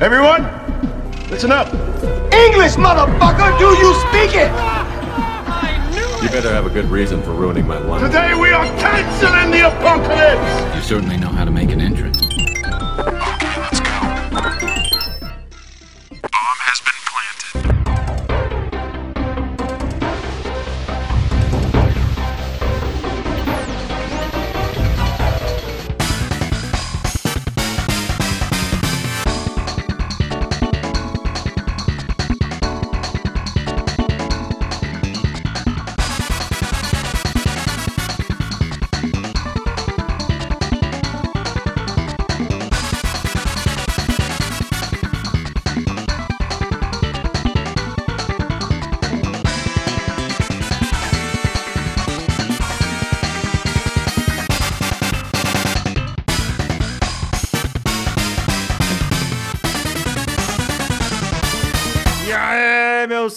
Everyone, 0.00 0.44
listen 1.28 1.50
up. 1.50 1.66
English, 2.32 2.76
motherfucker! 2.76 3.58
Do 3.58 3.66
you 3.66 3.94
speak 4.06 4.36
it? 4.36 4.48
You 6.22 6.28
better 6.28 6.52
have 6.52 6.66
a 6.66 6.70
good 6.70 6.84
reason 6.84 7.20
for 7.20 7.32
ruining 7.32 7.66
my 7.66 7.78
life. 7.78 8.00
Today 8.02 8.32
we 8.40 8.52
are 8.52 8.64
canceling 8.78 9.50
the 9.50 9.66
apocalypse. 9.66 10.76
You 10.76 10.82
certainly 10.82 11.16
know 11.16 11.30
how 11.30 11.44
to 11.44 11.50
make 11.50 11.72
an 11.72 11.80
entrance. 11.80 12.27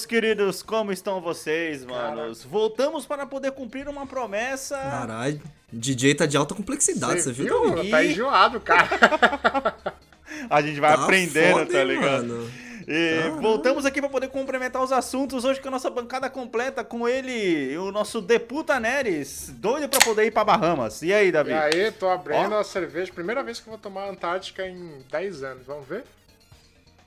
Meus 0.02 0.06
queridos, 0.06 0.64
como 0.64 0.92
estão 0.92 1.22
vocês, 1.22 1.86
manos? 1.86 2.44
Voltamos 2.44 3.06
para 3.06 3.26
poder 3.28 3.52
cumprir 3.52 3.88
uma 3.88 4.08
promessa. 4.08 4.76
Caralho, 4.78 5.40
DJ 5.72 6.16
tá 6.16 6.26
de 6.26 6.36
alta 6.36 6.56
complexidade, 6.56 7.22
você, 7.22 7.32
viu? 7.32 7.76
Davi? 7.76 7.90
Tá 7.90 8.04
enjoado, 8.04 8.60
cara. 8.60 9.76
A 10.50 10.62
gente 10.62 10.80
vai 10.80 10.96
Tá 10.96 11.04
aprendendo, 11.04 11.60
foda, 11.60 11.72
tá 11.72 11.84
ligado? 11.84 12.28
mano? 12.28 12.52
E 12.88 13.30
voltamos 13.40 13.86
aqui 13.86 14.02
para 14.02 14.10
poder 14.10 14.30
complementar 14.30 14.82
os 14.82 14.92
assuntos 14.92 15.46
hoje 15.46 15.62
com 15.62 15.68
a 15.68 15.72
nossa 15.72 15.90
bancada 15.90 16.30
completa, 16.30 16.84
com 16.84 17.08
ele, 17.08 17.78
o 17.78 17.92
nosso 17.92 18.22
Deputa 18.22 18.80
Neres, 18.80 19.54
doido 19.56 19.88
para 19.88 20.00
poder 20.04 20.26
ir 20.26 20.32
para 20.32 20.44
Bahamas. 20.46 21.02
E 21.04 21.14
aí, 21.14 21.32
Davi? 21.32 21.52
E 21.52 21.54
aí, 21.54 21.92
tô 21.92 22.10
abrindo 22.10 22.54
Ó. 22.56 22.60
a 22.60 22.64
cerveja. 22.64 23.14
Primeira 23.14 23.44
vez 23.44 23.60
que 23.60 23.68
eu 23.68 23.72
vou 23.72 23.80
tomar 23.80 24.10
Antártica 24.10 24.68
em 24.68 25.04
10 25.12 25.44
anos. 25.44 25.68
Vamos 25.68 25.88
ver? 25.88 26.04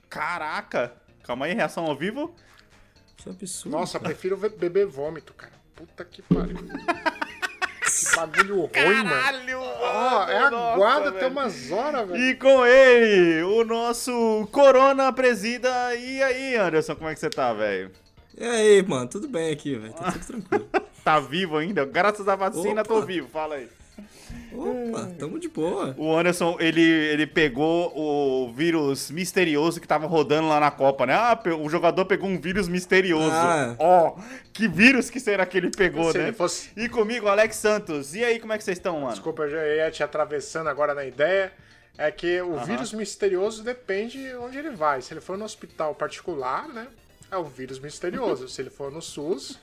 Caraca! 0.08 0.92
Calma 1.24 1.46
aí, 1.46 1.54
reação 1.54 1.86
ao 1.86 1.96
vivo? 1.96 2.32
Que 3.24 3.30
absurdo. 3.30 3.76
Nossa, 3.76 3.98
prefiro 3.98 4.36
ve- 4.36 4.48
beber 4.50 4.86
vômito, 4.86 5.32
cara. 5.34 5.52
Puta 5.74 6.04
que 6.04 6.22
pariu. 6.22 6.56
que 6.56 8.16
bagulho 8.16 8.56
ruim, 8.60 8.70
mano. 9.04 9.10
Caralho! 9.10 9.58
Ó, 9.60 10.28
é 10.28 10.50
nossa, 10.50 11.08
até 11.08 11.20
velho. 11.20 11.30
umas 11.32 11.70
horas, 11.70 12.08
velho. 12.08 12.22
E 12.22 12.34
com 12.36 12.64
ele, 12.66 13.42
o 13.42 13.64
nosso 13.64 14.48
Corona 14.52 15.12
Presida. 15.12 15.94
E 15.96 16.22
aí, 16.22 16.56
Anderson, 16.56 16.94
como 16.96 17.08
é 17.10 17.14
que 17.14 17.20
você 17.20 17.30
tá, 17.30 17.52
velho? 17.52 17.90
E 18.36 18.44
aí, 18.44 18.82
mano, 18.86 19.08
tudo 19.08 19.28
bem 19.28 19.52
aqui, 19.52 19.74
velho? 19.76 19.92
Tá 19.94 20.12
tudo 20.12 20.24
tranquilo. 20.26 20.68
Tá 21.04 21.20
vivo 21.20 21.58
ainda? 21.58 21.84
Graças 21.84 22.26
à 22.26 22.34
vacina, 22.34 22.80
Opa. 22.80 22.84
tô 22.84 23.02
vivo. 23.02 23.28
Fala 23.28 23.56
aí. 23.56 23.68
Opa, 24.52 25.10
tamo 25.18 25.38
de 25.38 25.48
boa. 25.48 25.94
O 25.98 26.16
Anderson, 26.16 26.56
ele, 26.60 26.80
ele 26.80 27.26
pegou 27.26 27.92
o 27.96 28.52
vírus 28.52 29.10
misterioso 29.10 29.80
que 29.80 29.86
tava 29.88 30.06
rodando 30.06 30.48
lá 30.48 30.60
na 30.60 30.70
Copa, 30.70 31.06
né? 31.06 31.14
Ah, 31.14 31.38
o 31.60 31.68
jogador 31.68 32.04
pegou 32.04 32.28
um 32.28 32.40
vírus 32.40 32.68
misterioso. 32.68 33.30
Ah. 33.32 33.74
Ó, 33.78 34.16
que 34.52 34.68
vírus 34.68 35.10
que 35.10 35.18
será 35.20 35.44
que 35.44 35.58
ele 35.58 35.70
pegou, 35.70 36.12
Se 36.12 36.18
né? 36.18 36.24
ele 36.28 36.32
fosse- 36.32 36.70
E 36.76 36.88
comigo, 36.88 37.28
Alex 37.28 37.56
Santos. 37.56 38.14
E 38.14 38.24
aí, 38.24 38.38
como 38.38 38.52
é 38.52 38.58
que 38.58 38.64
vocês 38.64 38.78
estão, 38.78 39.00
mano? 39.00 39.12
Desculpa, 39.12 39.42
eu 39.44 39.50
já 39.50 39.66
ia 39.66 39.90
te 39.90 40.02
atravessando 40.02 40.68
agora 40.68 40.94
na 40.94 41.04
ideia. 41.04 41.52
É 41.96 42.10
que 42.10 42.40
o 42.42 42.58
vírus 42.64 42.92
misterioso 42.92 43.62
depende 43.62 44.18
de 44.20 44.34
onde 44.34 44.58
ele 44.58 44.70
vai. 44.70 45.00
Se 45.00 45.12
ele 45.14 45.20
for 45.20 45.38
no 45.38 45.44
hospital 45.44 45.94
particular, 45.94 46.66
né? 46.68 46.88
É 47.30 47.36
o 47.36 47.44
vírus 47.44 47.78
misterioso. 47.78 48.48
Se 48.48 48.62
ele 48.62 48.70
for 48.70 48.90
no 48.92 49.00
SUS, 49.00 49.58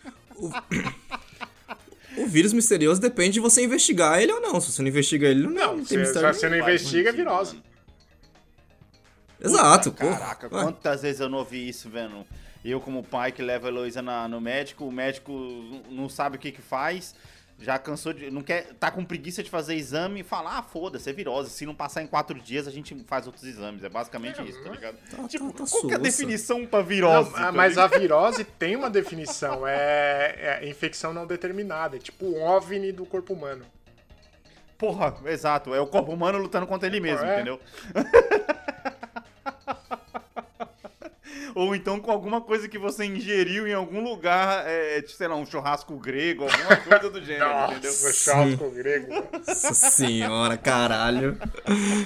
O 2.17 2.25
vírus 2.27 2.51
misterioso 2.53 2.99
depende 2.99 3.33
de 3.33 3.39
você 3.39 3.63
investigar 3.63 4.21
ele 4.21 4.31
ou 4.33 4.41
não. 4.41 4.59
Se 4.59 4.71
você 4.71 4.81
não 4.81 4.89
investiga 4.89 5.27
ele, 5.27 5.43
não, 5.43 5.49
não. 5.51 5.77
não 5.77 5.83
Se 5.83 5.89
tem 5.89 5.99
mistério. 5.99 6.33
você 6.33 6.49
não 6.49 6.57
investiga, 6.57 7.09
é 7.09 7.13
virose. 7.13 7.61
Exato, 9.43 9.91
pô. 9.91 10.07
Caraca, 10.09 10.49
quantas 10.49 11.01
vezes 11.01 11.19
eu 11.21 11.29
não 11.29 11.39
ouvi 11.39 11.67
isso, 11.67 11.89
vendo? 11.89 12.25
Eu, 12.63 12.79
como 12.79 13.01
pai 13.03 13.31
que 13.31 13.41
leva 13.41 13.67
a 13.67 13.69
Heloísa 13.69 14.01
na- 14.01 14.27
no 14.27 14.39
médico, 14.39 14.85
o 14.85 14.91
médico 14.91 15.31
não 15.89 16.07
sabe 16.07 16.35
o 16.35 16.39
que 16.39 16.51
que 16.51 16.61
faz, 16.61 17.15
já 17.61 17.77
cansou 17.79 18.11
de. 18.11 18.29
não 18.31 18.41
quer. 18.41 18.73
tá 18.79 18.89
com 18.91 19.05
preguiça 19.05 19.41
de 19.43 19.49
fazer 19.49 19.75
exame 19.75 20.21
e 20.21 20.23
fala, 20.23 20.57
ah, 20.57 20.63
foda-se, 20.63 21.09
é 21.09 21.13
virose. 21.13 21.49
Se 21.51 21.65
não 21.65 21.75
passar 21.75 22.01
em 22.01 22.07
quatro 22.07 22.39
dias, 22.39 22.67
a 22.67 22.71
gente 22.71 22.95
faz 23.07 23.25
outros 23.27 23.43
exames. 23.45 23.83
É 23.83 23.89
basicamente 23.89 24.41
isso, 24.41 24.61
tá 24.63 24.69
ligado? 24.71 24.97
Tá- 25.09 25.27
tipo, 25.27 25.51
tá- 25.53 25.63
tá 25.63 25.69
qual 25.69 25.87
que 25.87 25.93
é 25.93 25.95
a 25.95 25.99
definição 25.99 26.65
pra 26.65 26.81
virose? 26.81 27.29
Não, 27.31 27.37
ah, 27.37 27.41
tá 27.43 27.51
mas 27.51 27.77
a 27.77 27.87
virose 27.87 28.43
tem 28.43 28.75
uma 28.75 28.89
definição. 28.89 29.65
É, 29.67 30.59
é 30.61 30.69
infecção 30.69 31.13
não 31.13 31.25
determinada. 31.27 31.95
É 31.95 31.99
tipo 31.99 32.25
o 32.25 32.41
OVNI 32.41 32.91
do 32.91 33.05
corpo 33.05 33.33
humano. 33.33 33.65
Porra, 34.77 35.15
exato. 35.25 35.75
É 35.75 35.79
o 35.79 35.85
corpo 35.85 36.11
humano 36.11 36.39
lutando 36.39 36.65
contra 36.65 36.87
ele 36.87 36.99
mesmo, 36.99 37.23
É. 37.23 37.35
entendeu? 37.35 37.59
Ou 41.55 41.75
então 41.75 41.99
com 41.99 42.11
alguma 42.11 42.41
coisa 42.41 42.67
que 42.67 42.77
você 42.77 43.05
ingeriu 43.05 43.67
em 43.67 43.73
algum 43.73 44.03
lugar, 44.03 44.63
é, 44.65 45.03
sei 45.07 45.27
lá, 45.27 45.35
um 45.35 45.45
churrasco 45.45 45.95
grego, 45.97 46.43
alguma 46.43 46.77
coisa 46.77 47.09
do 47.09 47.23
gênero, 47.23 47.71
entendeu? 47.71 47.91
Nossa, 47.91 48.13
churrasco 48.13 48.69
grego. 48.71 49.13
Nossa 49.47 49.73
senhora, 49.73 50.57
caralho. 50.57 51.37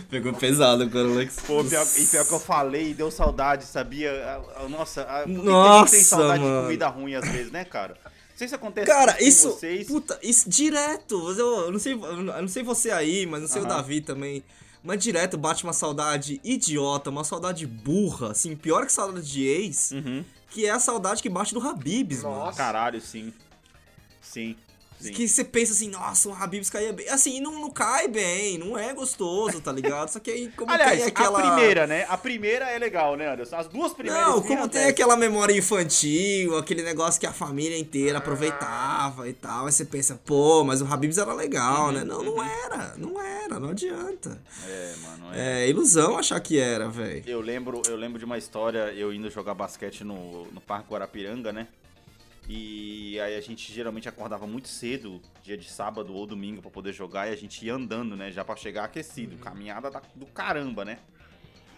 Pegou 0.09 0.34
pesado 0.34 0.84
agora, 0.84 1.07
Alex. 1.07 1.38
Pô, 1.45 1.63
pior, 1.63 1.85
e 1.97 2.05
pior 2.05 2.25
que 2.25 2.34
eu 2.34 2.39
falei, 2.39 2.94
deu 2.94 3.11
saudade, 3.11 3.66
sabia? 3.66 4.41
Nossa, 4.69 5.25
Nossa, 5.28 5.91
tem 5.91 6.03
saudade 6.03 6.44
mano. 6.44 6.57
de 6.59 6.63
comida 6.66 6.88
ruim 6.88 7.16
às 7.16 7.28
vezes, 7.28 7.51
né, 7.51 7.66
cara? 7.66 7.95
Não 8.03 8.38
sei 8.39 8.47
se 8.50 8.55
acontece 8.55 8.88
Cara, 8.88 9.13
com 9.13 9.23
isso. 9.23 9.51
vocês. 9.51 9.88
Puta, 9.88 10.19
isso 10.22 10.50
direto. 10.50 11.16
Eu, 11.38 11.66
eu 11.67 11.72
não 11.72 11.79
sei, 11.79 11.94
eu 11.94 12.22
não 12.22 12.47
sei 12.50 12.63
você 12.63 12.91
aí, 12.91 13.25
mas 13.25 13.39
não 13.41 13.47
sei 13.47 13.61
o. 13.61 13.66
Davi 13.66 14.01
também. 14.01 14.44
Mas 14.85 15.01
direto 15.03 15.35
bate 15.38 15.63
uma 15.63 15.73
saudade 15.73 16.40
idiota, 16.44 17.09
uma 17.09 17.23
saudade 17.23 17.66
burra, 17.66 18.31
assim, 18.31 18.56
pior 18.56 18.85
que 18.85 18.91
saudade 18.91 19.29
de 19.29 19.44
ex, 19.44 19.91
Uhum. 19.91 20.23
que 20.51 20.66
é 20.68 20.69
a 20.69 20.79
saudade 20.79 21.23
que 21.23 21.29
bate 21.29 21.53
do 21.56 21.59
Habibs, 21.68 22.22
mano. 22.22 22.35
Nossa. 22.35 22.57
Caralho, 22.57 23.01
sim. 23.01 23.34
Sim. 24.22 24.56
Sim. 25.00 25.11
Que 25.11 25.28
você 25.28 25.44
pensa 25.44 25.73
assim, 25.73 25.89
nossa, 25.89 26.29
o 26.29 26.33
Habibs 26.33 26.69
caía 26.69 26.94
bem. 26.94 27.07
Assim, 27.09 27.39
não, 27.39 27.51
não 27.53 27.69
cai 27.69 28.07
bem, 28.07 28.57
não 28.57 28.78
é 28.78 28.94
gostoso, 28.94 29.61
tá 29.61 29.72
ligado? 29.72 30.09
Só 30.09 30.19
que 30.19 30.31
aí, 30.31 30.51
como 30.56 30.72
Aliás, 30.72 31.00
tem 31.00 31.07
aquela. 31.07 31.39
a 31.39 31.51
primeira, 31.53 31.88
né? 31.88 32.06
A 32.09 32.17
primeira 32.17 32.69
é 32.69 32.78
legal, 32.78 33.16
né, 33.16 33.31
Anderson? 33.31 33.55
As 33.55 33.67
duas 33.67 33.94
primeiras. 33.94 34.22
Não, 34.22 34.41
como 34.41 34.67
tem 34.67 34.85
aquela 34.85 35.16
memória 35.16 35.55
infantil, 35.55 36.57
aquele 36.57 36.84
negócio 36.84 37.19
que 37.19 37.25
a 37.25 37.34
família 37.34 37.78
inteira 37.78 38.17
aproveitava 38.17 39.28
e 39.28 39.34
tal, 39.34 39.66
aí 39.66 39.72
você 39.72 39.85
pensa, 39.85 40.19
pô, 40.25 40.63
mas 40.63 40.81
o 40.81 40.85
Habibs 40.85 41.17
era 41.17 41.34
legal, 41.34 41.91
né? 41.91 42.03
Não, 42.03 42.23
não 42.23 42.44
era, 42.44 42.95
não 42.97 43.22
era, 43.22 43.59
não 43.59 43.69
adianta. 43.69 44.39
É, 44.67 44.94
mano. 45.01 45.34
É. 45.34 45.66
É 45.66 45.69
ilusão 45.69 46.17
achar 46.17 46.39
que 46.39 46.59
era, 46.59 46.89
velho. 46.89 47.23
Eu 47.25 47.39
lembro, 47.39 47.81
eu 47.88 47.95
lembro 47.95 48.19
de 48.19 48.25
uma 48.25 48.38
história, 48.38 48.91
eu 48.94 49.13
indo 49.13 49.29
jogar 49.29 49.53
basquete 49.53 50.03
no, 50.03 50.45
no 50.51 50.61
Parque 50.61 50.91
Guarapiranga, 50.91 51.53
né? 51.53 51.67
E 52.47 53.19
aí 53.19 53.35
a 53.35 53.41
gente 53.41 53.73
geralmente 53.73 54.07
acordava 54.07 54.45
muito 54.45 54.67
cedo, 54.67 55.19
dia 55.41 55.57
de 55.57 55.67
sábado 55.69 56.13
ou 56.13 56.28
domingo, 56.28 56.61
pra 56.61 56.69
poder 56.69 56.94
jogar, 56.94 57.28
e 57.28 57.33
a 57.33 57.35
gente 57.35 57.66
ia 57.66 57.73
andando, 57.73 58.16
né? 58.16 58.31
Já 58.31 58.45
pra 58.45 58.56
chegar 58.56 58.83
aquecido. 58.83 59.38
Caminhada 59.38 59.89
da- 59.89 60.01
do 60.13 60.25
caramba, 60.28 60.85
né? 60.85 61.00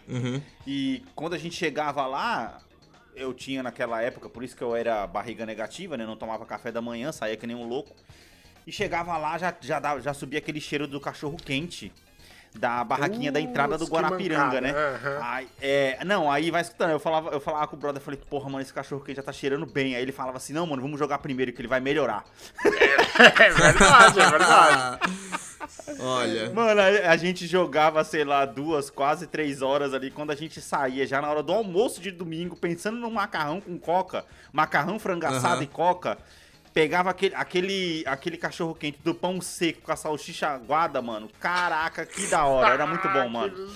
Uhum. 0.08 0.42
E 0.66 1.04
quando 1.16 1.34
a 1.34 1.38
gente 1.38 1.56
chegava 1.56 2.06
lá, 2.06 2.62
eu 3.16 3.34
tinha 3.34 3.64
naquela 3.64 4.02
época, 4.02 4.30
por 4.30 4.44
isso 4.44 4.56
que 4.58 4.62
eu 4.64 4.76
era 4.76 5.08
barriga 5.08 5.46
negativa, 5.46 5.96
né? 5.96 6.06
Não 6.06 6.18
tomava 6.18 6.46
café 6.46 6.72
da 6.72 6.82
manhã, 6.82 7.12
saía 7.12 7.38
que 7.38 7.48
nem 7.48 7.56
um 7.56 7.68
louco. 7.68 7.96
E 8.66 8.72
chegava 8.72 9.18
lá, 9.18 9.38
já, 9.38 9.56
já, 9.62 9.80
dava- 9.80 10.02
já 10.02 10.14
subia 10.14 10.40
aquele 10.40 10.60
cheiro 10.60 10.86
do 10.86 11.00
cachorro 11.00 11.38
quente. 11.38 11.94
Da 12.60 12.84
barraquinha 12.84 13.32
da 13.32 13.40
entrada 13.40 13.78
do 13.78 13.86
que 13.86 13.92
Guarapiranga, 13.92 14.60
né? 14.60 14.74
Aí, 15.22 15.48
é, 15.62 16.04
não, 16.06 16.32
aí 16.32 16.50
vai 16.50 16.62
escutando. 16.62 16.92
Eu 16.92 17.00
falava, 17.00 17.30
eu 17.30 17.40
falava 17.40 17.68
com 17.68 17.76
o 17.76 17.80
brother, 17.80 18.02
falei, 18.02 18.20
porra, 18.30 18.50
mano, 18.50 18.62
esse 18.62 18.74
cachorro 18.74 19.02
quente 19.02 19.18
já 19.18 19.24
tá 19.24 19.32
cheirando 19.32 19.66
bem. 19.66 19.96
Aí 19.96 20.02
ele 20.02 20.12
falava 20.12 20.38
assim, 20.38 20.54
não, 20.54 20.66
mano, 20.66 20.82
vamos 20.82 21.00
jogar 21.00 21.20
primeiro 21.20 21.54
que 21.54 21.62
ele 21.62 21.68
vai 21.68 21.80
melhorar. 21.80 22.24
É 23.20 23.50
verdade, 23.50 24.20
é 24.20 24.30
verdade. 24.30 25.00
Olha. 26.00 26.52
Mano, 26.52 26.82
a, 26.82 27.12
a 27.12 27.18
gente 27.18 27.48
jogava, 27.48 28.04
sei 28.04 28.24
lá, 28.24 28.46
duas, 28.46 28.90
quase 28.90 29.28
três 29.28 29.62
horas 29.62 29.94
ali. 29.94 30.12
Quando 30.12 30.32
a 30.32 30.36
gente 30.36 30.62
saía, 30.62 31.06
já 31.08 31.22
na 31.22 31.30
hora 31.30 31.44
do 31.44 31.52
almoço 31.52 32.02
de 32.02 32.12
domingo, 32.12 32.56
pensando 32.56 32.98
no 32.98 33.10
macarrão 33.10 33.60
com 33.60 33.78
coca, 33.78 34.26
macarrão 34.52 35.00
Aham. 35.54 35.64
e 35.64 35.68
coca. 35.68 36.18
Pegava 36.78 37.10
aquele, 37.10 37.34
aquele, 37.34 38.04
aquele 38.06 38.38
cachorro 38.38 38.76
quente 38.76 39.00
do 39.04 39.16
pão 39.16 39.42
seco 39.42 39.82
com 39.82 39.92
a 39.92 39.96
salsicha 39.96 40.48
aguada, 40.50 41.02
mano. 41.02 41.28
Caraca, 41.40 42.06
que 42.06 42.28
da 42.28 42.46
hora. 42.46 42.72
Era 42.72 42.86
muito 42.86 43.10
bom, 43.10 43.28
mano. 43.28 43.68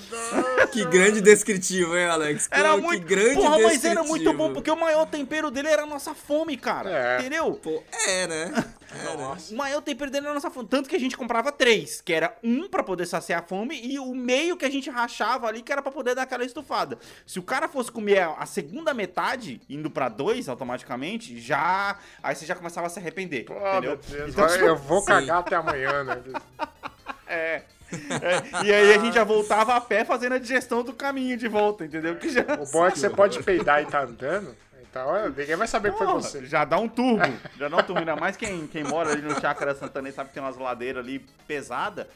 Que 0.72 0.86
grande 0.86 1.20
descritivo, 1.20 1.98
hein, 1.98 2.06
Alex? 2.06 2.48
Pô, 2.48 2.56
Era 2.56 2.76
que 2.76 2.82
muito. 2.82 3.08
grande 3.08 3.34
Porra, 3.38 3.50
mas 3.58 3.72
descritivo. 3.72 3.88
era 3.88 4.04
muito 4.04 4.34
bom, 4.34 4.54
porque 4.54 4.70
o 4.70 4.80
maior 4.80 5.08
tempero 5.08 5.50
dele 5.50 5.70
era 5.70 5.82
a 5.82 5.86
nossa 5.88 6.14
fome, 6.14 6.56
cara. 6.56 6.92
É. 6.92 7.20
Entendeu? 7.22 7.54
Pô, 7.54 7.84
é, 8.08 8.28
né? 8.28 8.54
É, 8.94 9.18
né? 9.18 9.38
O 9.50 9.56
maior 9.56 9.82
tempero 9.82 10.12
dele 10.12 10.26
era 10.26 10.32
a 10.32 10.36
nossa 10.36 10.52
fome. 10.52 10.68
Tanto 10.68 10.88
que 10.88 10.96
a 10.96 11.00
gente 11.00 11.18
comprava 11.18 11.52
três, 11.52 12.02
que 12.02 12.14
era 12.14 12.38
um 12.44 12.70
pra 12.70 12.84
poder 12.84 13.08
saciar 13.08 13.42
a 13.42 13.44
fome 13.44 13.82
e 13.82 13.98
o 13.98 14.14
meio 14.14 14.56
que 14.56 14.66
a 14.66 14.70
gente 14.70 14.92
rachava 14.92 15.48
ali, 15.48 15.64
que 15.64 15.72
era 15.72 15.82
pra 15.82 15.92
poder 15.92 16.14
dar 16.14 16.24
aquela 16.24 16.46
estufada. 16.46 17.00
Se 17.26 17.40
o 17.40 17.44
cara 17.44 17.68
fosse 17.68 17.92
comer 17.92 18.20
a 18.20 18.32
a 18.42 18.46
segunda 18.46 18.94
metade, 18.94 19.60
indo 19.70 19.90
pra 19.90 20.08
dois 20.08 20.48
automaticamente, 20.48 21.40
já. 21.40 21.98
Aí 22.22 22.36
você 22.36 22.46
já 22.46 22.54
começava 22.56 22.88
a 22.88 22.91
se 22.92 23.00
arrepender. 23.00 23.46
Pô, 23.46 23.56
entendeu? 23.56 23.98
Deus, 23.98 24.30
Então, 24.30 24.46
vai- 24.46 24.54
tipo, 24.54 24.66
eu 24.70 24.76
vou 24.76 25.00
sim. 25.02 25.08
cagar 25.08 25.40
até 25.40 25.56
amanhã, 25.56 26.04
né? 26.04 26.22
é. 27.28 27.62
É, 27.92 28.64
E 28.66 28.74
aí 28.74 28.94
a 28.94 28.98
gente 29.00 29.16
já 29.16 29.24
voltava 29.26 29.76
a 29.76 29.82
pé 29.82 30.06
fazendo 30.06 30.36
a 30.36 30.38
digestão 30.38 30.82
do 30.82 30.94
caminho 30.94 31.36
de 31.36 31.48
volta, 31.50 31.84
entendeu? 31.84 32.16
Que 32.16 32.30
já, 32.30 32.42
O 32.60 32.66
bom 32.72 32.86
é 32.88 32.92
que 32.92 33.00
você 33.00 33.10
pode 33.10 33.42
peidar 33.44 33.82
e 33.82 33.86
tá 33.86 34.04
andando. 34.04 34.56
Então 34.90 35.30
ninguém 35.30 35.56
vai 35.58 35.68
saber 35.68 35.92
que 35.92 35.98
foi 35.98 36.08
você. 36.08 36.46
já 36.46 36.64
dá 36.66 36.78
um 36.78 36.88
turbo. 36.88 37.22
Já 37.60 37.68
dá 37.70 37.78
um 37.78 37.84
turbo. 37.84 38.00
Ainda 38.00 38.16
mais 38.16 38.36
quem, 38.38 38.66
quem 38.68 38.84
mora 38.84 39.12
ali 39.12 39.22
no 39.22 39.40
Chácara 39.40 39.74
Santana 39.76 40.08
e 40.10 40.12
sabe 40.14 40.30
que 40.30 40.34
tem 40.36 40.44
umas 40.44 40.58
ladeiras 40.58 41.04
ali 41.04 41.20
pesada. 41.48 42.10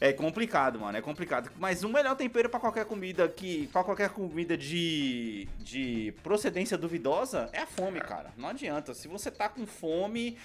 É 0.00 0.12
complicado, 0.12 0.78
mano. 0.78 0.96
É 0.96 1.00
complicado. 1.02 1.50
Mas 1.58 1.82
o 1.82 1.88
melhor 1.88 2.14
tempero 2.16 2.48
pra 2.48 2.60
qualquer 2.60 2.84
comida 2.84 3.28
que. 3.28 3.66
para 3.68 3.82
qualquer 3.82 4.10
comida 4.10 4.56
de. 4.56 5.48
de 5.58 6.14
procedência 6.22 6.78
duvidosa 6.78 7.48
é 7.52 7.60
a 7.60 7.66
fome, 7.66 8.00
cara. 8.00 8.30
Não 8.36 8.48
adianta. 8.48 8.94
Se 8.94 9.08
você 9.08 9.30
tá 9.30 9.48
com 9.48 9.66
fome. 9.66 10.36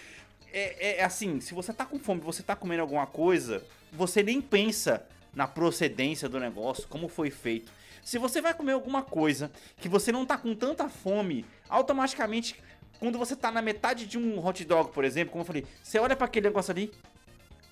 É, 0.51 0.87
é- 0.89 0.97
é 0.99 1.03
assim, 1.03 1.39
se 1.41 1.53
você 1.53 1.73
tá 1.73 1.83
com 1.85 1.97
fome 1.97 2.21
você 2.21 2.43
tá 2.43 2.55
comendo 2.55 2.81
alguma 2.81 3.07
coisa, 3.07 3.63
você 3.91 4.21
nem 4.21 4.39
pensa 4.39 5.03
na 5.33 5.47
procedência 5.47 6.29
do 6.29 6.39
negócio, 6.39 6.87
como 6.87 7.07
foi 7.07 7.31
feito. 7.31 7.71
Se 8.03 8.19
você 8.19 8.39
vai 8.41 8.53
comer 8.53 8.73
alguma 8.73 9.01
coisa 9.01 9.51
que 9.77 9.89
você 9.89 10.11
não 10.11 10.25
tá 10.27 10.37
com 10.37 10.53
tanta 10.53 10.87
fome, 10.89 11.43
automaticamente, 11.67 12.55
quando 12.99 13.17
você 13.17 13.35
tá 13.35 13.49
na 13.51 13.61
metade 13.63 14.05
de 14.05 14.17
um 14.17 14.45
hot 14.45 14.63
dog, 14.63 14.91
por 14.91 15.03
exemplo, 15.03 15.31
como 15.31 15.41
eu 15.41 15.45
falei, 15.47 15.65
você 15.81 15.97
olha 15.97 16.15
pra 16.15 16.25
aquele 16.25 16.47
negócio 16.47 16.71
ali, 16.71 16.91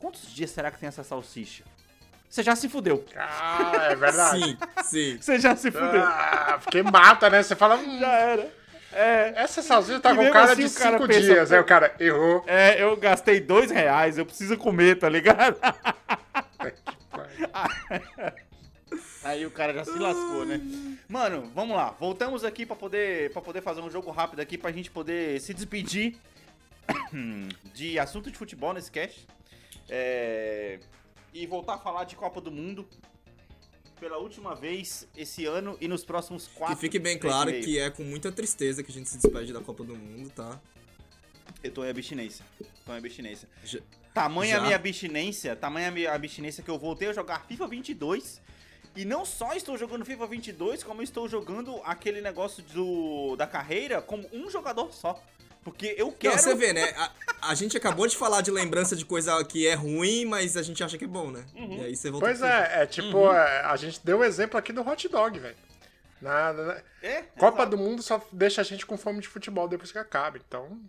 quantos 0.02 0.34
dias 0.34 0.50
será 0.50 0.72
que 0.72 0.80
tem 0.80 0.88
essa 0.88 1.04
salsicha? 1.04 1.64
Você 2.28 2.42
já 2.44 2.56
se 2.56 2.68
fudeu. 2.68 3.06
Ah, 3.16 3.90
é 3.92 3.96
verdade. 3.96 4.40
Sim, 4.40 4.58
sim. 4.84 5.18
Você 5.20 5.38
já 5.40 5.56
se 5.56 5.70
fudeu. 5.70 6.02
Ah, 6.02 6.60
porque 6.64 6.82
mata, 6.82 7.30
né? 7.30 7.44
Você 7.44 7.56
fala, 7.56 7.76
hum, 7.76 8.00
Já 8.00 8.12
era. 8.12 8.62
É, 8.94 9.34
essa 9.38 9.62
salsicha 9.62 10.00
tá 10.02 10.14
com 10.14 10.30
cara 10.32 10.52
assim 10.52 10.68
de 10.68 10.74
cara 10.74 10.98
cinco 10.98 11.08
pensa, 11.08 11.22
dias. 11.22 11.52
Aí 11.52 11.60
o 11.60 11.64
cara 11.64 11.96
errou. 12.00 12.44
é, 12.48 12.82
eu 12.82 12.96
gastei 12.98 13.40
dois 13.40 13.72
reais, 13.72 14.18
eu 14.18 14.26
preciso 14.26 14.58
comer, 14.58 15.00
tá 15.00 15.08
ligado? 15.08 15.58
Aí 19.24 19.46
o 19.46 19.52
cara 19.52 19.74
já 19.74 19.86
se 19.86 19.98
lascou, 19.98 20.46
né? 20.46 20.60
Mano, 21.08 21.50
vamos 21.54 21.76
lá. 21.76 21.96
Voltamos 22.00 22.44
aqui 22.44 22.66
pra 22.66 22.76
poder, 22.76 23.32
pra 23.32 23.42
poder 23.42 23.62
fazer 23.62 23.82
um 23.82 23.90
jogo 23.90 24.10
rápido 24.10 24.40
aqui 24.40 24.58
pra 24.58 24.72
gente 24.72 24.90
poder 24.90 25.40
se 25.40 25.54
despedir 25.54 26.18
de 27.74 28.00
assunto 28.00 28.32
de 28.32 28.38
futebol 28.38 28.74
nesse 28.74 28.92
cast. 28.92 29.28
É, 29.94 30.80
E 31.34 31.46
voltar 31.46 31.74
a 31.74 31.78
falar 31.78 32.06
de 32.06 32.16
Copa 32.16 32.40
do 32.40 32.50
Mundo 32.50 32.88
pela 34.00 34.18
última 34.18 34.56
vez 34.56 35.06
esse 35.16 35.46
ano 35.46 35.78
e 35.80 35.88
nos 35.88 36.04
próximos 36.04 36.48
quatro 36.48 36.76
Que 36.76 36.82
fique 36.82 36.98
bem 36.98 37.20
claro 37.20 37.52
que 37.52 37.78
é 37.78 37.90
com 37.92 38.04
muita 38.04 38.32
tristeza 38.32 38.82
que 38.82 38.90
a 38.90 38.94
gente 38.94 39.10
se 39.10 39.18
despede 39.18 39.52
da 39.54 39.60
Copa 39.62 39.84
do 39.84 39.96
Mundo, 39.96 40.30
tá? 40.32 40.60
Eu 41.64 41.72
tô 41.72 41.84
em 41.86 41.90
abstinência. 41.90 42.44
Tô 42.86 42.94
em 42.94 42.98
abstinência. 42.98 43.48
Já- 43.64 43.80
Tamanha 44.14 44.56
a 44.56 44.60
Já? 44.60 44.64
minha 44.66 44.76
abstinência, 44.76 45.56
tamanha 45.56 45.90
a 45.90 45.92
minha 45.92 46.12
abstinência 46.14 46.64
que 46.64 46.70
eu 46.70 46.78
voltei 46.80 47.10
a 47.10 47.14
jogar 47.14 47.46
FIFA 47.46 47.68
22. 47.68 48.42
E 48.96 49.06
não 49.06 49.24
só 49.26 49.54
estou 49.54 49.78
jogando 49.78 50.04
FIFA 50.04 50.26
22, 50.28 50.84
como 50.84 51.02
estou 51.02 51.30
jogando 51.30 51.80
aquele 51.86 52.20
negócio 52.22 52.62
do, 52.74 53.36
da 53.38 53.46
carreira 53.48 54.02
como 54.02 54.28
um 54.34 54.50
jogador 54.50 54.92
só. 54.94 55.22
Porque 55.64 55.94
eu 55.98 56.12
quero. 56.12 56.34
Não, 56.36 56.42
você 56.42 56.56
vê, 56.56 56.74
né? 56.74 56.92
A, 56.98 57.12
a 57.52 57.56
gente 57.56 57.78
acabou 57.78 58.08
de 58.08 58.18
falar 58.18 58.42
de 58.42 58.50
lembrança 58.50 58.96
de 58.96 59.06
coisa 59.06 59.44
que 59.46 59.68
é 59.68 59.76
ruim, 59.76 60.26
mas 60.26 60.58
a 60.58 60.64
gente 60.64 60.84
acha 60.84 60.98
que 60.98 61.06
é 61.06 61.08
bom, 61.08 61.30
né? 61.30 61.46
Uhum. 61.56 61.78
E 61.78 61.86
aí 61.86 61.96
você 61.96 62.10
volta 62.10 62.26
Pois 62.26 62.42
é, 62.42 62.82
é 62.82 62.86
tipo, 62.88 63.18
Uhum. 63.18 63.32
é, 63.34 63.62
a 63.66 63.76
gente 63.76 64.00
deu 64.04 64.20
o 64.20 64.24
exemplo 64.24 64.58
aqui 64.58 64.74
do 64.74 64.82
hot 64.88 65.08
dog, 65.08 65.38
velho. 65.40 65.56
Na, 66.22 66.52
na- 66.54 66.78
É, 67.04 67.24
Copa 67.38 67.60
exato. 67.64 67.72
do 67.72 67.78
Mundo 67.78 68.02
só 68.02 68.20
deixa 68.32 68.62
a 68.62 68.64
gente 68.64 68.86
com 68.86 68.98
fome 68.98 69.20
de 69.22 69.28
futebol 69.28 69.68
depois 69.68 69.92
que 69.92 69.98
acaba. 70.00 70.38
Então, 70.38 70.80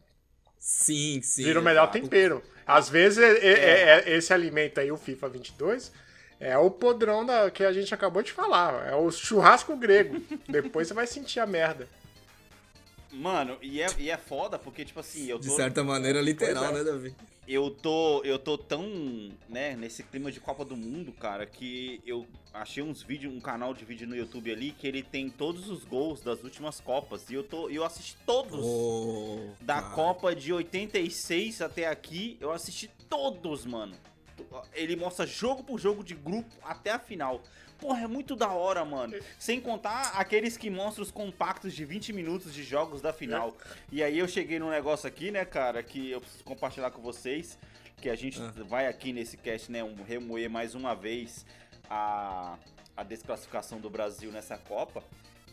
Sim, 0.59 1.21
sim. 1.23 1.45
vira 1.45 1.61
o 1.61 1.63
melhor 1.63 1.85
exato. 1.85 2.01
tempero. 2.01 2.43
Às 2.67 2.89
vezes, 2.89 3.19
é- 3.19 3.39
é- 3.47 3.99
é- 4.11 4.17
esse 4.17 4.33
alimento 4.33 4.79
aí, 4.81 4.91
o 4.93 4.97
FIFA 4.97 5.29
22, 5.29 5.93
é 6.41 6.57
o 6.57 6.71
podrão 6.71 7.27
da, 7.27 7.51
que 7.51 7.65
a 7.65 7.73
gente 7.73 7.93
acabou 7.93 8.23
de 8.23 8.33
falar. 8.33 8.87
É 8.89 8.95
o 8.95 9.11
churrasco 9.11 9.77
grego. 9.77 10.21
depois 10.49 10.89
você 10.89 10.95
vai 10.95 11.07
sentir 11.07 11.41
a 11.41 11.47
merda. 11.47 11.89
Mano, 13.13 13.59
e 13.61 13.81
é, 13.83 13.87
e 13.99 14.11
é 14.11 14.17
foda 14.17 14.59
porque, 14.59 14.85
tipo 14.85 14.99
assim, 15.01 15.27
eu 15.29 15.39
De 15.39 15.49
tô. 15.49 15.57
certa 15.57 15.85
maneira, 15.85 16.21
literal, 16.21 16.65
é. 16.67 16.73
né, 16.73 16.85
Davi? 16.85 17.15
eu 17.47 17.71
tô 17.71 18.23
eu 18.25 18.39
tô 18.39 18.57
tão, 18.57 19.31
né, 19.49 19.75
nesse 19.75 20.03
clima 20.05 20.31
de 20.31 20.39
Copa 20.41 20.65
do 20.65 20.77
Mundo, 20.77 21.13
cara, 21.13 21.45
que 21.45 22.01
eu 22.07 22.25
achei 22.55 22.83
uns 22.83 23.03
vídeos, 23.03 23.35
um 23.35 23.41
canal 23.41 23.75
de 23.75 23.85
vídeo 23.85 24.07
no 24.07 24.15
YouTube 24.17 24.51
ali 24.53 24.71
que 24.71 24.87
ele 24.87 25.03
tem 25.03 25.29
todos 25.29 25.69
os 25.69 25.85
gols 25.85 26.21
das 26.21 26.43
últimas 26.45 26.81
copas 26.81 27.29
e 27.31 27.35
eu 27.35 27.43
tô 27.43 27.69
eu 27.69 27.85
assisti 27.85 28.17
todos 28.25 28.61
Oh, 28.65 29.51
da 29.61 29.83
cara. 29.83 29.95
Copa 29.95 30.35
de 30.37 30.53
86 30.53 31.61
até 31.63 31.89
aqui, 31.89 32.37
eu 32.41 32.53
assisti 32.53 32.89
todos, 33.09 33.67
mano. 33.67 33.95
Ele 34.73 34.95
mostra 34.97 35.27
jogo 35.27 35.63
por 35.65 35.79
jogo 35.81 36.03
de 36.05 36.15
grupo 36.15 36.51
até 36.63 36.93
a 36.93 36.99
final. 36.99 37.43
Porra, 37.83 38.05
é 38.05 38.07
muito 38.07 38.37
da 38.37 38.49
hora, 38.53 38.85
mano. 38.85 39.13
Sem 39.41 39.61
contar 39.61 40.13
aqueles 40.15 40.57
que 40.57 40.71
mostram 40.71 41.03
os 41.03 41.11
compactos 41.11 41.75
de 41.75 41.85
20 41.85 42.13
minutos 42.13 42.55
de 42.55 42.63
jogos 42.63 43.01
da 43.01 43.13
final. 43.13 43.57
E 43.91 44.05
aí 44.05 44.17
eu 44.21 44.29
cheguei 44.29 44.61
num 44.61 44.71
negócio 44.71 45.09
aqui, 45.09 45.33
né, 45.33 45.45
cara, 45.45 45.83
que 45.83 46.13
eu 46.13 46.21
preciso 46.21 46.45
compartilhar 46.45 46.93
com 46.93 47.03
vocês. 47.03 47.59
Que 48.01 48.09
a 48.09 48.15
gente 48.15 48.41
Ah. 48.41 48.53
vai 48.69 48.87
aqui 48.87 49.13
nesse 49.13 49.37
cast, 49.37 49.71
né, 49.73 49.83
um, 49.83 50.01
remoer 50.01 50.49
mais 50.49 50.77
uma 50.77 50.95
vez 50.95 51.45
a, 51.91 52.57
a 52.97 53.03
desclassificação 53.03 53.81
do 53.81 53.91
Brasil 53.91 54.31
nessa 54.31 54.57
Copa. 54.57 55.03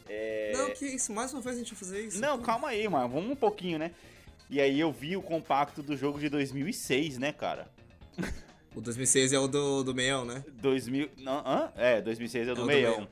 É... 0.07 0.51
Não, 0.53 0.69
que 0.75 0.85
isso, 0.85 1.11
mais 1.11 1.33
uma 1.33 1.41
vez 1.41 1.55
a 1.55 1.59
gente 1.59 1.73
vai 1.73 1.79
fazer 1.79 2.05
isso. 2.05 2.21
Não, 2.21 2.39
calma 2.39 2.69
aí, 2.69 2.87
mano. 2.87 3.09
Vamos 3.09 3.31
um 3.31 3.35
pouquinho, 3.35 3.79
né? 3.79 3.91
E 4.51 4.61
aí 4.61 4.79
eu 4.79 4.91
vi 4.91 5.17
o 5.17 5.21
compacto 5.23 5.81
do 5.81 5.97
jogo 5.97 6.19
de 6.19 6.29
2006, 6.29 7.17
né, 7.17 7.31
cara? 7.33 7.67
O 8.75 8.81
2006 8.81 9.33
é 9.33 9.39
o 9.39 9.47
do, 9.47 9.83
do 9.83 9.95
meião, 9.95 10.23
né? 10.25 10.43
2000, 10.53 11.09
não, 11.17 11.39
hã? 11.45 11.71
É, 11.75 12.01
2006 12.01 12.47
é 12.47 12.51
o 12.51 12.55
do 12.55 12.61
É 12.61 12.63
o 12.63 12.65
do 12.65 12.67
meião. 12.67 12.91
meião. 12.97 13.07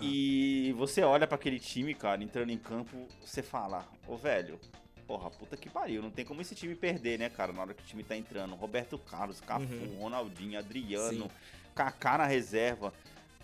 E 0.00 0.74
você 0.76 1.02
olha 1.02 1.26
pra 1.26 1.36
aquele 1.36 1.60
time, 1.60 1.94
cara, 1.94 2.22
entrando 2.22 2.50
em 2.50 2.58
campo, 2.58 3.06
você 3.24 3.42
fala, 3.42 3.86
ô 4.08 4.16
velho, 4.16 4.58
porra, 5.06 5.30
puta 5.30 5.56
que 5.56 5.70
pariu, 5.70 6.02
não 6.02 6.10
tem 6.10 6.24
como 6.24 6.40
esse 6.40 6.54
time 6.54 6.74
perder, 6.74 7.18
né, 7.18 7.28
cara, 7.28 7.52
na 7.52 7.60
hora 7.60 7.74
que 7.74 7.82
o 7.82 7.86
time 7.86 8.02
tá 8.02 8.16
entrando. 8.16 8.54
Roberto 8.56 8.98
Carlos, 8.98 9.40
Cafu, 9.40 9.64
Uhum. 9.72 9.98
Ronaldinho, 10.00 10.58
Adriano, 10.58 11.24
Sim. 11.24 11.30
Kaká 11.74 12.18
na 12.18 12.26
reserva. 12.26 12.92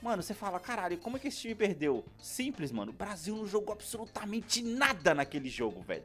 Mano, 0.03 0.23
você 0.23 0.33
fala, 0.35 0.59
caralho, 0.59 0.97
como 0.99 1.19
é 1.19 1.21
que 1.21 1.29
esse 1.29 1.39
time 1.41 1.55
perdeu? 1.55 2.05
Simples, 2.21 2.73
mano. 2.73 2.91
O 2.91 2.95
Brasil 2.95 3.37
não 3.37 3.47
jogou 3.47 3.73
absolutamente 3.75 4.63
nada 4.63 5.15
naquele 5.15 5.51
jogo, 5.51 5.83
velho. 5.83 6.03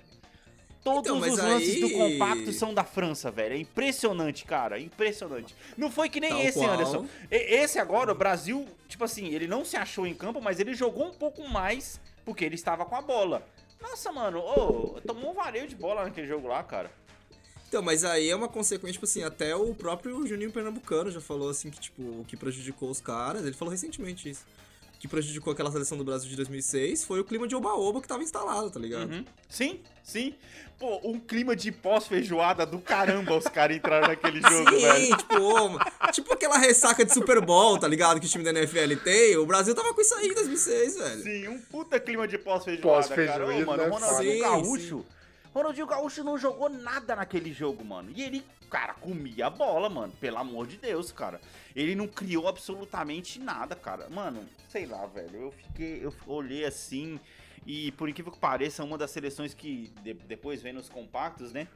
Todos 0.86 1.10
Então, 1.12 1.18
os 1.18 1.38
lances 1.40 1.76
aí- 1.76 1.82
do 1.82 1.90
compacto 1.90 2.54
são 2.54 2.72
da 2.72 2.84
França, 2.84 3.32
velho. 3.32 3.56
É 3.56 3.58
impressionante, 3.58 4.46
cara. 4.46 4.80
Impressionante. 4.80 5.56
Não 5.76 5.90
foi 5.90 6.08
que 6.10 6.20
nem 6.20 6.30
Tal 6.30 6.42
esse, 6.44 6.60
qual. 6.60 6.70
Anderson. 6.72 7.08
Esse 7.32 7.80
agora, 7.80 8.12
o 8.12 8.16
Brasil, 8.16 8.68
tipo 8.88 9.04
assim, 9.04 9.34
ele 9.34 9.48
não 9.48 9.66
se 9.66 9.76
achou 9.76 10.06
em 10.06 10.14
campo, 10.14 10.40
mas 10.40 10.60
ele 10.60 10.76
jogou 10.76 11.08
um 11.08 11.12
pouco 11.14 11.42
mais 11.50 12.00
porque 12.24 12.46
ele 12.46 12.54
estava 12.54 12.86
com 12.86 12.96
a 12.96 13.02
bola. 13.02 13.44
Nossa, 13.82 14.12
mano, 14.12 14.38
ô, 14.40 15.02
tomou 15.02 15.32
um 15.32 15.34
vareio 15.34 15.68
de 15.68 15.76
bola 15.76 16.04
naquele 16.04 16.28
jogo 16.28 16.48
lá, 16.48 16.64
cara. 16.64 16.92
Então, 17.68 17.82
mas 17.82 18.06
aí 18.06 18.30
é 18.30 18.36
uma 18.36 18.48
consequência, 18.48 18.94
tipo 18.94 19.06
assim, 19.06 19.24
até 19.24 19.56
o 19.56 19.74
próprio 19.74 20.26
Juninho 20.28 20.52
Pernambucano 20.52 21.10
já 21.10 21.20
falou 21.20 21.50
assim 21.50 21.72
que, 21.72 21.80
tipo, 21.80 22.02
o 22.04 22.24
que 22.28 22.38
prejudicou 22.38 22.92
os 22.92 23.02
caras, 23.02 23.44
ele 23.44 23.54
falou 23.54 23.72
recentemente 23.72 24.30
isso. 24.30 24.46
Que 25.06 25.08
prejudicou 25.08 25.54
aquela 25.54 25.72
seleção 25.72 26.00
do 26.00 26.04
Brasil 26.04 26.28
de 26.28 26.36
2006 26.36 27.04
foi 27.04 27.20
o 27.20 27.24
clima 27.24 27.48
de 27.48 27.56
oba-oba 27.56 28.02
que 28.02 28.08
tava 28.08 28.24
instalado, 28.24 28.72
tá 28.72 28.80
ligado? 28.80 29.12
Uhum. 29.12 29.24
Sim, 29.48 29.80
sim. 30.04 30.34
Pô, 30.80 31.00
um 31.04 31.20
clima 31.20 31.56
de 31.56 31.72
pós-feijoada 31.72 32.66
do 32.66 32.80
caramba 32.80 33.38
os 33.38 33.44
caras 33.44 33.78
entraram 33.78 34.08
naquele 34.08 34.42
jogo, 34.50 34.72
velho. 34.72 35.06
Sim, 35.06 35.16
tipo, 35.16 35.36
ô, 35.36 35.80
tipo 36.12 36.34
aquela 36.34 36.58
ressaca 36.58 37.06
de 37.06 37.14
Super 37.14 37.40
Bowl, 37.40 37.78
tá 37.78 37.88
ligado? 37.88 38.20
Que 38.20 38.26
o 38.26 38.30
time 38.30 38.44
da 38.44 38.50
NFL 38.50 38.96
tem. 39.04 39.38
O 39.38 39.46
Brasil 39.46 39.76
tava 39.76 39.94
com 39.94 40.02
isso 40.02 40.16
aí 40.16 40.28
em 40.28 40.34
2006, 40.34 40.98
velho. 40.98 41.22
Sim, 41.22 41.48
um 41.50 41.60
puta 41.60 42.00
clima 42.00 42.28
de 42.28 42.40
pós-feijoada, 42.40 43.08
cara. 43.08 43.46
Ô, 43.46 43.48
Pós-feijoada, 43.48 43.64
mano, 43.64 43.84
o 43.84 44.00
né, 44.00 44.08
Ronaldinho 44.08 44.34
Sim, 44.34 44.40
Gaúcho. 44.40 45.06
Ronaldinho 45.56 45.88
Gaúcho 45.88 46.24
não 46.24 46.38
jogou 46.38 46.68
nada 46.70 47.16
naquele 47.16 47.54
jogo, 47.54 47.84
mano. 47.86 48.12
E 48.14 48.22
ele, 48.22 48.44
cara, 48.70 48.94
comia 48.94 49.48
a 49.48 49.50
bola, 49.50 49.90
mano. 49.90 50.12
Pelo 50.20 50.38
amor 50.38 50.68
de 50.68 50.76
Deus, 50.78 51.12
cara. 51.14 51.40
Ele 51.74 51.96
não 51.96 52.08
criou 52.08 52.48
absolutamente 52.48 53.40
nada, 53.40 53.74
cara. 53.76 54.10
Mano, 54.10 54.44
sei 54.68 54.86
lá, 54.86 55.06
velho. 55.06 55.36
Eu 55.44 55.52
fiquei. 55.52 56.02
Eu 56.06 56.14
olhei 56.28 56.66
assim. 56.66 57.20
E 57.66 57.92
por 57.94 58.10
incrível 58.10 58.32
que 58.34 58.38
pareça, 58.38 58.84
uma 58.84 58.98
das 58.98 59.12
seleções 59.12 59.54
que 59.54 59.92
de- 60.04 60.14
depois 60.14 60.62
vem 60.62 60.74
nos 60.74 60.90
compactos, 60.90 61.54
né? 61.54 61.68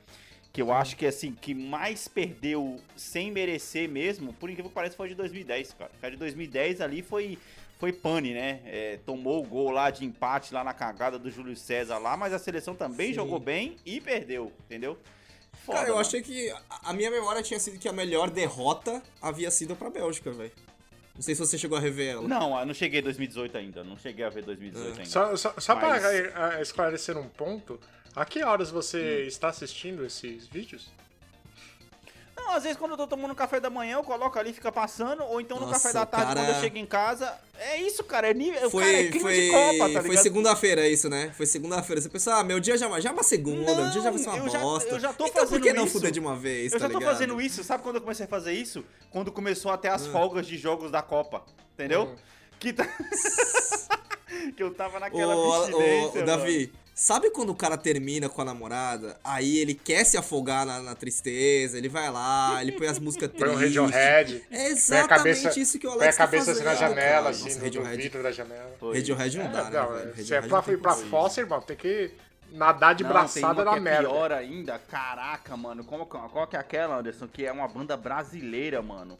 Que 0.51 0.61
eu 0.61 0.73
acho 0.73 0.97
que 0.97 1.05
assim, 1.05 1.31
que 1.31 1.53
mais 1.53 2.07
perdeu 2.07 2.79
sem 2.97 3.31
merecer 3.31 3.87
mesmo, 3.87 4.33
por 4.33 4.49
incrível 4.49 4.69
que 4.69 4.75
pareça, 4.75 4.95
foi 4.97 5.07
de 5.09 5.15
2010, 5.15 5.73
cara. 5.73 5.91
A 6.01 6.09
de 6.09 6.17
2010 6.17 6.81
ali 6.81 7.01
foi, 7.01 7.37
foi 7.79 7.93
pane, 7.93 8.33
né? 8.33 8.59
É, 8.65 8.99
tomou 9.05 9.41
o 9.41 9.47
gol 9.47 9.71
lá 9.71 9.89
de 9.89 10.03
empate 10.05 10.53
lá 10.53 10.63
na 10.63 10.73
cagada 10.73 11.17
do 11.17 11.31
Júlio 11.31 11.55
César 11.55 11.97
lá, 11.97 12.15
mas 12.17 12.33
a 12.33 12.37
seleção 12.37 12.75
também 12.75 13.07
Sim. 13.07 13.13
jogou 13.15 13.39
bem 13.39 13.77
e 13.85 13.99
perdeu, 14.01 14.51
entendeu? 14.65 14.97
Foda, 15.65 15.79
Cara, 15.79 15.89
eu 15.89 15.95
mano. 15.95 16.05
achei 16.05 16.21
que 16.21 16.53
a- 16.83 16.93
minha 16.93 17.09
memória 17.09 17.41
tinha 17.41 17.59
sido 17.59 17.79
que 17.79 17.87
a 17.87 17.93
melhor 17.93 18.29
derrota 18.29 19.01
havia 19.21 19.49
sido 19.49 19.75
pra 19.75 19.89
Bélgica, 19.89 20.31
velho. 20.31 20.51
Não 21.15 21.21
sei 21.21 21.35
se 21.35 21.41
você 21.41 21.57
chegou 21.57 21.77
a 21.77 21.81
rever 21.81 22.11
ela. 22.13 22.27
Não, 22.27 22.57
eu 22.59 22.65
não 22.65 22.73
cheguei 22.73 22.99
em 22.99 23.03
2018 23.03 23.57
ainda. 23.57 23.83
Não 23.83 23.97
cheguei 23.97 24.23
a 24.23 24.29
ver 24.29 24.43
2018 24.43 24.97
ainda. 24.99 25.05
Só, 25.09 25.35
só, 25.35 25.53
só 25.57 25.75
Mas- 25.75 26.01
para 26.01 26.13
eh, 26.57 26.61
esclarecer 26.61 27.17
um 27.17 27.27
ponto, 27.27 27.79
a 28.15 28.23
que 28.25 28.41
horas 28.43 28.69
você 28.71 29.23
está 29.25 29.49
assistindo 29.49 30.05
esses 30.05 30.47
vídeos? 30.47 30.89
Não, 32.49 32.55
às 32.55 32.63
vezes 32.63 32.79
quando 32.79 32.91
eu 32.91 32.97
tô 32.97 33.05
tomando 33.05 33.35
café 33.35 33.59
da 33.59 33.69
manhã, 33.69 33.97
eu 33.97 34.03
coloco 34.03 34.39
ali, 34.39 34.51
fica 34.51 34.71
passando, 34.71 35.23
ou 35.23 35.39
então 35.39 35.59
no 35.59 35.67
Nossa, 35.67 35.79
café 35.79 35.93
da 35.93 36.03
tarde, 36.03 36.25
cara- 36.33 36.39
quando 36.47 36.55
eu 36.55 36.61
chego 36.61 36.77
em 36.79 36.85
casa. 36.85 37.31
É 37.59 37.77
isso, 37.77 38.03
cara. 38.03 38.31
É 38.31 38.33
nível. 38.33 38.71
Foi, 38.71 38.83
cara, 38.83 38.97
é 38.97 39.03
clima 39.07 39.21
foi, 39.21 39.35
de 39.39 39.51
Copa, 39.51 39.93
tá 39.93 40.01
foi 40.03 40.17
segunda-feira 40.17 40.87
isso, 40.89 41.07
né? 41.09 41.31
Foi 41.37 41.45
segunda-feira. 41.45 42.01
Você 42.01 42.09
pensou, 42.09 42.33
ah, 42.33 42.43
meu 42.43 42.59
dia 42.59 42.75
já, 42.75 42.99
já 42.99 43.09
é 43.11 43.13
uma 43.13 43.21
segunda, 43.21 43.75
meu 43.75 43.91
dia 43.91 44.01
já 44.01 44.09
vai 44.09 44.17
ser 44.17 44.29
uma 44.29 44.37
eu 44.39 44.49
já- 44.49 44.59
bosta. 44.59 44.89
eu 44.89 44.99
já 44.99 45.13
tô 45.13 45.27
então 45.27 45.43
por 45.43 45.49
fazendo 45.49 45.61
que 45.63 45.73
não 45.73 45.85
fuder 45.85 46.09
de 46.09 46.19
uma 46.19 46.35
vez, 46.35 46.73
Eu 46.73 46.79
tá 46.79 46.87
já 46.87 46.91
tô 46.91 46.97
ligado? 46.97 47.13
fazendo 47.13 47.39
isso, 47.39 47.63
sabe 47.63 47.83
quando 47.83 47.97
eu 47.97 48.01
comecei 48.01 48.25
a 48.25 48.29
fazer 48.29 48.53
isso? 48.53 48.83
Quando 49.11 49.31
começou 49.31 49.71
até 49.71 49.89
Ah. 49.89 49.93
as 49.95 50.07
folgas 50.07 50.47
de 50.47 50.57
jogos 50.57 50.89
da 50.89 51.03
Copa, 51.03 51.43
entendeu? 51.75 52.05
Uhum. 52.05 52.15
Que, 52.59 52.73
tá... 52.73 52.83
que 54.57 54.63
eu 54.63 54.73
tava 54.73 54.99
naquela 54.99 55.35
Ô, 55.35 55.65
ô, 56.17 56.21
Davi. 56.25 56.73
Sabe 57.01 57.29
quando 57.31 57.51
o 57.51 57.55
cara 57.55 57.77
termina 57.77 58.27
com 58.27 58.41
a 58.41 58.45
namorada, 58.45 59.17
aí 59.23 59.57
ele 59.57 59.73
quer 59.73 60.03
se 60.03 60.17
afogar 60.17 60.65
na, 60.65 60.81
na 60.81 60.95
tristeza, 60.95 61.77
ele 61.77 61.87
vai 61.87 62.11
lá, 62.11 62.61
ele 62.61 62.73
põe 62.73 62.87
as 62.87 62.99
músicas 62.99 63.29
Põe 63.31 63.47
um 63.49 63.57
tristes. 63.57 63.77
Radiohead, 63.77 64.43
É 64.51 64.57
põe 64.57 64.65
a 64.65 64.69
exatamente 64.69 65.07
cabeça, 65.43 65.59
isso 65.59 65.79
que 65.79 65.87
o 65.87 65.91
põe 65.91 65.99
Alex 66.01 66.15
a 66.15 66.17
cabeça 66.17 66.45
tá 66.47 66.51
assim 66.51 66.63
na 66.63 66.75
janela, 66.75 66.95
cara. 67.15 67.29
assim, 67.29 67.43
Nossa, 67.45 67.57
no, 67.57 67.63
Radiohead, 67.63 68.01
vidro 68.03 68.21
da 68.23 68.31
janela. 68.31 68.71
Radiohead 68.93 69.37
não 69.37 69.51
dá, 69.51 69.69
não, 69.69 69.91
né, 69.93 70.01
é, 70.01 70.05
velho? 70.07 70.25
se 70.25 70.33
é 70.33 70.41
pra 70.41 70.61
não 70.61 70.73
ir 70.73 70.77
pra 70.77 70.95
tem 70.95 71.05
fossa, 71.05 71.39
irmão, 71.39 71.61
tem 71.61 71.77
que 71.77 72.11
nadar 72.51 72.95
de 72.95 73.03
Não, 73.03 73.09
braçada 73.11 73.63
que 73.63 73.69
na 73.69 73.77
é 73.77 73.79
merda. 73.79 74.09
pior 74.09 74.31
ainda. 74.33 74.79
Caraca, 74.79 75.55
mano. 75.55 75.83
Como, 75.85 76.05
qual 76.05 76.47
que 76.47 76.55
é 76.55 76.59
aquela, 76.59 76.97
Anderson? 76.99 77.27
Que 77.27 77.45
é 77.45 77.51
uma 77.51 77.67
banda 77.67 77.95
brasileira, 77.95 78.81
mano. 78.81 79.17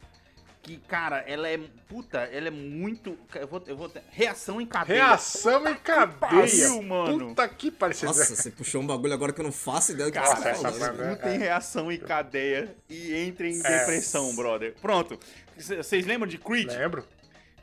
Que, 0.62 0.76
cara, 0.76 1.24
ela 1.26 1.48
é. 1.48 1.58
Puta, 1.88 2.18
ela 2.18 2.48
é 2.48 2.50
muito. 2.50 3.18
Eu 3.34 3.46
vou. 3.48 3.62
Eu 3.66 3.76
vou 3.76 3.90
reação 4.10 4.60
em 4.60 4.66
cadeia. 4.66 5.04
Reação 5.06 5.66
em 5.66 5.74
cadeia. 5.74 6.18
pariu, 6.18 6.82
mano. 6.82 7.28
Puta 7.28 7.48
que 7.48 7.70
pariu. 7.70 7.96
Nossa, 8.02 8.36
você 8.36 8.50
puxou 8.50 8.82
um 8.82 8.86
bagulho 8.86 9.14
agora 9.14 9.32
que 9.32 9.40
eu 9.40 9.44
não 9.44 9.52
faço 9.52 9.92
ideia 9.92 10.10
do 10.10 10.12
que 10.12 10.18
Nossa, 10.18 10.36
você 10.36 10.42
tá 10.42 10.50
essa 10.50 10.70
falando. 10.70 11.02
Escutem 11.12 11.38
reação 11.38 11.90
em 11.90 11.98
cadeia 11.98 12.76
e 12.90 13.24
entrem 13.26 13.54
em 13.54 13.60
É. 13.66 13.78
depressão, 13.80 14.34
brother. 14.36 14.74
Pronto. 14.82 15.18
Vocês 15.56 16.04
lembram 16.04 16.26
de 16.28 16.36
Creed? 16.36 16.68
Lembro. 16.70 17.06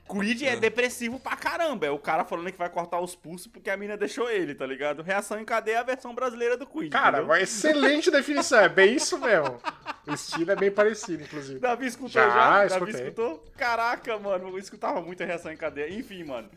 Creed 0.07 0.41
é 0.43 0.55
depressivo 0.55 1.19
pra 1.19 1.35
caramba. 1.35 1.85
É 1.85 1.91
o 1.91 1.99
cara 1.99 2.23
falando 2.23 2.51
que 2.51 2.57
vai 2.57 2.69
cortar 2.69 2.99
os 2.99 3.15
pulsos 3.15 3.47
porque 3.47 3.69
a 3.69 3.75
mina 3.77 3.97
deixou 3.97 4.29
ele, 4.29 4.55
tá 4.55 4.65
ligado? 4.65 5.01
Reação 5.03 5.39
em 5.39 5.45
cadeia 5.45 5.75
é 5.75 5.79
a 5.79 5.83
versão 5.83 6.15
brasileira 6.15 6.55
do 6.55 6.65
Creed. 6.65 6.91
Cara, 6.91 7.17
entendeu? 7.17 7.25
uma 7.25 7.41
excelente 7.41 8.09
definição. 8.09 8.59
É 8.59 8.69
bem 8.69 8.95
isso 8.95 9.17
mesmo. 9.19 9.59
O 10.07 10.13
estilo 10.13 10.51
é 10.51 10.55
bem 10.55 10.71
parecido, 10.71 11.23
inclusive. 11.23 11.59
Davi 11.59 11.87
escutou 11.87 12.09
Já, 12.09 12.29
já? 12.29 12.77
Davi 12.79 12.91
escutou? 12.91 13.43
Caraca, 13.57 14.17
mano, 14.17 14.49
eu 14.49 14.57
escutava 14.57 15.01
muito 15.01 15.21
a 15.21 15.25
reação 15.25 15.51
em 15.51 15.57
cadeia. 15.57 15.93
Enfim, 15.93 16.23
mano. 16.23 16.49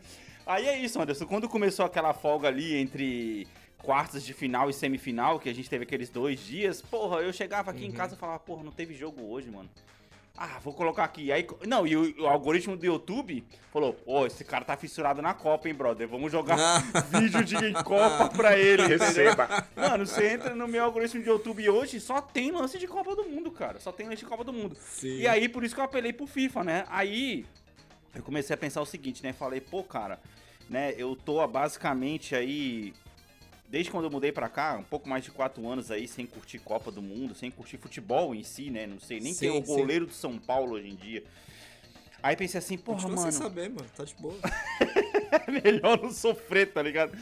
Aí 0.45 0.67
é 0.67 0.77
isso, 0.77 1.01
Anderson. 1.01 1.25
Quando 1.25 1.47
começou 1.49 1.85
aquela 1.85 2.13
folga 2.13 2.47
ali 2.47 2.75
entre 2.75 3.47
quartas 3.77 4.23
de 4.23 4.33
final 4.33 4.69
e 4.69 4.73
semifinal, 4.73 5.39
que 5.39 5.49
a 5.49 5.53
gente 5.53 5.69
teve 5.69 5.83
aqueles 5.83 6.09
dois 6.09 6.39
dias, 6.39 6.81
porra, 6.81 7.21
eu 7.21 7.33
chegava 7.33 7.71
aqui 7.71 7.81
Uhum. 7.81 7.87
em 7.89 7.91
casa 7.91 8.15
e 8.15 8.17
falava, 8.17 8.39
porra, 8.39 8.63
não 8.63 8.71
teve 8.71 8.93
jogo 8.93 9.21
hoje, 9.31 9.49
mano. 9.51 9.69
Ah, 10.43 10.57
vou 10.63 10.73
colocar 10.73 11.03
aqui. 11.03 11.31
Aí, 11.31 11.45
não, 11.67 11.85
e 11.85 11.95
o, 11.95 12.23
o 12.23 12.25
algoritmo 12.25 12.75
do 12.75 12.83
YouTube 12.83 13.45
falou: 13.71 13.95
Ô, 14.07 14.25
esse 14.25 14.43
cara 14.43 14.65
tá 14.65 14.75
fissurado 14.75 15.21
na 15.21 15.35
Copa, 15.35 15.67
hein, 15.67 15.75
brother? 15.75 16.07
Vamos 16.07 16.31
jogar 16.31 16.57
vídeo 17.13 17.43
de 17.43 17.71
Copa 17.83 18.27
pra 18.27 18.57
ele. 18.57 18.81
Receba. 18.89 19.67
Mano, 19.75 20.07
você 20.07 20.29
entra 20.29 20.55
no 20.55 20.67
meu 20.67 20.83
algoritmo 20.83 21.21
de 21.21 21.29
YouTube 21.29 21.69
hoje, 21.69 21.99
só 21.99 22.19
tem 22.19 22.51
lance 22.51 22.79
de 22.79 22.87
Copa 22.87 23.15
do 23.15 23.25
Mundo, 23.25 23.51
cara. 23.51 23.79
Só 23.79 23.91
tem 23.91 24.07
lance 24.07 24.23
de 24.23 24.25
Copa 24.25 24.43
do 24.43 24.51
Mundo. 24.51 24.75
Sim. 24.79 25.19
E 25.19 25.27
aí, 25.27 25.47
por 25.47 25.63
isso 25.63 25.75
que 25.75 25.79
eu 25.79 25.85
apelei 25.85 26.11
pro 26.11 26.25
FIFA, 26.25 26.63
né? 26.63 26.85
Aí, 26.89 27.45
eu 28.15 28.23
comecei 28.23 28.55
a 28.55 28.57
pensar 28.57 28.81
o 28.81 28.85
seguinte, 28.85 29.21
né? 29.21 29.33
Falei, 29.33 29.61
pô, 29.61 29.83
cara, 29.83 30.19
né? 30.67 30.95
Eu 30.97 31.15
tô 31.15 31.47
basicamente 31.47 32.33
aí. 32.33 32.95
Desde 33.71 33.89
quando 33.89 34.03
eu 34.03 34.11
mudei 34.11 34.33
pra 34.33 34.49
cá, 34.49 34.75
um 34.77 34.83
pouco 34.83 35.07
mais 35.07 35.23
de 35.23 35.31
quatro 35.31 35.65
anos 35.65 35.89
aí, 35.89 36.05
sem 36.05 36.25
curtir 36.25 36.59
Copa 36.59 36.91
do 36.91 37.01
Mundo, 37.01 37.33
sem 37.33 37.49
curtir 37.49 37.77
futebol 37.77 38.35
em 38.35 38.43
si, 38.43 38.69
né? 38.69 38.85
Não 38.85 38.99
sei 38.99 39.21
nem 39.21 39.33
quem 39.33 39.47
é 39.47 39.51
o 39.53 39.55
Sim, 39.61 39.65
sim. 39.65 39.75
goleiro 39.77 40.05
do 40.07 40.13
São 40.13 40.37
Paulo 40.37 40.73
hoje 40.73 40.89
em 40.89 40.95
dia. 40.95 41.23
Aí 42.21 42.35
pensei 42.35 42.59
assim, 42.59 42.77
porra, 42.77 42.97
Continua 43.03 43.31
sem 43.31 43.39
mano, 43.39 43.43
saber, 43.43 43.69
mano. 43.69 43.87
Tá 43.95 44.03
de 44.03 44.13
boa. 44.15 44.35
é 45.47 45.49
melhor 45.63 46.01
não 46.03 46.11
sofrer, 46.11 46.73
tá 46.73 46.81
ligado? 46.81 47.17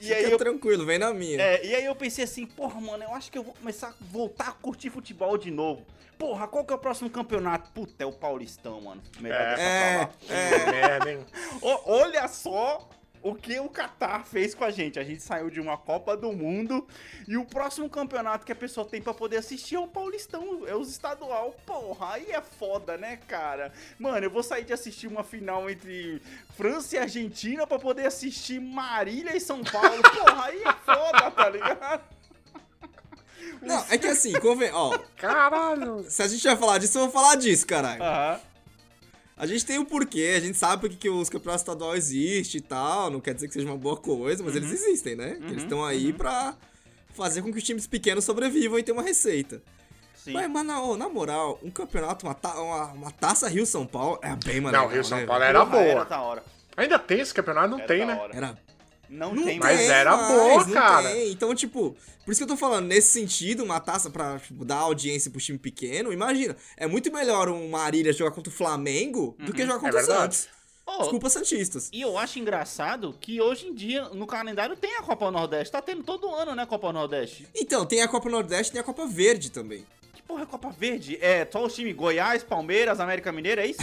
E 0.00 0.04
Fica 0.06 0.16
aí 0.16 0.24
eu 0.32 0.36
tranquilo, 0.36 0.84
vem 0.84 0.98
na 0.98 1.14
minha. 1.14 1.40
É, 1.40 1.64
e 1.64 1.74
aí 1.76 1.84
eu 1.84 1.94
pensei 1.94 2.24
assim, 2.24 2.44
porra, 2.44 2.80
mano, 2.80 3.04
eu 3.04 3.14
acho 3.14 3.30
que 3.30 3.38
eu 3.38 3.44
vou 3.44 3.54
começar 3.54 3.90
a 3.90 3.94
voltar 4.00 4.48
a 4.48 4.52
curtir 4.52 4.90
futebol 4.90 5.38
de 5.38 5.52
novo. 5.52 5.86
Porra, 6.18 6.48
qual 6.48 6.64
que 6.64 6.72
é 6.72 6.76
o 6.76 6.78
próximo 6.78 7.08
campeonato? 7.08 7.70
Puta, 7.70 8.02
é 8.02 8.06
o 8.06 8.12
Paulistão, 8.12 8.80
mano. 8.80 9.00
Melhor 9.20 9.40
É. 9.40 9.96
lá. 9.98 10.10
É, 10.28 10.70
Merda, 10.72 11.12
hein? 11.12 11.20
Olha 11.62 12.26
só 12.26 12.88
o 13.24 13.34
que 13.34 13.58
o 13.58 13.70
Qatar 13.70 14.22
fez 14.26 14.54
com 14.54 14.64
a 14.64 14.70
gente. 14.70 14.98
A 15.00 15.02
gente 15.02 15.22
saiu 15.22 15.48
de 15.48 15.58
uma 15.58 15.78
Copa 15.78 16.14
do 16.14 16.30
Mundo 16.30 16.86
e 17.26 17.38
o 17.38 17.44
próximo 17.46 17.88
campeonato 17.88 18.44
que 18.44 18.52
a 18.52 18.54
pessoa 18.54 18.86
tem 18.86 19.00
pra 19.00 19.14
poder 19.14 19.38
assistir 19.38 19.76
é 19.76 19.78
o 19.80 19.88
Paulistão, 19.88 20.64
é 20.66 20.76
os 20.76 20.90
estadual. 20.90 21.56
Porra, 21.64 22.12
aí 22.12 22.30
é 22.30 22.42
foda, 22.42 22.98
né, 22.98 23.18
cara? 23.26 23.72
Mano, 23.98 24.26
eu 24.26 24.30
vou 24.30 24.42
sair 24.42 24.64
de 24.64 24.74
assistir 24.74 25.06
uma 25.06 25.24
final 25.24 25.70
entre 25.70 26.20
França 26.54 26.96
e 26.96 26.98
Argentina 26.98 27.66
pra 27.66 27.78
poder 27.78 28.06
assistir 28.06 28.60
Marília 28.60 29.34
e 29.34 29.40
São 29.40 29.64
Paulo. 29.64 30.02
Porra, 30.02 30.44
aí 30.44 30.62
é 30.62 30.72
foda, 30.84 31.30
tá 31.30 31.48
ligado? 31.48 32.04
Não, 33.62 33.86
é 33.88 33.96
que 33.96 34.06
assim, 34.06 34.38
convém, 34.40 34.70
ó, 34.70 34.98
Caralho. 35.16 36.04
se 36.10 36.22
a 36.22 36.28
gente 36.28 36.42
vai 36.46 36.56
falar 36.56 36.76
disso, 36.76 36.98
eu 36.98 37.04
vou 37.04 37.10
falar 37.10 37.36
disso, 37.36 37.66
caralho. 37.66 38.02
Aham. 38.02 38.40
A 39.36 39.46
gente 39.46 39.66
tem 39.66 39.78
o 39.78 39.84
porquê, 39.84 40.34
a 40.36 40.40
gente 40.40 40.56
sabe 40.56 40.82
porque 40.82 40.96
que 40.96 41.10
os 41.10 41.28
campeonatos 41.28 41.62
estaduais 41.62 42.04
existem 42.12 42.58
e 42.58 42.62
tal, 42.62 43.10
não 43.10 43.20
quer 43.20 43.34
dizer 43.34 43.48
que 43.48 43.54
seja 43.54 43.66
uma 43.66 43.76
boa 43.76 43.96
coisa, 43.96 44.42
mas 44.44 44.54
eles 44.54 44.70
existem, 44.70 45.16
né? 45.16 45.36
Que 45.40 45.46
Eles 45.52 45.62
estão 45.64 45.84
aí 45.84 46.12
pra 46.12 46.54
fazer 47.14 47.42
com 47.42 47.50
que 47.52 47.58
os 47.58 47.64
times 47.64 47.86
pequenos 47.86 48.24
sobrevivam 48.24 48.78
e 48.78 48.82
tenham 48.82 48.96
uma 48.98 49.04
receita. 49.04 49.60
Sim. 50.14 50.32
Mas, 50.32 50.48
mas 50.50 50.64
na, 50.64 50.96
na 50.96 51.08
moral, 51.08 51.58
um 51.62 51.70
campeonato, 51.70 52.24
uma, 52.26 52.34
ta- 52.34 52.54
uma, 52.60 52.84
uma 52.92 53.10
taça 53.10 53.48
Rio-São 53.48 53.84
Paulo 53.86 54.18
é 54.22 54.34
bem 54.36 54.60
mais 54.60 54.72
Não, 54.72 54.82
legal, 54.82 54.88
Rio 54.88 55.04
São 55.04 55.18
né, 55.18 55.26
Paulo 55.26 55.42
era 55.42 55.66
Porra, 55.66 55.78
Era 55.82 55.92
boa. 55.94 56.04
da 56.06 56.20
hora. 56.22 56.44
Ainda 56.76 56.98
tem 56.98 57.20
esse 57.20 57.34
campeonato? 57.34 57.68
Não 57.68 57.78
Era 57.78 57.86
tem, 57.88 58.06
né? 58.06 58.28
Era 58.32 58.58
Não, 59.08 59.34
Não 59.34 59.44
tem 59.44 59.58
Mas 59.58 59.76
mais. 59.76 59.88
era 59.90 60.16
boa, 60.16 60.64
não 60.66 60.72
cara. 60.72 61.08
tem. 61.10 61.30
Então, 61.32 61.54
tipo, 61.54 61.96
por 62.24 62.32
isso 62.32 62.38
que 62.38 62.44
eu 62.44 62.48
tô 62.48 62.56
falando, 62.56 62.86
nesse 62.86 63.08
sentido, 63.12 63.62
uma 63.62 63.80
taça 63.80 64.10
pra 64.10 64.38
tipo, 64.38 64.64
dar 64.64 64.76
audiência 64.78 65.30
pro 65.30 65.40
time 65.40 65.58
pequeno, 65.58 66.12
imagina, 66.12 66.56
é 66.76 66.86
muito 66.86 67.12
melhor 67.12 67.48
um 67.48 67.70
Marília 67.70 68.12
jogar 68.12 68.30
contra 68.32 68.52
o 68.52 68.54
Flamengo 68.56 69.36
do 69.38 69.52
que 69.52 69.62
jogar 69.62 69.78
contra 69.80 69.96
o 69.96 69.98
É 69.98 70.02
verdade. 70.06 70.34
Santos. 70.36 70.54
Ô, 70.86 70.98
Desculpa, 70.98 71.30
Santistas. 71.30 71.88
E 71.92 72.02
eu 72.02 72.18
acho 72.18 72.38
engraçado 72.38 73.16
que 73.18 73.40
hoje 73.40 73.68
em 73.68 73.74
dia, 73.74 74.04
no 74.10 74.26
calendário, 74.26 74.76
tem 74.76 74.96
a 74.96 75.02
Copa 75.02 75.30
Nordeste. 75.30 75.72
Tá 75.72 75.80
tendo 75.80 76.02
todo 76.02 76.28
ano, 76.34 76.54
né, 76.54 76.66
Copa 76.66 76.92
Nordeste? 76.92 77.48
Então, 77.54 77.86
tem 77.86 78.02
a 78.02 78.08
Copa 78.08 78.28
Nordeste 78.28 78.68
e 78.70 78.72
tem 78.72 78.80
a 78.82 78.84
Copa 78.84 79.06
Verde 79.06 79.50
também. 79.50 79.86
Que 80.12 80.20
porra 80.22 80.42
é 80.42 80.46
Copa 80.46 80.68
Verde? 80.70 81.16
É 81.22 81.48
só 81.50 81.64
os 81.64 81.74
times 81.74 81.96
Goiás, 81.96 82.42
Palmeiras, 82.44 83.00
América 83.00 83.32
Mineira, 83.32 83.64
é 83.64 83.68
isso? 83.70 83.80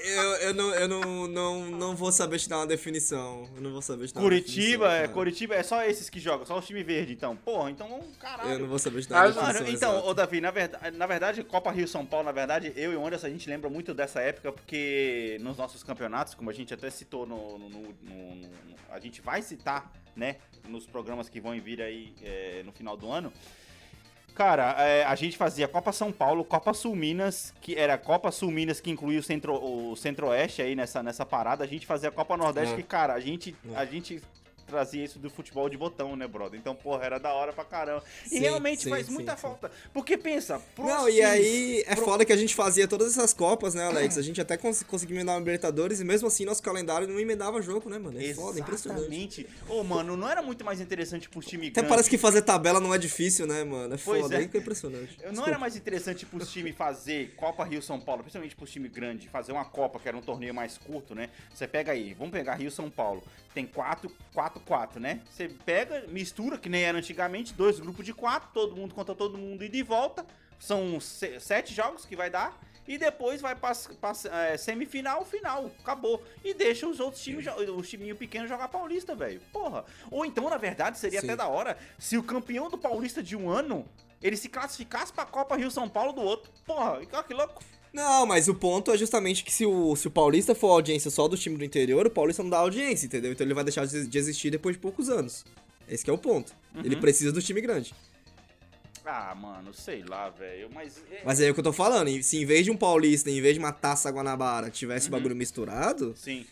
Eu, 0.03 0.23
eu, 0.35 0.53
não, 0.53 0.75
eu 0.75 0.87
não, 0.87 1.27
não, 1.27 1.65
não 1.71 1.95
vou 1.95 2.11
saber 2.11 2.37
te 2.39 2.49
dar 2.49 2.57
uma 2.57 2.67
definição. 2.67 3.47
Eu 3.55 3.61
não 3.61 3.71
vou 3.71 3.81
saber 3.81 4.07
te 4.07 4.13
dar 4.13 4.21
Curitiba, 4.21 4.85
uma 4.85 4.93
é. 4.97 5.07
Curitiba 5.07 5.55
é 5.55 5.63
só 5.63 5.83
esses 5.83 6.09
que 6.09 6.19
jogam, 6.19 6.45
só 6.45 6.57
os 6.59 6.65
times 6.67 6.85
verdes, 6.85 7.15
então. 7.15 7.35
Porra, 7.37 7.71
então, 7.71 8.01
caralho. 8.19 8.51
Eu 8.51 8.59
não 8.59 8.67
vou 8.67 8.79
saber 8.79 9.01
te 9.01 9.09
dar 9.09 9.15
uma 9.15 9.21
Ah, 9.49 9.53
definição. 9.53 9.63
Mano, 9.89 9.99
então, 9.99 10.09
ô 10.09 10.13
Davi, 10.13 10.41
na 10.41 10.51
verdade, 10.51 10.97
na 10.97 11.07
verdade, 11.07 11.43
Copa 11.43 11.71
Rio 11.71 11.87
São 11.87 12.05
Paulo, 12.05 12.25
na 12.25 12.31
verdade, 12.31 12.73
eu 12.75 12.91
e 12.91 12.95
o 12.95 13.05
Anderson, 13.05 13.27
a 13.27 13.29
gente 13.29 13.49
lembra 13.49 13.69
muito 13.69 13.93
dessa 13.93 14.19
época, 14.21 14.51
porque 14.51 15.37
nos 15.41 15.57
nossos 15.57 15.83
campeonatos, 15.83 16.33
como 16.33 16.49
a 16.49 16.53
gente 16.53 16.73
até 16.73 16.89
citou 16.89 17.25
no. 17.25 17.57
no- 17.57 17.69
no- 17.69 17.81
no- 18.01 18.35
no- 18.35 18.49
a 18.91 18.99
gente 18.99 19.21
vai 19.21 19.41
citar, 19.41 19.91
né? 20.15 20.35
Nos 20.67 20.85
programas 20.85 21.27
que 21.29 21.39
vão 21.41 21.59
vir 21.59 21.81
aí 21.81 22.13
é, 22.21 22.61
no 22.63 22.71
final 22.71 22.95
do 22.95 23.09
ano. 23.11 23.33
Cara, 24.33 24.75
é, 24.79 25.03
a 25.05 25.13
gente 25.13 25.37
fazia 25.37 25.67
Copa 25.67 25.91
São 25.91 26.11
Paulo, 26.11 26.43
Copa 26.43 26.73
Sul 26.73 26.95
Minas, 26.95 27.53
que 27.61 27.75
era 27.75 27.97
Copa 27.97 28.31
Sul 28.31 28.49
Minas 28.49 28.79
que 28.81 28.89
incluía 28.89 29.19
o 29.19 29.23
centro 29.23 29.53
o 29.53 29.95
centro-oeste 29.95 30.61
aí 30.61 30.75
nessa, 30.75 31.03
nessa 31.03 31.25
parada. 31.25 31.63
A 31.63 31.67
gente 31.67 31.85
fazia 31.85 32.09
a 32.09 32.11
Copa 32.11 32.35
Nordeste, 32.35 32.73
É. 32.73 32.77
que, 32.77 32.83
cara, 32.83 33.13
a 33.13 33.19
gente, 33.19 33.55
a 33.75 33.85
gente 33.85 34.21
trazia 34.73 35.03
isso 35.03 35.19
do 35.19 35.29
futebol 35.29 35.69
de 35.69 35.77
botão, 35.77 36.15
né, 36.15 36.27
brother? 36.27 36.59
Então, 36.59 36.75
porra, 36.75 37.05
era 37.05 37.19
da 37.19 37.31
hora 37.33 37.53
pra 37.53 37.63
caramba. 37.63 38.03
E 38.25 38.29
Sim, 38.29 38.39
realmente 38.39 38.83
sim, 38.83 38.89
faz 38.89 39.05
sim, 39.05 39.13
muita 39.13 39.35
falta. 39.37 39.71
Porque 39.93 40.17
pensa, 40.17 40.59
pros 40.75 40.87
Não, 40.87 41.07
e 41.07 41.21
aí 41.21 41.83
é 41.85 41.95
pro- 41.95 42.05
foda 42.05 42.25
que 42.25 42.33
a 42.33 42.37
gente 42.37 42.55
fazia 42.55 42.87
todas 42.87 43.11
essas 43.15 43.33
copas, 43.33 43.73
né, 43.75 43.85
Alex? 43.85 44.17
A 44.17 44.21
gente 44.21 44.41
até 44.41 44.57
cons 44.57 44.81
conseguia 44.83 45.15
emendar 45.15 45.35
uma 45.35 45.39
Libertadores 45.43 45.99
e 45.99 46.03
mesmo 46.05 46.27
assim 46.27 46.45
nosso 46.45 46.63
calendário 46.63 47.07
não 47.07 47.19
emendava 47.19 47.61
jogo, 47.61 47.89
né, 47.89 47.97
mano? 47.99 48.19
É 48.19 48.33
foda, 48.33 48.57
é 48.59 48.61
impressionante. 48.61 49.01
Exatamente. 49.03 49.47
Ô, 49.69 49.83
mano, 49.83 50.17
não 50.17 50.27
era 50.29 50.41
muito 50.41 50.63
mais 50.65 50.79
interessante 50.81 51.29
pros 51.29 51.45
times 51.45 51.69
Até 51.69 51.83
parece 51.83 52.09
que 52.09 52.17
fazer 52.17 52.41
tabela 52.41 52.79
não 52.79 52.93
é 52.93 52.97
difícil, 52.97 53.45
né, 53.45 53.63
mano? 53.63 53.93
É 53.93 53.97
Pois 54.03 54.21
foda, 54.21 54.35
é. 54.37 54.41
é. 54.41 54.43
impressionante. 54.43 55.17
Eu 55.21 55.33
Não 55.33 55.45
era 55.45 55.59
mais 55.59 55.75
interessante 55.75 56.25
pros 56.25 56.49
times 56.51 56.75
fazer 56.75 57.33
Copa 57.35 57.63
Rio 57.63 57.81
São 57.81 57.99
Paulo, 57.99 58.23
principalmente 58.23 58.55
pros 58.55 58.71
times 58.71 58.91
grandes, 58.91 59.29
fazer 59.29 59.51
uma 59.51 59.65
Copa, 59.65 59.99
que 59.99 60.07
era 60.07 60.17
um 60.17 60.21
torneio 60.21 60.53
mais 60.53 60.77
curto, 60.77 61.13
né? 61.13 61.29
Você 61.53 61.67
pega 61.67 61.91
aí, 61.91 62.13
vamos 62.13 62.31
pegar 62.31 62.55
Rio 62.55 62.71
São 62.71 62.89
Paulo. 62.89 63.23
Tem 63.53 63.65
4, 63.67 64.11
4, 64.33 64.61
4, 64.63 64.99
né? 64.99 65.21
Você 65.29 65.47
pega, 65.49 66.05
mistura, 66.07 66.57
que 66.57 66.69
nem 66.69 66.83
era 66.83 66.97
antigamente, 66.97 67.53
dois 67.53 67.79
grupos 67.79 68.05
de 68.05 68.13
quatro, 68.13 68.49
todo 68.53 68.75
mundo 68.75 68.93
contra 68.95 69.13
todo 69.13 69.37
mundo 69.37 69.63
e 69.63 69.69
de 69.69 69.83
volta. 69.83 70.25
São 70.59 70.99
se- 70.99 71.39
sete 71.39 71.73
jogos 71.73 72.05
que 72.05 72.15
vai 72.15 72.29
dar. 72.29 72.57
E 72.85 72.97
depois 72.97 73.39
vai 73.39 73.55
pra, 73.55 73.71
pra 74.01 74.11
é, 74.29 74.57
semifinal, 74.57 75.23
final. 75.23 75.71
Acabou. 75.79 76.21
E 76.43 76.53
deixa 76.53 76.85
os 76.85 76.99
outros 76.99 77.23
times, 77.23 77.45
os 77.77 77.89
timinhos 77.89 78.17
pequenos 78.17 78.49
jogar 78.49 78.67
Paulista, 78.67 79.15
velho. 79.15 79.39
Porra. 79.53 79.85
Ou 80.11 80.25
então, 80.25 80.49
na 80.49 80.57
verdade, 80.57 80.97
seria 80.97 81.21
Sim. 81.21 81.27
até 81.27 81.35
da 81.37 81.47
hora 81.47 81.77
se 81.97 82.17
o 82.17 82.23
campeão 82.23 82.69
do 82.69 82.77
Paulista 82.77 83.23
de 83.23 83.37
um 83.37 83.49
ano 83.49 83.85
ele 84.21 84.35
se 84.35 84.49
classificasse 84.49 85.13
pra 85.13 85.25
Copa 85.25 85.55
Rio 85.55 85.71
São 85.71 85.87
Paulo 85.87 86.11
do 86.11 86.21
outro. 86.21 86.51
Porra, 86.65 86.99
que 87.25 87.33
louco. 87.33 87.63
Não, 87.93 88.25
mas 88.25 88.47
o 88.47 88.55
ponto 88.55 88.91
é 88.91 88.97
justamente 88.97 89.43
que 89.43 89.53
se 89.53 89.65
o, 89.65 89.95
se 89.95 90.07
o 90.07 90.11
Paulista 90.11 90.55
for 90.55 90.69
audiência 90.69 91.11
só 91.11 91.27
do 91.27 91.37
time 91.37 91.55
do 91.57 91.63
interior, 91.63 92.07
o 92.07 92.09
Paulista 92.09 92.41
não 92.41 92.49
dá 92.49 92.57
audiência, 92.57 93.05
entendeu? 93.05 93.31
Então 93.31 93.45
ele 93.45 93.53
vai 93.53 93.63
deixar 93.63 93.85
de 93.85 94.17
existir 94.17 94.49
depois 94.49 94.75
de 94.75 94.79
poucos 94.81 95.09
anos. 95.09 95.45
Esse 95.87 96.03
que 96.03 96.09
é 96.09 96.13
o 96.13 96.17
ponto. 96.17 96.53
Ele 96.83 96.95
precisa 96.95 97.31
do 97.31 97.41
time 97.41 97.61
grande. 97.61 97.93
Ah, 99.05 99.35
mano, 99.35 99.73
sei 99.73 100.01
lá, 100.03 100.29
velho. 100.29 100.69
Mas. 100.73 101.03
é- 101.11 101.21
Mas 101.25 101.39
é 101.41 101.51
o 101.51 101.53
que 101.53 101.59
eu 101.59 101.63
tô 101.63 101.73
falando. 101.73 102.09
Se 102.23 102.37
em 102.41 102.45
vez 102.45 102.63
de 102.65 102.71
um 102.71 102.77
Paulista, 102.77 103.29
em 103.29 103.41
vez 103.41 103.53
de 103.53 103.59
uma 103.59 103.71
taça 103.73 104.09
Guanabara, 104.09 104.69
tivesse 104.71 105.09
o 105.09 105.11
bagulho 105.11 105.35
misturado, 105.35 106.15
Sim. 106.17 106.45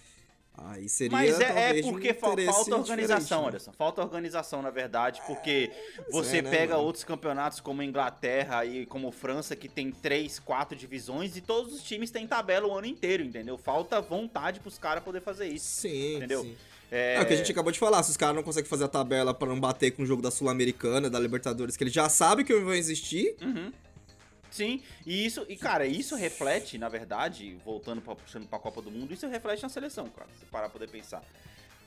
Aí 0.58 0.88
seria 0.90 1.18
Mas 1.18 1.40
é, 1.40 1.80
é 1.80 1.86
um 1.86 1.92
porque 1.92 2.10
interesse 2.10 2.52
falta 2.52 2.76
organização, 2.76 3.42
né? 3.44 3.48
Anderson. 3.48 3.72
Falta 3.72 4.02
organização, 4.02 4.62
na 4.62 4.70
verdade, 4.70 5.22
porque 5.26 5.72
você 6.12 6.38
é, 6.38 6.42
né, 6.42 6.50
pega 6.50 6.74
mano? 6.76 6.86
outros 6.86 7.04
campeonatos 7.04 7.60
como 7.60 7.82
Inglaterra 7.82 8.66
e 8.66 8.86
como 8.86 9.12
França, 9.12 9.56
que 9.56 9.68
tem 9.70 9.92
três, 9.92 10.40
quatro 10.40 10.76
divisões 10.78 11.36
e 11.38 11.42
todos 11.42 11.74
os 11.74 11.84
times 11.84 12.12
têm 12.12 12.28
tabela 12.28 12.68
o 12.68 12.78
ano 12.78 12.88
inteiro, 12.88 13.24
entendeu? 13.24 13.58
Falta 13.58 14.00
vontade 14.02 14.60
pros 14.60 14.78
caras 14.78 15.04
poder 15.04 15.22
fazer 15.22 15.48
isso. 15.48 15.66
Sim, 15.66 16.18
Entendeu? 16.18 16.42
sim. 16.44 16.56
É, 16.92 17.16
É 17.16 17.22
o 17.22 17.26
que 17.26 17.34
a 17.34 17.38
gente 17.38 17.50
acabou 17.52 17.72
de 17.72 17.80
falar, 17.80 18.04
se 18.04 18.12
os 18.12 18.18
caras 18.18 18.36
não 18.36 18.44
conseguem 18.44 18.70
fazer 18.70 18.84
a 18.84 18.88
tabela 18.90 19.34
pra 19.34 19.48
não 19.48 19.60
bater 19.60 19.92
com 19.92 20.04
o 20.04 20.06
jogo 20.06 20.22
da 20.22 20.30
Sul-Americana, 20.30 21.10
da 21.10 21.18
Libertadores, 21.20 21.78
que 21.78 21.84
eles 21.86 21.94
já 21.94 22.10
sabem 22.10 22.44
que 22.46 22.54
vão 22.54 22.74
existir, 22.74 23.36
Uhum. 23.42 23.72
Sim, 24.52 24.84
e 25.06 25.26
isso, 25.26 25.46
e 25.48 25.56
cara, 25.56 25.86
isso 25.88 26.16
reflete, 26.16 26.78
na 26.78 26.90
verdade, 26.90 27.58
voltando 27.66 28.02
pra, 28.02 28.14
puxando 28.16 28.46
pra 28.48 28.60
Copa 28.60 28.82
do 28.82 28.92
Mundo, 28.92 29.14
isso 29.14 29.26
reflete 29.28 29.64
na 29.64 29.70
seleção, 29.70 30.08
cara, 30.10 30.28
se 30.38 30.46
parar 30.46 30.70
pra 30.70 30.74
poder 30.80 30.90
pensar. 30.92 31.24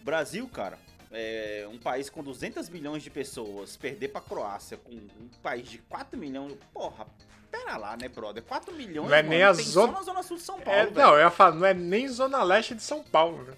Brasil, 0.00 0.49
cara, 0.49 0.78
é 1.12 1.66
um 1.71 1.78
país 1.78 2.09
com 2.11 2.23
200 2.23 2.68
milhões 2.71 3.02
de 3.02 3.11
pessoas, 3.11 3.76
perder 3.76 4.09
pra 4.09 4.21
Croácia 4.21 4.76
com 4.78 4.92
um 4.92 5.28
país 5.42 5.68
de 5.68 5.78
4 5.78 6.18
milhões, 6.18 6.54
porra, 6.73 7.06
pera 7.50 7.76
lá, 7.76 7.97
né, 7.97 8.09
brother? 8.09 8.42
4 8.42 8.75
milhões, 8.75 9.09
Não 9.09 9.14
é 9.16 9.23
mano, 9.23 9.28
nem 9.35 9.42
a 9.42 9.52
zona- 9.52 9.92
só 9.92 9.99
na 9.99 10.02
Zona 10.02 10.23
Sul 10.23 10.37
de 10.38 10.42
São 10.42 10.59
É, 10.59 10.64
Paulo, 10.64 10.80
velho. 10.90 10.94
não, 11.06 11.14
eu 11.14 11.21
ia 11.21 11.30
falar, 11.30 11.54
não 11.54 11.66
é 11.66 11.75
nem 11.75 12.09
Zona 12.09 12.42
Leste 12.42 12.75
de 12.75 12.83
São 12.83 13.02
Paulo, 13.04 13.42
né? 13.44 13.54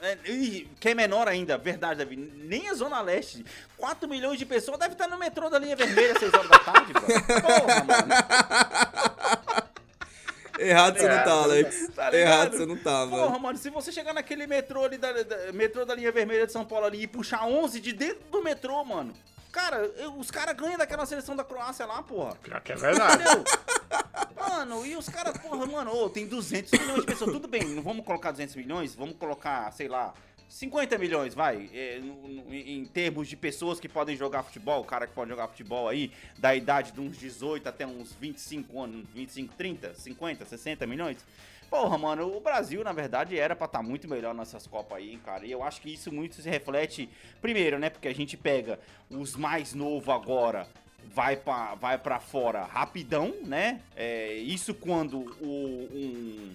É, 0.00 0.16
que 0.78 0.88
é 0.88 0.94
menor 0.94 1.26
ainda, 1.28 1.58
verdade, 1.58 1.98
Davi. 1.98 2.16
Nem 2.16 2.68
a 2.68 2.74
Zona 2.74 3.00
Leste. 3.00 3.44
4 3.76 4.08
milhões 4.08 4.38
de 4.38 4.46
pessoas 4.46 4.78
deve 4.78 4.92
estar 4.94 5.08
no 5.08 5.18
metrô 5.18 5.50
da 5.50 5.58
linha 5.58 5.74
vermelha 5.76 6.12
às 6.12 6.18
6 6.18 6.32
horas 6.34 6.48
da 6.48 6.58
tarde, 6.60 6.92
bro. 6.92 7.02
Porra, 7.02 7.84
mano. 7.84 8.14
errado 10.58 10.98
você 10.98 11.08
não 11.08 11.24
tá, 11.24 11.32
Alex. 11.32 11.88
Tá 11.94 12.14
errado 12.14 12.50
você 12.56 12.66
não 12.66 12.76
tá, 12.76 13.06
Porra, 13.06 13.28
mano. 13.28 13.40
mano, 13.40 13.58
se 13.58 13.70
você 13.70 13.92
chegar 13.92 14.12
naquele 14.12 14.46
metrô 14.46 14.84
ali 14.84 14.98
da, 14.98 15.12
da- 15.12 15.52
metrô 15.52 15.84
da 15.84 15.94
linha 15.94 16.10
vermelha 16.12 16.46
de 16.46 16.52
São 16.52 16.64
Paulo 16.64 16.86
ali 16.86 17.02
e 17.02 17.06
puxar 17.06 17.44
11 17.46 17.80
de 17.80 17.92
dentro 17.92 18.24
do 18.30 18.42
metrô, 18.42 18.84
mano. 18.84 19.12
Cara, 19.52 19.78
eu- 19.96 20.14
os 20.18 20.30
caras 20.30 20.54
ganham 20.56 20.76
daquela 20.78 21.06
seleção 21.06 21.34
da 21.34 21.44
Croácia 21.44 21.86
lá, 21.86 22.02
porra. 22.02 22.34
Pior 22.42 22.60
que 22.60 22.72
é 22.72 22.76
verdade. 22.76 23.22
Entendeu? 23.22 23.44
Mano, 24.38 24.86
e 24.86 24.96
os 24.96 25.08
caras, 25.08 25.36
porra, 25.38 25.66
mano, 25.66 26.08
tem 26.10 26.26
200 26.26 26.72
milhões 26.72 27.00
de 27.00 27.06
pessoas. 27.06 27.32
Tudo 27.32 27.48
bem, 27.48 27.64
não 27.64 27.82
vamos 27.82 28.04
colocar 28.04 28.30
200 28.30 28.56
milhões, 28.56 28.94
vamos 28.94 29.16
colocar, 29.16 29.70
sei 29.72 29.88
lá, 29.88 30.14
50 30.48 30.96
milhões, 30.96 31.34
vai, 31.34 31.68
é, 31.74 32.00
em 32.50 32.84
termos 32.86 33.28
de 33.28 33.36
pessoas 33.36 33.78
que 33.78 33.88
podem 33.88 34.16
jogar 34.16 34.42
futebol, 34.42 34.80
o 34.80 34.84
cara 34.84 35.06
que 35.06 35.12
pode 35.12 35.28
jogar 35.30 35.48
futebol 35.48 35.88
aí, 35.88 36.10
da 36.38 36.54
idade 36.54 36.92
de 36.92 37.00
uns 37.00 37.18
18 37.18 37.68
até 37.68 37.86
uns 37.86 38.14
25 38.14 38.80
anos, 38.80 39.06
25, 39.14 39.54
30, 39.54 39.94
50, 39.94 40.46
60 40.46 40.86
milhões. 40.86 41.18
Porra, 41.68 41.98
mano, 41.98 42.34
o 42.34 42.40
Brasil, 42.40 42.82
na 42.82 42.94
verdade, 42.94 43.38
era 43.38 43.54
pra 43.54 43.66
estar 43.66 43.82
muito 43.82 44.08
melhor 44.08 44.34
nessas 44.34 44.66
Copas 44.66 44.96
aí, 44.98 45.12
hein, 45.12 45.20
cara. 45.22 45.44
E 45.44 45.52
eu 45.52 45.62
acho 45.62 45.82
que 45.82 45.92
isso 45.92 46.10
muito 46.10 46.40
se 46.40 46.48
reflete, 46.48 47.10
primeiro, 47.42 47.78
né, 47.78 47.90
porque 47.90 48.08
a 48.08 48.14
gente 48.14 48.38
pega 48.38 48.80
os 49.10 49.36
mais 49.36 49.74
novos 49.74 50.08
agora, 50.08 50.66
vai 51.04 51.36
pra, 51.36 51.74
vai 51.74 51.98
pra 51.98 52.20
fora 52.20 52.64
rapidão, 52.64 53.34
né? 53.44 53.80
É, 53.96 54.34
isso 54.34 54.74
quando 54.74 55.18
o, 55.40 55.88
um, 55.92 56.54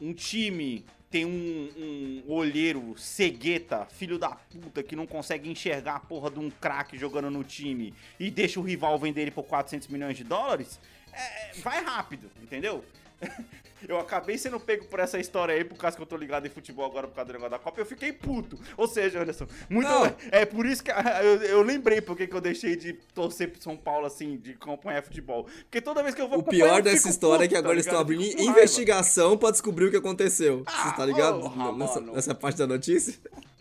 um 0.00 0.12
time 0.12 0.84
tem 1.10 1.26
um, 1.26 2.22
um 2.26 2.32
olheiro 2.32 2.94
cegueta, 2.96 3.84
filho 3.86 4.18
da 4.18 4.30
puta, 4.30 4.82
que 4.82 4.96
não 4.96 5.06
consegue 5.06 5.50
enxergar 5.50 5.96
a 5.96 6.00
porra 6.00 6.30
de 6.30 6.38
um 6.38 6.50
craque 6.50 6.96
jogando 6.96 7.30
no 7.30 7.44
time 7.44 7.94
e 8.18 8.30
deixa 8.30 8.58
o 8.58 8.62
rival 8.62 8.98
vender 8.98 9.22
ele 9.22 9.30
por 9.30 9.44
400 9.44 9.88
milhões 9.88 10.16
de 10.16 10.24
dólares, 10.24 10.80
é, 11.12 11.52
vai 11.60 11.84
rápido, 11.84 12.30
entendeu? 12.42 12.82
Eu 13.88 13.98
acabei 13.98 14.38
sendo 14.38 14.58
pego 14.60 14.84
por 14.86 15.00
essa 15.00 15.18
história 15.18 15.54
aí, 15.54 15.64
por 15.64 15.76
causa 15.76 15.96
que 15.96 16.02
eu 16.02 16.06
tô 16.06 16.16
ligado 16.16 16.46
em 16.46 16.50
futebol 16.50 16.84
agora 16.86 17.08
por 17.08 17.14
causa 17.14 17.28
do 17.28 17.32
negócio 17.32 17.50
da 17.50 17.58
Copa, 17.58 17.80
eu 17.80 17.86
fiquei 17.86 18.12
puto. 18.12 18.58
Ou 18.76 18.86
seja, 18.86 19.20
Anderson, 19.20 19.46
muito. 19.68 19.88
Não. 19.88 20.02
É 20.30 20.44
por 20.46 20.64
isso 20.66 20.82
que 20.84 20.90
eu, 21.22 21.42
eu 21.42 21.62
lembrei 21.62 22.00
porque 22.00 22.26
que 22.26 22.34
eu 22.34 22.40
deixei 22.40 22.76
de 22.76 22.92
torcer 23.14 23.50
pro 23.50 23.60
São 23.62 23.76
Paulo, 23.76 24.06
assim, 24.06 24.36
de 24.36 24.52
acompanhar 24.52 25.02
futebol. 25.02 25.44
Porque 25.64 25.80
toda 25.80 26.02
vez 26.02 26.14
que 26.14 26.22
eu 26.22 26.28
vou 26.28 26.38
O 26.38 26.42
pior 26.42 26.80
dessa 26.82 26.96
fico 26.98 27.08
história 27.10 27.44
é 27.44 27.48
que 27.48 27.54
puto, 27.54 27.54
tá 27.54 27.58
agora 27.60 27.74
eles 27.74 27.86
estão 27.86 28.00
abrindo 28.00 28.22
investigação 28.40 29.36
pra 29.36 29.50
descobrir 29.50 29.86
o 29.86 29.90
que 29.90 29.96
aconteceu. 29.96 30.62
Ah, 30.66 30.90
Você 30.90 30.96
tá 30.96 31.06
ligado? 31.06 31.40
porra, 31.40 31.72
nessa, 31.72 32.00
nessa 32.00 32.34
parte 32.34 32.58
da 32.58 32.66
notícia? 32.66 33.14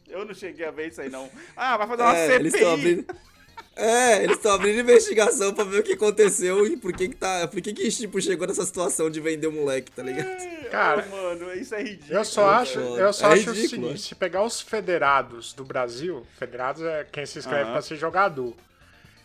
Eu 0.07 0.25
não 0.25 0.33
cheguei 0.33 0.65
a 0.65 0.71
ver 0.71 0.89
isso 0.89 0.99
aí, 1.01 1.09
não. 1.09 1.29
Ah, 1.55 1.77
vai 1.77 1.87
fazer 1.87 2.01
uma 2.03 2.15
É, 2.15 2.25
CPI. 2.27 2.39
eles 2.39 2.53
estão 2.53 2.73
abrindo. 2.73 3.05
É, 3.75 4.23
eles 4.23 4.35
estão 4.37 4.51
abrindo 4.53 4.81
investigação 4.81 5.53
pra 5.53 5.63
ver 5.63 5.79
o 5.79 5.83
que 5.83 5.93
aconteceu 5.93 6.67
e 6.67 6.75
por 6.75 6.91
que 6.93 7.07
que 7.09 7.15
tá. 7.15 7.47
Por 7.47 7.61
que 7.61 7.73
que 7.73 7.89
tipo 7.89 8.21
chegou 8.21 8.45
nessa 8.45 8.65
situação 8.65 9.09
de 9.09 9.21
vender 9.21 9.47
o 9.47 9.51
moleque, 9.51 9.89
tá 9.91 10.03
ligado? 10.03 10.27
Cara, 10.69 11.03
Ah, 11.03 11.09
mano, 11.09 11.53
isso 11.53 11.73
é 11.75 11.81
ridículo. 11.81 12.13
Eu 12.19 12.25
só 12.25 12.49
acho, 12.49 12.73
foda. 12.81 13.01
eu 13.01 13.13
só 13.13 13.29
É 13.29 13.33
acho 13.33 13.49
o 13.49 13.53
ridículo, 13.53 13.69
seguinte, 13.87 14.05
é. 14.05 14.09
se 14.09 14.15
pegar 14.15 14.43
os 14.43 14.59
federados 14.61 15.53
do 15.53 15.63
Brasil, 15.63 16.25
federados 16.37 16.81
é 16.83 17.05
quem 17.11 17.25
se 17.25 17.39
inscreve 17.39 17.63
Aham. 17.63 17.71
pra 17.73 17.81
ser 17.81 17.95
jogador. 17.95 18.53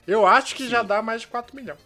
Eu 0.06 0.24
acho 0.26 0.54
que 0.54 0.68
já 0.68 0.82
dá 0.82 1.02
mais 1.02 1.22
de 1.22 1.26
4 1.26 1.54
milhões. 1.56 1.80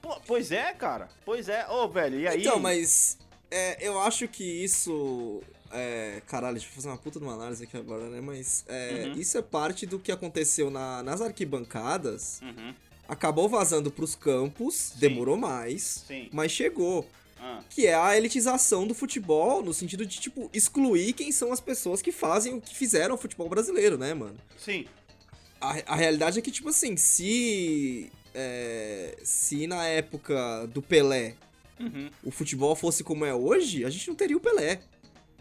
Pô, 0.00 0.18
pois 0.26 0.50
é, 0.52 0.72
cara. 0.72 1.08
Pois 1.24 1.48
é. 1.48 1.66
Ô, 1.68 1.88
velho, 1.88 2.18
e 2.20 2.26
aí? 2.28 2.40
Então, 2.40 2.58
mas 2.58 3.18
é, 3.50 3.86
eu 3.86 4.00
acho 4.00 4.26
que 4.28 4.44
isso. 4.64 5.42
É, 5.72 6.22
caralho, 6.26 6.54
deixa 6.56 6.68
eu 6.70 6.74
fazer 6.74 6.88
uma 6.88 6.96
puta 6.98 7.18
de 7.18 7.24
uma 7.24 7.34
análise 7.34 7.64
aqui 7.64 7.76
agora, 7.76 8.08
né? 8.08 8.20
Mas 8.20 8.64
é, 8.68 9.06
Uhum. 9.06 9.12
isso 9.20 9.36
é 9.38 9.42
parte 9.42 9.86
do 9.86 9.98
que 9.98 10.10
aconteceu 10.12 10.70
na- 10.70 11.02
nas 11.02 11.20
arquibancadas. 11.20 12.40
Uhum. 12.42 12.74
Acabou 13.08 13.48
vazando 13.48 13.90
pros 13.90 14.14
campos, 14.14 14.92
demorou 14.96 15.36
mais, 15.36 16.04
Sim. 16.06 16.28
mas 16.32 16.50
chegou. 16.52 17.06
Ah, 17.38 17.60
Que 17.68 17.86
é 17.86 17.94
a 17.94 18.16
elitização 18.16 18.86
do 18.86 18.94
futebol, 18.94 19.62
no 19.62 19.72
sentido 19.74 20.06
de, 20.06 20.18
tipo, 20.18 20.48
excluir 20.54 21.12
quem 21.12 21.30
são 21.30 21.52
as 21.52 21.60
pessoas 21.60 22.00
que 22.00 22.10
fazem 22.10 22.54
o 22.54 22.60
que 22.60 22.74
fizeram 22.74 23.14
o 23.14 23.18
futebol 23.18 23.48
brasileiro, 23.48 23.98
né, 23.98 24.14
mano? 24.14 24.36
sim. 24.58 24.86
A, 25.60 25.92
a 25.92 25.96
realidade 25.96 26.38
é 26.38 26.42
que, 26.42 26.50
tipo 26.50 26.68
assim, 26.68 26.96
se. 26.96 28.10
é, 28.34 29.16
se 29.22 29.66
na 29.66 29.84
época 29.86 30.66
do 30.66 30.82
Pelé 30.82 31.34
Uhum. 31.80 32.10
o 32.24 32.30
futebol 32.30 32.74
fosse 32.76 33.02
como 33.04 33.24
é 33.24 33.34
hoje, 33.34 33.84
a 33.84 33.90
gente 33.90 34.08
não 34.08 34.14
teria 34.14 34.36
o 34.36 34.40
Pelé. 34.40 34.80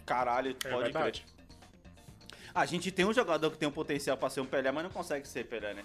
Caralho, 0.05 0.55
É 0.63 0.69
pode 0.69 0.83
verdade. 0.83 1.21
crer. 1.21 1.35
A 2.53 2.65
gente 2.65 2.89
tem 2.91 3.05
um 3.05 3.13
jogador 3.13 3.51
que 3.51 3.57
tem 3.57 3.67
um 3.67 3.71
potencial 3.71 4.15
pra 4.17 4.29
ser 4.29 4.39
um 4.41 4.45
Pelé, 4.45 4.71
mas 4.71 4.83
não 4.83 4.91
consegue 4.91 5.27
ser 5.27 5.43
Pelé, 5.45 5.73
né? 5.73 5.83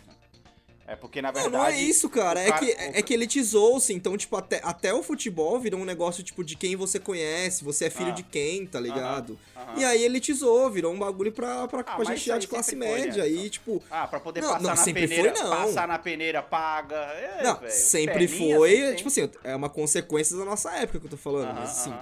É 0.86 0.96
porque, 0.96 1.22
na 1.22 1.28
Não, 1.30 1.34
verdade... 1.42 1.56
não 1.56 1.64
é 1.66 1.80
isso, 1.80 2.08
cara. 2.10 2.40
É 2.40 2.48
cara- 2.48 2.58
que, 2.58 2.72
o 2.72 2.76
é 2.98 3.02
que 3.02 3.14
elitizou-se. 3.14 3.92
Então, 3.92 4.16
tipo, 4.16 4.36
até, 4.36 4.60
até 4.64 4.92
o 4.92 5.04
futebol 5.04 5.58
virou 5.60 5.78
um 5.80 5.84
negócio, 5.84 6.20
tipo, 6.22 6.42
de 6.42 6.56
quem 6.56 6.74
você 6.74 6.98
conhece, 6.98 7.62
você 7.62 7.84
é 7.84 7.90
filho 7.90 8.08
Ah. 8.08 8.14
de 8.14 8.24
quem, 8.24 8.66
tá 8.66 8.80
ligado? 8.80 9.38
aham. 9.56 9.78
E 9.78 9.84
aí 9.84 10.02
elitizou, 10.04 10.68
virou 10.68 10.92
um 10.92 10.98
bagulho 10.98 11.30
pra, 11.30 11.68
pra, 11.68 11.80
Ah, 11.80 11.82
pra 11.96 12.04
gente 12.04 12.32
aí 12.32 12.38
de 12.40 12.48
classe 12.48 12.70
foi, 12.70 12.78
né, 12.80 12.86
média. 12.92 13.22
Anderson? 13.22 13.40
e, 13.44 13.50
tipo, 13.50 13.80
Ah, 13.88 14.08
pra 14.08 14.18
poder 14.18 14.40
Não, 14.40 14.48
passar 14.48 14.62
não, 14.62 14.70
na 14.70 14.76
sempre 14.76 15.06
peneira, 15.06 15.36
foi, 15.36 15.44
não. 15.44 15.50
passar 15.50 15.86
na 15.88 15.98
peneira 15.98 16.42
paga. 16.42 16.96
É, 16.96 17.42
não, 17.44 17.56
velho, 17.60 17.72
sempre 17.72 18.26
perninha 18.26 18.56
foi, 18.56 18.76
sempre 18.76 18.94
tipo 18.96 19.08
assim, 19.08 19.30
é 19.44 19.54
uma 19.54 19.68
consequência 19.68 20.36
da 20.36 20.44
nossa 20.44 20.72
época 20.72 20.98
que 20.98 21.06
eu 21.06 21.10
tô 21.10 21.16
falando. 21.16 21.50
Aham, 21.50 21.60
mas 21.60 21.70
assim. 21.70 21.94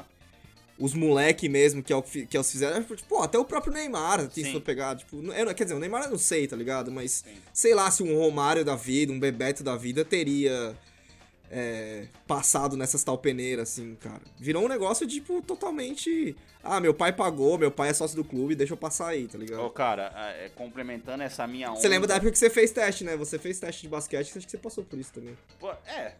Os 0.78 0.94
moleque 0.94 1.48
mesmo, 1.48 1.82
que 1.82 1.92
é 1.92 1.96
o 1.96 2.02
que, 2.02 2.28
eles 2.32 2.50
fizeram, 2.50 2.82
tipo, 2.82 2.96
pô, 3.08 3.22
até 3.22 3.36
o 3.38 3.44
próprio 3.44 3.72
Neymar 3.72 4.28
tem 4.28 4.44
Sim. 4.44 4.50
isso 4.50 4.60
pegar, 4.60 4.96
tipo, 4.96 5.16
eu, 5.32 5.54
quer 5.54 5.64
dizer, 5.64 5.74
o 5.74 5.80
Neymar 5.80 6.04
eu 6.04 6.10
não 6.10 6.18
sei, 6.18 6.46
tá 6.46 6.56
ligado? 6.56 6.90
Mas 6.90 7.24
sei 7.52 7.74
lá 7.74 7.90
se 7.90 8.02
um 8.02 8.16
Romário 8.16 8.64
da 8.64 8.76
vida, 8.76 9.12
um 9.12 9.18
Bebeto 9.18 9.64
da 9.64 9.76
vida 9.76 10.04
teria 10.04 10.76
é, 11.50 12.06
passado 12.26 12.76
nessas 12.76 13.02
tal 13.02 13.18
peneiras, 13.18 13.70
assim, 13.70 13.96
cara. 13.96 14.20
Virou 14.38 14.64
um 14.64 14.68
negócio, 14.68 15.06
tipo, 15.06 15.42
totalmente. 15.42 16.36
Ah, 16.62 16.80
meu 16.80 16.94
pai 16.94 17.12
pagou, 17.12 17.58
meu 17.58 17.70
pai 17.70 17.90
é 17.90 17.94
sócio 17.94 18.16
do 18.16 18.24
clube, 18.24 18.54
deixa 18.54 18.74
eu 18.74 18.76
passar 18.76 19.08
aí, 19.08 19.26
tá 19.26 19.38
ligado? 19.38 19.64
Ô, 19.64 19.70
cara, 19.70 20.12
é, 20.38 20.48
complementando 20.50 21.22
essa 21.22 21.46
minha 21.46 21.70
onda. 21.70 21.80
Você 21.80 21.88
lembra 21.88 22.06
da 22.06 22.16
época 22.16 22.30
que 22.30 22.38
você 22.38 22.50
fez 22.50 22.70
teste, 22.70 23.04
né? 23.04 23.16
Você 23.16 23.38
fez 23.38 23.58
teste 23.58 23.82
de 23.82 23.88
basquete, 23.88 24.36
acho 24.36 24.46
que 24.46 24.50
você 24.50 24.58
passou 24.58 24.84
por 24.84 24.98
isso 24.98 25.12
também. 25.12 25.36
Pô, 25.58 25.70
é. 25.86 26.14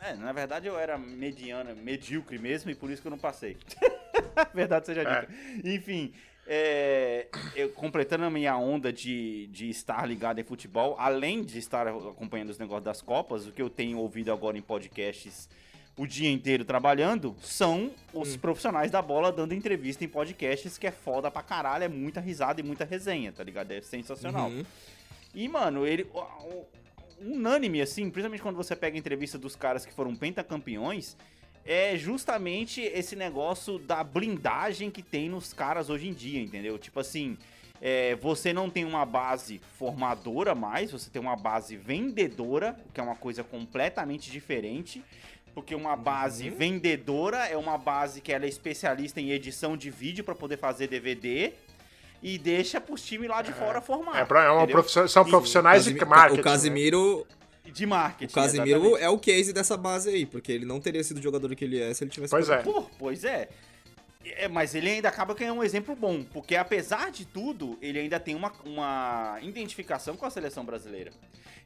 É, 0.00 0.12
na 0.14 0.32
verdade 0.32 0.66
eu 0.66 0.78
era 0.78 0.98
mediana, 0.98 1.74
medíocre 1.74 2.38
mesmo 2.38 2.70
e 2.70 2.74
por 2.74 2.90
isso 2.90 3.00
que 3.00 3.08
eu 3.08 3.10
não 3.10 3.18
passei. 3.18 3.56
verdade 4.54 4.86
seja 4.86 5.02
É. 5.02 5.20
dita. 5.20 5.68
Enfim, 5.68 6.12
é, 6.46 7.26
eu, 7.54 7.70
completando 7.70 8.24
a 8.24 8.30
minha 8.30 8.56
onda 8.56 8.92
de, 8.92 9.46
de 9.48 9.68
estar 9.68 10.06
ligado 10.06 10.40
em 10.40 10.44
futebol, 10.44 10.96
além 10.98 11.42
de 11.42 11.58
estar 11.58 11.88
acompanhando 11.88 12.50
os 12.50 12.58
negócios 12.58 12.84
das 12.84 13.00
Copas, 13.00 13.46
o 13.46 13.52
que 13.52 13.62
eu 13.62 13.70
tenho 13.70 13.98
ouvido 13.98 14.32
agora 14.32 14.58
em 14.58 14.62
podcasts 14.62 15.48
o 15.96 16.06
dia 16.06 16.30
inteiro 16.30 16.64
trabalhando 16.64 17.36
são 17.40 17.90
os 18.12 18.36
profissionais 18.36 18.90
da 18.90 19.00
bola 19.00 19.30
dando 19.30 19.54
entrevista 19.54 20.04
em 20.04 20.08
podcasts, 20.08 20.76
que 20.76 20.86
é 20.86 20.90
foda 20.90 21.30
pra 21.30 21.42
caralho, 21.42 21.84
é 21.84 21.88
muita 21.88 22.20
risada 22.20 22.60
e 22.60 22.64
muita 22.64 22.84
resenha, 22.84 23.32
tá 23.32 23.44
ligado? 23.44 23.70
É 23.70 23.80
sensacional. 23.80 24.48
Uhum. 24.48 24.64
E, 25.34 25.48
mano, 25.48 25.86
ele. 25.86 26.06
Unânime, 27.20 27.80
assim, 27.80 28.10
principalmente 28.10 28.42
quando 28.42 28.56
você 28.56 28.74
pega 28.74 28.96
a 28.96 28.98
entrevista 28.98 29.38
dos 29.38 29.54
caras 29.54 29.86
que 29.86 29.94
foram 29.94 30.14
pentacampeões, 30.16 31.16
é 31.66 31.96
justamente 31.96 32.80
esse 32.82 33.16
negócio 33.16 33.78
da 33.78 34.02
blindagem 34.04 34.90
que 34.90 35.02
tem 35.02 35.28
nos 35.28 35.52
caras 35.52 35.88
hoje 35.90 36.08
em 36.08 36.12
dia, 36.12 36.40
entendeu? 36.40 36.78
Tipo 36.78 37.00
assim, 37.00 37.36
é, 37.80 38.14
você 38.16 38.52
não 38.52 38.68
tem 38.70 38.84
uma 38.84 39.04
base 39.06 39.60
formadora 39.78 40.54
mais, 40.54 40.90
você 40.92 41.08
tem 41.10 41.20
uma 41.20 41.36
base 41.36 41.76
vendedora, 41.76 42.76
o 42.88 42.92
que 42.92 43.00
é 43.00 43.02
uma 43.02 43.16
coisa 43.16 43.42
completamente 43.42 44.30
diferente. 44.30 45.02
Porque 45.54 45.72
uma 45.74 45.94
base 45.94 46.50
vendedora 46.50 47.46
é 47.46 47.56
uma 47.56 47.78
base 47.78 48.20
que 48.20 48.32
ela 48.32 48.44
é 48.44 48.48
especialista 48.48 49.20
em 49.20 49.30
edição 49.30 49.76
de 49.76 49.88
vídeo 49.88 50.24
pra 50.24 50.34
poder 50.34 50.56
fazer 50.56 50.88
DVD 50.88 51.52
e 52.20 52.36
deixa 52.38 52.80
pros 52.80 53.04
times 53.04 53.28
lá 53.28 53.40
de 53.40 53.52
fora 53.52 53.80
formar. 53.80 54.18
É, 54.18 54.24
pra- 54.24 54.44
é 54.44 54.50
uma 54.50 54.64
E- 54.64 54.66
profissionais 55.28 55.84
de 55.84 55.94
marketing. 56.04 56.40
O 56.40 56.42
Casimiro, 56.42 57.26
De 57.72 57.86
marketing. 57.86 58.30
o 58.30 58.34
Casimiro 58.34 58.80
exatamente. 58.80 59.02
é 59.02 59.08
o 59.08 59.18
case 59.18 59.52
dessa 59.52 59.76
base 59.76 60.10
aí, 60.10 60.26
porque 60.26 60.52
ele 60.52 60.66
não 60.66 60.80
teria 60.80 61.02
sido 61.02 61.18
o 61.18 61.22
jogador 61.22 61.54
que 61.54 61.64
ele 61.64 61.80
é 61.80 61.92
se 61.94 62.04
ele 62.04 62.10
tivesse. 62.10 62.30
Pois 62.30 62.48
é. 62.48 62.58
Pô, 62.58 62.82
pois 62.98 63.24
é. 63.24 63.48
É, 64.24 64.48
Mas 64.48 64.74
ele 64.74 64.88
ainda 64.88 65.08
acaba 65.08 65.34
ganhando 65.34 65.58
um 65.58 65.64
exemplo 65.64 65.94
bom, 65.94 66.22
porque 66.24 66.56
apesar 66.56 67.10
de 67.10 67.24
tudo, 67.26 67.78
ele 67.80 67.98
ainda 67.98 68.18
tem 68.18 68.34
uma, 68.34 68.52
uma 68.64 69.38
identificação 69.42 70.16
com 70.16 70.24
a 70.24 70.30
seleção 70.30 70.64
brasileira. 70.64 71.12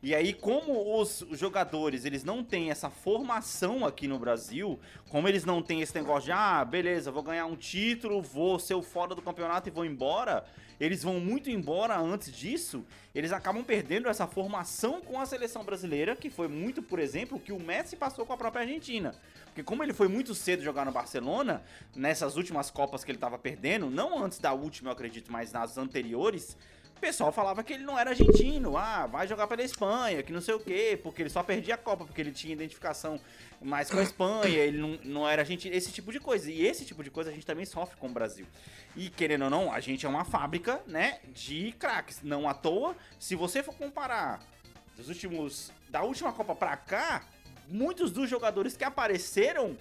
E 0.01 0.15
aí, 0.15 0.33
como 0.33 1.01
os 1.01 1.25
jogadores, 1.33 2.05
eles 2.05 2.23
não 2.23 2.45
têm 2.45 2.71
essa 2.71 2.89
formação 2.89 3.85
aqui 3.85 4.07
no 4.07 4.19
Brasil, 4.19 4.79
como 5.09 5.29
eles 5.29 5.45
não 5.45 5.61
têm 5.61 5.81
esse 5.83 5.95
negócio 5.95 6.27
de, 6.27 6.33
ah, 6.33 6.65
beleza, 6.65 7.11
vou 7.11 7.23
ganhar 7.23 7.47
um 7.47 7.57
título, 7.57 8.23
vou 8.23 8.61
ser 8.61 8.75
o 8.75 8.83
foda 8.83 9.15
do 9.15 9.23
campeonato 9.23 9.69
e 9.69 9.73
vou 9.73 9.85
embora, 9.85 10.45
eles 10.81 11.03
vão 11.03 11.21
muito 11.21 11.51
embora 11.51 11.99
antes 11.99 12.33
disso, 12.33 12.85
eles 13.15 13.33
acabam 13.33 13.65
perdendo 13.65 14.09
essa 14.09 14.27
formação 14.27 15.01
com 15.01 15.21
a 15.21 15.27
seleção 15.27 15.65
brasileira, 15.65 16.15
que 16.15 16.31
foi 16.31 16.49
muito, 16.49 16.83
por 16.83 16.99
exemplo, 16.99 17.37
o 17.37 17.41
que 17.41 17.53
o 17.53 17.59
Messi 17.59 17.97
passou 17.97 18.25
com 18.25 18.33
a 18.33 18.37
própria 18.37 18.63
Argentina. 18.63 19.15
Porque 19.47 19.63
como 19.63 19.83
ele 19.83 19.93
foi 19.93 20.07
muito 20.07 20.35
cedo 20.35 20.63
jogar 20.63 20.85
no 20.85 20.93
Barcelona, 20.93 21.63
nessas 21.97 22.37
últimas 22.37 22.71
Copas 22.71 23.03
que 23.03 23.11
ele 23.11 23.19
tava 23.19 23.39
perdendo, 23.39 23.91
não 23.91 24.23
antes 24.23 24.39
da 24.39 24.53
última, 24.53 24.91
eu 24.91 24.93
acredito, 24.93 25.33
mas 25.33 25.53
nas 25.53 25.77
anteriores, 25.77 26.57
o 26.99 27.01
pessoal 27.01 27.31
falava 27.31 27.63
que 27.63 27.73
ele 27.73 27.85
não 27.85 27.97
era 27.97 28.11
argentino. 28.11 28.77
Ah, 28.77 29.07
vai 29.07 29.27
jogar 29.27 29.47
pela 29.47 29.63
Espanha, 29.63 30.21
que 30.23 30.33
não 30.33 30.41
sei 30.41 30.55
o 30.55 30.61
quê, 30.61 30.99
porque 31.01 31.23
ele 31.23 31.31
só 31.31 31.45
perdia 31.45 31.77
a 31.77 31.79
Copa, 31.79 32.05
porque 32.05 32.21
ele 32.21 32.33
tinha 32.33 32.53
identificação 32.53 33.21
mais 33.63 33.89
com 33.89 33.99
a 33.99 34.03
Espanha, 34.03 34.59
ele 34.59 34.79
não, 34.79 34.99
não 35.05 35.29
era 35.29 35.43
argentino, 35.43 35.75
esse 35.75 35.93
tipo 35.93 36.11
de 36.11 36.19
coisa. 36.19 36.51
E 36.51 36.67
esse 36.67 36.85
tipo 36.85 37.03
de 37.05 37.11
coisa 37.11 37.31
a 37.31 37.33
gente 37.33 37.47
também 37.47 37.65
sofre 37.65 37.97
com 37.97 38.09
o 38.09 38.11
Brasil. 38.11 38.47
E 38.97 39.09
querendo 39.09 39.45
ou 39.45 39.51
não, 39.51 39.73
a 39.73 39.79
gente 39.79 40.05
é 40.05 40.09
uma 40.09 40.25
fábrica, 40.25 40.83
né, 40.87 41.21
de 41.33 41.73
craques. 41.79 42.21
Não 42.23 42.49
à 42.49 42.55
toa, 42.55 42.97
se 43.19 43.37
você 43.37 43.63
for 43.63 43.75
comparar 43.77 44.41
dos 44.97 45.09
últimos 45.09 45.71
da 45.89 46.03
última 46.03 46.33
Copa 46.33 46.55
pra 46.57 46.77
cá, 46.77 47.25
muitos 47.69 48.11
dos 48.11 48.29
jogadores 48.29 48.77
que 48.77 48.85
apareceram, 48.85 49.77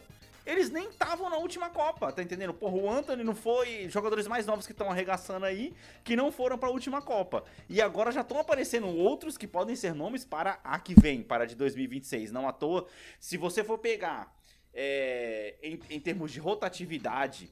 eles 0.48 0.70
nem 0.70 0.88
estavam 0.88 1.30
na 1.30 1.38
última 1.38 1.70
Copa, 1.70 2.10
tá 2.12 2.24
entendendo? 2.24 2.54
Porra, 2.54 2.78
o 2.78 2.90
Anthony 2.90 3.22
não 3.22 3.36
foi, 3.36 3.90
jogadores 3.90 4.28
mais 4.28 4.46
novos 4.46 4.66
que 4.66 4.72
estão 4.72 4.90
arregaçando 4.90 5.46
aí, 5.46 5.74
que 6.06 6.16
não 6.16 6.32
foram 6.32 6.58
pra 6.58 6.70
última 6.70 7.02
Copa. 7.02 7.44
E 7.68 7.82
agora 7.82 8.14
já 8.14 8.22
estão 8.22 8.40
aparecendo 8.40 8.88
outros 8.88 9.38
que 9.38 9.46
podem 9.46 9.76
ser 9.76 9.94
nomes 9.94 10.24
para 10.24 10.60
a 10.64 10.80
que 10.80 11.00
vem, 11.00 11.22
para 11.22 11.44
a 11.44 11.48
de 11.48 11.54
2026. 11.54 12.32
Não 12.32 12.48
à 12.48 12.54
toa, 12.54 12.88
se 13.20 13.36
você 13.36 13.62
for 13.62 13.78
pegar 13.78 14.34
é, 14.74 15.56
em, 15.62 15.80
em 15.90 16.00
termos 16.00 16.32
de 16.32 16.40
rotatividade, 16.40 17.52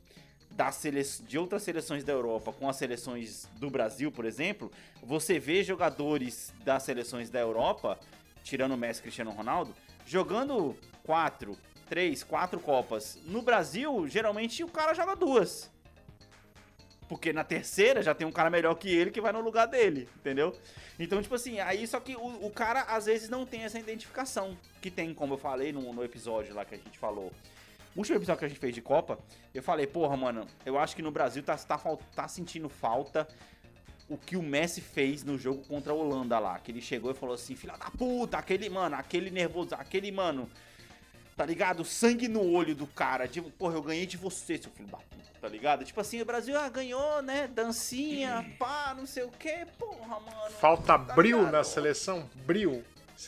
das 0.51 0.75
sele... 0.75 1.03
de 1.27 1.37
outras 1.37 1.63
seleções 1.63 2.03
da 2.03 2.13
Europa 2.13 2.53
com 2.53 2.69
as 2.69 2.77
seleções 2.77 3.45
do 3.55 3.69
Brasil, 3.69 4.09
por 4.09 4.23
exemplo, 4.23 4.71
você 5.03 5.37
vê 5.37 5.63
jogadores 5.63 6.53
das 6.63 6.83
seleções 6.83 7.29
da 7.29 7.41
Europa, 7.41 7.99
tirando 8.41 8.71
o 8.71 8.77
Messi 8.77 9.01
Cristiano 9.01 9.31
Ronaldo, 9.31 9.75
jogando 10.05 10.77
quatro, 11.03 11.57
três, 11.89 12.23
quatro 12.23 12.59
Copas. 12.59 13.17
No 13.25 13.41
Brasil, 13.41 14.07
geralmente 14.07 14.63
o 14.63 14.67
cara 14.67 14.93
joga 14.93 15.15
duas. 15.15 15.71
Porque 17.07 17.31
na 17.31 17.43
terceira 17.43 18.01
já 18.01 18.15
tem 18.15 18.25
um 18.25 18.31
cara 18.31 18.49
melhor 18.49 18.73
que 18.75 18.89
ele 18.89 19.11
que 19.11 19.21
vai 19.21 19.31
no 19.31 19.39
lugar 19.39 19.67
dele, 19.67 20.09
entendeu? 20.17 20.57
Então, 20.99 21.21
tipo 21.21 21.35
assim, 21.35 21.59
aí 21.59 21.85
só 21.85 21.99
que 21.99 22.15
o, 22.15 22.45
o 22.45 22.49
cara 22.49 22.81
às 22.81 23.05
vezes 23.05 23.29
não 23.29 23.45
tem 23.45 23.61
essa 23.63 23.77
identificação 23.77 24.57
que 24.81 24.89
tem, 24.89 25.13
como 25.13 25.35
eu 25.35 25.37
falei 25.37 25.71
no, 25.71 25.93
no 25.93 26.03
episódio 26.03 26.55
lá 26.55 26.65
que 26.65 26.75
a 26.75 26.77
gente 26.77 26.97
falou. 26.97 27.31
O 27.95 27.99
último 27.99 28.17
episódio 28.17 28.39
que 28.39 28.45
a 28.45 28.47
gente 28.49 28.59
fez 28.59 28.73
de 28.73 28.81
Copa, 28.81 29.19
eu 29.53 29.61
falei, 29.63 29.87
porra, 29.87 30.17
mano, 30.17 30.47
eu 30.65 30.77
acho 30.77 30.95
que 30.95 31.01
no 31.01 31.11
Brasil 31.11 31.43
tá, 31.43 31.55
tá, 31.55 31.79
tá 32.13 32.27
sentindo 32.27 32.67
falta 32.67 33.27
o 34.09 34.17
que 34.17 34.35
o 34.35 34.43
Messi 34.43 34.81
fez 34.81 35.23
no 35.23 35.37
jogo 35.37 35.63
contra 35.65 35.93
a 35.93 35.95
Holanda 35.95 36.37
lá. 36.37 36.59
Que 36.59 36.71
ele 36.71 36.81
chegou 36.81 37.11
e 37.11 37.13
falou 37.13 37.35
assim, 37.35 37.55
filha 37.55 37.77
da 37.77 37.89
puta, 37.91 38.37
aquele, 38.37 38.69
mano, 38.69 38.95
aquele 38.95 39.29
nervoso, 39.29 39.75
aquele, 39.75 40.11
mano, 40.11 40.49
tá 41.35 41.45
ligado? 41.45 41.83
Sangue 41.83 42.27
no 42.27 42.41
olho 42.51 42.73
do 42.75 42.87
cara. 42.87 43.27
Tipo, 43.27 43.49
porra, 43.51 43.75
eu 43.75 43.81
ganhei 43.83 44.05
de 44.05 44.17
você, 44.17 44.57
seu 44.57 44.71
filho 44.71 44.87
da 44.89 44.97
puta, 44.97 45.31
tá 45.41 45.47
ligado? 45.47 45.83
Tipo 45.83 46.01
assim, 46.01 46.21
o 46.21 46.25
Brasil 46.25 46.57
ah, 46.57 46.69
ganhou, 46.69 47.21
né? 47.21 47.47
Dancinha, 47.47 48.45
pá, 48.57 48.93
não 48.97 49.05
sei 49.05 49.23
o 49.23 49.29
que. 49.31 49.65
Porra, 49.77 50.19
mano. 50.19 50.51
Falta 50.59 50.83
tá 50.83 50.97
bril 50.97 51.37
ligado? 51.39 51.51
na 51.51 51.63
seleção? 51.63 52.29
Bril. 52.45 52.83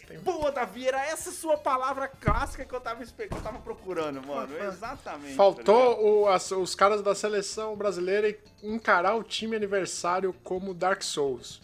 Tem- 0.05 0.19
Boa, 0.19 0.51
Davi, 0.51 0.85
era 0.85 1.01
essa 1.05 1.31
sua 1.31 1.57
palavra 1.57 2.09
clássica 2.09 2.65
que 2.65 2.73
eu 2.75 2.81
tava, 2.81 3.05
que 3.05 3.21
eu 3.23 3.41
tava 3.41 3.59
procurando, 3.59 4.21
mano. 4.27 4.53
Exatamente. 4.61 5.31
tá? 5.31 5.35
Faltou 5.37 6.23
o- 6.23 6.27
as- 6.27 6.51
os 6.51 6.75
caras 6.75 7.01
da 7.01 7.15
seleção 7.15 7.73
brasileira 7.73 8.37
encarar 8.61 9.15
o 9.15 9.23
time 9.23 9.55
aniversário 9.55 10.33
como 10.43 10.73
Dark 10.73 11.01
Souls. 11.01 11.61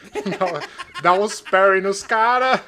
Dá- 1.02 1.12
uns 1.12 1.40
parry 1.40 1.80
nos 1.82 2.02
caras, 2.02 2.60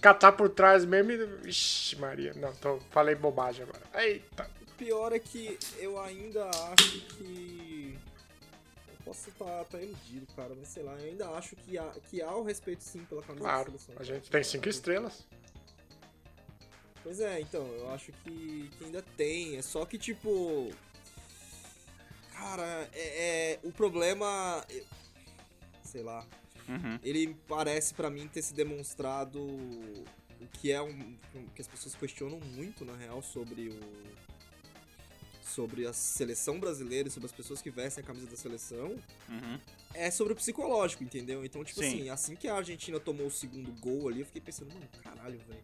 catar 0.00 0.32
por 0.32 0.48
trás 0.50 0.84
mesmo 0.84 1.12
e. 1.12 1.48
Ixi, 1.48 1.96
Maria. 1.96 2.32
Não, 2.34 2.54
tô, 2.56 2.78
falei 2.90 3.14
bobagem 3.14 3.64
agora. 3.64 3.82
Eita. 4.02 4.50
O 4.62 4.72
pior 4.78 5.12
é 5.12 5.18
que 5.18 5.58
eu 5.78 6.00
ainda 6.00 6.48
acho 6.48 7.00
que. 7.16 7.98
Eu 8.88 8.96
posso 9.04 9.28
estar 9.30 9.64
tá 9.64 9.80
iludido, 9.80 10.26
cara, 10.34 10.54
mas 10.56 10.68
sei 10.68 10.82
lá, 10.82 10.92
eu 10.94 11.10
ainda 11.10 11.28
acho 11.30 11.56
que 11.56 11.76
há, 11.78 11.90
que 12.08 12.22
há 12.22 12.34
o 12.34 12.42
respeito 12.42 12.82
sim 12.84 13.04
pela 13.04 13.22
camisa 13.22 13.44
da 13.44 13.50
Claro, 13.50 13.66
seleção. 13.72 13.94
a 13.98 14.02
gente 14.04 14.30
tem 14.30 14.44
cinco 14.44 14.68
estrelas. 14.68 15.26
Pois 17.02 17.20
é, 17.20 17.40
então, 17.40 17.66
eu 17.66 17.90
acho 17.90 18.12
que, 18.12 18.70
que 18.76 18.84
ainda 18.84 19.02
tem. 19.16 19.56
É 19.56 19.62
só 19.62 19.84
que, 19.86 19.98
tipo. 19.98 20.70
Cara, 22.32 22.88
é, 22.92 23.54
é- 23.54 23.58
o 23.62 23.72
problema. 23.72 24.64
Sei 25.82 26.02
lá. 26.02 26.24
Uhum. 26.68 26.98
Ele 27.02 27.34
parece 27.48 27.94
pra 27.94 28.10
mim 28.10 28.28
ter 28.28 28.42
se 28.42 28.52
demonstrado 28.54 29.40
o 29.40 30.46
que 30.52 30.70
é 30.70 30.80
um. 30.82 31.16
que 31.54 31.60
as 31.62 31.66
pessoas 31.68 31.94
questionam 31.94 32.38
muito, 32.54 32.84
na 32.84 32.94
real, 32.96 33.22
sobre 33.22 33.68
o. 33.68 33.80
sobre 35.42 35.86
a 35.86 35.92
seleção 35.92 36.60
brasileira 36.60 37.08
e 37.08 37.10
sobre 37.10 37.26
as 37.26 37.32
pessoas 37.32 37.62
que 37.62 37.70
vestem 37.70 38.04
a 38.04 38.06
camisa 38.06 38.26
da 38.26 38.36
seleção. 38.36 38.96
Uhum. 39.28 39.58
É 39.94 40.10
sobre 40.10 40.32
o 40.34 40.36
psicológico, 40.36 41.02
entendeu? 41.02 41.44
Então, 41.44 41.64
tipo 41.64 41.80
Sim. 41.80 41.86
assim, 41.86 42.10
assim 42.10 42.36
que 42.36 42.46
a 42.46 42.54
Argentina 42.54 43.00
tomou 43.00 43.26
o 43.26 43.30
segundo 43.30 43.72
gol 43.80 44.08
ali, 44.08 44.20
eu 44.20 44.26
fiquei 44.26 44.42
pensando, 44.42 44.72
mano, 44.72 44.86
caralho, 45.02 45.38
velho. 45.48 45.62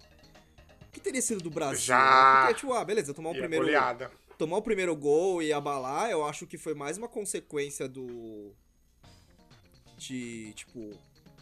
O 0.89 0.91
que 0.91 1.01
teria 1.01 1.21
sido 1.21 1.43
do 1.43 1.51
Brasil? 1.51 1.81
Já. 1.87 1.97
né? 1.99 2.47
Porque, 2.47 2.61
tipo, 2.61 2.73
ah, 2.73 2.85
beleza, 2.85 3.13
tomar 3.13 3.31
o 3.31 3.35
E 3.35 3.39
primeiro. 3.39 3.65
goleada. 3.65 4.11
Tomar 4.39 4.57
o 4.57 4.63
primeiro 4.63 4.97
gol 4.97 5.41
e 5.43 5.53
abalar, 5.53 6.11
eu 6.11 6.25
acho 6.25 6.47
que 6.47 6.57
foi 6.59 6.75
mais 6.75 6.97
uma 6.99 7.09
consequência 7.09 7.87
do. 7.87 8.53
De, 9.97 10.53
tipo. 10.55 10.93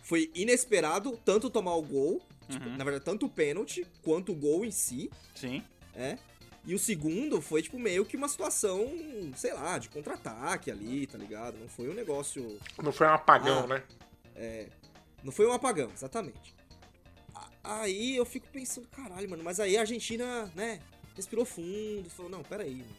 Foi 0.03 0.31
inesperado 0.35 1.17
tanto 1.25 1.49
tomar 1.49 1.75
o 1.77 1.83
gol, 1.83 2.21
tipo, 2.49 2.67
Uhum. 2.67 2.77
na 2.77 2.83
verdade, 2.85 3.05
tanto 3.05 3.27
o 3.27 3.29
pênalti 3.31 3.87
quanto 4.03 4.33
o 4.33 4.35
gol 4.35 4.65
em 4.65 4.71
si, 4.71 5.11
Sim. 5.35 5.63
é. 5.95 6.19
E 6.65 6.75
o 6.75 6.79
segundo 6.79 7.41
foi, 7.41 7.63
tipo, 7.63 7.79
meio 7.79 8.05
que 8.05 8.17
uma 8.17 8.29
situação, 8.29 8.89
sei 9.37 9.53
lá, 9.53 9.79
de 9.79 9.89
contra-ataque 9.89 10.71
ali, 10.71 11.07
tá 11.07 11.17
ligado? 11.19 11.57
Não 11.59 11.69
foi 11.69 11.89
um 11.89 11.95
negócio. 11.95 12.59
Não 12.83 12.93
foi 12.93 13.07
um 13.07 13.11
apagão, 13.11 13.65
Ah. 13.65 13.67
né? 13.67 13.83
Não 15.23 15.31
foi 15.33 15.47
um 15.47 15.53
apagão, 15.53 15.91
exatamente. 15.93 16.55
A- 17.35 17.49
Aí 17.83 18.17
eu 18.17 18.25
fico 18.25 18.47
pensando, 18.49 18.87
caralho, 18.89 19.31
mano, 19.31 19.43
mas 19.45 19.61
aí 19.61 19.77
a 19.77 19.81
Argentina, 19.81 20.51
né, 20.55 20.81
respirou 21.15 21.45
fundo, 21.45 22.11
falou, 22.11 22.31
não, 22.31 22.43
peraí, 22.43 22.75
mano. 22.75 22.97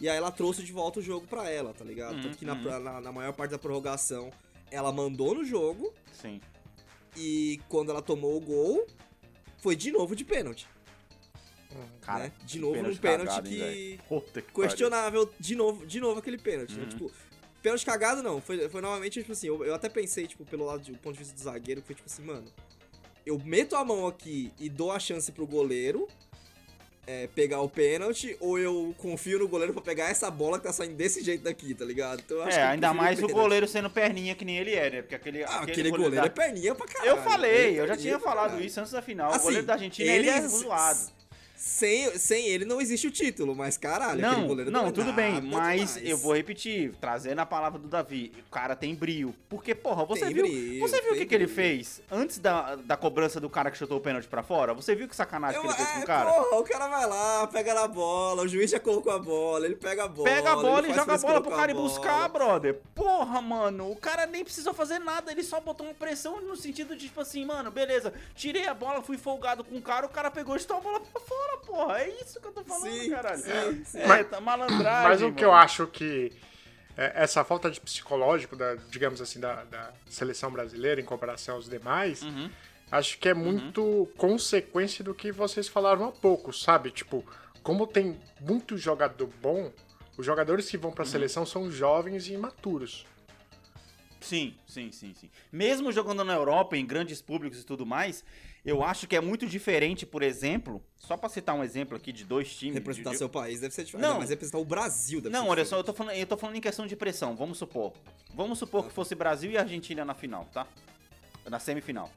E 0.00 0.08
aí 0.08 0.16
ela 0.16 0.30
trouxe 0.30 0.62
de 0.62 0.72
volta 0.72 1.00
o 1.00 1.02
jogo 1.02 1.26
pra 1.26 1.48
ela, 1.50 1.72
tá 1.74 1.84
ligado? 1.84 2.16
Uhum, 2.16 2.22
Tanto 2.22 2.38
que 2.38 2.44
na, 2.44 2.52
uhum. 2.54 2.80
na, 2.80 3.00
na 3.00 3.12
maior 3.12 3.32
parte 3.32 3.50
da 3.50 3.58
prorrogação 3.58 4.30
ela 4.70 4.92
mandou 4.92 5.34
no 5.34 5.44
jogo 5.44 5.92
Sim. 6.12 6.40
e 7.16 7.60
quando 7.68 7.90
ela 7.90 8.02
tomou 8.02 8.36
o 8.36 8.40
gol, 8.40 8.86
foi 9.58 9.76
de 9.76 9.90
novo 9.90 10.14
de 10.14 10.24
pênalti. 10.24 10.68
Cara, 12.00 12.24
né? 12.24 12.32
De 12.44 12.58
novo 12.58 12.72
um 12.72 12.76
pênalti 12.76 12.98
pênalti 12.98 13.28
cagado, 13.28 13.48
hein, 13.48 13.54
que. 13.54 14.00
Puta 14.08 14.42
que 14.42 14.52
questionável 14.52 15.30
de 15.38 15.54
novo, 15.54 15.86
de 15.86 16.00
novo 16.00 16.18
aquele 16.18 16.38
pênalti, 16.38 16.74
né? 16.74 16.84
Uhum. 16.84 16.88
Tipo, 16.88 17.12
pênalti 17.62 17.84
cagado 17.84 18.22
não, 18.22 18.40
foi, 18.40 18.68
foi 18.68 18.80
novamente, 18.80 19.20
tipo 19.20 19.32
assim, 19.32 19.48
eu, 19.48 19.64
eu 19.64 19.74
até 19.74 19.88
pensei, 19.88 20.26
tipo, 20.26 20.44
pelo 20.44 20.64
lado 20.64 20.82
do 20.82 20.98
ponto 20.98 21.12
de 21.12 21.18
vista 21.18 21.34
do 21.34 21.40
zagueiro, 21.40 21.82
que 21.82 21.88
foi 21.88 21.96
tipo 21.96 22.08
assim, 22.08 22.22
mano, 22.22 22.50
eu 23.26 23.38
meto 23.38 23.76
a 23.76 23.84
mão 23.84 24.06
aqui 24.06 24.50
e 24.58 24.70
dou 24.70 24.90
a 24.90 24.98
chance 24.98 25.30
pro 25.30 25.46
goleiro 25.46 26.08
é, 27.10 27.26
pegar 27.34 27.62
o 27.62 27.68
pênalti, 27.70 28.36
ou 28.38 28.58
eu 28.58 28.94
confio 28.98 29.38
no 29.38 29.48
goleiro 29.48 29.72
pra 29.72 29.80
pegar 29.80 30.10
essa 30.10 30.30
bola 30.30 30.58
que 30.58 30.64
tá 30.66 30.72
saindo 30.74 30.94
desse 30.94 31.24
jeito 31.24 31.42
daqui, 31.42 31.72
tá 31.72 31.82
ligado? 31.82 32.20
Então 32.24 32.46
É, 32.46 32.62
ainda 32.62 32.92
mais 32.92 33.18
o 33.18 33.22
pênalti. 33.22 33.40
goleiro 33.42 33.66
sendo 33.66 33.88
perninha 33.88 34.34
que 34.34 34.44
nem 34.44 34.58
ele 34.58 34.74
é, 34.74 34.90
né? 34.90 35.00
Porque 35.00 35.14
aquele, 35.14 35.42
Ah, 35.42 35.60
aquele, 35.60 35.90
goleiro, 35.90 36.16
da- 36.16 36.26
é 36.26 36.28
perninha 36.28 36.74
pra 36.74 36.86
caralho. 36.86 37.10
Eu 37.10 37.16
falei, 37.22 37.76
é 37.78 37.80
eu 37.80 37.86
já 37.88 37.96
tinha 37.96 38.18
falado 38.20 38.60
isso 38.62 38.78
antes 38.78 38.92
da 38.92 39.00
final. 39.00 39.30
o 39.32 39.34
Assim, 39.34 39.44
goleiro 39.44 39.66
da 39.66 39.72
Argentina, 39.72 40.12
ele, 40.12 40.28
é 40.28 40.36
s- 40.36 40.48
zoado. 40.58 40.98
Sem, 41.58 42.16
sem 42.16 42.46
ele 42.46 42.64
não 42.64 42.80
existe 42.80 43.08
o 43.08 43.10
título, 43.10 43.52
mas 43.52 43.76
caralho, 43.76 44.20
Não, 44.20 44.46
goleiro 44.46 44.70
não, 44.70 44.86
é 44.86 44.92
tudo 44.92 45.12
bem, 45.12 45.40
mas 45.42 45.94
demais. 45.94 46.00
eu 46.04 46.16
vou 46.16 46.32
repetir, 46.34 46.94
trazendo 47.00 47.40
a 47.40 47.46
palavra 47.46 47.80
do 47.80 47.88
Davi, 47.88 48.32
o 48.46 48.50
cara 48.50 48.76
tem 48.76 48.94
brio. 48.94 49.34
Porque, 49.48 49.74
porra, 49.74 50.04
você 50.04 50.26
Tem 50.26 50.34
viu, 50.34 50.44
brio, 50.44 50.78
você 50.78 51.00
viu 51.00 51.14
o 51.14 51.16
que, 51.16 51.26
que 51.26 51.34
ele 51.34 51.48
fez 51.48 52.00
antes 52.12 52.38
da, 52.38 52.76
da 52.76 52.96
cobrança 52.96 53.40
do 53.40 53.50
cara 53.50 53.72
que 53.72 53.76
chutou 53.76 53.98
o 53.98 54.00
pênalti 54.00 54.28
pra 54.28 54.40
fora? 54.40 54.72
Você 54.72 54.94
viu 54.94 55.08
que 55.08 55.16
sacanagem 55.16 55.56
Eu, 55.56 55.62
que 55.62 55.66
ele 55.68 55.76
fez 55.76 55.88
com 55.88 55.98
é, 55.98 56.02
o 56.04 56.06
cara? 56.06 56.30
Porra, 56.32 56.60
o 56.60 56.62
cara 56.62 56.88
vai 56.88 57.06
lá, 57.08 57.46
pega 57.48 57.74
na 57.74 57.88
bola, 57.88 58.42
o 58.42 58.48
juiz 58.48 58.70
já 58.70 58.78
colocou 58.78 59.12
a 59.12 59.18
bola, 59.18 59.66
ele 59.66 59.74
pega 59.74 60.04
a 60.04 60.08
bola. 60.08 60.30
Pega 60.30 60.52
a 60.52 60.56
bola 60.56 60.86
e 60.86 60.94
joga 60.94 61.14
a 61.14 61.18
bola 61.18 61.40
pro 61.40 61.50
com 61.50 61.56
cara 61.56 61.74
bola. 61.74 61.88
buscar, 61.88 62.28
brother. 62.28 62.80
Porra, 62.94 63.42
mano, 63.42 63.90
o 63.90 63.96
cara 63.96 64.26
nem 64.26 64.44
precisou 64.44 64.72
fazer 64.72 65.00
nada, 65.00 65.32
ele 65.32 65.42
só 65.42 65.60
botou 65.60 65.86
uma 65.86 65.94
pressão 65.94 66.40
no 66.40 66.56
sentido 66.56 66.94
de, 66.94 67.06
tipo 67.06 67.20
assim, 67.20 67.44
mano, 67.44 67.68
beleza, 67.72 68.12
tirei 68.36 68.68
a 68.68 68.74
bola, 68.74 69.02
fui 69.02 69.18
folgado 69.18 69.64
com 69.64 69.76
o 69.76 69.82
cara, 69.82 70.06
o 70.06 70.08
cara 70.08 70.30
pegou 70.30 70.54
e 70.54 70.60
chutou 70.60 70.76
a 70.76 70.80
bola 70.80 71.00
pra 71.00 71.20
fora, 71.20 71.47
porra. 71.58 72.00
É 72.00 72.10
isso 72.22 72.40
que 72.40 72.46
eu 72.46 72.52
tô 72.52 72.62
falando, 72.64 72.92
Sim, 72.92 73.10
caralho. 73.10 73.38
sim, 73.42 73.84
sim. 73.84 73.98
É, 73.98 74.06
Mas- 74.06 74.28
tá 74.28 74.40
malandragem, 74.40 75.08
Mas 75.08 75.22
o 75.22 75.26
que 75.32 75.42
mano. 75.44 75.46
eu 75.46 75.52
acho 75.54 75.86
que 75.86 76.32
é, 76.96 77.12
essa 77.22 77.42
falta 77.44 77.70
de 77.70 77.80
psicológico, 77.80 78.54
da, 78.56 78.74
digamos 78.74 79.20
assim, 79.20 79.40
da, 79.40 79.64
da 79.64 79.92
seleção 80.08 80.50
brasileira 80.50 81.00
em 81.00 81.04
comparação 81.04 81.54
aos 81.56 81.68
demais, 81.68 82.22
Uhum. 82.22 82.50
acho 82.90 83.18
que 83.18 83.28
é 83.28 83.34
muito 83.34 84.08
consequência 84.16 85.02
do 85.04 85.14
que 85.14 85.30
vocês 85.32 85.66
falaram 85.68 86.06
há 86.06 86.12
pouco, 86.12 86.52
sabe? 86.52 86.90
Tipo, 86.90 87.24
como 87.62 87.86
tem 87.86 88.18
muito 88.40 88.76
jogador 88.76 89.28
bom, 89.40 89.72
os 90.16 90.26
jogadores 90.26 90.68
que 90.68 90.76
vão 90.76 90.90
Uhum. 90.90 90.96
pra 90.96 91.04
seleção 91.04 91.46
são 91.46 91.70
jovens 91.70 92.26
e 92.26 92.32
imaturos. 92.34 93.06
Sim, 94.20 94.56
sim, 94.66 94.90
sim, 94.90 95.14
sim. 95.14 95.30
Mesmo 95.52 95.92
jogando 95.92 96.24
na 96.24 96.34
Europa, 96.34 96.76
em 96.76 96.84
grandes 96.84 97.22
públicos 97.22 97.60
e 97.60 97.64
tudo 97.64 97.86
mais, 97.86 98.24
eu 98.68 98.82
acho 98.84 99.06
que 99.06 99.16
é 99.16 99.20
muito 99.20 99.46
diferente, 99.46 100.04
por 100.04 100.22
exemplo, 100.22 100.82
só 100.96 101.16
pra 101.16 101.28
citar 101.28 101.54
um 101.54 101.64
exemplo 101.64 101.96
aqui 101.96 102.12
de 102.12 102.24
dois 102.24 102.54
times. 102.54 102.74
Representar 102.74 103.10
de- 103.12 103.18
seu 103.18 103.28
país 103.28 103.60
deve 103.60 103.74
ser 103.74 103.84
diferente. 103.84 104.02
Não. 104.06 104.14
Não, 104.14 104.20
mas 104.20 104.30
representar 104.30 104.58
o 104.58 104.64
Brasil 104.64 105.20
deve 105.20 105.32
Não, 105.32 105.44
ser 105.44 105.50
olha 105.50 105.64
só, 105.64 105.76
eu 105.76 105.82
diferente. 105.82 105.86
tô, 105.86 105.92
falando, 106.04 106.16
eu 106.20 106.26
tô 106.26 106.36
falando 106.36 106.56
em 106.56 106.60
questão 106.60 106.86
de 106.86 106.94
pressão, 106.94 107.34
vamos 107.34 107.56
supor. 107.58 107.92
Vamos 108.34 108.58
supor 108.58 108.86
que 108.86 108.92
fosse 108.92 109.14
Brasil 109.14 109.50
e 109.50 109.56
Argentina 109.56 110.04
na 110.04 110.14
final, 110.14 110.44
tá? 110.52 110.66
Na 111.48 111.58
semifinal. 111.58 112.10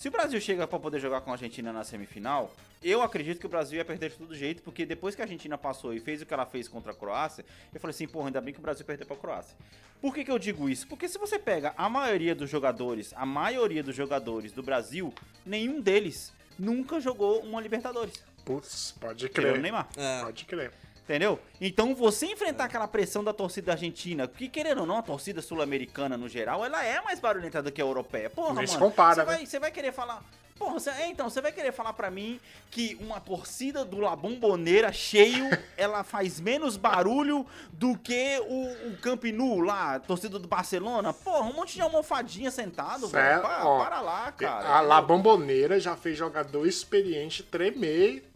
Se 0.00 0.08
o 0.08 0.10
Brasil 0.10 0.40
chega 0.40 0.66
pra 0.66 0.78
poder 0.78 0.98
jogar 0.98 1.20
com 1.20 1.28
a 1.28 1.34
Argentina 1.34 1.74
na 1.74 1.84
semifinal, 1.84 2.50
eu 2.82 3.02
acredito 3.02 3.38
que 3.38 3.44
o 3.44 3.50
Brasil 3.50 3.76
ia 3.76 3.84
perder 3.84 4.08
de 4.08 4.16
todo 4.16 4.34
jeito, 4.34 4.62
porque 4.62 4.86
depois 4.86 5.14
que 5.14 5.20
a 5.20 5.26
Argentina 5.26 5.58
passou 5.58 5.92
e 5.92 6.00
fez 6.00 6.22
o 6.22 6.26
que 6.26 6.32
ela 6.32 6.46
fez 6.46 6.66
contra 6.68 6.92
a 6.92 6.94
Croácia, 6.94 7.44
eu 7.70 7.78
falei 7.78 7.90
assim, 7.90 8.08
porra, 8.08 8.28
ainda 8.28 8.40
bem 8.40 8.54
que 8.54 8.58
o 8.58 8.62
Brasil 8.62 8.82
perdeu 8.86 9.06
pra 9.06 9.14
Croácia. 9.14 9.54
Por 10.00 10.14
que, 10.14 10.24
que 10.24 10.30
eu 10.30 10.38
digo 10.38 10.70
isso? 10.70 10.88
Porque 10.88 11.06
se 11.06 11.18
você 11.18 11.38
pega 11.38 11.74
a 11.76 11.86
maioria 11.90 12.34
dos 12.34 12.48
jogadores, 12.48 13.12
a 13.14 13.26
maioria 13.26 13.82
dos 13.82 13.94
jogadores 13.94 14.52
do 14.52 14.62
Brasil, 14.62 15.12
nenhum 15.44 15.82
deles 15.82 16.32
nunca 16.58 16.98
jogou 16.98 17.40
uma 17.42 17.60
Libertadores. 17.60 18.24
Putz, 18.42 18.94
pode 18.98 19.28
crer. 19.28 19.60
Neymar. 19.60 19.86
É, 19.98 20.22
Pode 20.22 20.46
crer. 20.46 20.72
Entendeu? 21.10 21.40
Então 21.60 21.92
você 21.92 22.26
enfrentar 22.26 22.66
aquela 22.66 22.86
pressão 22.86 23.24
da 23.24 23.32
torcida 23.32 23.72
argentina, 23.72 24.28
que 24.28 24.48
querendo 24.48 24.82
ou 24.82 24.86
não, 24.86 24.98
a 24.98 25.02
torcida 25.02 25.42
sul-americana 25.42 26.16
no 26.16 26.28
geral, 26.28 26.64
ela 26.64 26.84
é 26.84 27.00
mais 27.00 27.18
barulhenta 27.18 27.60
do 27.60 27.72
que 27.72 27.82
a 27.82 27.84
europeia. 27.84 28.30
Porra, 28.30 28.54
mano. 28.54 28.78
compara, 28.78 29.14
você 29.14 29.20
né? 29.20 29.26
vai, 29.26 29.46
você 29.46 29.58
vai 29.58 29.70
querer 29.72 29.92
falar. 29.92 30.22
Porra, 30.56 30.74
você, 30.74 30.90
é, 30.90 31.08
então, 31.08 31.28
você 31.28 31.40
vai 31.40 31.50
querer 31.50 31.72
falar 31.72 31.94
pra 31.94 32.12
mim 32.12 32.38
que 32.70 32.96
uma 33.00 33.18
torcida 33.18 33.84
do 33.84 33.98
La 33.98 34.14
Bombonera 34.14 34.92
cheio, 34.92 35.48
ela 35.76 36.04
faz 36.04 36.38
menos 36.38 36.76
barulho 36.76 37.44
do 37.72 37.98
que 37.98 38.38
o, 38.46 38.90
o 38.90 38.96
Camp 38.98 39.24
Nou 39.24 39.60
lá, 39.60 39.96
a 39.96 39.98
torcida 39.98 40.38
do 40.38 40.46
Barcelona? 40.46 41.12
Porra, 41.12 41.48
um 41.48 41.54
monte 41.54 41.74
de 41.74 41.80
almofadinha 41.80 42.52
sentado, 42.52 43.08
velho. 43.08 43.10
Certo, 43.10 43.42
Pa- 43.42 43.64
ó. 43.64 43.82
Para 43.82 44.00
lá, 44.00 44.30
cara. 44.30 44.68
a 44.68 44.80
La 44.80 45.02
Bomboneira 45.02 45.80
já 45.80 45.96
fez 45.96 46.16
jogador 46.16 46.64
experiente 46.68 47.42
tremer. 47.42 48.29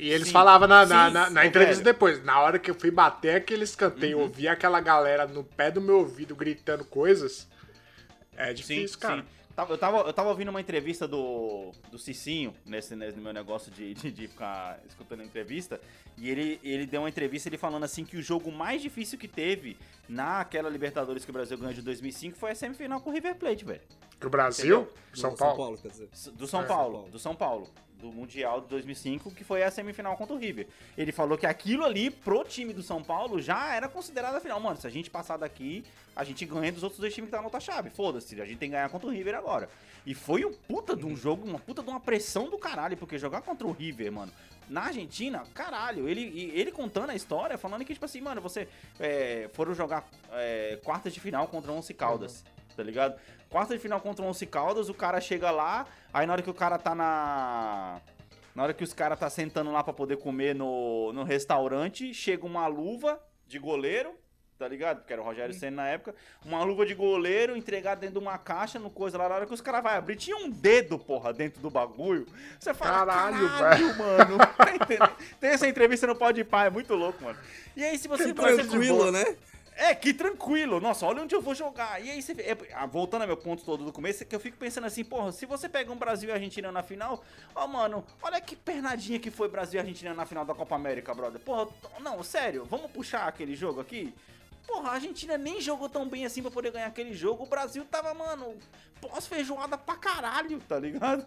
E 0.00 0.08
eles 0.08 0.28
Sim, 0.28 0.32
falavam 0.32 0.66
na, 0.66 0.86
na, 0.86 1.08
sim, 1.08 1.12
na- 1.14 1.30
na 1.30 1.42
sim, 1.42 1.48
entrevista 1.48 1.82
velho. 1.84 1.94
depois. 1.94 2.24
Na 2.24 2.40
hora 2.40 2.58
que 2.58 2.70
eu 2.70 2.74
fui 2.74 2.90
bater 2.90 3.36
aquele 3.36 3.64
escanteio, 3.64 4.16
Uhum. 4.16 4.22
ouvir 4.24 4.48
aquela 4.48 4.80
galera 4.80 5.26
no 5.26 5.44
pé 5.44 5.70
do 5.70 5.80
meu 5.80 5.98
ouvido 5.98 6.34
gritando 6.34 6.84
coisas. 6.84 7.46
É 8.36 8.52
difícil, 8.54 8.98
cara. 8.98 9.24
Tava- 9.54 9.74
Eu 9.74 9.78
tava, 9.78 9.98
eu 9.98 10.12
tava 10.12 10.28
ouvindo 10.30 10.48
uma 10.48 10.60
entrevista 10.60 11.06
do, 11.06 11.72
do 11.90 11.98
Cicinho, 11.98 12.54
nesse, 12.64 12.96
nesse 12.96 13.18
meu 13.18 13.32
negócio 13.32 13.70
de, 13.70 13.92
de, 13.92 14.10
de 14.10 14.26
ficar 14.28 14.80
escutando 14.88 15.20
a 15.20 15.24
entrevista, 15.24 15.78
e 16.16 16.30
ele, 16.30 16.58
ele 16.64 16.86
deu 16.86 17.02
uma 17.02 17.08
entrevista 17.10 17.48
ele 17.50 17.58
falando 17.58 17.84
assim 17.84 18.02
que 18.04 18.16
o 18.16 18.22
jogo 18.22 18.50
mais 18.50 18.80
difícil 18.80 19.18
que 19.18 19.28
teve 19.28 19.76
naquela 20.08 20.70
Libertadores 20.70 21.24
que 21.26 21.30
o 21.30 21.34
Brasil 21.34 21.58
ganhou 21.58 21.74
de 21.74 21.82
2005 21.82 22.38
foi 22.38 22.52
a 22.52 22.54
semifinal 22.54 23.00
com 23.02 23.10
o 23.10 23.12
River 23.12 23.34
Plate, 23.34 23.64
velho. 23.66 23.82
Pro 24.18 24.30
Brasil, 24.30 24.82
Entendeu? 24.82 24.94
São 25.14 25.34
Paulo. 25.34 25.76
quer 25.76 25.88
dizer. 25.88 26.08
S- 26.12 26.30
Do 26.30 26.46
São 26.46 26.62
É, 26.62 26.64
Paulo, 26.64 26.84
São 26.84 26.92
Paulo. 27.00 27.10
do 27.10 27.18
São 27.18 27.34
Paulo, 27.34 27.70
do 28.00 28.12
Mundial 28.12 28.60
de 28.60 28.68
2005, 28.68 29.30
que 29.30 29.44
foi 29.44 29.62
a 29.62 29.70
semifinal 29.70 30.16
contra 30.16 30.34
o 30.34 30.38
River. 30.38 30.66
Ele 30.96 31.12
falou 31.12 31.36
que 31.36 31.46
aquilo 31.46 31.84
ali, 31.84 32.10
pro 32.10 32.42
time 32.44 32.72
do 32.72 32.82
São 32.82 33.02
Paulo, 33.02 33.40
já 33.40 33.74
era 33.74 33.88
considerado 33.88 34.36
a 34.36 34.40
final. 34.40 34.58
Mano, 34.58 34.80
se 34.80 34.86
a 34.86 34.90
gente 34.90 35.10
passar 35.10 35.36
daqui, 35.36 35.84
a 36.16 36.24
gente 36.24 36.44
ganha 36.44 36.72
dos 36.72 36.82
outros 36.82 37.00
dois 37.00 37.14
times 37.14 37.28
que 37.28 37.32
tá 37.32 37.38
na 37.38 37.44
outra 37.44 37.60
chave. 37.60 37.90
Foda-se, 37.90 38.40
a 38.40 38.44
gente 38.44 38.58
tem 38.58 38.70
que 38.70 38.76
ganhar 38.76 38.88
contra 38.88 39.08
o 39.08 39.12
River 39.12 39.34
agora. 39.34 39.68
E 40.04 40.14
foi 40.14 40.44
um 40.44 40.52
puta 40.52 40.96
de 40.96 41.04
um 41.04 41.14
jogo, 41.14 41.46
uma 41.46 41.58
puta 41.58 41.82
de 41.82 41.90
uma 41.90 42.00
pressão 42.00 42.48
do 42.48 42.58
caralho, 42.58 42.96
porque 42.96 43.18
jogar 43.18 43.42
contra 43.42 43.66
o 43.66 43.72
River, 43.72 44.10
mano, 44.10 44.32
na 44.68 44.82
Argentina, 44.82 45.42
caralho, 45.52 46.08
ele, 46.08 46.52
ele 46.54 46.70
contando 46.70 47.10
a 47.10 47.14
história, 47.14 47.58
falando 47.58 47.84
que, 47.84 47.92
tipo 47.92 48.04
assim, 48.04 48.20
mano, 48.20 48.40
você 48.40 48.68
é, 48.98 49.50
foram 49.52 49.74
jogar 49.74 50.08
é, 50.32 50.78
quartas 50.84 51.12
de 51.12 51.20
final 51.20 51.48
contra 51.48 51.72
o 51.72 51.76
Once 51.76 51.92
Caldas, 51.92 52.44
tá 52.76 52.82
ligado? 52.82 53.18
Quarta 53.50 53.74
de 53.74 53.80
final 53.80 54.00
contra 54.00 54.24
o 54.24 54.28
Once 54.28 54.46
Caldas, 54.46 54.88
o 54.88 54.94
cara 54.94 55.20
chega 55.20 55.50
lá, 55.50 55.84
aí 56.14 56.24
na 56.24 56.32
hora 56.34 56.42
que 56.42 56.50
o 56.50 56.54
cara 56.54 56.78
tá 56.78 56.94
na... 56.94 58.00
Na 58.54 58.64
hora 58.64 58.74
que 58.74 58.82
os 58.84 58.92
caras 58.92 59.18
tá 59.18 59.28
sentando 59.30 59.70
lá 59.72 59.82
pra 59.82 59.92
poder 59.92 60.16
comer 60.18 60.54
no, 60.54 61.12
no 61.12 61.22
restaurante, 61.24 62.12
chega 62.14 62.44
uma 62.46 62.66
luva 62.66 63.18
de 63.46 63.58
goleiro, 63.60 64.12
tá 64.58 64.66
ligado? 64.68 64.98
Porque 64.98 65.12
era 65.12 65.22
o 65.22 65.24
Rogério 65.24 65.54
Senna 65.54 65.82
na 65.82 65.88
época. 65.88 66.14
Uma 66.44 66.62
luva 66.64 66.84
de 66.84 66.92
goleiro 66.94 67.56
entregada 67.56 68.00
dentro 68.00 68.18
de 68.20 68.24
uma 68.26 68.36
caixa, 68.38 68.78
no 68.78 68.90
coisa 68.90 69.16
lá. 69.16 69.28
Na 69.28 69.34
hora 69.36 69.46
que 69.46 69.54
os 69.54 69.60
caras 69.60 69.82
vão 69.82 69.92
abrir, 69.92 70.16
tinha 70.16 70.36
um 70.36 70.50
dedo, 70.50 70.98
porra, 70.98 71.32
dentro 71.32 71.60
do 71.62 71.70
bagulho. 71.70 72.26
Você 72.58 72.74
fala, 72.74 73.06
Caralho, 73.06 73.48
caralho, 73.48 73.98
mano. 73.98 74.38
Tá? 74.98 75.12
Tem 75.40 75.50
essa 75.50 75.68
entrevista 75.68 76.06
no 76.08 76.16
Pode 76.16 76.42
Pá, 76.44 76.64
é 76.64 76.70
muito 76.70 76.94
louco, 76.94 77.22
mano. 77.22 77.38
E 77.76 77.84
aí, 77.84 77.96
se 77.98 78.08
você... 78.08 78.32
você- 78.32 78.64
Tranquilo, 78.64 79.10
né? 79.12 79.36
É, 79.80 79.94
que 79.94 80.12
tranquilo. 80.12 80.78
Nossa, 80.78 81.06
olha 81.06 81.22
onde 81.22 81.34
eu 81.34 81.40
vou 81.40 81.54
jogar. 81.54 82.04
E 82.04 82.10
aí, 82.10 82.20
você, 82.20 82.32
é, 82.32 82.56
ah, 82.74 82.84
voltando 82.84 83.22
ao 83.22 83.26
meu 83.26 83.36
ponto 83.36 83.64
todo 83.64 83.82
do 83.82 83.90
começo, 83.90 84.22
é 84.22 84.26
que 84.26 84.34
eu 84.34 84.40
fico 84.40 84.58
pensando 84.58 84.86
assim, 84.86 85.02
porra, 85.02 85.32
se 85.32 85.46
você 85.46 85.70
pega 85.70 85.90
um 85.90 85.96
Brasil 85.96 86.28
e 86.28 86.32
Argentina 86.32 86.70
na 86.70 86.82
final, 86.82 87.24
ó, 87.54 87.66
mano, 87.66 88.04
olha 88.22 88.38
que 88.42 88.54
pernadinha 88.54 89.18
que 89.18 89.30
foi 89.30 89.48
Brasil 89.48 89.78
e 89.78 89.80
Argentina 89.80 90.12
na 90.12 90.26
final 90.26 90.44
da 90.44 90.54
Copa 90.54 90.74
América, 90.74 91.14
brother. 91.14 91.40
Porra, 91.40 91.66
não, 92.00 92.22
sério, 92.22 92.66
vamos 92.66 92.90
puxar 92.90 93.26
aquele 93.26 93.56
jogo 93.56 93.80
aqui? 93.80 94.14
Porra, 94.66 94.90
a 94.90 94.92
Argentina 94.92 95.38
nem 95.38 95.62
jogou 95.62 95.88
tão 95.88 96.06
bem 96.06 96.26
assim 96.26 96.42
pra 96.42 96.50
poder 96.50 96.70
ganhar 96.72 96.86
aquele 96.86 97.14
jogo. 97.14 97.44
O 97.44 97.46
Brasil 97.46 97.82
tava, 97.86 98.12
mano, 98.12 98.58
pós-feijoada 99.00 99.78
pra 99.78 99.96
caralho, 99.96 100.60
tá 100.60 100.78
ligado? 100.78 101.26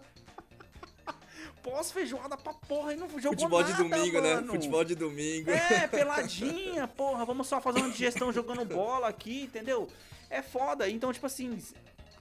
Pós-feijoada 1.62 2.36
pra 2.36 2.52
porra 2.52 2.92
e 2.92 2.96
não 2.96 3.08
jogou 3.08 3.32
Futebol 3.38 3.62
de 3.62 3.70
nada, 3.72 3.82
domingo, 3.84 4.20
né? 4.20 4.34
mano. 4.34 4.52
Futebol 4.52 4.84
de 4.84 4.94
domingo. 4.94 5.50
É, 5.50 5.86
peladinha, 5.88 6.86
porra, 6.96 7.24
vamos 7.24 7.46
só 7.46 7.60
fazer 7.60 7.80
uma 7.80 7.90
digestão 7.90 8.32
jogando 8.32 8.64
bola 8.64 9.08
aqui, 9.08 9.42
entendeu? 9.44 9.88
É 10.28 10.42
foda. 10.42 10.88
Então, 10.88 11.12
tipo 11.12 11.26
assim, 11.26 11.58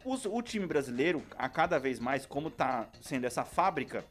os- 0.06 0.26
o 0.26 0.42
time 0.42 0.66
brasileiro, 0.66 1.22
a 1.38 1.50
cada 1.50 1.78
vez 1.80 2.00
mais, 2.00 2.26
como 2.26 2.50
tá 2.50 2.88
sendo 3.02 3.26
essa 3.26 3.44
fábrica, 3.44 4.06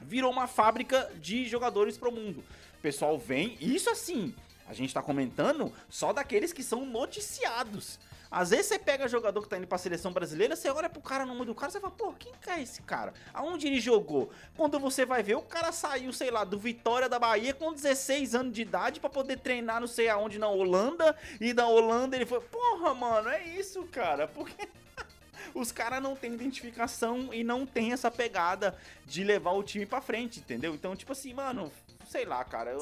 virou 0.00 0.30
uma 0.32 0.46
fábrica 0.46 1.10
de 1.20 1.46
jogadores 1.48 1.96
pro 1.96 2.12
mundo. 2.12 2.42
O 2.78 2.82
pessoal 2.82 3.18
vem, 3.18 3.56
isso 3.60 3.88
assim, 3.90 4.34
a 4.68 4.74
gente 4.74 4.92
tá 4.92 5.02
comentando 5.02 5.72
só 5.88 6.12
daqueles 6.12 6.52
que 6.52 6.62
são 6.62 6.84
noticiados. 6.84 7.98
Às 8.30 8.50
vezes 8.50 8.66
você 8.66 8.78
pega 8.78 9.08
jogador 9.08 9.42
que 9.42 9.48
tá 9.48 9.56
indo 9.56 9.66
pra 9.66 9.78
seleção 9.78 10.12
brasileira, 10.12 10.56
você 10.56 10.68
olha 10.68 10.88
pro 10.88 11.00
cara 11.00 11.24
no 11.24 11.34
nome 11.34 11.46
do 11.46 11.54
cara, 11.54 11.70
você 11.70 11.80
fala, 11.80 11.92
pô, 11.92 12.12
quem 12.12 12.32
que 12.40 12.50
é 12.50 12.60
esse 12.60 12.82
cara? 12.82 13.12
Aonde 13.32 13.66
ele 13.66 13.80
jogou? 13.80 14.30
Quando 14.56 14.78
você 14.78 15.04
vai 15.04 15.22
ver, 15.22 15.36
o 15.36 15.42
cara 15.42 15.72
saiu, 15.72 16.12
sei 16.12 16.30
lá, 16.30 16.44
do 16.44 16.58
Vitória 16.58 17.08
da 17.08 17.18
Bahia 17.18 17.54
com 17.54 17.72
16 17.72 18.34
anos 18.34 18.52
de 18.52 18.62
idade 18.62 19.00
pra 19.00 19.08
poder 19.08 19.38
treinar 19.38 19.80
não 19.80 19.86
sei 19.86 20.08
aonde 20.08 20.38
na 20.38 20.48
Holanda, 20.48 21.16
e 21.40 21.52
da 21.52 21.66
Holanda 21.66 22.16
ele 22.16 22.26
foi, 22.26 22.40
porra, 22.40 22.94
mano, 22.94 23.28
é 23.28 23.44
isso, 23.44 23.82
cara, 23.84 24.26
porque 24.26 24.68
os 25.54 25.70
caras 25.70 26.02
não 26.02 26.16
têm 26.16 26.34
identificação 26.34 27.32
e 27.32 27.44
não 27.44 27.64
tem 27.64 27.92
essa 27.92 28.10
pegada 28.10 28.76
de 29.04 29.22
levar 29.22 29.52
o 29.52 29.62
time 29.62 29.86
pra 29.86 30.00
frente, 30.00 30.40
entendeu? 30.40 30.74
Então, 30.74 30.96
tipo 30.96 31.12
assim, 31.12 31.32
mano, 31.32 31.70
sei 32.08 32.24
lá, 32.24 32.44
cara. 32.44 32.70
eu-. 32.72 32.80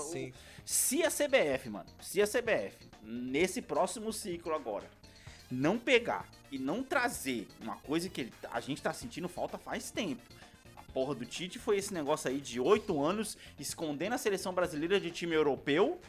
Se 0.64 1.04
a 1.04 1.10
CBF, 1.10 1.68
mano, 1.68 1.90
se 2.00 2.22
a 2.22 2.26
CBF, 2.26 2.88
nesse 3.02 3.60
próximo 3.60 4.12
ciclo 4.12 4.54
agora, 4.54 4.88
não 5.54 5.78
pegar 5.78 6.28
e 6.50 6.58
não 6.58 6.82
trazer 6.82 7.46
uma 7.60 7.76
coisa 7.76 8.08
que 8.08 8.22
ele- 8.22 8.32
a 8.50 8.60
gente 8.60 8.82
tá 8.82 8.92
sentindo 8.92 9.28
falta 9.28 9.56
faz 9.56 9.90
tempo. 9.90 10.22
A 10.76 10.82
porra 10.92 11.14
do 11.14 11.24
Tite 11.24 11.58
foi 11.58 11.76
esse 11.78 11.92
negócio 11.94 12.28
aí 12.30 12.40
de 12.40 12.60
oito 12.60 13.02
anos 13.02 13.36
escondendo 13.58 14.14
a 14.14 14.18
seleção 14.18 14.52
brasileira 14.52 15.00
de 15.00 15.10
time 15.10 15.34
europeu. 15.34 16.00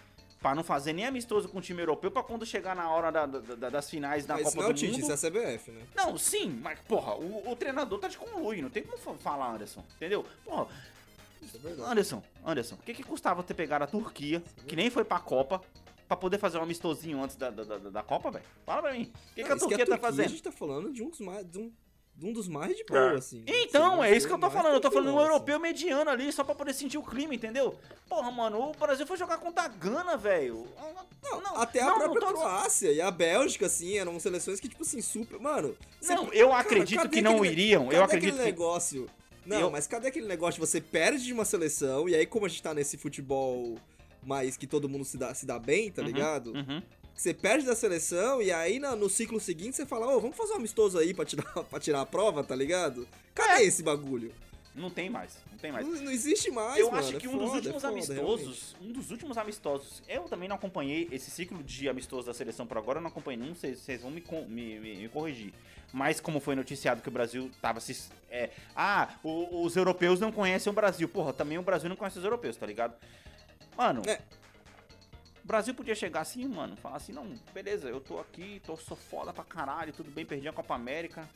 Pra 0.41 0.53
não 0.53 0.63
fazer 0.63 0.93
nem 0.93 1.05
amistoso 1.07 1.49
com 1.49 1.57
o 1.57 1.61
time 1.61 1.81
europeu, 1.81 2.11
pra 2.11 2.21
quando 2.21 2.45
chegar 2.45 2.75
na 2.75 2.87
hora 2.91 3.11
da- 3.11 3.25
da- 3.25 3.39
da- 3.55 3.69
das 3.71 3.89
finais 3.89 4.27
da 4.27 4.35
Mas 4.35 4.43
Copa 4.43 4.57
não 4.57 4.63
é 4.65 4.69
o 4.69 4.73
do 4.73 4.77
Tite, 4.79 4.91
Mundo. 4.91 5.01
isso 5.01 5.11
é 5.11 5.13
a 5.15 5.17
CBF, 5.17 5.71
né? 5.71 5.81
Não, 5.95 6.15
sim, 6.19 6.59
mas, 6.61 6.77
porra, 6.81 7.15
o, 7.15 7.49
o 7.49 7.55
treinador 7.55 7.97
tá 7.97 8.07
de 8.07 8.15
conluio, 8.17 8.61
não 8.61 8.69
tem 8.69 8.83
como 8.83 8.95
fa- 8.95 9.15
falar, 9.15 9.53
Anderson, 9.55 9.83
entendeu? 9.95 10.23
Porra, 10.43 10.67
é. 10.71 11.81
Anderson, 11.89 12.21
Anderson, 12.45 12.75
o 12.75 12.77
que 12.79 12.93
que 12.93 13.01
custava 13.03 13.41
ter 13.41 13.55
pegado 13.55 13.85
a 13.85 13.87
Turquia, 13.87 14.43
que 14.67 14.75
nem 14.75 14.91
foi 14.91 15.03
pra 15.03 15.17
Copa, 15.19 15.61
pra 16.07 16.15
poder 16.17 16.37
fazer 16.37 16.57
um 16.57 16.63
amistosinho 16.63 17.21
antes 17.23 17.35
da, 17.35 17.49
da, 17.49 17.63
da, 17.63 17.77
da 17.77 18.03
Copa, 18.03 18.31
velho? 18.31 18.45
Fala 18.65 18.81
pra 18.83 18.93
mim, 18.93 19.11
o 19.31 19.35
que, 19.35 19.43
que 19.43 19.51
a 19.51 19.57
Turquia 19.57 19.85
tá 19.85 19.95
A 19.95 19.99
fazendo? 19.99 20.29
gente 20.29 20.43
tá 20.43 20.51
falando 20.51 20.91
de 20.91 21.01
um 21.03 21.09
dos 21.09 21.19
mais, 21.19 21.45
de 21.49 21.57
um, 21.59 21.71
de 22.15 22.25
um 22.27 22.31
dos 22.33 22.47
mais 22.47 22.75
de 22.77 22.83
boa, 22.85 23.13
É. 23.13 23.17
assim. 23.17 23.43
Então, 23.47 24.03
é 24.03 24.15
isso 24.15 24.27
que 24.27 24.33
eu 24.33 24.39
tô 24.39 24.49
falando, 24.49 24.75
eu 24.75 24.79
tô 24.81 24.89
falando 24.91 25.13
um 25.13 25.19
europeu 25.19 25.59
mediano 25.59 26.09
ali, 26.09 26.31
só 26.31 26.43
pra 26.43 26.55
poder 26.55 26.73
sentir 26.73 26.97
o 26.97 27.03
clima, 27.03 27.33
entendeu? 27.35 27.75
Porra, 28.07 28.31
mano, 28.31 28.69
o 28.69 28.71
Brasil 28.77 29.05
foi 29.05 29.17
jogar 29.17 29.37
contra 29.39 29.63
a 29.63 29.67
Gana, 29.67 30.15
velho. 30.15 30.67
Não, 31.23 31.41
não, 31.41 31.57
Até 31.57 31.81
a 31.81 31.87
não, 31.87 31.95
própria 31.99 32.21
não 32.21 32.33
tô- 32.33 32.39
Croácia 32.39 32.91
e 32.91 33.01
a 33.01 33.09
Bélgica, 33.09 33.65
assim, 33.65 33.97
eram 33.97 34.19
seleções 34.19 34.59
que, 34.59 34.69
tipo 34.69 34.83
assim, 34.83 35.01
super. 35.01 35.39
Mano. 35.39 35.75
Não, 36.07 36.25
você- 36.27 36.37
eu 36.39 36.53
acredito 36.53 36.99
cadê 36.99 37.17
que 37.17 37.21
não 37.21 37.37
aquele- 37.37 37.51
iriam, 37.51 37.83
eu 37.85 37.89
cadê 37.89 38.03
acredito 38.03 38.29
aquele 38.35 38.37
que- 38.37 38.45
negócio. 38.45 39.09
Não, 39.45 39.59
Eu- 39.61 39.71
mas 39.71 39.85
cadê 39.85 40.07
aquele 40.07 40.27
negócio 40.27 40.59
de 40.61 40.67
você 40.67 40.79
perde 40.81 41.23
de 41.23 41.33
uma 41.33 41.45
seleção, 41.45 42.07
e 42.09 42.15
aí, 42.15 42.25
como 42.25 42.45
a 42.45 42.49
gente 42.49 42.63
tá 42.63 42.73
nesse 42.73 42.97
futebol 42.97 43.77
mais 44.25 44.57
que 44.57 44.67
todo 44.67 44.89
mundo 44.89 45.05
se 45.05 45.17
dá, 45.17 45.33
se 45.33 45.45
dá 45.45 45.57
bem, 45.59 45.91
tá 45.91 46.01
ligado? 46.01 46.53
Uhum. 46.53 46.81
Você 47.13 47.33
perde 47.33 47.65
da 47.65 47.75
seleção, 47.75 48.41
e 48.41 48.51
aí 48.51 48.77
na- 48.79 48.95
no 48.95 49.09
ciclo 49.09 49.39
seguinte 49.39 49.75
você 49.77 49.85
fala, 49.85 50.07
ô, 50.13 50.19
vamos 50.19 50.35
fazer 50.35 50.53
um 50.53 50.57
amistoso 50.57 50.97
aí 50.97 51.13
pra 51.13 51.23
tirar, 51.23 51.43
pra 51.69 51.79
tirar 51.79 52.01
a 52.01 52.05
prova, 52.05 52.43
tá 52.43 52.55
ligado? 52.55 53.07
Cadê 53.33 53.63
É. 53.63 53.65
esse 53.65 53.81
bagulho? 53.83 54.33
Não 54.73 54.89
tem 54.89 55.09
mais, 55.09 55.37
não 55.49 55.57
tem 55.57 55.71
mais. 55.71 55.87
Não, 55.87 55.93
não 56.01 56.11
existe 56.11 56.51
mais, 56.51 56.77
eu 56.77 56.87
mano. 56.91 56.97
acho 56.99 57.15
é 57.15 57.19
que 57.21 57.29
um 57.29 57.37
dos 57.37 57.47
foda, 57.47 57.53
é 57.53 57.55
últimos 57.59 57.81
foda, 57.81 57.93
amistosos, 57.93 58.75
um 58.81 58.91
dos 58.91 59.09
últimos 59.11 59.37
amistosos, 59.37 60.03
eu 60.05 60.23
também 60.23 60.49
não 60.49 60.57
acompanhei 60.57 61.07
esse 61.13 61.31
ciclo 61.31 61.63
de 61.63 61.87
amistosos 61.87 62.25
da 62.25 62.33
seleção 62.33 62.67
por 62.67 62.77
agora, 62.77 62.97
eu 62.99 63.01
não 63.01 63.07
acompanhei 63.09 63.39
nenhum, 63.41 63.55
vocês 63.55 64.01
vão 64.01 64.11
me, 64.11 64.21
me, 64.49 64.79
me- 64.81 64.95
me 64.97 65.07
corrigir. 65.07 65.53
Mas 65.93 66.19
como 66.19 66.41
foi 66.41 66.55
noticiado 66.55 67.01
que 67.01 67.07
o 67.07 67.11
Brasil 67.11 67.49
tava 67.61 67.79
se. 67.79 67.95
É, 68.29 68.49
ah, 68.75 69.07
o- 69.23 69.63
os 69.63 69.77
europeus 69.77 70.19
não 70.19 70.29
conhecem 70.29 70.69
o 70.69 70.73
Brasil. 70.75 71.07
Porra, 71.07 71.31
também 71.31 71.57
o 71.57 71.61
Brasil 71.61 71.87
não 71.87 71.95
conhece 71.95 72.17
os 72.17 72.25
europeus, 72.25 72.57
tá 72.57 72.65
ligado? 72.65 72.93
Mano, 73.77 74.01
É. 74.07 74.19
o 75.43 75.47
Brasil 75.47 75.73
podia 75.73 75.95
chegar 75.95 76.21
assim, 76.21 76.45
mano, 76.47 76.75
falar 76.77 76.97
assim, 76.97 77.11
não, 77.11 77.25
beleza, 77.53 77.87
eu 77.89 77.99
tô 77.99 78.19
aqui, 78.19 78.61
tô 78.65 78.75
sou 78.77 78.97
foda 78.97 79.31
pra 79.33 79.43
caralho, 79.43 79.93
tudo 79.93 80.09
bem, 80.11 80.25
perdi 80.25 80.47
a 80.47 80.53
Copa 80.53 80.75
América. 80.75 81.27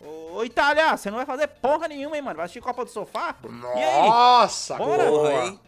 Ô, 0.00 0.36
ô, 0.36 0.44
Itália, 0.44 0.94
você 0.96 1.10
não 1.10 1.16
vai 1.16 1.26
fazer 1.26 1.46
porra 1.48 1.88
nenhuma, 1.88 2.16
hein, 2.16 2.22
mano? 2.22 2.36
Vai 2.36 2.44
assistir 2.44 2.60
Copa 2.60 2.84
do 2.84 2.90
Sofá? 2.90 3.34
E 3.42 3.82
aí? 3.82 4.08
Nossa, 4.08 4.76
Bora? 4.76 5.06
boa. 5.06 5.30
Porra, 5.30 5.44
hein? 5.46 5.60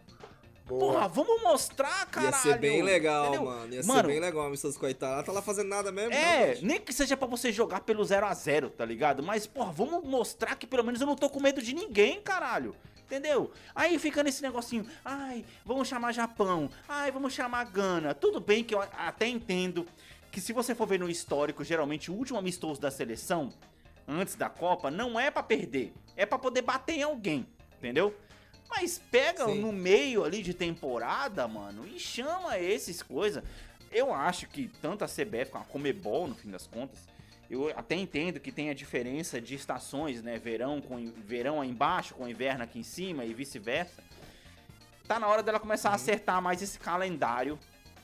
boa. 0.66 0.92
Porra, 0.92 1.08
vamos 1.08 1.42
mostrar, 1.42 2.04
caralho. 2.10 2.34
Ia 2.34 2.38
ser 2.42 2.58
bem 2.58 2.82
legal, 2.82 3.28
entendeu? 3.28 3.44
mano. 3.46 3.72
Ia 3.74 3.82
Mano, 3.84 4.00
ser 4.02 4.06
bem 4.06 4.20
legal 4.20 4.42
a 4.42 4.46
amistoso 4.48 4.78
com 4.78 4.84
a 4.84 4.90
Itália. 4.90 5.14
Ela 5.14 5.22
tá 5.22 5.32
lá 5.32 5.40
fazendo 5.40 5.68
nada 5.68 5.90
mesmo. 5.90 6.10
não, 6.10 6.18
É, 6.18 6.54
gente? 6.56 6.66
nem 6.66 6.78
que 6.78 6.92
seja 6.92 7.16
pra 7.16 7.26
você 7.26 7.50
jogar 7.50 7.80
pelo 7.80 8.04
0 8.04 8.26
a 8.26 8.34
0 8.34 8.68
tá 8.68 8.84
ligado? 8.84 9.22
Mas, 9.22 9.46
porra, 9.46 9.72
vamos 9.72 10.04
mostrar 10.04 10.56
que 10.56 10.66
pelo 10.66 10.84
menos 10.84 11.00
eu 11.00 11.06
não 11.06 11.16
tô 11.16 11.30
com 11.30 11.40
medo 11.40 11.62
de 11.62 11.72
ninguém, 11.74 12.20
caralho. 12.20 12.76
Entendeu? 13.08 13.50
Aí 13.74 13.98
fica 13.98 14.22
nesse 14.22 14.42
negocinho, 14.42 14.86
ai, 15.02 15.42
vamos 15.64 15.88
chamar 15.88 16.12
Japão, 16.12 16.68
ai, 16.86 17.10
vamos 17.10 17.32
chamar 17.32 17.64
Gana. 17.64 18.14
Tudo 18.14 18.38
bem 18.38 18.62
que 18.62 18.74
eu 18.74 18.82
até 18.82 19.26
entendo 19.26 19.86
que 20.30 20.42
se 20.42 20.52
você 20.52 20.74
for 20.74 20.86
ver 20.86 21.00
no 21.00 21.08
histórico, 21.08 21.64
geralmente 21.64 22.10
o 22.10 22.14
último 22.14 22.38
amistoso 22.38 22.78
da 22.78 22.90
seleção, 22.90 23.50
antes 24.06 24.34
da 24.34 24.50
Copa, 24.50 24.90
não 24.90 25.18
é 25.18 25.30
pra 25.30 25.42
perder, 25.42 25.94
é 26.16 26.26
pra 26.26 26.38
poder 26.38 26.60
bater 26.60 26.96
em 26.96 27.02
alguém, 27.02 27.46
entendeu? 27.78 28.14
Mas 28.68 28.98
pega 29.10 29.46
Sim. 29.46 29.58
no 29.58 29.72
meio 29.72 30.22
ali 30.22 30.42
de 30.42 30.52
temporada, 30.52 31.48
mano, 31.48 31.88
e 31.88 31.98
chama 31.98 32.58
esses 32.58 33.02
coisas. 33.02 33.42
Eu 33.90 34.12
acho 34.12 34.46
que 34.48 34.68
tanto 34.82 35.02
a 35.02 35.08
CBF 35.08 35.50
como 35.50 35.64
a 35.64 35.66
Comebol, 35.66 36.28
no 36.28 36.34
fim 36.34 36.50
das 36.50 36.66
contas, 36.66 37.08
eu 37.50 37.68
até 37.76 37.94
entendo 37.94 38.38
que 38.40 38.52
tem 38.52 38.68
a 38.70 38.74
diferença 38.74 39.40
de 39.40 39.54
estações, 39.54 40.22
né? 40.22 40.38
Verão 40.38 40.80
com 40.80 41.10
verão 41.24 41.60
aí 41.60 41.68
embaixo, 41.70 42.14
com 42.14 42.28
inverno 42.28 42.64
aqui 42.64 42.78
em 42.78 42.82
cima 42.82 43.24
e 43.24 43.32
vice-versa. 43.32 44.02
Tá 45.06 45.18
na 45.18 45.26
hora 45.26 45.42
dela 45.42 45.58
começar 45.58 45.90
a 45.90 45.94
acertar 45.94 46.40
mais 46.42 46.60
esse 46.60 46.78
calendário 46.78 47.58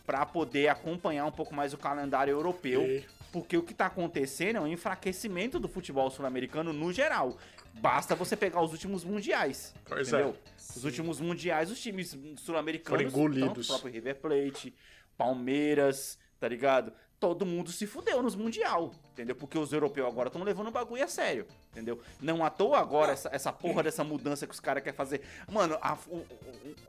pra 0.06 0.24
poder 0.24 0.68
acompanhar 0.68 1.26
um 1.26 1.32
pouco 1.32 1.54
mais 1.54 1.72
o 1.74 1.78
calendário 1.78 2.30
europeu. 2.32 2.82
E- 2.82 3.04
Porque 3.32 3.56
o 3.56 3.62
que 3.62 3.74
tá 3.74 3.86
acontecendo 3.86 4.56
é 4.56 4.60
um 4.60 4.66
enfraquecimento 4.68 5.58
do 5.58 5.66
futebol 5.66 6.08
sul-americano 6.08 6.72
no 6.72 6.92
geral. 6.92 7.36
Basta 7.80 8.14
você 8.14 8.36
pegar 8.36 8.60
os 8.62 8.70
últimos 8.70 9.02
mundiais. 9.04 9.74
Pois 9.84 10.06
entendeu? 10.08 10.36
é. 10.46 10.54
Os 10.76 10.84
últimos 10.84 11.20
mundiais, 11.20 11.68
os 11.70 11.80
times 11.80 12.16
sul-americanos, 12.36 13.02
Foram 13.02 13.10
engolidos. 13.10 13.48
tanto 13.48 13.60
o 13.60 13.66
próprio 13.66 13.92
River 13.92 14.16
Plate, 14.20 14.72
Palmeiras, 15.16 16.16
tá 16.38 16.46
ligado? 16.48 16.92
Todo 17.24 17.46
mundo 17.46 17.72
se 17.72 17.86
fudeu 17.86 18.22
nos 18.22 18.36
mundial, 18.36 18.92
entendeu? 19.14 19.34
Porque 19.34 19.56
os 19.58 19.72
europeus 19.72 20.06
agora 20.06 20.28
estão 20.28 20.42
levando 20.42 20.68
o 20.68 20.70
bagulho 20.70 21.02
a 21.02 21.08
sério, 21.08 21.46
entendeu? 21.72 21.98
Não 22.20 22.44
à 22.44 22.50
toa 22.50 22.78
agora 22.78 23.12
essa, 23.12 23.30
essa 23.32 23.50
porra 23.50 23.82
dessa 23.82 24.04
mudança 24.04 24.46
que 24.46 24.52
os 24.52 24.60
caras 24.60 24.82
querem 24.82 24.94
fazer. 24.94 25.22
Mano, 25.50 25.78
a, 25.80 25.94
o- 26.06 26.16
o- 26.18 26.26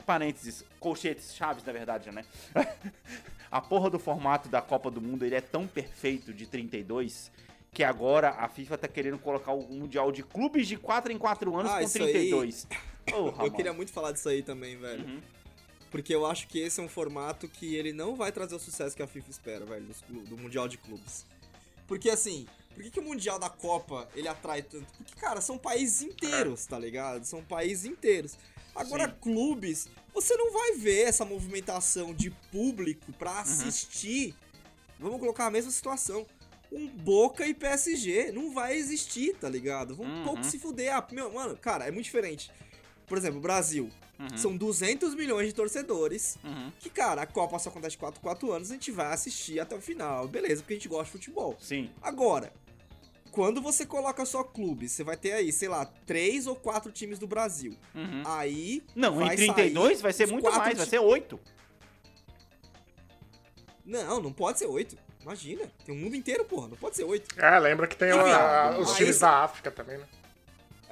parênteses, 0.04 0.62
colchetes, 0.78 1.34
chaves 1.34 1.64
na 1.64 1.72
verdade, 1.72 2.10
né? 2.10 2.22
a 3.50 3.62
porra 3.62 3.88
do 3.88 3.98
formato 3.98 4.46
da 4.50 4.60
Copa 4.60 4.90
do 4.90 5.00
Mundo, 5.00 5.24
ele 5.24 5.36
é 5.36 5.40
tão 5.40 5.66
perfeito 5.66 6.34
de 6.34 6.46
32 6.46 7.32
que 7.72 7.82
agora 7.82 8.30
a 8.32 8.46
FIFA 8.46 8.76
tá 8.76 8.88
querendo 8.88 9.18
colocar 9.18 9.52
o 9.52 9.62
Mundial 9.62 10.12
de 10.12 10.22
clubes 10.22 10.68
de 10.68 10.76
4 10.76 11.10
em 11.12 11.16
4 11.18 11.56
anos 11.56 11.72
Ah, 11.72 11.78
com 11.78 11.84
isso 11.84 11.96
aí- 12.02 12.12
32. 12.12 12.66
Porra, 13.08 13.16
Eu 13.30 13.36
mano. 13.36 13.50
queria 13.52 13.72
muito 13.72 13.90
falar 13.90 14.12
disso 14.12 14.28
aí 14.28 14.42
também, 14.42 14.76
velho. 14.76 15.02
Uhum. 15.02 15.20
Porque 15.96 16.14
eu 16.14 16.26
acho 16.26 16.46
que 16.46 16.58
esse 16.58 16.78
é 16.78 16.82
um 16.82 16.88
formato 16.90 17.48
que 17.48 17.74
ele 17.74 17.90
não 17.90 18.14
vai 18.14 18.30
trazer 18.30 18.54
o 18.54 18.58
sucesso 18.58 18.94
que 18.94 19.02
a 19.02 19.06
FIFA 19.06 19.30
espera, 19.30 19.64
velho, 19.64 19.86
do 20.10 20.36
Mundial 20.36 20.68
de 20.68 20.76
Clubes. 20.76 21.24
Porque 21.86 22.10
assim, 22.10 22.46
por 22.74 22.82
que, 22.82 22.90
que 22.90 23.00
o 23.00 23.02
Mundial 23.02 23.38
da 23.38 23.48
Copa 23.48 24.06
ele 24.14 24.28
atrai 24.28 24.60
tanto? 24.60 24.92
Porque, 24.98 25.14
cara, 25.18 25.40
são 25.40 25.56
países 25.56 26.02
inteiros, 26.02 26.66
tá 26.66 26.78
ligado? 26.78 27.24
São 27.24 27.42
países 27.42 27.86
inteiros. 27.86 28.36
Agora, 28.74 29.08
Sim. 29.08 29.14
clubes, 29.22 29.88
você 30.12 30.36
não 30.36 30.52
vai 30.52 30.72
ver 30.72 31.04
essa 31.08 31.24
movimentação 31.24 32.12
de 32.12 32.28
público 32.52 33.06
Uhum. 33.08 33.14
pra 33.14 33.40
assistir. 33.40 34.34
Vamos 35.00 35.18
colocar 35.18 35.46
a 35.46 35.50
mesma 35.50 35.70
situação. 35.70 36.26
Um 36.70 36.88
Boca 36.88 37.46
e 37.46 37.54
PSG. 37.54 38.32
Não 38.32 38.52
vai 38.52 38.76
existir, 38.76 39.34
tá 39.36 39.48
ligado? 39.48 39.96
Vão 39.96 40.04
um 40.04 40.18
Uhum. 40.18 40.24
pouco 40.24 40.44
se 40.44 40.58
fuder. 40.58 40.94
Ah, 40.94 41.06
meu, 41.10 41.32
mano, 41.32 41.56
cara, 41.56 41.86
é 41.86 41.90
muito 41.90 42.04
diferente. 42.04 42.50
Por 43.06 43.16
exemplo, 43.16 43.38
o 43.38 43.40
Brasil. 43.40 43.90
Uhum. 44.18 44.36
São 44.36 44.56
200 44.56 45.14
milhões 45.14 45.48
de 45.48 45.54
torcedores. 45.54 46.38
Uhum. 46.42 46.72
Que, 46.78 46.88
cara, 46.88 47.22
a 47.22 47.26
Copa 47.26 47.58
só 47.58 47.68
acontece 47.68 47.98
4 47.98 48.20
4 48.20 48.52
anos, 48.52 48.70
a 48.70 48.74
gente 48.74 48.90
vai 48.90 49.12
assistir 49.12 49.60
até 49.60 49.76
o 49.76 49.80
final. 49.80 50.26
Beleza, 50.26 50.62
porque 50.62 50.74
a 50.74 50.76
gente 50.76 50.88
gosta 50.88 51.04
de 51.04 51.10
futebol. 51.12 51.56
Sim. 51.60 51.90
Agora, 52.00 52.52
quando 53.30 53.60
você 53.60 53.84
coloca 53.84 54.24
só 54.24 54.42
clubes, 54.42 54.92
você 54.92 55.04
vai 55.04 55.16
ter 55.16 55.32
aí, 55.32 55.52
sei 55.52 55.68
lá, 55.68 55.84
três 55.84 56.46
ou 56.46 56.56
quatro 56.56 56.90
times 56.90 57.18
do 57.18 57.26
Brasil. 57.26 57.76
Uhum. 57.94 58.22
Aí. 58.24 58.82
Não, 58.94 59.16
vai 59.16 59.34
em 59.34 59.36
32 59.36 59.92
sair 59.92 60.02
vai 60.02 60.12
ser 60.12 60.26
muito 60.26 60.50
mais, 60.50 60.76
vai 60.78 60.86
ser 60.86 60.98
8. 60.98 61.38
Não, 63.84 64.20
não 64.20 64.32
pode 64.32 64.58
ser 64.58 64.66
oito. 64.66 64.96
Imagina. 65.22 65.62
Tem 65.84 65.94
o 65.94 65.98
mundo 65.98 66.16
inteiro, 66.16 66.44
porra. 66.44 66.68
Não 66.68 66.76
pode 66.76 66.96
ser 66.96 67.04
oito. 67.04 67.38
É, 67.40 67.58
lembra 67.58 67.86
que 67.86 67.96
tem 67.96 68.08
Enfim, 68.10 68.18
a- 68.18 68.76
os 68.80 68.96
times 68.96 69.18
da 69.20 69.44
África 69.44 69.70
também, 69.70 69.98
né? 69.98 70.06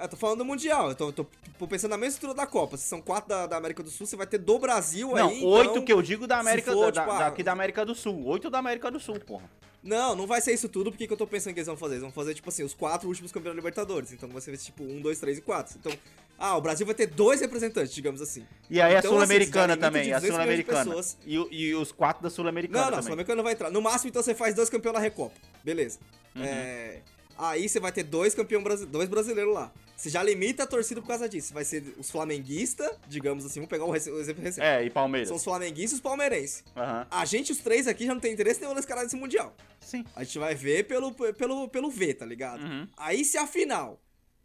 Eu 0.00 0.08
tô 0.08 0.16
falando 0.16 0.38
do 0.38 0.44
Mundial. 0.44 0.88
Eu 0.90 0.94
tô, 0.94 1.12
tô- 1.12 1.26
tô 1.58 1.68
pensando 1.68 1.90
na 1.92 1.96
mesma 1.98 2.14
estrutura 2.14 2.36
da 2.36 2.46
Copa. 2.46 2.76
Se 2.76 2.84
são 2.88 3.00
quatro 3.00 3.28
da, 3.28 3.46
da 3.46 3.56
América 3.56 3.82
do 3.82 3.90
Sul, 3.90 4.06
você 4.06 4.16
vai 4.16 4.26
ter 4.26 4.38
do 4.38 4.58
Brasil 4.58 5.08
Não, 5.14 5.28
aí. 5.28 5.42
8 5.44 5.70
então... 5.70 5.84
que 5.84 5.92
eu 5.92 6.02
digo 6.02 6.26
da 6.26 6.38
América 6.40 6.72
for, 6.72 6.90
da, 6.92 7.02
tipo, 7.02 7.12
da- 7.12 7.26
ah, 7.26 7.30
daqui 7.30 7.42
da 7.42 7.52
América 7.52 7.84
do 7.86 7.94
Sul. 7.94 8.24
8 8.26 8.50
da 8.50 8.58
América 8.58 8.90
do 8.90 8.98
Sul, 8.98 9.18
porra. 9.20 9.48
Não, 9.82 10.16
não 10.16 10.26
vai 10.26 10.40
ser 10.40 10.54
isso 10.54 10.66
tudo, 10.66 10.90
porque 10.90 11.06
que 11.06 11.12
eu 11.12 11.16
tô 11.16 11.26
pensando 11.26 11.52
que 11.52 11.60
eles 11.60 11.66
vão 11.66 11.76
fazer? 11.76 11.94
Eles 11.94 12.02
vão 12.02 12.10
fazer, 12.10 12.32
tipo 12.34 12.48
assim, 12.48 12.62
os 12.64 12.72
quatro 12.72 13.06
últimos 13.06 13.30
campeões 13.30 13.54
da 13.54 13.60
Libertadores. 13.60 14.12
Então 14.12 14.28
vai 14.30 14.40
ser, 14.40 14.56
tipo, 14.56 14.82
um, 14.82 15.00
dois, 15.02 15.20
três 15.20 15.36
e 15.38 15.42
quatro. 15.42 15.76
Então, 15.78 15.92
Ah, 16.38 16.56
o 16.56 16.60
Brasil 16.60 16.84
vai 16.84 16.94
ter 16.96 17.06
dois 17.06 17.40
representantes, 17.40 17.94
digamos 17.94 18.20
assim. 18.20 18.44
E 18.68 18.80
aí 18.80 18.96
a 18.96 18.98
Então, 18.98 19.12
Sul-Americana 19.12 19.74
assim, 19.74 19.80
dá 19.80 19.88
limite 19.88 20.02
também, 20.02 20.02
de 20.08 20.12
a 20.14 20.18
200 20.18 20.38
milhões 20.40 20.58
de 20.58 20.64
Sul-Americana. 20.64 21.48
E, 21.52 21.64
e 21.68 21.74
os 21.76 21.92
quatro 21.92 22.22
da 22.24 22.30
Sul-Americana 22.30 22.78
Não, 22.78 22.84
não, 22.84 22.88
a 22.88 22.90
também. 22.96 23.02
Sul-Americana 23.04 23.36
não 23.36 23.44
vai 23.44 23.52
entrar. 23.52 23.70
No 23.70 23.80
máximo, 23.82 24.08
então, 24.08 24.20
você 24.22 24.34
faz 24.34 24.52
dois 24.54 24.68
campeões 24.68 24.94
na 24.94 25.00
Recopa. 25.00 25.34
Beleza. 25.62 25.98
Uhum. 26.34 26.42
É, 26.42 27.02
Aí 27.36 27.68
você 27.68 27.80
vai 27.80 27.90
ter 27.92 28.02
dois 28.04 28.34
campeões 28.34 28.62
brasi- 28.64 28.86
dois 28.86 29.08
brasileiros 29.08 29.52
lá. 29.54 29.72
Você 29.96 30.10
já 30.10 30.22
limita 30.22 30.64
a 30.64 30.66
torcida 30.66 31.00
por 31.00 31.06
causa 31.06 31.28
disso. 31.28 31.54
Vai 31.54 31.64
ser 31.64 31.94
os 31.98 32.10
flamenguistas, 32.10 32.90
digamos 33.06 33.44
assim, 33.46 33.60
vamos 33.60 33.70
pegar 33.70 33.84
um 33.84 33.90
um 33.90 33.94
exemplo 33.94 34.42
recente. 34.42 34.64
É, 34.64 34.84
e 34.84 34.90
Palmeiras. 34.90 35.28
São 35.28 35.36
os 35.36 35.44
flamenguistas 35.44 35.92
e 35.92 35.94
os 35.94 36.00
palmeirenses. 36.00 36.64
Aham. 36.76 37.06
A 37.10 37.24
gente, 37.24 37.52
os 37.52 37.58
três 37.58 37.86
aqui, 37.86 38.04
já 38.06 38.12
não 38.12 38.20
tem 38.20 38.32
interesse 38.32 38.60
nenhum 38.60 38.74
nesse 38.74 38.86
cara 38.88 39.02
desse 39.04 39.16
Mundial. 39.16 39.54
Sim. 39.80 40.04
A 40.16 40.24
gente 40.24 40.38
vai 40.38 40.54
ver 40.54 40.84
pelo, 40.88 41.12
pelo, 41.12 41.68
pelo 41.68 41.90
V, 41.90 42.14
tá 42.14 42.26
ligado? 42.26 42.62
Uhum. 42.64 42.88
Aí 42.96 43.24
se 43.24 43.38
a 43.38 43.46
final 43.46 44.00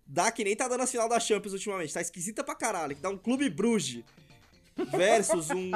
dá 0.06 0.32
que 0.32 0.44
nem 0.44 0.56
tá 0.56 0.68
dando 0.68 0.82
as 0.84 0.92
final 0.92 1.10
da 1.10 1.20
Champions 1.20 1.54
ultimamente, 1.54 1.94
tá 1.94 2.02
esquisita 2.02 2.44
pra 2.44 2.54
caralho, 2.56 2.96
que 2.96 3.02
dá 3.02 3.10
um 3.10 3.18
Clube 3.18 3.50
Bruges 3.50 4.04
versus 4.98 5.50
um 5.50 5.72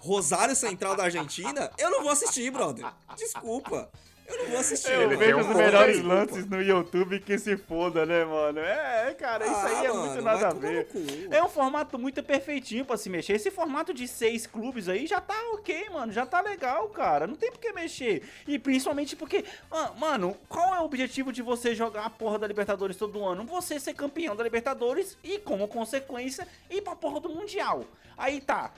Rosário 0.00 0.56
Central 0.56 0.96
da 0.96 1.04
Argentina, 1.04 1.70
eu 1.78 1.90
não 1.90 2.02
vou 2.02 2.10
assistir, 2.10 2.50
brother. 2.50 2.86
Desculpa. 3.16 3.90
Eu 4.26 4.38
não 4.38 4.46
vou 4.46 4.58
assistir. 4.58 4.90
Ele 4.90 5.06
mano. 5.06 5.18
Vejo 5.18 5.36
um 5.36 5.40
os 5.50 5.56
melhores 5.56 5.96
aí. 5.98 6.02
lances 6.02 6.46
no 6.48 6.62
YouTube 6.62 7.20
que 7.20 7.38
se 7.38 7.56
foda, 7.56 8.06
né, 8.06 8.24
mano? 8.24 8.58
É, 8.60 9.14
cara, 9.14 9.44
isso 9.44 9.54
Ah, 9.54 9.66
aí 9.66 9.86
é 9.86 9.88
mano, 9.92 10.06
muito 10.06 10.22
nada 10.22 10.48
a 10.48 10.52
ver. 10.54 10.88
É 11.30 11.42
um 11.42 11.48
formato 11.48 11.98
muito 11.98 12.22
perfeitinho 12.22 12.84
pra 12.84 12.96
se 12.96 13.10
mexer. 13.10 13.34
Esse 13.34 13.50
formato 13.50 13.92
de 13.92 14.08
seis 14.08 14.46
clubes 14.46 14.88
aí 14.88 15.06
já 15.06 15.20
tá 15.20 15.34
ok, 15.52 15.90
mano. 15.90 16.12
Já 16.12 16.24
tá 16.24 16.40
legal, 16.40 16.88
cara. 16.88 17.26
Não 17.26 17.36
tem 17.36 17.50
por 17.50 17.60
que 17.60 17.72
mexer. 17.72 18.22
E 18.46 18.58
principalmente 18.58 19.14
porque, 19.14 19.44
ah, 19.70 19.92
mano, 19.98 20.36
qual 20.48 20.74
é 20.74 20.80
o 20.80 20.84
objetivo 20.84 21.30
de 21.32 21.42
você 21.42 21.74
jogar 21.74 22.06
a 22.06 22.10
porra 22.10 22.38
da 22.38 22.46
Libertadores 22.46 22.96
todo 22.96 23.24
ano? 23.24 23.44
Você 23.44 23.78
ser 23.78 23.92
campeão 23.94 24.34
da 24.34 24.42
Libertadores 24.42 25.18
e, 25.22 25.38
como 25.38 25.68
consequência, 25.68 26.48
ir 26.70 26.80
pra 26.80 26.96
porra 26.96 27.20
do 27.20 27.28
Mundial. 27.28 27.84
Aí 28.16 28.40
tá. 28.40 28.72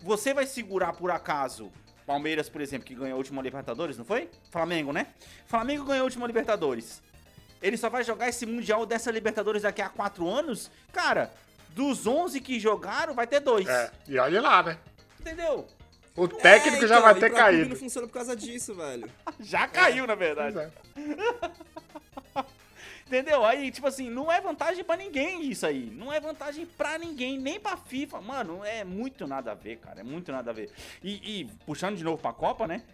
Você 0.00 0.32
vai 0.34 0.46
segurar 0.46 0.94
por 0.94 1.10
acaso 1.10 1.70
Palmeiras, 2.10 2.48
por 2.48 2.60
exemplo, 2.60 2.84
que 2.84 2.92
ganhou 2.92 3.14
a 3.14 3.18
última 3.18 3.40
Libertadores, 3.40 3.96
não 3.96 4.04
foi? 4.04 4.28
Flamengo, 4.50 4.92
né? 4.92 5.06
Flamengo 5.46 5.84
ganhou 5.84 6.00
a 6.00 6.04
última 6.06 6.26
Libertadores. 6.26 7.00
Ele 7.62 7.76
só 7.76 7.88
vai 7.88 8.02
jogar 8.02 8.28
esse 8.28 8.44
Mundial 8.44 8.84
dessa 8.84 9.12
Libertadores 9.12 9.62
daqui 9.62 9.80
a 9.80 9.88
quatro 9.88 10.28
anos? 10.28 10.72
Cara, 10.92 11.32
dos 11.68 12.08
11 12.08 12.40
que 12.40 12.58
jogaram, 12.58 13.14
vai 13.14 13.28
ter 13.28 13.38
dois. 13.38 13.68
É, 13.68 13.92
e 14.08 14.18
olha 14.18 14.40
lá, 14.40 14.60
né? 14.60 14.78
Entendeu? 15.20 15.68
O 16.16 16.26
técnico 16.26 16.84
É, 16.84 16.88
já 16.88 16.96
então, 16.96 17.02
vai 17.02 17.16
e 17.16 17.20
ter 17.20 17.30
caído. 17.32 17.68
não 17.68 17.76
funciona 17.76 18.08
por 18.08 18.14
causa 18.14 18.34
disso, 18.34 18.74
velho. 18.74 19.08
Já 19.38 19.68
caiu, 19.68 20.04
na 20.04 20.16
Pois 20.16 20.28
verdade. 20.34 20.72
Entendeu? 23.10 23.44
Aí, 23.44 23.72
tipo 23.72 23.88
assim, 23.88 24.08
não 24.08 24.30
é 24.30 24.40
vantagem 24.40 24.84
pra 24.84 24.96
ninguém 24.96 25.42
isso 25.50 25.66
aí. 25.66 25.90
Não 25.96 26.12
é 26.12 26.20
vantagem 26.20 26.64
pra 26.64 26.96
ninguém, 26.96 27.36
nem 27.40 27.58
pra 27.58 27.76
FIFA. 27.76 28.20
Mano, 28.20 28.64
é 28.64 28.84
muito 28.84 29.26
nada 29.26 29.50
a 29.50 29.54
ver, 29.54 29.78
cara. 29.78 29.98
É 29.98 30.04
muito 30.04 30.30
nada 30.30 30.52
a 30.52 30.54
ver. 30.54 30.70
E, 31.02 31.40
e, 31.40 31.44
puxando 31.66 31.96
de 31.96 32.04
novo 32.04 32.22
pra 32.22 32.32
Copa, 32.32 32.68
né? 32.68 32.84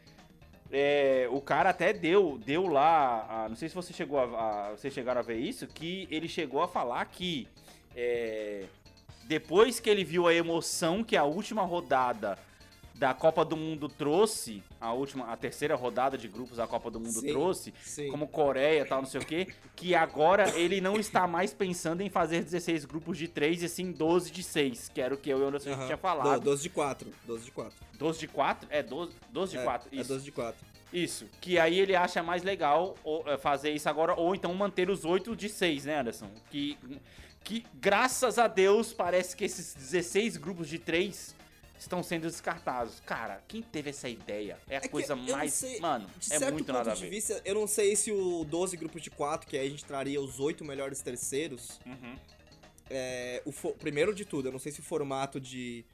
É, 0.73 1.29
o 1.31 1.39
cara 1.43 1.69
até 1.69 1.93
deu, 1.93 2.41
deu 2.43 2.67
lá. 2.67 3.27
a- 3.45 3.49
não 3.51 3.57
sei 3.57 3.69
se 3.69 3.75
você 3.75 3.93
chegou 3.93 4.19
a, 4.19 4.23
a- 4.25 4.71
vocês 4.71 4.95
chegaram 4.95 5.21
a 5.21 5.23
ver 5.23 5.37
isso, 5.37 5.67
que 5.67 6.09
ele 6.11 6.29
chegou 6.29 6.63
a 6.63 6.67
falar 6.69 7.05
que 7.05 7.47
é, 7.95 8.65
depois 9.25 9.79
que 9.81 9.91
ele 9.91 10.03
viu 10.03 10.27
a 10.27 10.33
emoção 10.33 11.05
que 11.05 11.15
a 11.15 11.25
última 11.25 11.61
rodada 11.61 12.39
da 12.97 13.13
Copa 13.13 13.45
do 13.45 13.57
Mundo 13.57 13.89
trouxe, 13.89 14.63
a 14.81 14.93
última, 14.93 15.31
a 15.31 15.37
terceira 15.37 15.75
rodada 15.75 16.17
de 16.17 16.29
grupos 16.29 16.57
da 16.57 16.67
Copa 16.67 16.91
do 16.91 16.99
Mundo 16.99 17.21
Sim, 17.21 17.27
trouxe, 17.29 17.75
sim. 17.83 18.11
como 18.11 18.27
Coreia 18.27 18.81
e 18.83 18.85
tal, 18.87 19.03
não 19.03 19.09
sei 19.09 19.21
o 19.21 19.25
que, 19.25 19.49
que 19.75 19.95
agora 19.95 20.49
ele 20.59 20.81
não 20.81 20.97
está 20.99 21.27
mais 21.27 21.53
pensando 21.53 22.01
em 22.01 22.09
fazer 22.09 22.43
16 22.43 22.85
grupos 22.87 23.19
de 23.19 23.29
3 23.29 23.63
e 23.63 23.69
sim 23.69 23.93
12 23.93 24.31
de 24.31 24.43
6, 24.43 24.89
que 24.89 25.01
era 25.01 25.15
o 25.15 25.19
que 25.19 25.29
eu 25.29 25.39
e 25.39 25.43
o 25.43 25.49
Anderson 25.49 25.71
Aham. 25.73 25.85
tinha 25.85 25.97
falado. 25.99 26.41
Do- 26.41 26.45
12 26.47 26.63
de 26.63 26.71
4. 26.71 27.13
12 27.27 27.45
de 27.45 27.51
4. 27.51 27.77
12 27.99 28.19
de 28.19 28.29
4? 28.29 28.69
É, 28.71 28.83
12, 28.83 29.13
12 29.31 29.53
de 29.53 29.59
é, 29.59 29.65
4, 29.65 29.89
É 29.93 29.97
isso. 30.01 30.09
12 30.09 30.25
de 30.25 30.33
4. 30.33 30.67
Isso, 30.93 31.27
que 31.41 31.59
aí 31.59 31.79
ele 31.79 31.95
acha 31.95 32.23
mais 32.23 32.43
legal 32.43 32.95
é, 33.27 33.37
fazer 33.37 33.71
isso 33.73 33.89
agora, 33.89 34.15
ou 34.15 34.35
então 34.35 34.55
manter 34.55 34.89
os 34.89 35.05
8 35.05 35.37
de 35.37 35.49
6, 35.51 35.85
né, 35.85 35.99
Anderson? 36.01 36.31
Que, 36.51 36.79
que 37.45 37.67
graças 37.75 38.39
a 38.39 38.47
Deus 38.47 38.93
parece 38.93 39.37
que 39.37 39.45
esses 39.45 39.75
16 39.75 40.37
grupos 40.39 40.69
de 40.69 40.79
3 40.79 41.35
estão 41.79 42.03
sendo 42.03 42.23
descartados. 42.23 43.01
Cara, 43.07 43.43
quem 43.47 43.63
teve 43.63 43.91
essa 43.91 44.09
ideia 44.09 44.59
é 44.69 44.77
a 44.77 44.81
que 44.81 44.89
coisa 44.89 45.15
mais. 45.17 45.53
sei, 45.53 45.79
Mano, 45.81 46.09
é 46.31 46.51
muito 46.51 46.73
nada 46.73 46.93
a 46.93 46.95
ver. 46.95 47.11
vista, 47.11 47.41
eu 47.45 47.55
não 47.55 47.67
sei 47.67 47.95
se 47.97 48.11
o 48.13 48.45
12 48.45 48.77
grupos 48.77 49.03
de 49.03 49.11
4, 49.11 49.49
que 49.49 49.57
aí 49.59 49.67
a 49.67 49.71
gente 49.71 49.85
traria 49.85 50.21
os 50.21 50.41
8 50.41 50.65
melhores 50.65 51.01
terceiros, 51.03 51.81
Uhum. 51.87 52.17
é, 52.91 53.43
o 53.45 53.53
primeiro 53.75 54.15
de 54.15 54.25
tudo, 54.25 54.49
eu 54.49 54.53
não 54.53 54.59
sei 54.59 54.73
se 54.73 54.81
o 54.81 54.83
formato 54.83 55.41
de 55.41 55.85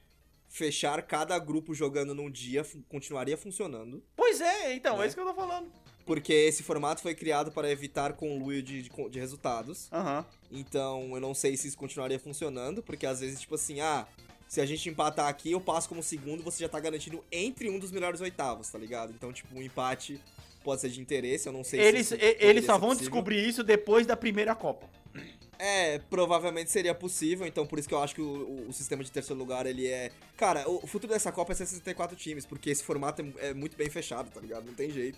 fechar 0.47 1.01
cada 1.01 1.37
grupo 1.39 1.73
jogando 1.73 2.13
num 2.13 2.29
dia 2.29 2.63
continuaria 2.87 3.35
funcionando. 3.37 4.03
Pois 4.15 4.39
é, 4.39 4.73
então, 4.75 4.97
Né? 4.97 5.03
é 5.03 5.07
isso 5.07 5.15
que 5.15 5.21
eu 5.21 5.25
tô 5.25 5.33
falando. 5.33 5.71
Porque 6.05 6.33
esse 6.33 6.61
formato 6.63 7.01
foi 7.01 7.15
criado 7.15 7.49
para 7.51 7.71
evitar 7.71 8.13
conluio 8.13 8.61
de, 8.61 8.83
de, 8.83 9.09
de 9.09 9.19
resultados. 9.19 9.87
Aham. 9.91 10.25
Então 10.51 11.15
eu 11.15 11.21
não 11.21 11.33
sei 11.33 11.55
se 11.55 11.67
isso 11.69 11.77
continuaria 11.77 12.19
funcionando, 12.19 12.83
porque 12.83 13.05
às 13.05 13.21
vezes, 13.21 13.39
tipo 13.39 13.55
assim, 13.55 13.79
ah, 13.79 14.05
se 14.53 14.61
a 14.61 14.67
gente 14.67 14.87
empatar 14.87 15.27
aqui, 15.29 15.51
eu 15.51 15.59
passo 15.59 15.89
como 15.89 16.03
segundo, 16.03 16.43
você 16.43 16.59
já 16.63 16.69
tá 16.69 16.79
garantido 16.79 17.23
entre 17.31 17.71
um 17.71 17.79
dos 17.79 17.89
melhores 17.91 18.21
oitavos, 18.21 18.69
tá 18.69 18.77
ligado? 18.77 19.11
Então, 19.11 19.33
tipo, 19.33 19.57
um 19.57 19.63
empate 19.63 20.21
pode 20.63 20.79
ser 20.79 20.89
de 20.91 21.01
interesse, 21.01 21.47
eu 21.49 21.51
não 21.51 21.63
sei 21.63 21.79
Eles, 21.79 22.09
se. 22.09 22.13
e- 22.13 22.19
poderia 22.19 22.49
eles 22.51 22.63
só 22.63 22.73
vão 22.73 22.89
possível. 22.89 23.09
descobrir 23.09 23.49
isso 23.49 23.63
depois 23.63 24.05
da 24.05 24.15
primeira 24.15 24.53
Copa. 24.53 24.87
É, 25.57 25.97
provavelmente 26.07 26.69
seria 26.69 26.93
possível, 26.93 27.47
então 27.47 27.65
por 27.65 27.79
isso 27.79 27.87
que 27.87 27.95
eu 27.95 28.03
acho 28.03 28.13
que 28.13 28.21
o, 28.21 28.67
o- 28.69 28.73
sistema 28.73 29.03
de 29.03 29.11
terceiro 29.11 29.39
lugar, 29.39 29.65
ele 29.65 29.87
é... 29.87 30.11
Cara, 30.37 30.69
o, 30.69 30.85
futuro 30.85 31.11
dessa 31.11 31.31
Copa 31.31 31.51
é 31.53 31.55
ser 31.55 31.65
64 31.65 32.15
times, 32.15 32.45
porque 32.45 32.69
esse 32.69 32.83
formato 32.83 33.23
é, 33.39 33.47
é 33.49 33.53
muito 33.55 33.75
bem 33.75 33.89
fechado, 33.89 34.29
tá 34.29 34.39
ligado? 34.39 34.67
Não 34.67 34.75
tem 34.75 34.91
jeito. 34.91 35.17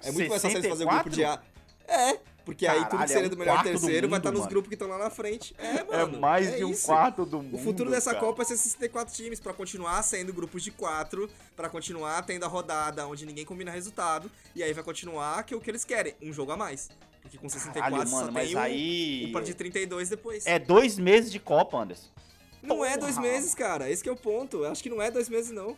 É 0.00 0.12
muito 0.12 0.28
mais 0.28 0.40
fácil 0.42 0.58
eles 0.58 0.70
fazer 0.70 0.84
o 0.84 0.88
grupo 0.88 1.10
de 1.10 1.24
A... 1.24 1.42
É, 1.88 2.20
porque 2.46 2.64
aí 2.66 2.78
tudo 2.84 2.90
Caralho, 2.90 3.06
que 3.06 3.12
seria 3.12 3.24
é 3.24 3.26
um 3.26 3.30
do 3.30 3.36
melhor 3.36 3.54
quarto 3.54 3.66
do 3.66 3.70
terceiro 3.72 4.08
vai 4.08 4.18
mundo, 4.18 4.18
estar 4.18 4.30
nos 4.30 4.40
mano. 4.40 4.50
grupos 4.50 4.68
que 4.68 4.74
estão 4.76 4.88
lá 4.88 4.98
na 4.98 5.10
frente. 5.10 5.52
É, 5.58 5.82
mano. 5.84 6.16
é 6.16 6.18
mais 6.20 6.46
é 6.46 6.56
de 6.58 6.64
um 6.64 6.70
isso. 6.70 6.86
quarto 6.86 7.26
do 7.26 7.42
mundo. 7.42 7.56
O 7.56 7.58
futuro 7.58 7.90
dessa 7.90 8.12
cara. 8.14 8.24
Copa 8.24 8.42
é 8.42 8.44
ser 8.46 8.56
64 8.56 9.12
times, 9.12 9.40
pra 9.40 9.52
continuar 9.52 10.00
sendo 10.04 10.32
grupos 10.32 10.62
de 10.62 10.70
quatro, 10.70 11.28
pra 11.56 11.68
continuar 11.68 12.22
tendo 12.22 12.44
a 12.44 12.48
rodada 12.48 13.04
onde 13.06 13.26
ninguém 13.26 13.44
combina 13.44 13.72
resultado, 13.72 14.30
e 14.54 14.62
aí 14.62 14.72
vai 14.72 14.84
continuar 14.84 15.42
que 15.42 15.52
é 15.52 15.56
o 15.56 15.60
que 15.60 15.68
eles 15.68 15.84
querem, 15.84 16.14
um 16.22 16.32
jogo 16.32 16.52
a 16.52 16.56
mais. 16.56 16.88
Porque 17.20 17.36
com 17.36 17.48
64 17.48 17.90
Caralho, 17.90 18.08
só 18.08 18.16
mano, 18.16 18.32
mas 18.32 18.46
tem 18.46 18.56
um, 18.56 18.60
aí. 18.60 19.26
um 19.28 19.32
par 19.32 19.42
de 19.42 19.52
32 19.52 20.08
depois. 20.08 20.46
É 20.46 20.60
dois 20.60 20.96
meses 20.96 21.32
de 21.32 21.40
Copa, 21.40 21.76
Anderson. 21.76 22.08
não 22.62 22.84
é 22.84 22.96
dois 22.96 23.16
porra. 23.16 23.26
meses, 23.26 23.52
cara, 23.52 23.90
esse 23.90 24.00
que 24.04 24.08
é 24.08 24.12
o 24.12 24.16
ponto. 24.16 24.58
Eu 24.58 24.70
acho 24.70 24.80
que 24.80 24.88
não 24.88 25.02
é 25.02 25.10
dois 25.10 25.28
meses, 25.28 25.50
não. 25.50 25.76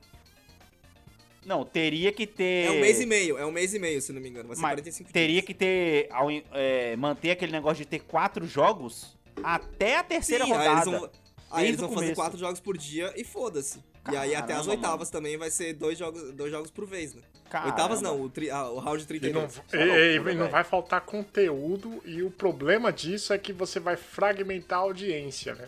Não, 1.49 1.65
teria 1.65 2.13
que 2.13 2.27
ter. 2.27 2.67
É 2.67 2.71
um 2.71 2.81
mês 2.81 3.01
e 3.01 3.07
meio, 3.07 3.39
é 3.39 3.47
um 3.47 3.51
mês 3.51 3.73
e 3.73 3.79
meio, 3.79 4.03
se 4.03 4.13
não 4.13 4.21
me 4.21 4.29
engano. 4.29 4.49
Vai 4.49 4.57
ser 4.57 4.61
Mas 4.63 4.73
45 4.73 5.11
teria 5.13 5.29
dias. 5.37 5.45
que 5.47 5.55
ter. 5.55 6.07
ao 6.13 6.29
é, 6.53 6.95
manter 6.97 7.31
aquele 7.31 7.51
negócio 7.53 7.79
de 7.83 7.87
ter 7.89 8.01
quatro 8.01 8.47
jogos 8.47 9.17
até 9.43 9.97
a 9.97 10.03
terceira 10.05 10.45
Sim, 10.45 10.53
aí 10.53 10.59
rodada. 10.59 10.91
eles 10.91 11.01
vão, 11.01 11.11
aí 11.51 11.69
eles 11.69 11.81
vão 11.81 11.91
fazer 11.93 12.15
quatro 12.15 12.39
jogos 12.39 12.61
por 12.61 12.77
dia 12.77 13.13
e 13.17 13.25
foda-se. 13.25 13.83
E 14.13 14.17
aí 14.17 14.35
até 14.35 14.53
as 14.53 14.67
oitavas 14.67 15.09
também 15.09 15.37
vai 15.39 15.51
ser 15.51 15.73
dois 15.73 15.99
jogos, 15.99 16.33
dois 16.33 16.51
jogos 16.51 16.71
por 16.71 16.87
vez, 16.87 17.15
né? 17.15 17.23
Caramba. 17.49 17.71
Oitavas 17.71 18.03
não, 18.03 18.21
o, 18.21 18.29
tri, 18.29 18.51
ah, 18.51 18.69
o 18.69 18.79
round 18.79 19.07
de 19.07 19.17
E 19.17 19.31
não, 19.33 19.47
32. 19.49 19.63
e- 19.73 19.77
é 19.77 20.15
e- 20.17 20.35
não 20.35 20.49
vai 20.51 20.65
faltar 20.65 21.01
conteúdo 21.01 22.03
e 22.05 22.23
o 22.23 22.31
problema 22.31 22.93
disso 22.93 23.33
é 23.33 23.39
que 23.39 23.55
você 23.55 23.81
vai 23.81 23.97
fragmentar 23.97 24.81
a 24.81 24.83
audiência, 24.83 25.55
né? 25.55 25.67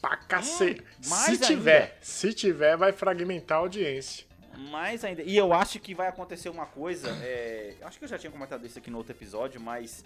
Pra 0.00 0.16
cacete. 0.16 0.80
Hum, 0.80 1.08
mais 1.08 1.24
se 1.24 1.30
ainda. 1.32 1.46
tiver, 1.46 1.98
se 2.00 2.32
tiver, 2.34 2.76
vai 2.76 2.92
fragmentar 2.92 3.58
a 3.58 3.60
audiência. 3.60 4.26
Mais 4.70 5.04
ainda. 5.04 5.22
E 5.22 5.36
eu 5.36 5.52
acho 5.52 5.78
que 5.78 5.94
vai 5.94 6.08
acontecer 6.08 6.48
uma 6.48 6.66
coisa. 6.66 7.08
é, 7.22 7.74
Acho 7.82 7.98
que 7.98 8.04
eu 8.04 8.08
já 8.08 8.18
tinha 8.18 8.30
comentado 8.30 8.66
isso 8.66 8.78
aqui 8.78 8.90
no 8.90 8.98
outro 8.98 9.12
episódio, 9.12 9.60
mas. 9.60 10.04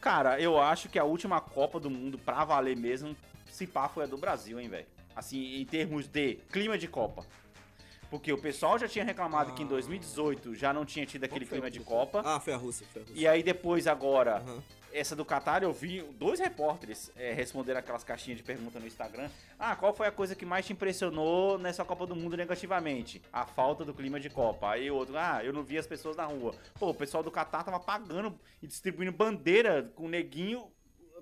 Cara, 0.00 0.40
eu 0.40 0.60
acho 0.60 0.88
que 0.88 0.98
a 0.98 1.04
última 1.04 1.40
Copa 1.40 1.78
do 1.78 1.88
Mundo 1.88 2.18
pra 2.18 2.44
valer 2.44 2.76
mesmo, 2.76 3.16
se 3.50 3.66
pá, 3.66 3.88
foi 3.88 4.02
a 4.04 4.06
do 4.06 4.16
Brasil, 4.18 4.58
hein, 4.58 4.68
velho? 4.68 4.86
Assim, 5.14 5.60
em 5.60 5.64
termos 5.64 6.08
de 6.08 6.34
clima 6.50 6.76
de 6.76 6.88
Copa. 6.88 7.24
Porque 8.12 8.30
o 8.30 8.36
pessoal 8.36 8.78
já 8.78 8.86
tinha 8.86 9.06
reclamado 9.06 9.54
que 9.54 9.62
em 9.62 9.66
2018 9.66 10.54
já 10.54 10.70
não 10.70 10.84
tinha 10.84 11.06
tido 11.06 11.24
aquele 11.24 11.46
clima 11.46 11.70
de? 11.70 11.80
Copa. 11.80 12.20
Ah, 12.22 12.38
foi 12.38 12.52
a 12.52 12.58
Rússia, 12.58 12.86
foi 12.92 13.00
a 13.00 13.04
Rússia. 13.06 13.18
E 13.18 13.26
aí 13.26 13.42
depois 13.42 13.86
agora, 13.86 14.36
Aham. 14.36 14.62
essa 14.92 15.16
do 15.16 15.24
Qatar, 15.24 15.62
eu 15.62 15.72
vi 15.72 16.02
dois 16.18 16.38
repórteres 16.38 17.10
é, 17.16 17.32
responder 17.32 17.74
aquelas 17.74 18.04
caixinhas 18.04 18.36
de 18.36 18.44
pergunta 18.44 18.78
no 18.78 18.86
Instagram. 18.86 19.30
Ah, 19.58 19.74
qual 19.74 19.94
foi 19.94 20.08
a 20.08 20.12
coisa 20.12 20.34
que 20.34 20.44
mais 20.44 20.66
te 20.66 20.74
impressionou 20.74 21.56
nessa 21.56 21.86
Copa 21.86 22.06
do 22.06 22.14
Mundo 22.14 22.36
negativamente? 22.36 23.22
A 23.32 23.46
falta 23.46 23.82
do 23.82 23.94
clima 23.94 24.20
de 24.20 24.28
Copa. 24.28 24.72
Aí 24.72 24.90
outro, 24.90 25.16
ah, 25.16 25.42
eu 25.42 25.50
não 25.54 25.62
vi 25.62 25.78
as 25.78 25.86
pessoas 25.86 26.14
na 26.14 26.26
rua. 26.26 26.54
Pô, 26.78 26.90
o 26.90 26.94
pessoal 26.94 27.22
do 27.22 27.30
Qatar 27.30 27.64
tava 27.64 27.80
pagando 27.80 28.38
e 28.62 28.66
distribuindo 28.66 29.10
bandeira 29.10 29.90
com 29.94 30.06
neguinho 30.06 30.70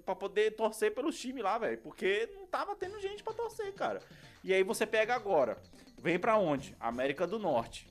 pra 0.04 0.16
poder 0.16 0.56
torcer 0.56 0.92
pelos 0.92 1.16
times 1.16 1.44
lá, 1.44 1.56
velho. 1.56 1.78
Porque 1.78 2.28
não 2.34 2.48
tava 2.48 2.74
tendo 2.74 3.00
gente 3.00 3.22
pra 3.22 3.32
torcer, 3.32 3.72
cara. 3.74 4.02
E 4.42 4.52
aí 4.52 4.64
você 4.64 4.84
pega 4.86 5.14
agora, 5.14 5.56
vem 6.02 6.18
pra 6.18 6.36
onde? 6.38 6.74
América 6.80 7.26
do 7.26 7.38
Norte. 7.38 7.86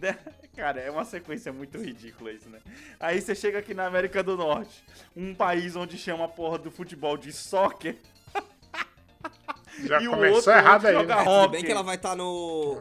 Cara, 0.56 0.80
é 0.80 0.90
uma 0.90 1.04
sequência 1.04 1.52
muito 1.52 1.78
ridícula 1.78 2.32
isso, 2.32 2.48
né? 2.48 2.60
Aí 2.98 3.20
você 3.20 3.34
chega 3.34 3.58
aqui 3.58 3.74
na 3.74 3.86
América 3.86 4.22
do 4.22 4.36
Norte, 4.36 4.82
um 5.14 5.34
país 5.34 5.76
onde 5.76 5.98
chama 5.98 6.24
a 6.24 6.28
porra 6.28 6.58
do 6.58 6.70
futebol 6.70 7.16
de 7.16 7.30
soccer. 7.32 7.96
Já 9.84 10.00
e 10.00 10.08
o 10.08 10.12
começou 10.12 10.36
outro 10.36 10.52
errado 10.52 10.86
aí, 10.86 10.94
joga 10.94 11.16
né? 11.16 11.22
Hockey. 11.22 11.52
bem 11.52 11.64
que 11.64 11.70
ela 11.72 11.82
vai 11.82 11.96
estar 11.96 12.16
no. 12.16 12.80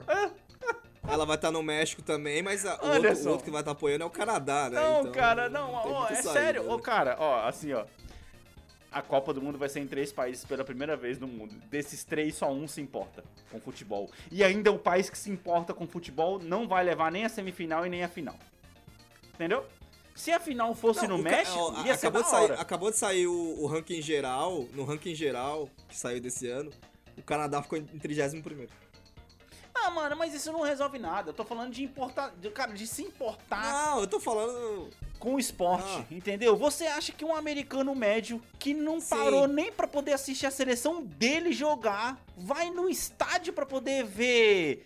Ela 1.07 1.25
vai 1.25 1.35
estar 1.35 1.51
no 1.51 1.61
México 1.61 2.01
também, 2.01 2.41
mas 2.41 2.65
a- 2.65 2.79
o, 2.81 2.87
outro, 2.95 3.13
o 3.13 3.29
outro 3.29 3.45
que 3.45 3.51
vai 3.51 3.61
estar 3.61 3.71
apoiando 3.71 4.03
é 4.03 4.07
o 4.07 4.09
Canadá, 4.09 4.69
né? 4.69 4.79
Não, 4.81 4.99
Então, 5.01 5.11
cara, 5.11 5.49
não, 5.49 5.67
tem 5.83 5.91
ó, 5.91 6.07
é 6.07 6.15
sério. 6.15 6.63
né? 6.63 6.73
Ô, 6.73 6.79
cara, 6.79 7.15
ó, 7.19 7.45
assim, 7.47 7.73
ó. 7.73 7.85
A 8.95 9.01
Copa 9.01 9.33
do 9.33 9.41
Mundo 9.41 9.57
vai 9.57 9.67
ser 9.67 9.81
em 9.81 9.87
três 9.87 10.13
países 10.13 10.45
pela 10.45 10.63
primeira 10.63 10.95
vez 10.95 11.19
no 11.19 11.27
mundo. 11.27 11.53
Desses 11.69 12.05
três, 12.05 12.35
só 12.35 12.49
um 12.53 12.65
se 12.65 12.79
importa 12.79 13.25
com 13.51 13.59
futebol. 13.59 14.09
E 14.31 14.41
ainda 14.41 14.71
o 14.71 14.79
país 14.79 15.09
que 15.09 15.17
se 15.17 15.29
importa 15.29 15.73
com 15.73 15.85
futebol 15.85 16.39
não 16.39 16.65
vai 16.65 16.81
levar 16.83 17.11
nem 17.11 17.25
a 17.25 17.29
semifinal 17.29 17.85
e 17.85 17.89
nem 17.89 18.03
a 18.03 18.07
final. 18.07 18.39
Entendeu? 19.33 19.65
Se 20.15 20.31
a 20.31 20.39
final 20.39 20.73
fosse 20.73 21.05
Não, 21.07 21.17
no 21.17 21.23
ca- 21.25 21.29
México, 21.29 21.57
ó, 21.59 21.83
ia 21.85 21.97
ser 21.97 22.07
acabou, 22.07 22.21
da 22.21 22.25
de 22.27 22.31
sair, 22.47 22.51
acabou 22.61 22.91
de 22.91 22.97
sair 22.97 23.27
o, 23.27 23.63
o 23.63 23.67
ranking 23.67 24.01
geral, 24.01 24.65
no 24.73 24.85
ranking 24.85 25.13
geral, 25.13 25.69
que 25.89 25.97
saiu 25.97 26.21
desse 26.21 26.47
ano, 26.47 26.71
o 27.17 27.21
Canadá 27.21 27.61
ficou 27.61 27.77
em 27.77 27.83
31º. 27.85 28.69
Ah, 29.75 29.89
mano, 29.91 30.15
mas 30.15 30.33
isso 30.33 30.51
não 30.51 30.61
resolve 30.61 30.97
nada. 30.97 31.29
Eu 31.29 31.33
tô 31.33 31.43
falando 31.43 31.71
de 31.71 31.83
importar, 31.83 32.31
de, 32.39 32.49
cara, 32.49 32.71
de 32.73 32.87
se 32.87 33.03
importar 33.03 33.61
Não, 33.73 33.99
eu 34.01 34.07
tô 34.07 34.19
falando... 34.19 34.89
com 35.19 35.35
o 35.35 35.39
esporte, 35.39 35.85
Ah. 35.99 36.05
entendeu? 36.09 36.55
Você 36.55 36.85
acha 36.87 37.11
que 37.11 37.25
um 37.25 37.35
americano 37.35 37.93
médio 37.93 38.41
que 38.57 38.73
não 38.73 38.99
Sim. 38.99 39.09
parou 39.09 39.47
nem 39.47 39.71
pra 39.71 39.87
poder 39.87 40.13
assistir 40.13 40.45
a 40.45 40.51
seleção 40.51 41.03
dele 41.03 41.51
jogar, 41.51 42.17
vai 42.37 42.69
no 42.71 42.89
estádio 42.89 43.51
pra 43.53 43.65
poder 43.65 44.03
ver 44.05 44.83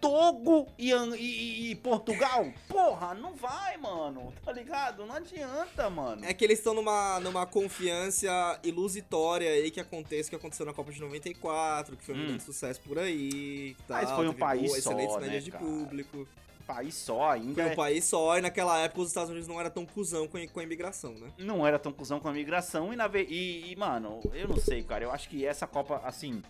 Togo 0.00 0.66
e, 0.78 0.92
e- 0.92 1.70
e 1.70 1.74
Portugal? 1.76 2.46
Porra, 2.68 3.14
não 3.14 3.34
vai, 3.34 3.76
mano. 3.76 4.32
Tá 4.44 4.52
ligado? 4.52 5.04
Não 5.06 5.14
adianta, 5.14 5.90
mano. 5.90 6.24
É 6.24 6.32
que 6.32 6.44
eles 6.44 6.58
estão 6.58 6.74
numa, 6.74 7.20
numa 7.20 7.46
confiança 7.46 8.58
ilusitória 8.64 9.50
aí 9.50 9.70
que 9.70 9.80
aconteça 9.80 10.28
o 10.28 10.30
que 10.30 10.36
aconteceu 10.36 10.64
na 10.66 10.72
Copa 10.72 10.90
de 10.92 11.00
94, 11.00 11.96
que 11.96 12.04
foi 12.04 12.14
um 12.14 12.18
Hum. 12.22 12.26
grande 12.26 12.42
sucesso 12.42 12.80
por 12.80 12.98
aí. 12.98 13.74
que 13.76 13.76
Mas 13.88 14.08
tal, 14.08 14.16
foi 14.16 14.28
um 14.28 14.32
país 14.32 14.66
boa, 14.66 14.78
excelentes 14.78 15.12
só, 15.14 15.20
né, 15.20 15.26
médias 15.26 15.44
de 15.44 15.50
cara? 15.50 15.64
público. 15.64 16.28
País 16.66 16.94
só 16.94 17.30
ainda. 17.30 17.54
Foi 17.54 17.62
é- 17.64 17.72
um 17.72 17.76
país 17.76 18.04
só, 18.04 18.38
e 18.38 18.40
naquela 18.40 18.78
época 18.78 19.00
os 19.00 19.08
Estados 19.08 19.28
Unidos 19.30 19.48
não 19.48 19.58
era 19.58 19.68
tão 19.68 19.84
cuzão 19.84 20.28
com 20.28 20.38
a, 20.38 20.46
com 20.46 20.60
a 20.60 20.62
imigração, 20.62 21.14
né? 21.14 21.28
não 21.38 21.66
era 21.66 21.78
tão 21.80 21.92
cuzão 21.92 22.20
com 22.20 22.28
a 22.28 22.32
migração 22.32 22.92
e, 22.92 22.96
na 22.96 23.08
ve- 23.08 23.26
e, 23.28 23.72
e, 23.72 23.76
mano, 23.76 24.20
eu 24.32 24.46
não 24.46 24.56
sei, 24.56 24.82
cara. 24.84 25.02
Eu 25.02 25.10
acho 25.10 25.28
que 25.28 25.44
essa 25.44 25.66
Copa, 25.66 26.00
assim, 26.04 26.40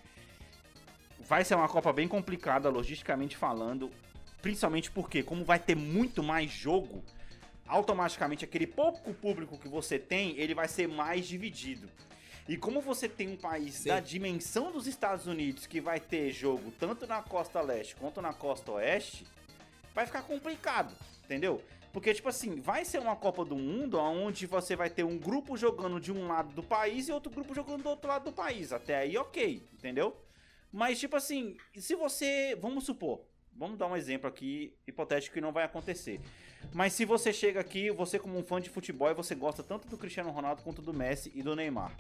vai 1.31 1.45
ser 1.45 1.55
uma 1.55 1.69
Copa 1.69 1.93
bem 1.93 2.09
complicada, 2.09 2.69
logisticamente 2.69 3.37
falando. 3.37 3.89
Principalmente 4.43 4.91
porque, 4.91 5.23
como 5.23 5.45
vai 5.45 5.61
ter 5.61 5.77
muito 5.77 6.25
mais 6.25 6.51
jogo, 6.51 7.05
automaticamente 7.69 8.45
aquele 8.45 8.67
pouco 8.67 9.15
público 9.15 9.57
que 9.57 9.69
você 9.69 9.97
tem, 9.97 10.37
ele 10.37 10.57
vai 10.57 10.67
ser 10.67 10.89
mais 10.89 11.29
dividido. 11.29 11.89
E 12.49 12.57
como 12.57 12.81
você 12.81 13.09
tem 13.09 13.29
um 13.29 13.37
país 13.37 13.75
Sim. 13.75 13.91
da 13.91 14.01
dimensão 14.01 14.73
dos 14.73 14.89
Estados 14.89 15.29
Unidos 15.29 15.69
que 15.69 15.81
vai 15.81 16.01
ter 16.01 16.33
jogo 16.33 16.73
tanto 16.73 17.07
na 17.07 17.23
costa 17.23 17.61
leste 17.61 17.95
quanto 17.95 18.21
na 18.21 18.33
costa 18.33 18.73
oeste, 18.73 19.25
vai 19.95 20.07
ficar 20.07 20.23
complicado, 20.23 20.93
entendeu? 21.25 21.63
Porque, 21.93 22.13
tipo 22.13 22.29
assim, 22.29 22.61
vai 22.61 22.85
ser 22.85 22.99
uma 22.99 23.15
Copa 23.15 23.45
do 23.45 23.55
Mundo 23.55 24.01
onde 24.01 24.47
você 24.47 24.75
vai 24.75 24.91
ter 24.91 25.05
um 25.05 25.17
grupo 25.17 25.57
jogando 25.57 26.01
de 26.01 26.11
um 26.11 26.27
lado 26.27 26.53
do 26.55 26.63
país 26.63 27.07
e 27.07 27.13
outro 27.13 27.31
grupo 27.31 27.55
jogando 27.55 27.85
do 27.85 27.89
outro 27.89 28.09
lado 28.09 28.25
do 28.25 28.33
país. 28.33 28.73
Até 28.73 28.97
aí, 28.97 29.17
ok, 29.17 29.63
entendeu? 29.75 30.17
Mas, 30.73 30.99
tipo 31.01 31.17
assim, 31.17 31.57
se 31.77 31.95
você. 31.95 32.57
Vamos 32.61 32.85
supor, 32.85 33.23
vamos 33.57 33.79
dar 33.79 33.87
um 33.87 33.97
exemplo 33.97 34.29
aqui, 34.29 34.75
hipotético 34.87 35.35
que 35.35 35.41
não 35.41 35.53
vai 35.53 35.65
acontecer. 35.65 36.21
Mas 36.73 36.93
se 36.93 37.05
você 37.05 37.33
chega 37.33 37.61
aqui, 37.61 37.91
você 37.91 38.19
como 38.19 38.39
um 38.39 38.43
fã 38.45 38.61
de 38.61 38.71
futebol, 38.71 39.15
você 39.15 39.35
gosta 39.35 39.63
tanto 39.63 39.89
do 39.89 39.97
Cristiano 39.97 40.31
Ronaldo 40.31 40.63
quanto 40.63 40.83
do 40.83 40.93
Messi 40.93 41.33
e 41.35 41.43
do 41.43 41.57
Neymar. 41.57 41.95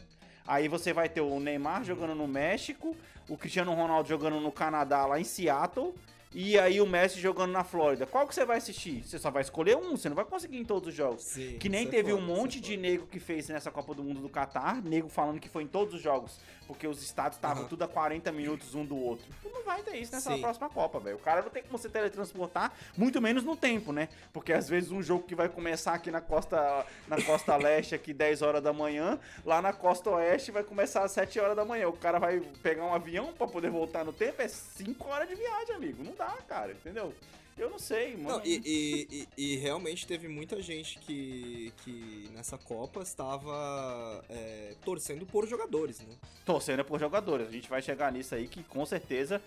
Aí 0.46 0.68
você 0.68 0.92
vai 0.92 1.08
ter 1.08 1.20
o 1.20 1.38
Neymar 1.40 1.84
jogando 1.84 2.14
no 2.14 2.26
México, 2.26 2.96
o 3.28 3.36
Cristiano 3.36 3.72
Ronaldo 3.74 4.08
jogando 4.08 4.40
no 4.40 4.50
Canadá, 4.50 5.06
lá 5.06 5.20
em 5.20 5.24
Seattle, 5.24 5.94
e 6.32 6.58
aí 6.58 6.80
o 6.80 6.86
Messi 6.86 7.20
jogando 7.20 7.52
na 7.52 7.64
Flórida. 7.64 8.06
Qual 8.06 8.26
que 8.26 8.34
você 8.34 8.44
vai 8.44 8.58
assistir? 8.58 9.02
Você 9.04 9.18
só 9.18 9.30
vai 9.30 9.42
escolher 9.42 9.76
um, 9.76 9.96
você 9.96 10.08
não 10.08 10.16
vai 10.16 10.24
conseguir 10.24 10.58
em 10.58 10.64
todos 10.64 10.88
os 10.88 10.94
jogos. 10.94 11.22
Sim, 11.24 11.58
Que 11.58 11.68
nem 11.68 11.86
é 11.86 11.90
teve 11.90 12.10
foda, 12.10 12.22
um 12.22 12.24
é 12.24 12.36
monte 12.36 12.60
de 12.60 12.70
foda. 12.74 12.82
nego 12.82 13.06
que 13.06 13.18
fez 13.20 13.48
nessa 13.48 13.70
Copa 13.70 13.94
do 13.94 14.02
Mundo 14.02 14.20
do 14.20 14.28
Catar, 14.28 14.82
nego 14.82 15.08
falando 15.08 15.40
que 15.40 15.48
foi 15.48 15.62
em 15.64 15.68
todos 15.68 15.94
os 15.94 16.00
jogos, 16.00 16.38
porque 16.70 16.86
os 16.86 17.02
estados 17.02 17.36
estavam 17.36 17.62
Aham. 17.62 17.68
tudo 17.68 17.82
a 17.82 17.88
40 17.88 18.30
minutos 18.30 18.76
um 18.76 18.84
do 18.84 18.96
outro. 18.96 19.26
Não 19.44 19.64
vai 19.64 19.82
ter 19.82 19.96
isso 19.96 20.12
nessa 20.12 20.32
Sim. 20.32 20.40
próxima 20.40 20.70
Copa, 20.70 21.00
velho. 21.00 21.16
O 21.16 21.18
cara 21.18 21.42
não 21.42 21.50
tem 21.50 21.64
como 21.64 21.76
se 21.76 21.88
teletransportar, 21.88 22.72
muito 22.96 23.20
menos 23.20 23.42
no 23.42 23.56
tempo, 23.56 23.92
né? 23.92 24.08
Porque 24.32 24.52
às 24.52 24.68
vezes 24.68 24.92
um 24.92 25.02
jogo 25.02 25.24
que 25.24 25.34
vai 25.34 25.48
começar 25.48 25.94
aqui 25.94 26.12
na 26.12 26.20
costa, 26.20 26.86
na 27.08 27.20
costa 27.22 27.56
leste, 27.58 27.92
aqui 27.96 28.14
10 28.14 28.42
horas 28.42 28.62
da 28.62 28.72
manhã, 28.72 29.18
lá 29.44 29.60
na 29.60 29.72
costa 29.72 30.10
oeste 30.10 30.52
vai 30.52 30.62
começar 30.62 31.02
às 31.02 31.10
7 31.10 31.40
horas 31.40 31.56
da 31.56 31.64
manhã. 31.64 31.88
O 31.88 31.92
cara 31.92 32.20
vai 32.20 32.38
pegar 32.62 32.84
um 32.84 32.94
avião 32.94 33.32
pra 33.32 33.48
poder 33.48 33.70
voltar 33.70 34.04
no 34.04 34.12
tempo, 34.12 34.40
é 34.40 34.46
5 34.46 35.08
horas 35.08 35.28
de 35.28 35.34
viagem, 35.34 35.74
amigo. 35.74 36.04
Não 36.04 36.14
dá, 36.14 36.36
cara, 36.46 36.70
entendeu? 36.70 37.12
Eu 37.60 37.68
não 37.70 37.78
sei, 37.78 38.16
mano. 38.16 38.38
Não, 38.38 38.42
e, 38.44 38.60
e- 38.64 39.28
e- 39.36 39.52
e 39.52 39.56
realmente 39.56 40.06
teve 40.06 40.26
muita 40.28 40.62
gente 40.62 40.98
que, 40.98 41.72
que 41.84 42.30
nessa 42.32 42.56
Copa 42.56 43.02
estava 43.02 44.24
é, 44.30 44.74
torcendo 44.84 45.26
por 45.26 45.46
jogadores, 45.46 46.00
né? 46.00 46.14
torcendo 46.46 46.84
por 46.84 46.98
jogadores. 46.98 47.48
A 47.48 47.52
gente 47.52 47.68
vai 47.68 47.82
chegar 47.82 48.10
nisso 48.10 48.34
aí 48.34 48.48
que 48.48 48.62
com 48.62 48.84
certeza 48.86 49.42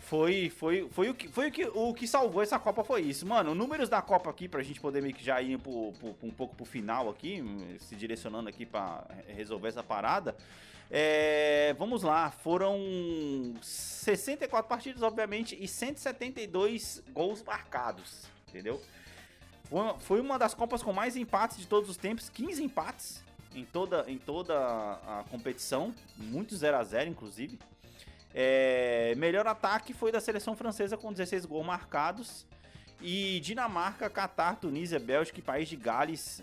foi 0.00 0.50
foi 0.50 0.88
foi 0.90 1.08
o 1.10 1.14
que 1.14 1.28
foi 1.28 1.48
o 1.48 1.52
que, 1.52 1.64
o 1.66 1.94
que 1.94 2.06
salvou 2.08 2.42
essa 2.42 2.58
Copa 2.58 2.82
foi 2.82 3.02
isso. 3.02 3.26
Mano, 3.26 3.54
números 3.54 3.88
da 3.88 4.02
Copa 4.02 4.30
aqui 4.30 4.48
pra 4.48 4.62
gente 4.62 4.80
poder 4.80 5.00
meio 5.02 5.14
que 5.14 5.22
já 5.24 5.40
ir 5.40 5.58
pro, 5.58 5.92
pro- 5.92 6.16
um 6.22 6.30
pouco 6.30 6.56
pro 6.56 6.64
final 6.64 7.08
aqui, 7.08 7.42
se 7.80 7.94
direcionando 7.94 8.48
aqui 8.48 8.64
pra 8.66 9.06
resolver 9.28 9.68
essa 9.68 9.82
parada. 9.82 10.34
É, 10.90 11.72
vamos 11.78 12.02
lá, 12.02 12.32
foram 12.32 12.76
64 13.62 14.68
partidas, 14.68 15.02
obviamente, 15.02 15.56
e 15.60 15.68
172 15.68 17.00
gols 17.12 17.42
marcados, 17.44 18.24
entendeu? 18.48 18.80
Foi 20.00 20.20
uma- 20.20 20.36
das 20.36 20.52
Copas 20.52 20.82
com 20.82 20.92
mais 20.92 21.14
empates 21.16 21.58
de 21.58 21.66
todos 21.68 21.88
os 21.88 21.96
tempos, 21.96 22.28
15 22.28 22.64
empates 22.64 23.22
em 23.54 23.64
toda, 23.64 24.04
em 24.08 24.18
toda 24.18 24.54
a 24.58 25.24
competição, 25.30 25.94
muito 26.16 26.56
0 26.56 26.76
a 26.76 26.82
0 26.82 27.08
inclusive. 27.08 27.56
É, 28.34 29.14
melhor 29.16 29.46
ataque 29.46 29.92
foi 29.92 30.12
da 30.12 30.20
seleção 30.20 30.54
francesa 30.56 30.96
com 30.96 31.12
16 31.12 31.44
gols 31.44 31.66
marcados. 31.66 32.46
E 33.00 33.40
Dinamarca, 33.40 34.10
Catar, 34.10 34.56
Tunísia, 34.56 34.98
Bélgica 35.00 35.38
e 35.38 35.42
País 35.42 35.68
de 35.68 35.76
Gales 35.76 36.42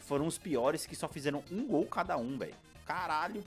foram 0.00 0.26
os 0.26 0.38
piores 0.38 0.86
que 0.86 0.94
só 0.94 1.08
fizeram 1.08 1.42
um 1.50 1.66
gol 1.66 1.84
cada 1.86 2.16
um, 2.16 2.38
velho. 2.38 2.54
Caralho. 2.86 3.42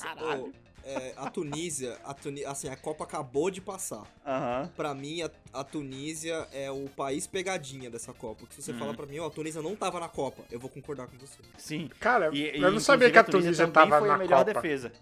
Caralho. 0.00 0.52
É, 0.84 1.12
a 1.16 1.30
Tunísia, 1.30 1.96
a 2.04 2.12
Tuni- 2.12 2.44
assim, 2.44 2.68
a 2.68 2.74
Copa 2.76 3.04
acabou 3.04 3.50
de 3.52 3.60
passar. 3.60 4.02
Aham. 4.26 4.68
Pra 4.76 4.92
mim, 4.94 5.22
a, 5.22 5.30
a 5.52 5.62
Tunísia 5.62 6.48
é 6.52 6.70
o 6.72 6.88
país 6.88 7.24
pegadinha 7.24 7.88
dessa 7.88 8.12
Copa. 8.12 8.46
Que 8.46 8.54
se 8.56 8.62
você 8.62 8.72
Uhum. 8.72 8.78
fala 8.80 8.94
pra 8.94 9.06
mim, 9.06 9.20
ó, 9.20 9.28
a 9.28 9.30
Tunísia 9.30 9.62
não 9.62 9.76
tava 9.76 10.00
na 10.00 10.08
Copa, 10.08 10.42
eu 10.50 10.58
vou 10.58 10.68
concordar 10.68 11.06
com 11.06 11.16
você. 11.18 11.38
Sim. 11.56 11.88
Cara, 12.00 12.30
E- 12.32 12.58
e, 12.58 12.60
eu 12.62 12.72
não 12.72 12.80
sabia 12.80 13.10
que 13.12 13.18
a 13.18 13.22
Tunísia 13.22 13.68
também 13.68 13.90
tava 13.90 13.98
foi 14.00 14.08
na 14.08 14.14
a 14.14 14.18
melhor 14.18 14.44
Copa. 14.44 14.54
defesa. 14.54 14.92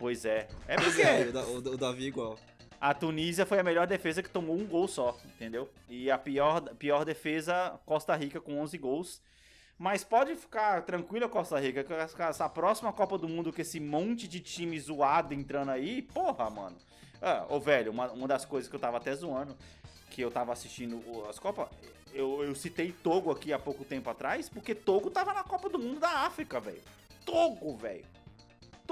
Pois 0.00 0.24
é. 0.24 0.48
É 0.66 0.74
porque 0.76 1.00
é, 1.02 1.26
o, 1.28 1.32
Da- 1.32 1.44
o, 1.44 1.56
o 1.58 1.76
Davi 1.76 2.06
igual. 2.06 2.36
a 2.80 2.92
Tunísia 2.94 3.44
foi 3.46 3.60
a 3.60 3.62
melhor 3.62 3.86
defesa 3.86 4.22
que 4.22 4.30
tomou 4.30 4.56
um 4.56 4.66
gol 4.66 4.88
só, 4.88 5.16
entendeu? 5.26 5.70
E 5.88 6.10
a 6.10 6.18
pior, 6.18 6.62
pior 6.76 7.04
defesa, 7.04 7.78
Costa 7.86 8.16
Rica 8.16 8.40
com 8.40 8.58
11 8.60 8.76
gols. 8.78 9.22
Mas 9.78 10.02
pode 10.04 10.34
ficar 10.36 10.82
tranquila, 10.82 11.28
Costa 11.28 11.58
Rica, 11.60 11.84
que 11.84 11.92
essa 11.92 12.48
próxima 12.48 12.92
Copa 12.92 13.16
do 13.16 13.28
Mundo 13.28 13.52
com 13.52 13.60
esse 13.62 13.78
monte 13.80 14.26
de 14.26 14.40
time 14.40 14.78
zoado 14.80 15.32
entrando 15.32 15.70
aí, 15.70 16.02
porra, 16.02 16.50
mano. 16.50 16.76
Ah, 17.22 17.46
ô 17.48 17.60
velho, 17.60 17.90
uma, 17.92 18.10
uma 18.10 18.26
das 18.28 18.44
coisas 18.44 18.68
que 18.68 18.74
eu 18.76 18.80
tava 18.80 18.96
até 18.98 19.14
zoando, 19.14 19.56
que 20.10 20.20
eu 20.22 20.30
tava 20.30 20.52
assistindo 20.52 21.02
as 21.28 21.38
Copas, 21.38 21.68
eu, 22.12 22.42
eu 22.44 22.54
citei 22.54 22.92
Togo 22.92 23.30
aqui 23.30 23.52
há 23.52 23.58
pouco 23.58 23.84
tempo 23.84 24.08
atrás, 24.10 24.48
porque 24.48 24.74
Togo 24.74 25.10
tava 25.10 25.32
na 25.32 25.44
Copa 25.44 25.68
do 25.68 25.78
Mundo 25.78 26.00
da 26.00 26.10
África, 26.26 26.58
velho. 26.60 26.82
Togo, 27.24 27.76
velho. 27.76 28.04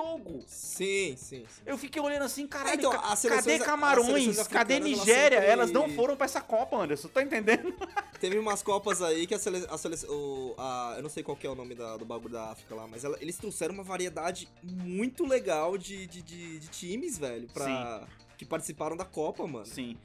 Togo. 0.02 0.44
Sim, 0.46 1.16
sim, 1.16 1.44
sim. 1.48 1.62
Eu 1.66 1.76
fiquei 1.76 2.00
olhando 2.00 2.22
assim, 2.22 2.46
caralho, 2.46 2.78
Então, 2.78 2.92
ca- 2.92 3.16
cadê 3.28 3.58
Camarões? 3.58 4.46
Cadê 4.46 4.74
elas 4.74 4.84
Nigéria? 4.88 5.38
sempre- 5.38 5.52
Elas 5.52 5.70
não 5.72 5.88
foram 5.90 6.14
pra 6.16 6.24
essa 6.26 6.40
Copa, 6.40 6.76
Anderson, 6.76 7.08
tá 7.08 7.20
entendendo? 7.20 7.74
Teve 8.20 8.38
umas 8.38 8.62
Copas 8.62 9.02
aí 9.02 9.26
que 9.26 9.34
a 9.34 9.38
seleção. 9.40 9.74
A 9.74 9.76
sele, 9.76 9.96
o, 10.08 10.54
a- 10.56 10.94
eu 10.98 11.02
não 11.02 11.10
sei 11.10 11.24
qual 11.24 11.36
que 11.36 11.46
é 11.46 11.50
o 11.50 11.54
nome 11.56 11.74
da- 11.74 11.96
do 11.96 12.04
bagulho 12.04 12.32
da 12.32 12.50
África 12.52 12.76
lá, 12.76 12.86
mas 12.86 13.02
ela- 13.02 13.18
eles 13.20 13.36
trouxeram 13.36 13.74
uma 13.74 13.82
variedade 13.82 14.48
muito 14.62 15.26
legal 15.26 15.76
de, 15.76 16.06
de, 16.06 16.22
de- 16.22 16.58
de 16.60 16.68
times, 16.68 17.18
velho, 17.18 17.48
pra, 17.52 18.06
que 18.36 18.44
participaram 18.44 18.96
da 18.96 19.04
Copa, 19.04 19.46
mano. 19.48 19.66
Sim. 19.66 19.96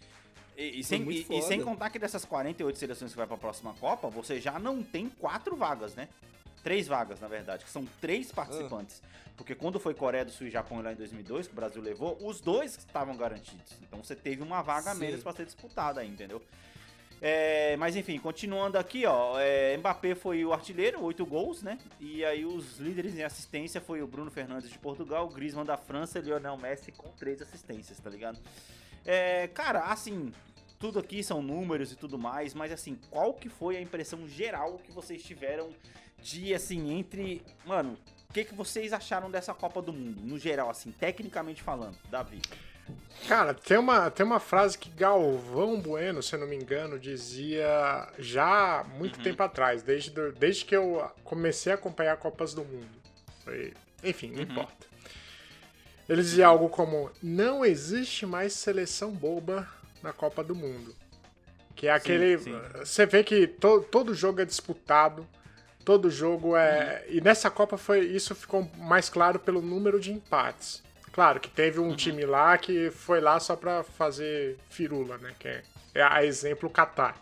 E, 0.57 0.79
e 0.79 0.83
sem, 0.83 1.01
e- 1.11 1.25
e 1.29 1.41
sem 1.43 1.61
contar 1.61 1.91
que 1.91 1.99
dessas 1.99 2.25
48 2.25 2.77
seleções 2.79 3.11
que 3.11 3.17
vai 3.17 3.27
pra 3.27 3.37
próxima 3.37 3.73
Copa, 3.79 4.09
você 4.09 4.41
já 4.41 4.57
não 4.57 4.81
tem 4.81 5.07
quatro 5.09 5.55
vagas, 5.55 5.93
né? 5.95 6.09
Três 6.63 6.87
vagas, 6.87 7.19
na 7.19 7.27
verdade, 7.27 7.65
que 7.65 7.69
são 7.69 7.85
três 7.99 8.31
participantes. 8.31 9.01
Porque 9.35 9.55
quando 9.55 9.79
foi 9.79 9.93
Coreia 9.93 10.23
do 10.23 10.31
Sul 10.31 10.47
e 10.47 10.49
Japão 10.49 10.81
lá 10.81 10.93
em 10.93 10.95
2002, 10.95 11.47
que 11.47 11.53
o 11.53 11.55
Brasil 11.55 11.81
levou, 11.81 12.17
os 12.21 12.39
dois 12.39 12.77
estavam 12.77 13.17
garantidos. 13.17 13.73
Então 13.81 14.03
você 14.03 14.15
teve 14.15 14.41
uma 14.41 14.61
vaga 14.61 14.91
a 14.91 14.95
menos 14.95 15.23
pra 15.23 15.33
ser 15.33 15.45
disputada 15.45 16.01
aí, 16.01 16.07
entendeu? 16.07 16.41
É, 17.25 17.77
mas 17.77 17.95
enfim, 17.95 18.19
continuando 18.19 18.77
aqui, 18.77 19.05
ó. 19.05 19.39
É, 19.39 19.77
Mbappé 19.77 20.13
foi 20.13 20.43
o 20.43 20.51
artilheiro, 20.51 21.01
oito 21.03 21.25
gols, 21.25 21.63
né? 21.63 21.79
E 21.99 22.23
aí 22.25 22.45
os 22.45 22.79
líderes 22.79 23.15
em 23.15 23.23
assistência 23.23 23.79
foi 23.79 24.01
o 24.01 24.07
Bruno 24.07 24.29
Fernandes 24.29 24.69
de 24.69 24.77
Portugal, 24.77 25.25
o 25.25 25.29
Griezmann 25.29 25.65
da 25.65 25.77
França 25.77 26.19
e 26.19 26.21
o 26.21 26.25
Lionel 26.25 26.57
Messi 26.57 26.91
com 26.91 27.09
três 27.11 27.41
assistências, 27.41 27.97
tá 27.97 28.09
ligado? 28.09 28.39
É, 29.05 29.47
cara, 29.47 29.85
assim, 29.85 30.33
tudo 30.77 30.99
aqui 30.99 31.23
são 31.23 31.41
números 31.41 31.93
e 31.93 31.95
tudo 31.95 32.17
mais, 32.17 32.53
mas 32.53 32.73
assim, 32.73 32.99
qual 33.09 33.33
que 33.33 33.47
foi 33.47 33.77
a 33.77 33.81
impressão 33.81 34.27
geral 34.27 34.77
que 34.79 34.91
vocês 34.91 35.23
tiveram 35.23 35.69
de, 36.23 36.53
assim, 36.53 36.91
entre... 36.97 37.41
Mano, 37.65 37.97
o 38.29 38.33
que, 38.33 38.45
que 38.45 38.55
vocês 38.55 38.93
acharam 38.93 39.29
dessa 39.29 39.53
Copa 39.53 39.81
do 39.81 39.91
Mundo, 39.93 40.21
no 40.23 40.39
geral, 40.39 40.69
assim, 40.69 40.91
tecnicamente 40.91 41.61
falando, 41.61 41.97
Davi? 42.09 42.41
Cara, 43.27 43.53
tem 43.53 43.77
uma, 43.77 44.09
tem 44.11 44.25
uma 44.25 44.39
frase 44.39 44.77
que 44.77 44.89
Galvão 44.89 45.79
Bueno, 45.79 46.21
se 46.23 46.35
eu 46.35 46.39
não 46.39 46.47
me 46.47 46.55
engano, 46.55 46.99
dizia 46.99 48.09
já 48.19 48.85
muito 48.97 49.19
tempo 49.21 49.41
atrás, 49.43 49.83
desde, 49.83 50.09
do- 50.09 50.31
desde 50.33 50.65
que 50.65 50.75
eu 50.75 51.09
comecei 51.23 51.71
a 51.71 51.75
acompanhar 51.75 52.17
Copas 52.17 52.53
do 52.53 52.63
Mundo. 52.65 52.89
Foi- 53.45 53.73
enfim, 54.03 54.31
não 54.31 54.41
importa. 54.41 54.85
Ele 56.09 56.21
dizia 56.21 56.47
algo 56.47 56.67
como: 56.67 57.09
Não 57.21 57.63
existe 57.63 58.25
mais 58.25 58.51
seleção 58.51 59.11
boba 59.11 59.65
na 60.01 60.11
Copa 60.11 60.43
do 60.43 60.53
Mundo. 60.53 60.93
Que 61.75 61.87
é 61.87 61.91
aquele. 61.93 62.37
sim. 62.39 62.59
Você 62.79 63.05
vê 63.05 63.23
que 63.23 63.47
to- 63.47 63.85
todo 63.89 64.13
jogo 64.13 64.41
é 64.41 64.45
disputado, 64.45 65.25
todo 65.83 66.09
jogo 66.09 66.55
é. 66.55 67.03
E 67.09 67.21
nessa 67.21 67.49
Copa 67.49 67.77
foi 67.77 68.05
isso 68.05 68.33
ficou 68.33 68.69
mais 68.77 69.09
claro 69.09 69.39
pelo 69.39 69.61
número 69.61 69.99
de 69.99 70.11
empates. 70.11 70.83
Claro 71.11 71.39
que 71.39 71.49
teve 71.49 71.79
um 71.79 71.95
time 71.95 72.25
lá 72.25 72.57
que 72.57 72.89
foi 72.89 73.21
lá 73.21 73.39
só 73.39 73.55
pra 73.55 73.83
fazer 73.83 74.57
firula, 74.69 75.17
né? 75.19 75.33
Que 75.37 75.47
é, 75.47 75.63
é 75.93 76.01
a 76.01 76.25
exemplo 76.25 76.67
o 76.67 76.71
Catar. 76.71 77.15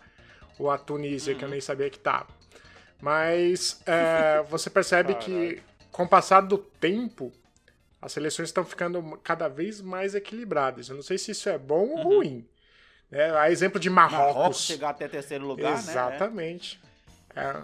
Ou 0.58 0.70
a 0.70 0.78
Tunísia, 0.78 1.34
que 1.34 1.44
eu 1.44 1.48
nem 1.48 1.60
sabia 1.60 1.90
que 1.90 1.98
tava. 1.98 2.28
Mas 3.00 3.82
é, 3.84 4.42
você 4.48 4.70
percebe 4.70 5.14
que, 5.16 5.60
com 5.90 6.04
o 6.04 6.08
passar 6.08 6.40
do 6.40 6.56
tempo, 6.56 7.32
as 8.00 8.12
seleções 8.12 8.48
estão 8.48 8.64
ficando 8.64 9.02
cada 9.22 9.48
vez 9.48 9.80
mais 9.80 10.14
equilibradas. 10.14 10.88
Eu 10.88 10.96
não 10.96 11.02
sei 11.02 11.18
se 11.18 11.32
isso 11.32 11.48
é 11.48 11.58
bom 11.58 11.88
ou 11.90 12.02
ruim. 12.02 12.48
É, 13.10 13.30
a 13.30 13.50
exemplo 13.50 13.78
de 13.78 13.90
Marrocos 13.90 14.34
Marrocos. 14.34 14.60
chegar 14.64 14.90
até 14.90 15.06
terceiro 15.06 15.46
lugar, 15.46 15.72
né? 15.72 15.78
Exatamente. 15.78 16.80
É, 17.36 17.62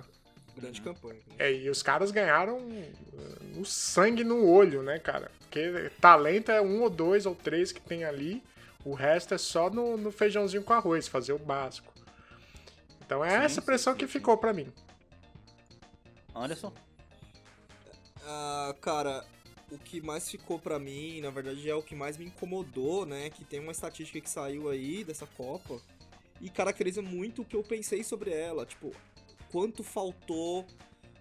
Grande 0.61 0.81
campanha. 0.81 1.21
é, 1.39 1.53
e 1.53 1.71
os 1.71 1.83
caras 1.83 2.11
ganharam 2.11 2.59
uh, 2.59 3.45
no 3.55 3.65
sangue 3.65 4.25
no 4.25 4.47
olho, 4.47 4.83
né, 4.83 4.99
cara? 4.99 5.31
Porque 5.41 5.91
talento 6.01 6.51
é 6.51 6.61
um 6.61 6.83
ou 6.83 6.91
dois 6.91 7.27
ou 7.27 7.35
três 7.35 7.73
que 7.73 7.81
tem 7.81 8.05
ali. 8.05 8.43
O 8.85 8.95
resto 8.95 9.35
é 9.35 9.39
só 9.39 9.69
no, 9.71 9.97
no 9.97 10.11
feijãozinho 10.11 10.63
com 10.63 10.73
arroz, 10.73 11.09
fazer 11.09 11.33
o 11.33 11.39
básico. 11.39 11.93
Então 13.05 13.25
é 13.25 13.39
Sim, 13.39 13.45
essa 13.45 13.63
pressão 13.63 13.93
sim, 13.93 13.99
que 13.99 14.07
sim. 14.07 14.13
ficou 14.13 14.37
pra 14.37 14.53
mim. 14.53 14.73
Anderson? 16.35 16.73
Ah, 18.25 18.75
cara, 18.81 19.25
o 19.71 19.79
que 19.79 20.01
mais 20.01 20.29
ficou 20.31 20.59
pra 20.59 20.79
mim, 20.79 21.21
na 21.21 21.31
verdade, 21.31 21.69
é 21.69 21.75
o 21.75 21.83
que 21.83 21.95
mais 21.95 22.17
me 22.17 22.27
incomodou, 22.27 23.05
né? 23.07 23.31
Que 23.31 23.45
tem 23.45 23.61
uma 23.61 23.73
estatística 23.73 24.21
que 24.21 24.31
saiu 24.31 24.69
aí 24.69 25.05
dessa 25.05 25.27
Copa 25.27 25.81
e 26.41 26.49
caracteriza 26.49 27.03
muito 27.03 27.43
o 27.43 27.45
que 27.45 27.57
eu 27.57 27.63
pensei 27.63 28.05
sobre 28.05 28.31
ela. 28.33 28.65
Tipo, 28.65 28.93
quanto 29.51 29.83
faltou 29.83 30.65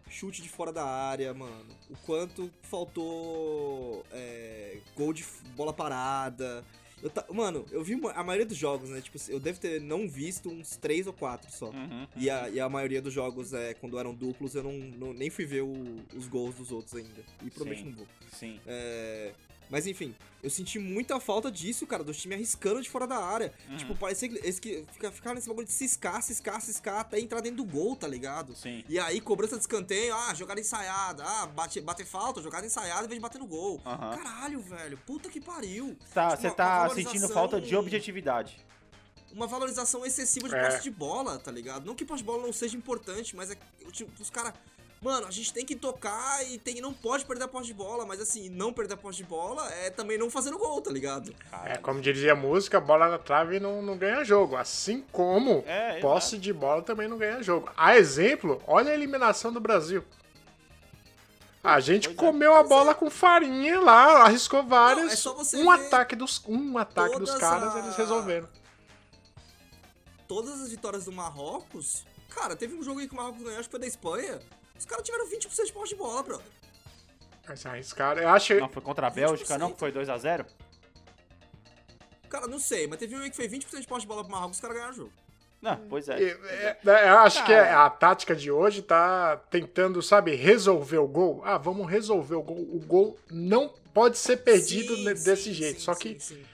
chute 0.09 0.41
de 0.41 0.47
fora 0.49 0.71
da 0.71 0.86
área, 0.86 1.34
mano. 1.34 1.65
O 1.89 1.95
quanto 2.05 2.49
faltou 2.63 4.05
é, 4.11 4.78
gol 4.95 5.13
de 5.13 5.25
bola 5.55 5.73
parada. 5.73 6.63
Eu 7.03 7.09
ta- 7.11 7.25
Mano, 7.32 7.63
eu 7.71 7.84
vi 7.84 7.99
a 8.15 8.23
maioria 8.23 8.45
dos 8.45 8.57
jogos, 8.57 8.89
né? 8.89 8.99
Tipo, 9.01 9.17
eu 9.30 9.39
devo 9.39 9.59
ter 9.59 9.80
não 9.80 10.07
visto 10.09 10.49
uns 10.49 10.78
três 10.78 11.05
ou 11.05 11.13
quatro 11.13 11.51
só. 11.51 11.67
Uhum. 11.69 12.07
E 12.15 12.28
a, 12.30 12.49
e 12.49 12.59
a 12.59 12.67
maioria 12.67 13.01
dos 13.01 13.13
jogos, 13.13 13.53
é, 13.53 13.73
quando 13.75 13.99
eram 13.99 14.15
duplos, 14.15 14.55
eu 14.55 14.63
não, 14.63 14.71
não- 14.73 15.13
nem 15.13 15.30
fui 15.30 15.45
ver 15.45 15.61
o- 15.61 15.95
os 16.15 16.28
gols 16.28 16.55
dos 16.55 16.71
outros 16.71 16.95
ainda. 16.95 17.23
E 17.45 17.51
provavelmente 17.51 17.86
não 17.89 17.95
vou. 17.97 18.07
Sim. 18.32 18.59
É, 18.65 19.32
mas 19.70 19.86
enfim, 19.88 20.15
eu 20.43 20.49
senti 20.49 20.80
muita 20.80 21.20
falta 21.20 21.51
disso, 21.51 21.86
cara, 21.88 22.03
do 22.03 22.13
time 22.13 22.36
arriscando 22.36 22.82
de 22.82 22.89
fora 22.89 23.05
da 23.07 23.18
área. 23.18 23.53
Uhum. 23.70 23.78
Tipo, 23.78 23.95
parecia 23.95 24.30
que 24.30 24.36
eles 24.38 24.59
que 24.59 24.86
fica, 24.93 25.11
ficaram 25.11 25.36
nesse 25.36 25.47
bagulho 25.47 25.65
de 25.68 25.74
ciscar, 25.74 26.22
ciscar, 26.22 26.61
ciscar, 26.61 26.99
até 26.99 27.20
entrar 27.20 27.41
dentro 27.41 27.57
do 27.57 27.65
gol, 27.65 27.95
tá 27.95 28.07
ligado? 28.07 28.55
Sim. 28.55 28.84
E 28.88 28.97
aí, 28.99 29.20
cobrança 29.20 29.55
de 29.55 29.61
escanteio, 29.61 30.15
ah, 30.15 30.34
jogada 30.34 30.59
ensaiada, 30.59 31.24
ah, 31.26 31.45
bate, 31.47 31.82
bater 31.82 32.05
falta, 32.05 32.41
jogada 32.41 32.65
ensaiada 32.65 33.05
em 33.05 33.07
vez 33.07 33.18
de 33.18 33.22
bater 33.22 33.39
no 33.39 33.47
gol. 33.47 33.82
Aham. 33.86 34.18
Caralho, 34.18 34.59
velho, 34.61 34.97
puta 35.05 35.30
que 35.30 35.41
pariu. 35.41 35.97
Tá, 36.13 36.30
Tipo, 36.30 36.41
você 36.41 36.47
uma- 36.47 36.55
tá 36.55 36.80
uma 36.82 36.89
sentindo 36.89 37.03
valorização- 37.05 37.34
falta 37.36 37.59
de 37.61 37.76
objetividade. 37.76 38.65
uma 39.34 39.45
valorização 39.47 40.05
excessiva 40.05 40.47
de 40.49 40.55
É. 40.55 40.65
posse 40.70 40.84
de 40.84 40.89
bola, 40.89 41.38
tá 41.38 41.51
ligado? 41.51 41.86
Não 41.86 41.93
que 41.93 42.05
posse 42.05 42.20
de 42.20 42.26
bola 42.26 42.41
não 42.43 42.53
seja 42.53 42.78
importante, 42.78 43.36
mas 43.36 43.51
é 43.51 43.57
tipo, 43.91 44.09
os 44.22 44.30
caras. 44.30 44.53
Mano, 45.00 45.28
a 45.28 45.32
gente 45.32 45.54
tem 45.54 45.64
que 45.64 45.76
tocar 45.76 46.43
e 46.48 46.58
tem, 46.58 46.82
não 46.82 46.91
pode 46.91 47.24
perder 47.24 47.43
a 47.43 47.48
posse 47.48 47.68
de 47.68 47.74
bola, 47.74 48.04
mas 48.04 48.20
assim, 48.20 48.50
não 48.50 48.74
perder 48.74 48.95
a 48.95 48.98
posse 48.98 49.18
de 49.18 49.24
bola 49.26 49.72
é 49.74 49.91
também 49.91 50.18
não 50.18 50.28
fazendo 50.30 50.58
gol, 50.58 50.82
tá 50.82 50.89
ligado? 50.91 51.36
É, 51.66 51.78
como 51.78 52.02
dizia 52.02 52.32
a 52.32 52.36
música, 52.36 52.80
bola 52.80 53.08
na 53.08 53.20
trave 53.20 53.60
não, 53.60 53.80
não 53.84 53.95
ganha 53.95 54.24
jogo. 54.24 54.56
Assim 54.56 55.06
como 55.12 55.64
É, 55.68 56.00
posse 56.00 56.36
de 56.39 56.52
bola 56.52 56.82
também 56.82 57.08
não 57.08 57.18
ganha 57.18 57.43
jogo. 57.43 57.70
A 57.78 57.95
exemplo, 57.95 58.60
olha 58.66 58.91
a 58.91 58.95
eliminação 58.95 59.54
do 59.54 59.60
Brasil. 59.60 60.04
A 61.64 61.80
gente 61.80 62.08
Pois 62.10 62.18
é. 62.18 62.20
comeu 62.20 62.56
a 62.56 62.64
bola 62.64 62.95
com 62.95 63.10
farinha 63.10 63.80
lá, 63.80 64.24
arriscou 64.24 64.64
várias. 64.64 65.06
Não, 65.06 65.14
é 65.14 65.16
só 65.16 65.34
você 65.36 65.58
um 65.62 65.70
ataque 65.70 66.16
dos 66.16 66.41
um 66.48 66.78
ataque 66.78 67.20
dos 67.20 67.36
caras 67.36 67.76
a- 67.76 67.80
eles 67.80 67.95
resolveram. 67.95 68.48
Todas 70.28 70.60
as 70.62 70.70
vitórias 70.70 71.06
do 71.06 71.12
Marrocos. 71.12 72.04
Cara, 72.30 72.56
teve 72.56 72.76
um 72.76 72.84
jogo 72.84 73.00
aí 73.00 73.08
que 73.08 73.14
o 73.14 73.18
Marrocos 73.18 73.43
ganhou, 73.43 73.60
acho 73.60 73.68
que 73.70 73.72
foi 73.72 73.80
da 73.80 73.88
Espanha. 73.88 74.39
Os 74.78 74.86
caras 74.86 75.03
tiveram 75.05 75.28
20% 75.30 75.65
de 75.65 75.73
posse 75.73 75.89
de 75.89 75.95
bola, 75.95 76.23
brother. 76.23 76.45
Mas 77.47 77.65
arriscaram. 77.65 78.21
Eu 78.21 78.30
acho 78.30 78.53
Não, 78.55 78.69
foi 78.69 78.82
contra 78.82 79.07
a 79.07 79.09
Bélgica, 79.09 79.57
não? 79.57 79.71
Que 79.71 79.80
foi 79.80 79.91
2x0? 79.91 80.45
Cara, 82.30 82.47
não 82.47 82.59
sei, 82.59 82.88
mas 82.88 82.99
teve 82.99 83.15
um 83.15 83.19
aí 83.21 83.30
que 83.30 83.36
foi 83.38 83.47
20% 83.47 83.80
de 83.80 83.88
posse 83.88 84.01
de 84.01 84.07
bola 84.07 84.21
pro 84.23 84.32
Marrocos, 84.32 84.57
os 84.57 84.61
caras 84.61 84.75
ganharam 84.75 84.93
o 84.93 84.97
jogo. 84.97 85.13
Não, 85.61 85.75
pois 85.89 86.07
é. 86.09 86.21
E, 86.21 86.30
é, 86.30 86.78
é, 86.86 87.09
eu 87.09 87.17
acho 87.19 87.41
que 87.45 87.51
Cara. 87.53 87.65
é- 87.67 87.73
a 87.73 87.89
tática 87.89 88.36
de 88.36 88.51
hoje 88.51 88.82
tá 88.84 89.38
tentando, 89.49 90.01
sabe, 90.03 90.36
resolver 90.36 90.97
o 90.99 91.07
gol. 91.07 91.41
Ah, 91.43 91.57
vamos 91.57 91.89
resolver 91.89 92.36
o 92.36 92.43
gol. 92.43 92.57
O 92.59 92.80
gol 92.86 93.17
não 93.32 93.73
pode 93.93 94.17
ser 94.19 94.38
perdido 94.38 94.95
Sim, 94.95 95.03
desse 95.05 95.43
sim, 95.45 95.53
jeito. 95.53 95.80
sim, 95.80 95.86
Só 95.86 95.95
que 95.95 96.19
sim, 96.19 96.36
sim. 96.36 96.45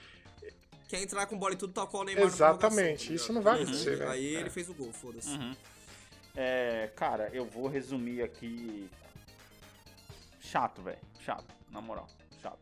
Quer 0.88 1.02
entrar 1.02 1.26
com 1.26 1.36
bola 1.36 1.52
e 1.54 1.56
tudo 1.56 1.72
tal 1.72 1.86
qual 1.88 2.02
o 2.02 2.06
Neymar 2.06 2.24
Exatamente, 2.24 3.06
prorrogação, 3.08 3.14
isso 3.16 3.32
não 3.32 3.42
vai 3.42 3.54
ligado? 3.58 3.68
acontecer, 3.68 3.90
Aí, 3.90 3.96
velho. 3.98 4.10
Aí 4.10 4.36
É. 4.36 4.40
ele 4.40 4.50
fez 4.50 4.68
o 4.70 4.74
gol, 4.74 4.92
foda-se. 4.92 5.28
Uhum. 5.30 5.56
É, 6.36 6.90
cara, 6.96 7.30
eu 7.32 7.44
vou 7.44 7.68
resumir 7.68 8.22
aqui. 8.22 8.90
Chato, 10.40 10.82
velho. 10.82 10.98
Chato, 11.20 11.46
na 11.70 11.80
moral. 11.80 12.08
Chato. 12.42 12.58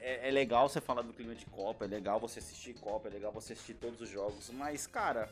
É, 0.00 0.28
é 0.28 0.30
legal 0.30 0.68
você 0.68 0.80
falar 0.80 1.02
do 1.02 1.12
clima 1.12 1.34
de 1.34 1.46
Copa, 1.46 1.84
é 1.84 1.88
legal 1.88 2.18
você 2.18 2.38
assistir 2.38 2.74
Copa, 2.74 3.08
é 3.08 3.12
legal 3.12 3.32
você 3.32 3.52
assistir 3.52 3.74
todos 3.74 4.00
os 4.00 4.08
jogos, 4.08 4.50
mas, 4.50 4.86
cara, 4.86 5.30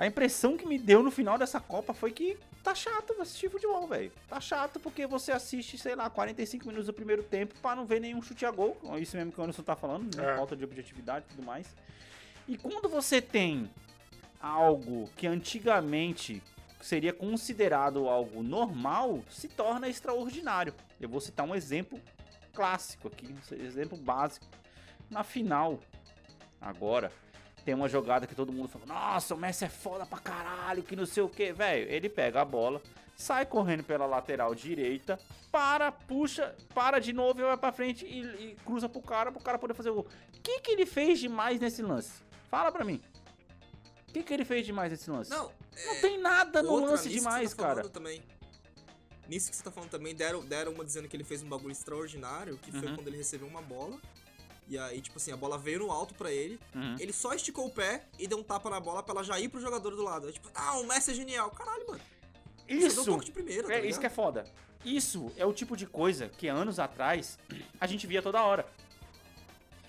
a 0.00 0.06
impressão 0.06 0.56
que 0.56 0.66
me 0.66 0.78
deu 0.78 1.02
no 1.02 1.10
final 1.10 1.36
dessa 1.36 1.60
Copa 1.60 1.92
foi 1.92 2.10
que 2.10 2.38
tá 2.62 2.74
chato 2.74 3.14
assistir 3.20 3.50
futebol, 3.50 3.86
velho. 3.86 4.10
Tá 4.28 4.40
chato 4.40 4.80
porque 4.80 5.06
você 5.06 5.30
assiste, 5.30 5.76
sei 5.76 5.94
lá, 5.94 6.08
45 6.08 6.66
minutos 6.66 6.86
do 6.86 6.94
primeiro 6.94 7.22
tempo 7.22 7.54
pra 7.60 7.76
não 7.76 7.84
ver 7.84 8.00
nenhum 8.00 8.22
chute 8.22 8.46
a 8.46 8.50
gol. 8.50 8.78
Isso 8.98 9.14
mesmo 9.14 9.30
que 9.30 9.38
o 9.38 9.42
Anderson 9.42 9.62
tá 9.62 9.76
falando, 9.76 10.16
né? 10.16 10.32
É. 10.32 10.36
Falta 10.36 10.56
de 10.56 10.64
objetividade 10.64 11.26
e 11.28 11.34
tudo 11.34 11.44
mais. 11.44 11.66
E 12.48 12.56
quando 12.56 12.88
você 12.88 13.20
tem 13.20 13.70
algo 14.40 15.08
que 15.16 15.26
antigamente 15.26 16.42
seria 16.80 17.12
considerado 17.12 18.08
algo 18.08 18.42
normal, 18.42 19.22
se 19.28 19.48
torna 19.48 19.88
extraordinário. 19.88 20.74
Eu 21.00 21.08
vou 21.08 21.20
citar 21.20 21.46
um 21.46 21.54
exemplo 21.54 22.00
clássico 22.52 23.08
aqui, 23.08 23.34
um 23.52 23.54
exemplo 23.62 23.98
básico. 23.98 24.46
Na 25.10 25.22
final, 25.22 25.78
agora, 26.60 27.12
tem 27.64 27.74
uma 27.74 27.88
jogada 27.88 28.26
que 28.26 28.34
todo 28.34 28.52
mundo 28.52 28.68
fala: 28.68 28.86
Nossa, 28.86 29.34
o 29.34 29.38
Messi 29.38 29.64
é 29.64 29.68
foda 29.68 30.06
pra 30.06 30.18
caralho, 30.18 30.82
que 30.82 30.96
não 30.96 31.06
sei 31.06 31.22
o 31.22 31.28
que, 31.28 31.52
velho. 31.52 31.90
Ele 31.90 32.08
pega 32.08 32.40
a 32.40 32.44
bola, 32.44 32.80
sai 33.16 33.44
correndo 33.44 33.84
pela 33.84 34.06
lateral 34.06 34.54
direita, 34.54 35.18
para, 35.52 35.92
puxa, 35.92 36.54
para 36.74 36.98
de 36.98 37.12
novo 37.12 37.40
e 37.40 37.44
vai 37.44 37.56
pra 37.56 37.72
frente 37.72 38.06
e, 38.06 38.22
e 38.22 38.56
cruza 38.64 38.88
pro 38.88 39.02
cara, 39.02 39.30
pro 39.30 39.42
cara 39.42 39.58
poder 39.58 39.74
fazer 39.74 39.90
o 39.90 39.94
gol. 39.94 40.06
O 40.34 40.40
que, 40.40 40.60
que 40.60 40.70
ele 40.72 40.86
fez 40.86 41.18
demais 41.18 41.60
nesse 41.60 41.82
lance? 41.82 42.22
Fala 42.48 42.72
pra 42.72 42.84
mim. 42.84 43.00
O 44.10 44.12
que, 44.12 44.24
que 44.24 44.34
ele 44.34 44.44
fez 44.44 44.66
demais 44.66 44.90
nesse 44.90 45.08
lance? 45.08 45.30
Não, 45.30 45.52
Não 45.86 46.00
tem 46.00 46.18
nada 46.18 46.62
no 46.62 46.70
outra, 46.72 46.90
lance 46.90 47.08
nisso 47.08 47.20
que 47.20 47.24
demais, 47.30 47.54
tá 47.54 47.62
cara. 47.62 47.88
Também, 47.88 48.20
nisso 49.28 49.48
que 49.50 49.56
você 49.56 49.62
tá 49.62 49.70
falando 49.70 49.88
também, 49.90 50.14
deram, 50.14 50.44
deram 50.44 50.72
uma 50.72 50.84
dizendo 50.84 51.06
que 51.08 51.16
ele 51.16 51.22
fez 51.22 51.42
um 51.44 51.48
bagulho 51.48 51.70
extraordinário, 51.70 52.58
que 52.58 52.72
foi 52.72 52.88
Uhum. 52.88 52.96
quando 52.96 53.06
ele 53.06 53.16
recebeu 53.16 53.46
uma 53.46 53.62
bola. 53.62 53.96
E 54.66 54.76
aí, 54.76 55.00
tipo 55.00 55.16
assim, 55.16 55.30
a 55.32 55.36
bola 55.36 55.56
veio 55.56 55.78
no 55.80 55.92
alto 55.92 56.12
pra 56.14 56.30
ele. 56.32 56.58
Uhum. 56.74 56.96
Ele 56.98 57.12
só 57.12 57.32
esticou 57.34 57.66
o 57.66 57.70
pé 57.70 58.04
e 58.18 58.26
deu 58.26 58.38
um 58.38 58.42
tapa 58.42 58.68
na 58.68 58.80
bola 58.80 59.00
pra 59.02 59.14
ela 59.14 59.22
já 59.24 59.38
ir 59.38 59.48
pro 59.48 59.60
jogador 59.60 59.94
do 59.94 60.02
lado. 60.02 60.26
Aí, 60.26 60.32
tipo, 60.32 60.48
ah, 60.54 60.78
o 60.78 60.86
Messi 60.86 61.12
é 61.12 61.14
genial. 61.14 61.50
Caralho, 61.52 61.86
mano. 61.86 62.00
um 62.68 62.74
Isso, 62.76 63.04
toque 63.04 63.26
de 63.26 63.32
primeira, 63.32 63.66
tá 63.68 63.74
é 63.74 63.86
isso 63.86 63.98
que 64.00 64.06
é 64.06 64.10
foda. 64.10 64.44
Isso 64.84 65.30
é 65.36 65.44
o 65.46 65.52
tipo 65.52 65.76
de 65.76 65.86
coisa 65.86 66.28
que 66.28 66.48
anos 66.48 66.78
atrás 66.80 67.38
a 67.80 67.86
gente 67.86 68.06
via 68.06 68.22
toda 68.22 68.42
hora. 68.42 68.66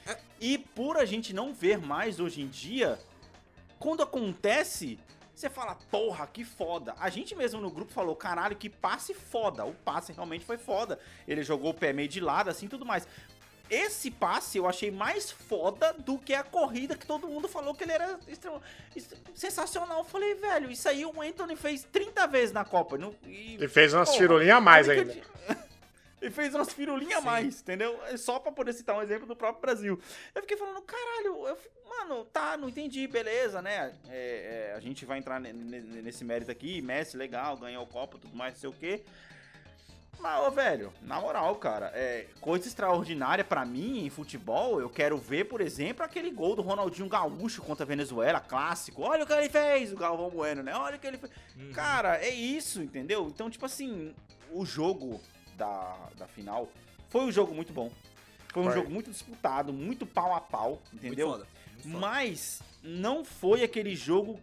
É. 0.06 0.18
E 0.40 0.58
por 0.58 0.98
a 0.98 1.06
gente 1.06 1.34
não 1.34 1.54
ver 1.54 1.80
mais 1.80 2.20
hoje 2.20 2.42
em 2.42 2.48
dia, 2.48 3.00
quando 3.82 4.04
acontece, 4.04 4.98
você 5.36 5.50
fala, 5.50 5.76
porra, 5.90 6.28
que 6.28 6.46
foda. 6.46 6.94
A 7.00 7.10
gente 7.10 7.36
mesmo 7.36 7.60
no 7.60 7.70
grupo 7.72 7.92
falou, 7.92 8.16
caralho, 8.16 8.56
que 8.56 8.70
passe 8.70 9.14
foda. 9.14 9.66
O 9.66 9.74
passe 9.74 10.14
realmente 10.14 10.46
foi 10.46 10.58
foda. 10.58 11.00
Ele 11.28 11.42
jogou 11.44 11.72
o 11.72 11.74
pé 11.74 11.92
meio 11.92 12.08
de 12.08 12.20
lado, 12.20 12.50
assim, 12.50 12.68
tudo 12.68 12.86
mais. 12.86 13.08
Esse 13.70 14.12
passe 14.12 14.58
eu 14.58 14.68
achei 14.68 14.92
mais 14.92 15.32
foda 15.32 15.94
do 15.94 16.18
que 16.20 16.34
a 16.34 16.44
corrida 16.44 16.96
que 16.96 17.06
todo 17.06 17.26
mundo 17.28 17.48
falou 17.48 17.74
que 17.74 17.84
ele 17.86 17.94
era 17.94 18.20
extrema- 18.28 18.62
ex- 18.96 19.14
sensacional. 19.34 20.00
Eu 20.00 20.04
falei, 20.04 20.36
velho, 20.36 20.70
isso 20.70 20.88
aí 20.90 21.06
o 21.06 21.22
Anthony 21.22 21.56
fez 21.56 21.84
30 21.92 22.28
vezes 22.28 22.52
na 22.54 22.66
Copa. 22.66 22.98
Não, 22.98 23.16
e, 23.26 23.56
E 23.64 23.68
fez 23.70 23.94
umas 23.94 24.10
Porra, 24.10 24.20
firulinhas 24.20 24.58
a 24.58 24.62
mais 24.62 24.90
ainda. 24.90 25.16
E 26.22 26.30
fez 26.30 26.54
umas 26.54 26.72
firulinhas 26.72 27.18
a 27.18 27.22
mais, 27.22 27.62
entendeu? 27.62 28.00
É 28.06 28.16
Só 28.16 28.38
pra 28.40 28.52
poder 28.52 28.74
citar 28.74 28.96
um 28.96 29.02
exemplo 29.02 29.26
do 29.26 29.36
próprio 29.36 29.62
Brasil. 29.62 30.00
Eu 30.36 30.42
fiquei 30.42 30.56
falando, 30.56 30.82
caralho, 30.84 31.48
eu 31.48 31.56
fico- 31.56 31.76
mano, 31.90 32.26
tá, 32.26 32.56
não 32.56 32.70
entendi, 32.70 33.08
beleza, 33.08 33.62
né? 33.62 33.94
É, 34.08 34.70
é, 34.72 34.76
a 34.78 34.80
gente 34.80 35.04
vai 35.04 35.18
entrar 35.18 35.40
ne- 35.40 35.52
ne- 35.52 36.02
nesse 36.04 36.24
mérito 36.24 36.52
aqui, 36.52 36.80
Messi, 36.82 37.18
legal, 37.18 37.58
ganhou 37.58 37.84
o 37.84 37.88
Copa, 37.88 38.20
tudo 38.20 38.36
mais, 38.36 38.54
não 38.54 38.60
sei 38.62 38.70
o 38.70 38.74
quê. 38.74 39.04
Mas, 40.20 40.40
ô, 40.46 40.52
velho, 40.52 40.94
na 41.02 41.20
moral, 41.20 41.56
cara, 41.56 41.92
é, 41.96 42.28
coisa 42.40 42.68
extraordinária 42.68 43.44
pra 43.44 43.66
mim 43.66 44.06
em 44.06 44.10
futebol, 44.12 44.80
eu 44.80 44.88
quero 44.88 45.18
ver, 45.18 45.46
por 45.46 45.60
exemplo, 45.62 46.06
aquele 46.06 46.30
gol 46.30 46.56
do 46.56 46.62
Ronaldinho 46.62 47.10
Gaúcho 47.10 47.64
contra 47.64 47.84
a 47.84 47.88
Venezuela, 47.88 48.40
clássico. 48.40 49.02
Olha 49.02 49.24
o 49.24 49.28
que 49.28 49.34
ele 49.34 49.50
fez, 49.50 49.92
o 49.92 49.98
Galvão 49.98 50.30
Bueno, 50.30 50.62
né? 50.62 50.76
Olha 50.76 50.98
o 50.98 51.00
que 51.00 51.08
ele 51.08 51.18
fez. 51.18 51.32
Cara, 51.74 52.18
é 52.24 52.30
isso, 52.30 52.84
entendeu? 52.84 53.26
Então, 53.28 53.50
tipo 53.50 53.66
assim, 53.66 54.14
o 54.52 54.64
jogo 54.64 55.20
da, 55.58 55.96
da 56.18 56.28
final 56.28 56.70
foi 57.12 57.26
um 57.26 57.32
jogo 57.32 57.54
muito 57.54 57.74
bom. 57.74 57.92
Foi 58.54 58.64
um 58.64 58.72
jogo 58.72 58.90
muito 58.90 59.12
disputado, 59.12 59.72
muito 59.72 60.06
pau 60.06 60.34
a 60.34 60.42
pau, 60.42 60.82
entendeu? 60.94 61.30
Muito 61.30 61.46
foda. 61.46 61.48
muito 61.74 61.90
foda. 61.90 62.00
Mas 62.00 62.62
não 62.82 63.24
foi 63.24 63.64
aquele 63.64 63.96
jogo 63.96 64.40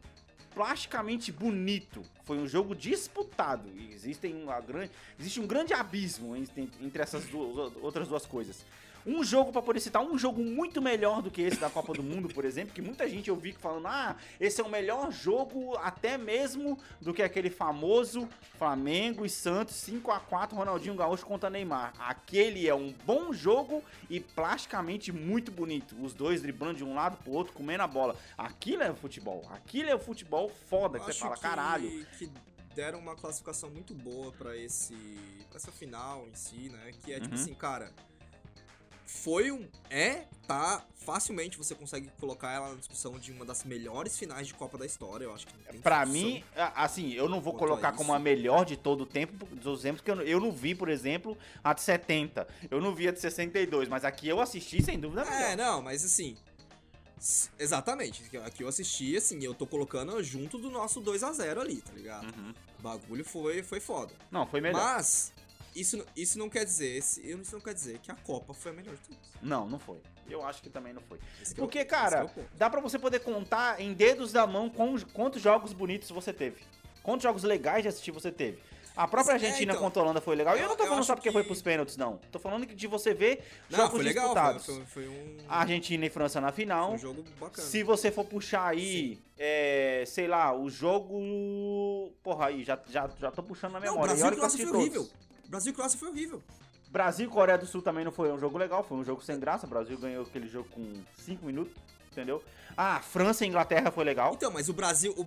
plasticamente 0.55 1.33
bonito. 1.33 2.03
Foi 2.25 2.39
um 2.39 2.47
jogo 2.47 2.75
disputado. 2.75 3.71
E 3.75 3.93
existem 3.93 4.35
uma 4.35 4.61
grande, 4.61 4.91
existe 5.19 5.41
um 5.41 5.47
grande 5.47 5.73
abismo 5.73 6.37
entre, 6.37 6.71
entre 6.81 7.03
essas 7.03 7.25
duas, 7.27 7.73
outras 7.83 8.09
duas 8.09 8.27
coisas. 8.27 8.65
Um 9.09 9.25
jogo, 9.25 9.51
pra 9.51 9.63
poder 9.63 9.81
citar, 9.81 10.03
um 10.03 10.19
jogo 10.19 10.43
muito 10.45 10.83
melhor 10.83 11.23
do 11.23 11.31
que 11.31 11.41
esse 11.41 11.57
da 11.59 11.71
Copa 11.71 11.95
do 11.95 12.03
Mundo, 12.03 12.29
por 12.29 12.45
exemplo, 12.45 12.75
que 12.75 12.83
muita 12.83 13.09
gente 13.09 13.31
eu 13.31 13.37
vi 13.37 13.53
falando, 13.53 13.87
ah, 13.87 14.17
esse 14.39 14.61
é 14.61 14.65
o 14.65 14.69
melhor 14.69 15.11
jogo 15.11 15.75
até 15.79 16.19
mesmo 16.19 16.79
do 17.01 17.15
que 17.15 17.23
aquele 17.23 17.49
famoso 17.49 18.29
Flamengo 18.59 19.25
e 19.25 19.31
Santos 19.31 19.77
5 19.77 20.11
a 20.11 20.21
4 20.21 20.55
Ronaldinho 20.57 20.95
Gaúcho 20.95 21.25
contra 21.25 21.49
Neymar. 21.49 21.95
Aquele 21.99 22.69
é 22.69 22.75
um 22.75 22.93
bom 23.07 23.33
jogo 23.33 23.83
e 24.11 24.21
plasticamente 24.21 25.11
muito 25.11 25.51
bonito. 25.51 25.97
Os 26.03 26.13
dois 26.13 26.43
driblando 26.43 26.75
de 26.79 26.85
um 26.85 26.95
lado 26.95 27.17
pro 27.23 27.33
outro, 27.33 27.55
comendo 27.55 27.83
a 27.83 27.87
bola. 27.87 28.15
Aquilo 28.37 28.83
é 28.83 28.93
futebol. 28.93 29.43
Aquilo 29.53 29.89
é 29.89 29.95
o 29.95 29.99
futebol 29.99 30.51
foda 30.69 31.01
que 31.01 31.07
você 31.07 31.15
fala, 31.19 31.35
que- 31.35 31.41
caralho. 31.41 32.07
Que 32.19 32.29
deram 32.75 32.99
uma 32.99 33.17
classificação 33.17 33.71
muito 33.71 33.95
boa 33.95 34.31
pra 34.33 34.55
esse 34.57 34.95
pra 35.49 35.57
essa 35.57 35.73
final 35.73 36.27
em 36.29 36.35
si, 36.35 36.69
né? 36.69 36.93
Que 37.03 37.13
é 37.15 37.21
tipo 37.21 37.35
Uhum. 37.35 37.41
assim, 37.41 37.55
cara, 37.55 37.91
foi 39.11 39.51
um 39.51 39.67
é, 39.89 40.25
tá, 40.47 40.85
facilmente 40.95 41.57
você 41.57 41.75
consegue 41.75 42.11
colocar 42.21 42.53
ela 42.53 42.69
na 42.69 42.75
discussão 42.75 43.19
de 43.19 43.33
uma 43.33 43.43
das 43.45 43.65
melhores 43.65 44.19
finais 44.19 44.47
de 44.47 44.53
Copa 44.53 44.77
da 44.77 44.85
história, 44.85 45.25
eu 45.25 45.35
acho 45.35 45.47
que 45.47 45.55
não 45.73 45.81
Pra 45.81 46.05
mim, 46.05 46.45
assim, 46.75 47.13
eu 47.15 47.27
não 47.29 47.41
vou 47.41 47.55
colocar 47.55 47.93
como 47.93 48.13
a 48.13 48.19
melhor 48.19 48.67
de 48.67 48.77
todo 48.77 49.01
o 49.03 49.07
tempo 49.07 49.47
dos 49.57 49.81
exemplos, 49.81 50.03
porque 50.03 50.11
eu, 50.11 50.17
não- 50.17 50.23
eu 50.25 50.39
não 50.39 50.53
vi, 50.53 50.75
por 50.75 50.91
exemplo, 50.91 51.37
a 51.65 51.73
de 51.73 51.81
70. 51.81 52.47
Eu 52.71 52.81
não 52.83 52.95
vi 52.95 53.09
a 53.09 53.11
de 53.11 53.19
62, 53.21 53.89
mas 53.89 54.05
aqui 54.05 54.29
eu 54.29 54.41
assisti 54.41 54.83
sem 54.83 55.01
dúvida 55.01 55.23
É, 55.23 55.55
melhor. 55.55 55.57
não, 55.57 55.83
mas 55.83 56.05
assim. 56.05 56.37
Exatamente. 57.59 58.25
Aqui 58.45 58.63
eu 58.63 58.69
assisti, 58.69 59.17
assim, 59.17 59.43
eu 59.43 59.55
tô 59.55 59.67
colocando 59.67 60.23
junto 60.23 60.59
do 60.59 60.71
nosso 60.71 61.01
2 61.01 61.23
a 61.25 61.33
0 61.33 61.61
ali, 61.61 61.81
tá 61.81 61.93
ligado? 61.93 62.27
Uhum. 62.37 62.55
O 62.79 62.83
bagulho 62.83 63.25
foi, 63.25 63.63
foi 63.63 63.81
foda. 63.81 64.13
Não, 64.31 64.47
foi 64.47 64.61
melhor. 64.61 64.81
Mas, 64.81 65.33
isso, 65.81 66.05
isso 66.17 66.39
não 66.39 66.49
quer 66.49 66.65
dizer. 66.65 66.97
esse- 66.97 67.21
Isso 67.27 67.55
não 67.55 67.61
quer 67.61 67.75
dizer 67.75 67.99
que 67.99 68.11
a 68.11 68.15
Copa 68.17 68.53
foi 68.55 68.73
a 68.73 68.75
melhor 68.75 68.95
de 68.95 69.01
todas. 69.03 69.23
Não, 69.43 69.69
não 69.69 69.79
foi. 69.79 69.99
Eu 70.29 70.45
acho 70.47 70.63
que 70.63 70.69
também 70.71 70.93
não 70.93 71.03
foi. 71.03 71.19
Esse 71.43 71.53
é 71.53 71.55
o- 71.55 71.59
Porque, 71.59 71.85
cara, 71.85 72.19
é 72.21 72.25
o 72.25 72.31
dá 72.57 72.69
pra 72.69 72.81
você 72.81 72.99
poder 72.99 73.21
contar 73.21 73.81
em 73.81 73.93
dedos 73.93 74.33
da 74.33 74.47
mão 74.47 74.71
quantos 75.13 75.41
jogos 75.43 75.73
bonitos 75.73 76.11
você 76.11 76.33
teve. 76.33 76.63
Quantos 77.03 77.23
jogos 77.23 77.43
legais 77.45 77.83
de 77.83 77.89
assistir 77.89 78.11
você 78.11 78.31
teve. 78.31 78.59
A 78.95 79.07
própria 79.07 79.33
É, 79.33 79.35
Argentina 79.37 79.73
então. 79.73 79.83
contra 79.85 80.01
a 80.01 80.05
Holanda 80.05 80.21
foi 80.21 80.35
legal. 80.35 80.57
E 80.57 80.59
eu 80.59 80.65
Eu- 80.65 80.69
não 80.71 80.77
tô 80.77 80.85
falando 80.85 81.05
só 81.05 81.15
porque 81.15 81.31
foi 81.31 81.43
que- 81.43 81.47
pros 81.49 81.63
pênaltis, 81.63 81.97
não. 81.97 82.19
Tô 82.33 82.39
falando 82.41 82.67
que 82.67 82.75
de 82.75 82.87
você 82.89 83.15
ver 83.15 83.45
Não, 83.71 83.79
jogos 83.79 83.93
foi 83.95 84.03
legal. 84.03 84.35
Foi, 84.35 84.43
disputados. 84.53 84.67
foi, 84.67 85.05
foi 85.05 85.09
um, 85.09 85.37
Argentina 85.49 86.05
e 86.05 86.11
França 86.11 86.41
na 86.41 86.51
final. 86.51 86.89
foi 86.89 86.97
um 86.97 86.99
jogo 86.99 87.25
bacana. 87.39 87.67
Se 87.69 87.85
você 87.85 88.11
for 88.11 88.25
puxar 88.25 88.67
aí, 88.67 89.21
é, 89.39 90.03
sei 90.05 90.27
lá, 90.27 90.53
o 90.53 90.69
jogo. 90.69 92.13
Porra, 92.25 92.47
aí, 92.47 92.65
já, 92.65 92.77
já, 92.91 93.09
já 93.21 93.31
tô 93.31 93.43
puxando 93.43 93.73
na 93.75 93.81
não, 93.81 93.87
memória. 93.93 94.07
Brasil 94.15 94.25
E 94.25 94.27
olha 94.27 94.37
que 94.37 94.43
eu 94.43 94.47
assisti 94.47 94.67
foi 94.67 94.91
todos. 94.91 95.15
Brasil 95.49 95.73
e 95.73 95.75
Croácia 95.75 95.99
foi 95.99 96.09
horrível. 96.09 96.43
Brasil 96.91 97.27
e 97.27 97.31
Coreia 97.31 97.59
do 97.59 97.67
Sul 97.67 97.83
também 97.83 98.05
não 98.05 98.13
foi 98.13 98.33
um 98.33 98.39
jogo 98.39 98.57
legal, 98.57 98.83
foi 98.83 98.97
um 98.99 99.05
jogo 99.05 99.23
sem 99.23 99.39
graça. 99.39 99.67
O 99.67 99.69
Brasil 99.69 99.99
ganhou 99.99 100.23
aquele 100.25 100.49
jogo 100.49 100.69
com 100.71 101.03
5 101.17 101.45
minutos, 101.45 101.75
entendeu? 102.13 102.43
Ah, 102.77 103.01
França 103.01 103.45
e 103.45 103.49
Inglaterra 103.49 103.91
foi 103.91 104.05
legal. 104.05 104.33
Então, 104.35 104.51
mas 104.51 104.69
o 104.69 104.73
Brasil. 104.73 105.13
O 105.17 105.27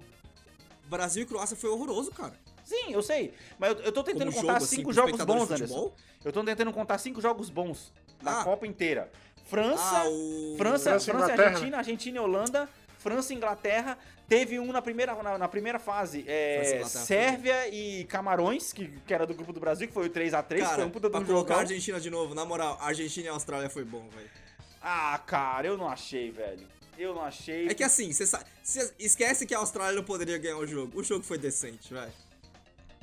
Brasil 0.90 1.24
e 1.24 1.26
Croácia 1.26 1.56
foi 1.56 1.70
horroroso, 1.70 2.12
cara. 2.12 2.34
Sim, 2.64 2.92
eu 2.92 3.02
sei. 3.02 3.34
Mas 3.60 3.72
eu, 3.78 3.86
eu 3.86 3.92
tô 3.92 4.04
tentando 4.04 4.32
Como 4.32 4.42
contar 4.42 4.54
jogo, 4.54 4.64
assim, 4.66 4.76
cinco 4.78 4.88
pro 4.90 4.94
jogos 4.96 5.26
bons, 5.26 5.52
Anderson. 5.52 5.94
Eu 6.24 6.32
tô 6.32 6.44
tentando 6.44 6.72
contar 6.74 6.98
cinco 6.98 7.22
jogos 7.22 7.50
bons 7.50 7.92
da 8.22 8.42
Ah. 8.42 8.44
Copa 8.44 8.66
inteira. 8.68 9.12
França, 9.46 9.84
Ah, 9.84 10.04
o. 10.08 10.56
França, 10.58 10.90
França 10.92 11.12
e 11.12 11.14
França 11.14 11.36
e. 11.36 11.46
Argentina, 11.46 11.78
Argentina 11.78 12.18
e 12.18 12.20
Holanda, 12.20 12.70
França 13.02 13.34
e 13.34 13.36
Inglaterra. 13.36 13.98
Teve 14.28 14.60
um 14.60 14.72
na 14.72 14.82
primeira, 14.82 15.14
na, 15.22 15.38
na 15.38 15.48
primeira 15.48 15.78
fase, 15.78 16.24
é, 16.26 16.84
Sérvia 16.86 17.68
e 17.68 18.06
Camarões, 18.06 18.72
que, 18.72 18.88
que 19.06 19.14
era 19.14 19.28
do 19.28 19.34
grupo 19.34 19.52
do 19.52 19.60
Brasil, 19.60 19.88
que 19.88 19.94
foi 19.94 20.08
o 20.08 20.10
3x3, 20.10 20.60
Cara, 20.60 20.76
foi 20.76 20.86
um 20.86 20.90
puta 20.90 21.10
pra 21.10 21.22
colocar 21.22 21.56
a. 21.56 21.60
Argentina 21.60 22.00
de 22.00 22.10
novo, 22.10 22.34
na 22.34 22.46
moral, 22.46 22.78
Argentina 22.80 23.26
e 23.26 23.30
Austrália 23.30 23.70
foi 23.70 23.84
bom, 23.84 24.08
velho. 24.16 24.30
Ah, 24.82 25.20
cara, 25.26 25.68
eu 25.68 25.78
não 25.78 25.90
achei, 25.90 26.32
velho. 26.32 26.66
Eu 26.98 27.14
não 27.14 27.24
achei. 27.24 27.68
É 27.68 27.74
que 27.74 27.84
assim, 27.84 28.12
você 28.14 28.94
esquece 28.98 29.46
que 29.46 29.54
a 29.54 29.58
Austrália 29.58 29.96
não 29.96 30.04
poderia 30.04 30.38
ganhar 30.38 30.58
o 30.58 30.68
jogo. 30.68 31.00
O 31.00 31.04
jogo 31.04 31.24
foi 31.24 31.38
decente, 31.38 31.94
velho. 31.94 32.12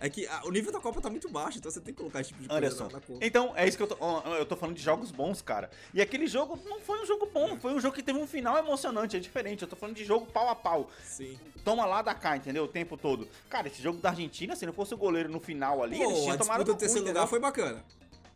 É 0.01 0.09
que 0.09 0.27
ah, 0.29 0.43
o 0.45 0.51
nível 0.51 0.71
da 0.73 0.79
Copa 0.79 1.01
tá 1.01 1.11
muito 1.11 1.29
baixo, 1.29 1.59
então 1.59 1.71
você 1.71 1.81
tem 1.81 1.93
que 1.93 1.99
colocar 1.99 2.21
esse 2.21 2.29
tipo 2.29 2.43
de 2.43 2.49
coisa 2.49 2.65
Anderson. 2.67 2.85
na, 2.85 2.93
na 2.93 3.01
conta. 3.01 3.27
Então, 3.27 3.53
é 3.57 3.67
isso 3.67 3.77
que 3.77 3.83
eu 3.83 3.87
tô. 3.89 3.97
Eu 4.37 4.47
tô 4.47 4.55
falando 4.57 4.77
de 4.77 4.83
jogos 4.83 5.11
bons, 5.11 5.43
cara. 5.43 5.71
E 5.93 6.01
aquele 6.01 6.29
jogo 6.29 6.57
não 6.67 6.79
foi 6.81 7.03
um 7.03 7.07
jogo 7.07 7.27
bom, 7.33 7.59
foi 7.59 7.73
um 7.75 7.81
jogo 7.81 7.97
que 7.97 8.03
teve 8.03 8.17
um 8.19 8.27
final 8.27 8.57
emocionante, 8.57 9.17
é 9.17 9.21
diferente. 9.21 9.63
Eu 9.63 9.69
tô 9.69 9.75
falando 9.75 9.97
de 9.97 10.05
jogo 10.05 10.27
pau 10.27 10.49
a 10.49 10.55
pau. 10.55 10.89
Sim. 11.03 11.37
Toma 11.65 11.85
lá 11.85 12.01
da 12.01 12.15
cá, 12.15 12.37
entendeu? 12.37 12.65
O 12.65 12.69
tempo 12.69 12.97
todo. 12.97 13.27
Cara, 13.51 13.67
esse 13.67 13.83
jogo 13.83 13.99
da 13.99 14.11
Argentina, 14.11 14.55
se 14.55 14.65
não 14.65 14.73
fosse 14.73 14.95
o 14.95 14.97
goleiro 14.97 15.29
no 15.29 15.41
final 15.41 15.83
ali, 15.83 15.97
eles 15.97 16.07
Pô, 16.07 16.13
a 16.13 16.23
tinham 16.23 16.39
tomado 16.39 16.59
disputa 16.59 16.65
do 16.65 16.69
no 16.69 16.75
cu, 16.75 16.79
terceiro 16.81 17.07
lugar 17.07 17.27
foi 17.27 17.41
bacana. 17.41 17.85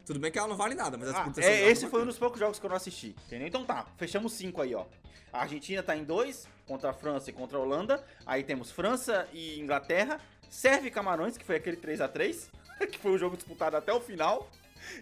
Tudo 0.04 0.18
bem 0.18 0.32
que 0.32 0.38
ela 0.40 0.48
não 0.48 0.56
vale 0.56 0.74
nada, 0.74 0.98
mas 0.98 1.08
a 1.10 1.12
Ah, 1.12 1.14
disputa 1.28 1.42
é, 1.42 1.70
esse 1.70 1.86
foi 1.86 2.02
um 2.02 2.06
dos 2.06 2.18
poucos 2.18 2.40
jogos 2.40 2.58
que 2.58 2.66
eu 2.66 2.70
não 2.70 2.76
assisti, 2.76 3.14
entendeu? 3.26 3.46
Então 3.46 3.64
tá, 3.64 3.86
fechamos 3.96 4.32
cinco 4.32 4.60
aí, 4.60 4.74
ó. 4.74 4.84
A 5.32 5.42
Argentina 5.42 5.80
tá 5.82 5.96
em 5.96 6.02
dois, 6.04 6.46
contra 6.66 6.90
a 6.90 6.92
França 6.92 7.30
e 7.30 7.32
contra 7.32 7.56
a 7.56 7.60
Holanda. 7.60 8.04
Aí 8.26 8.42
temos 8.42 8.70
França 8.70 9.26
e 9.32 9.58
Inglaterra. 9.60 10.20
Serve 10.52 10.90
Camarões, 10.90 11.38
que 11.38 11.46
foi 11.46 11.56
aquele 11.56 11.78
3 11.78 12.02
a 12.02 12.08
3 12.08 12.50
que 12.92 12.98
foi 12.98 13.12
um 13.12 13.18
jogo 13.18 13.38
disputado 13.38 13.74
até 13.74 13.90
o 13.90 14.00
final. 14.00 14.50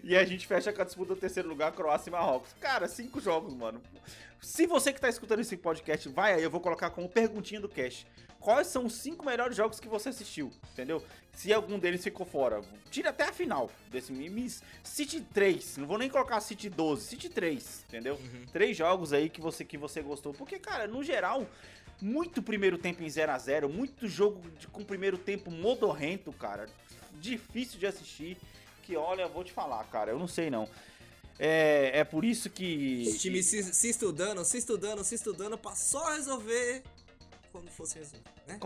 E 0.01 0.15
a 0.15 0.23
gente 0.23 0.47
fecha 0.47 0.71
com 0.71 0.81
a 0.81 0.85
disputa 0.85 1.13
do 1.13 1.19
terceiro 1.19 1.49
lugar, 1.49 1.73
Croácia 1.73 2.09
e 2.09 2.11
Marrocos. 2.11 2.53
Cara, 2.61 2.87
cinco 2.87 3.19
jogos, 3.19 3.53
mano. 3.53 3.81
Se 4.39 4.65
você 4.65 4.93
que 4.93 5.01
tá 5.01 5.09
escutando 5.09 5.41
esse 5.41 5.57
podcast, 5.57 6.07
vai 6.07 6.33
aí, 6.33 6.43
eu 6.43 6.49
vou 6.49 6.61
colocar 6.61 6.89
como 6.91 7.09
perguntinha 7.09 7.59
do 7.59 7.67
cast. 7.67 8.07
Quais 8.39 8.67
são 8.67 8.85
os 8.85 8.93
cinco 8.93 9.25
melhores 9.25 9.57
jogos 9.57 9.79
que 9.79 9.89
você 9.89 10.09
assistiu? 10.09 10.51
Entendeu? 10.71 11.03
Se 11.33 11.51
algum 11.51 11.77
deles 11.77 12.03
ficou 12.03 12.25
fora, 12.25 12.61
tira 12.89 13.09
até 13.09 13.25
a 13.25 13.33
final 13.33 13.69
desse 13.89 14.13
Mimis. 14.13 14.63
City 14.83 15.19
3, 15.19 15.77
não 15.77 15.85
vou 15.85 15.97
nem 15.97 16.09
colocar 16.09 16.39
City 16.39 16.69
12, 16.69 17.05
City 17.05 17.29
3, 17.29 17.85
entendeu? 17.89 18.19
Três 18.53 18.77
jogos 18.77 19.11
aí 19.11 19.29
que 19.29 19.41
você, 19.41 19.65
que 19.65 19.77
você 19.77 20.01
gostou. 20.01 20.33
Porque, 20.33 20.57
cara, 20.57 20.87
no 20.87 21.03
geral, 21.03 21.45
muito 22.01 22.41
primeiro 22.41 22.77
tempo 22.77 23.03
em 23.03 23.09
0 23.09 23.31
a 23.31 23.37
0 23.37 23.69
muito 23.69 24.07
jogo 24.07 24.41
de- 24.59 24.67
com 24.67 24.83
primeiro 24.83 25.17
tempo 25.17 25.51
modorrento, 25.51 26.31
cara. 26.33 26.67
Difícil 27.13 27.79
de 27.79 27.85
assistir. 27.85 28.37
Que 28.83 28.95
olha, 28.97 29.23
eu 29.23 29.29
vou 29.29 29.43
te 29.43 29.51
falar, 29.51 29.83
cara, 29.85 30.11
eu 30.11 30.17
não 30.19 30.27
sei 30.27 30.49
não. 30.49 30.67
É, 31.39 31.99
é 31.99 32.03
por 32.03 32.23
isso 32.25 32.49
que. 32.49 33.05
Os 33.07 33.21
times 33.21 33.45
se, 33.45 33.63
se 33.73 33.89
estudando, 33.89 34.43
se 34.43 34.57
estudando, 34.57 35.03
se 35.03 35.15
estudando 35.15 35.57
pra 35.57 35.73
só 35.75 36.13
resolver 36.13 36.83
quando 37.51 37.69
fosse 37.69 37.97
resolver, 37.99 38.23
né? 38.47 38.59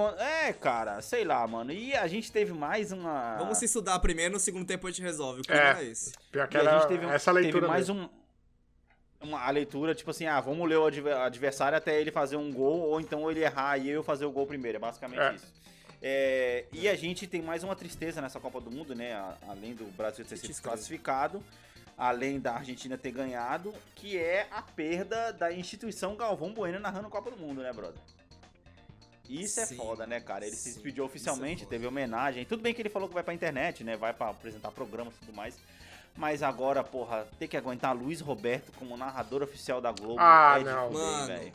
É, 0.48 0.54
cara, 0.54 1.02
sei 1.02 1.24
lá, 1.24 1.46
mano. 1.48 1.72
E 1.72 1.96
a 1.96 2.08
gente 2.08 2.32
teve 2.32 2.54
mais 2.54 2.92
uma. 2.92 3.38
Vamos 3.38 3.58
se 3.58 3.66
estudar 3.66 3.98
primeiro, 4.00 4.34
no 4.34 4.40
segundo 4.40 4.66
tempo 4.66 4.88
a 4.88 4.92
gente 4.92 5.02
resolve. 5.02 5.42
O 5.42 5.44
clima 5.44 5.62
É. 5.80 5.84
é 5.84 5.86
esse. 5.86 6.12
Pior 6.32 6.48
que 6.48 6.58
E 6.58 6.60
a 6.60 6.64
era 6.64 6.80
gente 6.80 6.88
teve, 6.90 7.06
um- 7.06 7.10
essa 7.12 7.32
leitura 7.32 7.62
teve 7.62 7.68
mais 7.68 7.88
mesmo. 7.90 8.04
um. 8.04 8.25
Uma, 9.26 9.42
a 9.42 9.50
leitura, 9.50 9.96
tipo 9.96 10.12
assim, 10.12 10.28
ah, 10.28 10.40
vamos 10.40 10.70
ler 10.70 10.78
o 10.78 10.86
adver- 10.86 11.18
adversário 11.18 11.76
até 11.78 12.00
ele 12.00 12.12
fazer 12.12 12.36
um 12.36 12.52
gol, 12.54 12.80
ou 12.82 13.02
então 13.02 13.30
ele 13.30 13.44
errar 13.44 13.78
e 13.80 13.90
eu 13.90 14.04
fazer 14.04 14.26
o 14.26 14.32
gol 14.32 14.46
primeiro. 14.46 14.76
É 14.78 14.80
basicamente 14.80 15.20
É. 15.20 15.34
isso. 15.34 15.52
É, 16.02 16.66
e 16.72 16.88
a 16.88 16.96
gente 16.96 17.26
tem 17.26 17.42
mais 17.42 17.64
uma 17.64 17.76
tristeza 17.76 18.22
nessa 18.22 18.40
Copa 18.40 18.62
do 18.62 18.70
Mundo, 18.70 18.94
né? 18.94 19.14
Além 19.48 19.74
do 19.74 19.86
Brasil 19.98 20.24
ter 20.24 20.36
sido 20.38 20.46
Tristeza. 20.46 20.54
desclassificado, 20.54 21.44
além 21.98 22.40
da 22.40 22.54
Argentina 22.54 22.96
ter 22.98 23.12
ganhado, 23.12 23.74
que 23.96 24.16
é 24.16 24.48
a 24.52 24.62
perda 24.62 25.32
da 25.34 25.52
instituição 25.52 26.16
Galvão 26.16 26.54
Bueno 26.54 26.80
narrando 26.80 27.08
a 27.08 27.10
Copa 27.10 27.32
do 27.32 27.38
Mundo, 27.38 27.64
né, 27.64 27.74
brother? 27.74 28.00
Isso 29.28 29.60
é 29.60 29.66
Sim, 29.66 29.78
foda, 29.78 30.06
né, 30.06 30.20
cara? 30.20 30.46
Ele 30.46 30.56
se 30.56 30.64
sim, 30.66 30.74
despediu 30.74 30.92
isso 30.92 31.02
é 31.02 31.06
oficialmente, 31.06 31.64
foda. 31.64 31.70
teve 31.72 31.88
homenagem. 31.88 32.46
Tudo 32.46 32.62
bem 32.62 32.76
que 32.76 32.82
ele 32.84 32.90
falou 32.90 33.08
que 33.08 33.14
vai 33.16 33.24
pra 33.24 33.34
internet, 33.34 33.84
né? 33.84 33.98
Vai 33.98 34.14
pra 34.14 34.30
apresentar 34.30 34.70
programas 34.72 35.16
e 35.16 35.20
tudo 35.26 35.34
mais. 35.34 35.58
Mas 36.16 36.42
agora, 36.42 36.84
porra, 36.84 37.28
ter 37.38 37.48
que 37.48 37.58
aguentar 37.58 37.94
Luiz 37.96 38.22
Roberto 38.22 38.72
como 38.80 38.96
narrador 38.96 39.44
oficial 39.44 39.82
da 39.82 39.92
Globo 39.92 40.16
Ah, 40.20 40.54
é 40.56 40.60
de 40.60 40.66
não. 40.66 40.88
fuder, 40.88 41.02
Mano. 41.04 41.28
velho. 41.28 41.54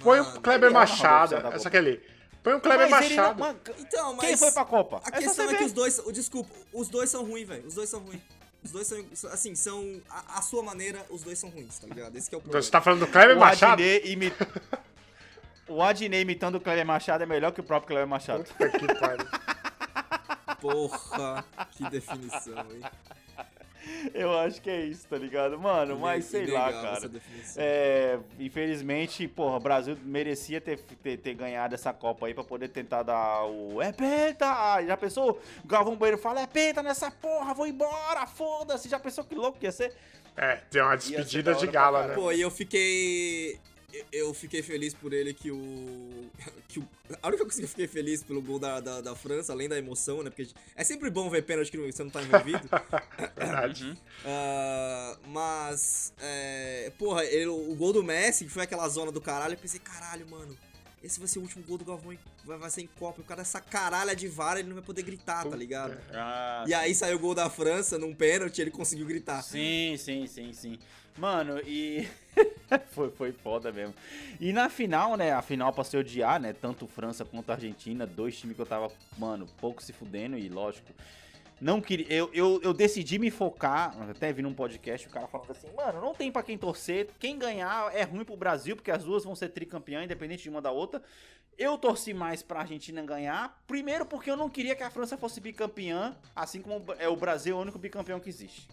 Põe 0.00 0.20
o 0.20 0.40
Kleber 0.40 0.70
é 0.70 0.72
Machado, 0.72 1.34
essa 1.34 1.50
Globo. 1.50 1.68
aqui 1.68 1.76
ali. 1.76 2.02
Põe 2.42 2.54
o 2.54 2.60
Kleber 2.60 2.88
Mas 2.88 3.06
ele 3.06 3.16
não- 3.16 3.22
Machado. 3.24 3.40
mano, 3.40 3.58
Então, 3.78 4.14
mas. 4.14 4.26
Quem 4.26 4.36
foi 4.36 4.52
pra 4.52 4.64
Copa? 4.64 5.02
A 5.04 5.08
É 5.08 5.20
questão 5.20 5.50
é 5.50 5.54
que 5.56 5.64
os 5.64 5.72
dois. 5.72 6.00
Desculpa, 6.12 6.50
os 6.72 6.88
dois 6.88 7.10
são 7.10 7.24
ruins, 7.24 7.46
velho. 7.48 7.66
Os 7.66 7.74
dois 7.74 7.88
são 7.90 8.00
ruins. 8.00 8.20
Os 8.64 8.70
dois 8.70 8.86
são. 8.86 9.04
Assim, 9.32 9.54
são. 9.56 10.00
A, 10.08 10.38
a 10.38 10.42
sua 10.42 10.62
maneira, 10.62 11.04
os 11.10 11.22
dois 11.22 11.36
são 11.38 11.50
ruins, 11.50 11.76
tá 11.78 11.88
ligado? 11.88 12.16
Esse 12.16 12.28
que 12.30 12.34
é 12.36 12.38
o 12.38 12.40
Então, 12.40 12.42
problema. 12.42 12.62
Você 12.62 12.70
tá 12.70 12.80
falando 12.80 13.00
do 13.00 13.06
Kleber 13.08 13.36
O 13.36 13.40
Machado? 13.40 13.72
Adnet, 13.82 14.08
imi... 14.08 14.32
o 15.68 15.82
Adnet 15.82 16.22
imitando 16.22 16.54
o 16.54 16.60
Kleber 16.60 16.86
Machado 16.86 17.24
é 17.24 17.26
melhor 17.26 17.50
que 17.52 17.60
o 17.60 17.64
próprio 17.64 17.88
Kleber 17.88 18.06
Machado. 18.08 18.44
Puta 18.44 18.70
que 18.70 18.94
pariu. 18.94 19.26
Porra, 20.60 21.44
que 21.72 21.88
definição, 21.90 22.58
hein? 22.72 22.80
Eu 24.14 24.36
acho 24.38 24.60
que 24.60 24.70
é 24.70 24.84
isso, 24.84 25.06
tá 25.08 25.16
ligado? 25.16 25.58
Mano, 25.58 25.98
mas 25.98 26.24
sei 26.24 26.46
lá, 26.46 26.72
cara. 26.72 27.10
É, 27.56 28.18
infelizmente, 28.38 29.26
porra, 29.28 29.56
o 29.56 29.60
Brasil 29.60 29.96
merecia 30.02 30.60
ter, 30.60 30.78
ter, 30.78 31.16
ter 31.18 31.34
ganhado 31.34 31.74
essa 31.74 31.92
Copa 31.92 32.26
aí 32.26 32.34
pra 32.34 32.44
poder 32.44 32.68
tentar 32.68 33.02
dar 33.02 33.44
o. 33.44 33.80
É 33.80 33.92
penta! 33.92 34.82
Já 34.84 34.96
pensou? 34.96 35.40
O 35.64 35.66
Galvão 35.66 35.96
Bueno 35.96 36.18
fala: 36.18 36.40
é 36.40 36.46
penta 36.46 36.82
nessa 36.82 37.10
porra, 37.10 37.54
vou 37.54 37.66
embora, 37.66 38.26
foda-se. 38.26 38.88
Já 38.88 38.98
pensou 38.98 39.24
que 39.24 39.34
louco 39.34 39.58
que 39.58 39.66
ia 39.66 39.72
ser? 39.72 39.94
É, 40.36 40.56
tem 40.70 40.82
uma 40.82 40.96
despedida 40.96 41.52
da 41.52 41.58
de 41.58 41.66
gala, 41.66 42.08
né? 42.08 42.14
Pô, 42.14 42.30
e 42.30 42.40
eu 42.40 42.50
fiquei. 42.50 43.58
Eu- 44.12 44.34
fiquei 44.34 44.62
feliz 44.62 44.92
por 44.94 45.12
ele 45.12 45.32
que 45.34 45.50
o. 45.50 46.30
Que 46.68 46.78
o 46.80 46.88
a 47.22 47.28
única 47.28 47.44
coisa 47.44 47.58
que 47.58 47.64
eu 47.64 47.68
fiquei 47.68 47.86
feliz 47.86 48.22
pelo 48.22 48.42
gol 48.42 48.58
da, 48.58 48.80
da, 48.80 49.00
da 49.00 49.14
França, 49.14 49.52
além 49.52 49.68
da 49.68 49.78
emoção, 49.78 50.22
né? 50.22 50.30
Porque 50.30 50.52
é 50.74 50.82
sempre 50.84 51.08
bom 51.10 51.30
ver 51.30 51.42
pênalti 51.42 51.70
que 51.70 51.78
você 51.78 52.02
não 52.02 52.10
tá 52.10 52.20
envolvido. 52.22 52.68
Verdade. 53.36 53.96
Ah, 54.24 55.16
mas, 55.28 56.12
é, 56.20 56.92
porra, 56.98 57.24
ele- 57.24 57.46
o 57.46 57.74
gol 57.76 57.92
do 57.92 58.02
Messi, 58.02 58.44
que 58.44 58.50
foi 58.50 58.64
aquela 58.64 58.88
zona 58.88 59.12
do 59.12 59.20
caralho, 59.20 59.54
eu 59.54 59.58
pensei, 59.58 59.78
caralho, 59.80 60.28
mano, 60.28 60.56
esse 61.02 61.18
vai 61.20 61.28
ser 61.28 61.38
o 61.38 61.42
último 61.42 61.62
gol 61.64 61.78
do 61.78 61.84
Galvão, 61.84 62.12
em- 62.12 62.18
vai, 62.44 62.58
vai 62.58 62.70
ser 62.70 62.82
em 62.82 62.88
Copa, 62.88 63.20
o 63.20 63.24
cara 63.24 63.42
essa 63.42 63.60
caralha 63.60 64.14
de 64.16 64.26
vara, 64.26 64.58
ele 64.58 64.68
não 64.68 64.74
vai 64.74 64.84
poder 64.84 65.02
gritar, 65.02 65.46
tá 65.46 65.56
ligado? 65.56 65.96
Ah, 66.12 66.64
E 66.66 66.74
aí 66.74 66.94
saiu 66.94 67.16
o 67.16 67.20
gol 67.20 67.34
da 67.34 67.48
França, 67.48 67.96
num 67.96 68.14
pênalti, 68.14 68.60
ele 68.60 68.70
conseguiu 68.72 69.06
gritar. 69.06 69.40
Sim, 69.42 69.94
sim, 69.96 70.26
sim, 70.26 70.52
sim. 70.52 70.78
Mano, 71.16 71.60
e. 71.64 72.06
foi, 72.90 73.10
foi 73.10 73.32
foda 73.32 73.72
mesmo. 73.72 73.94
E 74.40 74.52
na 74.52 74.68
final, 74.68 75.16
né? 75.16 75.32
A 75.32 75.42
final 75.42 75.72
pra 75.72 75.84
se 75.84 75.96
odiar, 75.96 76.40
né? 76.40 76.52
Tanto 76.52 76.86
França 76.86 77.24
quanto 77.24 77.50
Argentina, 77.50 78.06
dois 78.06 78.38
times 78.38 78.56
que 78.56 78.62
eu 78.62 78.66
tava, 78.66 78.90
mano, 79.18 79.46
pouco 79.60 79.82
se 79.82 79.92
fudendo 79.92 80.36
e 80.36 80.48
lógico. 80.48 80.92
Não 81.60 81.80
queria. 81.80 82.06
Eu, 82.12 82.30
eu, 82.34 82.60
eu 82.62 82.74
decidi 82.74 83.18
me 83.18 83.30
focar. 83.30 83.96
Até 84.10 84.32
vi 84.32 84.42
num 84.42 84.52
podcast 84.52 85.06
o 85.06 85.10
cara 85.10 85.26
falando 85.26 85.50
assim, 85.50 85.68
mano, 85.74 86.00
não 86.00 86.14
tem 86.14 86.30
pra 86.30 86.42
quem 86.42 86.58
torcer. 86.58 87.08
Quem 87.18 87.38
ganhar 87.38 87.94
é 87.94 88.02
ruim 88.02 88.24
pro 88.24 88.36
Brasil, 88.36 88.76
porque 88.76 88.90
as 88.90 89.04
duas 89.04 89.24
vão 89.24 89.34
ser 89.34 89.48
tricampeã, 89.48 90.04
independente 90.04 90.42
de 90.42 90.50
uma 90.50 90.60
da 90.60 90.70
outra. 90.70 91.02
Eu 91.58 91.78
torci 91.78 92.12
mais 92.12 92.42
pra 92.42 92.60
Argentina 92.60 93.02
ganhar. 93.02 93.58
Primeiro 93.66 94.04
porque 94.04 94.30
eu 94.30 94.36
não 94.36 94.50
queria 94.50 94.76
que 94.76 94.82
a 94.82 94.90
França 94.90 95.16
fosse 95.16 95.40
bicampeã, 95.40 96.14
assim 96.34 96.60
como 96.60 96.84
é 96.98 97.08
o 97.08 97.16
Brasil 97.16 97.56
é 97.56 97.58
o 97.58 97.62
único 97.62 97.78
bicampeão 97.78 98.20
que 98.20 98.28
existe. 98.28 98.68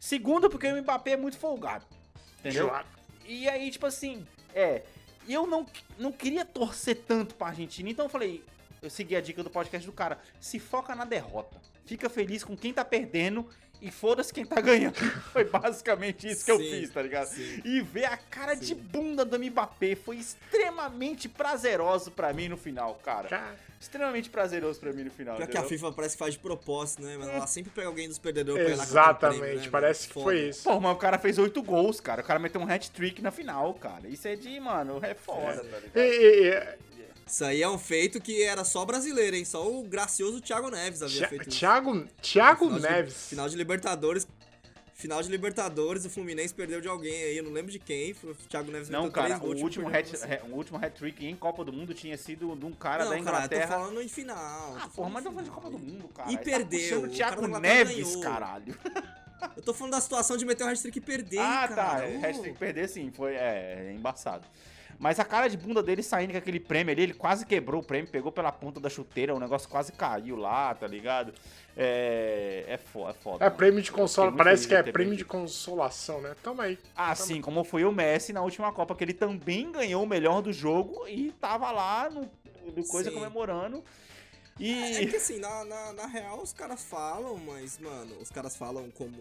Segundo, 0.00 0.48
porque 0.48 0.66
o 0.66 0.82
Mbappé 0.82 1.12
é 1.12 1.16
muito 1.18 1.36
folgado. 1.36 1.84
Entendeu? 2.40 2.68
Claro. 2.68 2.86
E 3.26 3.48
aí, 3.48 3.70
tipo 3.70 3.86
assim, 3.86 4.26
é. 4.54 4.82
Eu 5.28 5.46
não, 5.46 5.64
não 5.98 6.10
queria 6.10 6.44
torcer 6.44 6.96
tanto 7.06 7.34
pra 7.34 7.48
Argentina, 7.48 7.88
então 7.88 8.06
eu 8.06 8.08
falei. 8.08 8.44
Eu 8.80 8.90
segui 8.90 9.14
a 9.14 9.20
dica 9.20 9.42
do 9.44 9.50
podcast 9.50 9.86
do 9.86 9.92
cara. 9.92 10.18
Se 10.40 10.58
foca 10.58 10.94
na 10.94 11.04
derrota. 11.04 11.60
Fica 11.84 12.10
feliz 12.10 12.42
com 12.42 12.56
quem 12.56 12.72
tá 12.72 12.84
perdendo 12.84 13.48
e 13.82 13.90
foda-se 13.90 14.32
quem 14.32 14.46
tá 14.46 14.60
ganhando. 14.60 14.94
Foi 15.32 15.44
basicamente 15.44 16.28
isso 16.28 16.44
que 16.44 16.50
eu 16.52 16.58
Sim, 16.58 16.70
fiz, 16.70 16.90
tá 16.90 17.02
ligado? 17.02 17.26
sim. 17.26 17.60
E 17.64 17.80
ver 17.80 18.04
a 18.04 18.16
cara 18.16 18.54
de 18.54 18.74
bunda 18.74 19.24
do 19.24 19.38
Mbappé 19.38 19.96
foi 19.96 20.16
extremamente 20.16 21.28
prazeroso 21.28 22.10
pra 22.12 22.32
mim 22.32 22.48
no 22.48 22.56
final, 22.56 22.94
cara. 23.04 23.56
Extremamente 23.80 24.30
prazeroso 24.30 24.78
pra 24.78 24.92
mim 24.92 25.02
no 25.02 25.10
final. 25.10 25.36
Pior 25.36 25.48
que 25.48 25.58
a? 25.58 25.64
FIFA 25.64 25.90
parece 25.92 26.14
que 26.14 26.18
faz 26.20 26.34
de 26.34 26.38
propósito, 26.38 27.02
né? 27.02 27.16
Mas 27.18 27.28
ela 27.28 27.46
sempre 27.48 27.72
pega 27.72 27.88
alguém 27.88 28.08
dos 28.08 28.18
perdedores 28.18 28.62
pra 28.62 28.72
ir 28.72 28.76
lá 28.76 28.82
Exatamente, 28.84 29.40
prêmio, 29.40 29.60
né, 29.60 29.68
parece 29.72 30.06
que 30.06 30.14
foi 30.14 30.48
isso. 30.48 30.62
Pô, 30.62 30.78
mas 30.78 30.92
o 30.94 30.98
cara 30.98 31.18
fez 31.18 31.36
oito 31.38 31.60
gols, 31.62 32.00
cara. 32.00 32.22
O 32.22 32.24
cara 32.24 32.38
meteu 32.38 32.60
um 32.60 32.70
hat-trick 32.72 33.20
na 33.20 33.32
final, 33.32 33.74
cara. 33.74 34.06
Isso 34.08 34.28
é 34.28 34.36
de, 34.36 34.60
mano, 34.60 35.00
é 35.02 35.14
foda, 35.14 35.64
tá 35.64 35.78
ligado? 35.78 35.96
E, 35.96 36.00
e- 36.00 36.48
e- 37.00 37.01
Isso 37.32 37.44
aí 37.46 37.62
é 37.62 37.68
um 37.68 37.78
feito 37.78 38.20
que 38.20 38.42
era 38.42 38.62
só 38.62 38.84
brasileiro, 38.84 39.34
hein? 39.34 39.44
Só 39.46 39.66
o 39.66 39.82
gracioso 39.84 40.38
Thiago 40.38 40.68
Neves 40.70 41.02
havia 41.02 41.22
Thi- 41.22 41.28
feito 41.30 41.48
isso. 41.48 41.58
Thiago, 41.58 42.06
Thiago 42.20 42.66
Final 42.66 42.78
de- 42.80 42.88
Neves. 42.90 43.26
final 43.28 43.48
de 43.48 43.56
Libertadores. 43.56 44.28
Final 44.94 45.22
de 45.22 45.30
Libertadores, 45.30 46.04
o 46.04 46.10
Fluminense 46.10 46.52
perdeu 46.54 46.80
de 46.80 46.86
alguém 46.86 47.24
aí, 47.24 47.36
eu 47.38 47.42
não 47.42 47.50
lembro 47.50 47.72
de 47.72 47.78
quem. 47.78 48.12
Foi 48.12 48.32
o 48.32 48.34
Thiago 48.34 48.70
Neves 48.70 48.90
Não, 48.90 49.10
cara, 49.10 49.36
o 49.38 49.54
tipo, 49.54 49.62
último, 49.64 49.88
hat, 49.88 50.14
assim. 50.14 50.26
ha- 50.30 50.40
o 50.44 50.54
último 50.54 50.76
hat-trick 50.78 51.24
em 51.26 51.34
Copa 51.34 51.64
do 51.64 51.72
Mundo 51.72 51.94
tinha 51.94 52.16
sido 52.18 52.54
de 52.54 52.66
um 52.66 52.72
cara 52.72 53.04
Não, 53.06 53.10
da 53.10 53.16
cara, 53.16 53.36
eu 53.38 53.38
Inglaterra. 53.38 53.66
tô 53.66 53.72
falando 53.82 54.02
em 54.02 54.08
final. 54.08 54.76
Ah, 54.78 54.88
porra, 54.94 55.08
mas 55.08 55.24
não 55.24 55.32
falando 55.32 55.46
de 55.46 55.50
Copa 55.50 55.70
do 55.70 55.78
Mundo, 55.78 56.08
cara. 56.08 56.28
E 56.30 56.34
Ele 56.34 56.38
tá 56.38 56.44
perdeu, 56.44 56.80
puxando 56.80 57.04
o 57.04 57.06
o 57.06 57.10
Thiago 57.16 57.44
Inglaterra 57.46 57.74
Neves, 57.74 58.04
ganhou. 58.14 58.20
caralho. 58.22 58.76
Eu 59.56 59.62
tô 59.62 59.74
falando 59.74 59.92
da 59.94 60.00
situação 60.00 60.36
de 60.36 60.44
meter 60.44 60.62
o 60.64 60.68
hat-trick 60.68 60.98
e 60.98 61.00
perder, 61.00 61.38
ah, 61.40 61.66
cara. 61.66 61.74
tá. 61.74 62.06
Ô. 62.06 62.20
Hashtag 62.20 62.56
perder 62.58 62.88
sim, 62.88 63.10
foi 63.10 63.34
é, 63.34 63.86
é 63.88 63.92
embaçado. 63.92 64.46
Mas 65.02 65.18
a 65.18 65.24
cara 65.24 65.48
de 65.48 65.56
bunda 65.56 65.82
dele 65.82 66.00
saindo 66.00 66.30
com 66.30 66.38
aquele 66.38 66.60
prêmio 66.60 66.92
ali, 66.92 67.02
ele 67.02 67.14
quase 67.14 67.44
quebrou 67.44 67.80
o 67.80 67.84
prêmio, 67.84 68.08
pegou 68.08 68.30
pela 68.30 68.52
ponta 68.52 68.78
da 68.78 68.88
chuteira, 68.88 69.34
o 69.34 69.40
negócio 69.40 69.68
quase 69.68 69.90
caiu 69.90 70.36
lá, 70.36 70.72
tá 70.76 70.86
ligado? 70.86 71.34
É, 71.76 72.64
é 72.68 72.76
foda, 72.78 73.10
é 73.10 73.14
foda. 73.14 73.44
É 73.44 73.48
mano. 73.48 73.56
prêmio 73.56 73.82
de 73.82 73.90
consolação. 73.90 74.36
Parece 74.36 74.68
que 74.68 74.74
é 74.76 74.80
prêmio 74.80 75.16
de 75.16 75.24
consolação, 75.24 76.20
né? 76.20 76.36
Toma 76.40 76.62
aí. 76.62 76.78
Assim 76.94 77.40
como 77.40 77.64
foi 77.64 77.84
o 77.84 77.90
Messi 77.90 78.32
na 78.32 78.42
última 78.42 78.70
Copa, 78.70 78.94
que 78.94 79.02
ele 79.02 79.12
também 79.12 79.72
ganhou 79.72 80.04
o 80.04 80.06
melhor 80.06 80.40
do 80.40 80.52
jogo 80.52 81.04
e 81.08 81.32
tava 81.32 81.72
lá 81.72 82.08
no, 82.08 82.30
no 82.64 82.86
coisa 82.86 83.10
Sim. 83.10 83.16
comemorando. 83.16 83.82
É 84.60 85.02
E. 85.02 85.06
que 85.08 85.16
assim, 85.16 85.40
na, 85.40 85.64
na, 85.64 85.92
na 85.94 86.06
real 86.06 86.40
os 86.40 86.52
caras 86.52 86.80
falam, 86.84 87.36
mas, 87.38 87.76
mano, 87.76 88.14
os 88.20 88.30
caras 88.30 88.54
falam 88.54 88.88
como. 88.92 89.16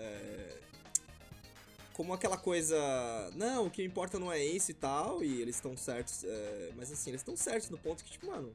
é, 0.00 0.71
como 1.92 2.12
aquela 2.12 2.36
coisa. 2.36 2.76
Não, 3.34 3.66
o 3.66 3.70
que 3.70 3.82
importa 3.82 4.18
não 4.18 4.32
é 4.32 4.44
isso 4.44 4.70
e 4.70 4.74
tal, 4.74 5.22
e 5.22 5.40
eles 5.40 5.56
estão 5.56 5.76
certos. 5.76 6.24
é, 6.24 6.70
mas 6.76 6.90
assim, 6.90 7.10
eles 7.10 7.20
estão 7.20 7.36
certos 7.36 7.70
no 7.70 7.78
ponto 7.78 8.04
que, 8.04 8.10
tipo, 8.10 8.26
mano. 8.26 8.52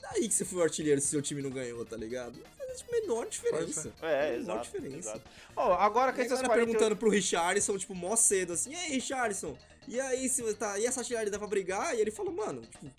Daí 0.00 0.26
que 0.26 0.34
você 0.34 0.44
foi 0.44 0.60
o 0.60 0.62
artilheiro 0.62 1.00
se 1.00 1.08
seu 1.08 1.20
time 1.20 1.42
não 1.42 1.50
ganhou, 1.50 1.84
tá 1.84 1.96
ligado? 1.96 2.38
Não 2.38 2.50
faz 2.56 2.82
a 2.82 2.92
menor 2.92 3.26
diferença. 3.26 3.92
É, 4.00 4.30
menor 4.30 4.40
exato. 4.40 4.62
diferença. 4.62 4.96
exato. 5.10 5.22
Ó, 5.54 5.74
agora 5.74 6.12
que 6.12 6.22
E 6.22 6.28
galera 6.28 6.46
48... 6.46 6.66
perguntando 6.66 6.96
pro 6.96 7.10
Richardson, 7.10 7.76
tipo, 7.76 7.94
mó 7.94 8.16
cedo, 8.16 8.54
assim, 8.54 8.72
e 8.72 8.76
aí, 8.76 8.92
Richardson? 8.92 9.56
E 9.86 10.00
aí, 10.00 10.28
se 10.28 10.54
tá, 10.54 10.78
e 10.78 10.86
essa 10.86 11.00
artilharia 11.00 11.30
dá 11.30 11.38
pra 11.38 11.48
brigar? 11.48 11.94
E 11.94 12.00
ele 12.00 12.10
falou, 12.10 12.32
mano, 12.32 12.62
tipo, 12.62 12.90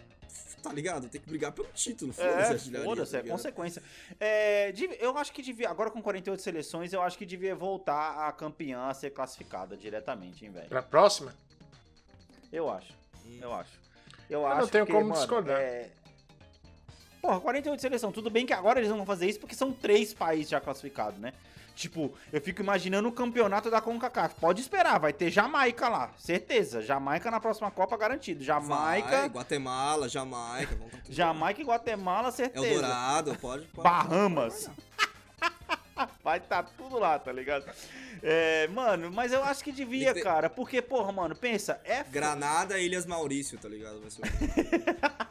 tá 0.60 0.72
ligado? 0.72 1.10
Tem 1.10 1.20
que 1.20 1.28
brigar 1.28 1.52
pelo 1.52 1.68
título, 1.74 2.14
foda-se 2.14 2.76
É, 2.76 2.84
foda-se, 2.84 3.12
tá 3.12 3.20
é 3.20 3.24
consequência. 3.24 3.84
É, 4.20 4.74
eu 5.00 5.18
acho 5.18 5.32
que 5.32 5.42
devia, 5.42 5.70
agora 5.70 5.90
com 5.90 6.02
48 6.02 6.42
seleções, 6.42 6.94
eu 6.94 7.02
acho 7.02 7.18
que 7.18 7.26
devia 7.26 7.56
voltar 7.56 8.28
a 8.28 8.32
campeã 8.32 8.88
a 8.88 8.94
ser 8.94 9.12
classificada 9.12 9.76
diretamente, 9.76 10.46
hein, 10.46 10.52
velho? 10.52 10.68
Pra 10.70 10.82
próxima? 10.82 11.34
Eu 12.52 12.70
acho, 12.70 12.94
eu 13.42 13.54
acho. 13.54 13.80
Eu, 14.30 14.42
Eu 14.42 14.48
acho 14.48 14.62
não 14.62 14.68
tenho 14.68 14.86
que, 14.86 14.92
como 14.92 15.06
mano, 15.06 15.16
discordar. 15.20 15.60
É... 15.60 15.90
Porra, 17.22 17.40
48 17.40 17.82
seleção, 17.82 18.12
tudo 18.12 18.30
bem 18.30 18.46
que 18.46 18.54
agora 18.54 18.80
eles 18.80 18.90
não 18.90 18.98
vão 18.98 19.06
fazer 19.06 19.28
isso 19.28 19.40
porque 19.40 19.56
são 19.56 19.74
três 19.74 20.14
países 20.14 20.50
já 20.50 20.62
classificados, 20.62 21.20
né? 21.20 21.34
Tipo, 21.80 22.14
eu 22.34 22.42
fico 22.42 22.62
imaginando 22.62 23.08
o 23.08 23.12
campeonato 23.14 23.72
da 23.72 23.80
CONCACAF. 23.80 24.36
Pode 24.36 24.60
esperar, 24.60 25.00
vai 25.00 25.14
ter 25.14 25.32
Jamaica 25.32 25.88
lá, 25.88 26.12
certeza. 26.18 26.82
Jamaica 26.82 27.32
na 27.32 27.40
próxima 27.40 27.72
Copa 27.72 27.96
garantido. 27.96 28.44
Jamaica, 28.44 29.08
Vai, 29.20 29.30
Guatemala, 29.30 30.10
Jamaica, 30.10 30.76
tá 30.76 30.98
Jamaica 31.10 31.62
e 31.62 31.64
Guatemala, 31.64 32.32
certeza. 32.34 32.68
Eldorado, 32.68 33.34
pode, 33.38 33.66
pode 33.68 33.88
Bahamas. 33.88 34.70
Vai 36.22 36.40
estar 36.40 36.64
tudo 36.78 37.00
lá, 37.00 37.18
tá 37.18 37.32
ligado? 37.32 37.66
É, 38.22 38.68
mano, 38.68 39.10
mas 39.10 39.32
eu 39.32 39.42
acho 39.42 39.64
que 39.64 39.72
devia, 39.72 40.14
ter- 40.14 40.22
cara. 40.22 40.50
Porque, 40.50 40.82
porra, 40.82 41.14
mano, 41.14 41.34
pensa, 41.34 41.80
é. 41.86 42.04
Granada 42.04 42.78
e 42.78 42.88
Ilhas 42.88 43.06
Maurício, 43.06 43.58
tá 43.58 43.70
ligado? 43.70 44.02
Vai 44.02 44.10
ser 44.12 44.22
o- 44.22 44.26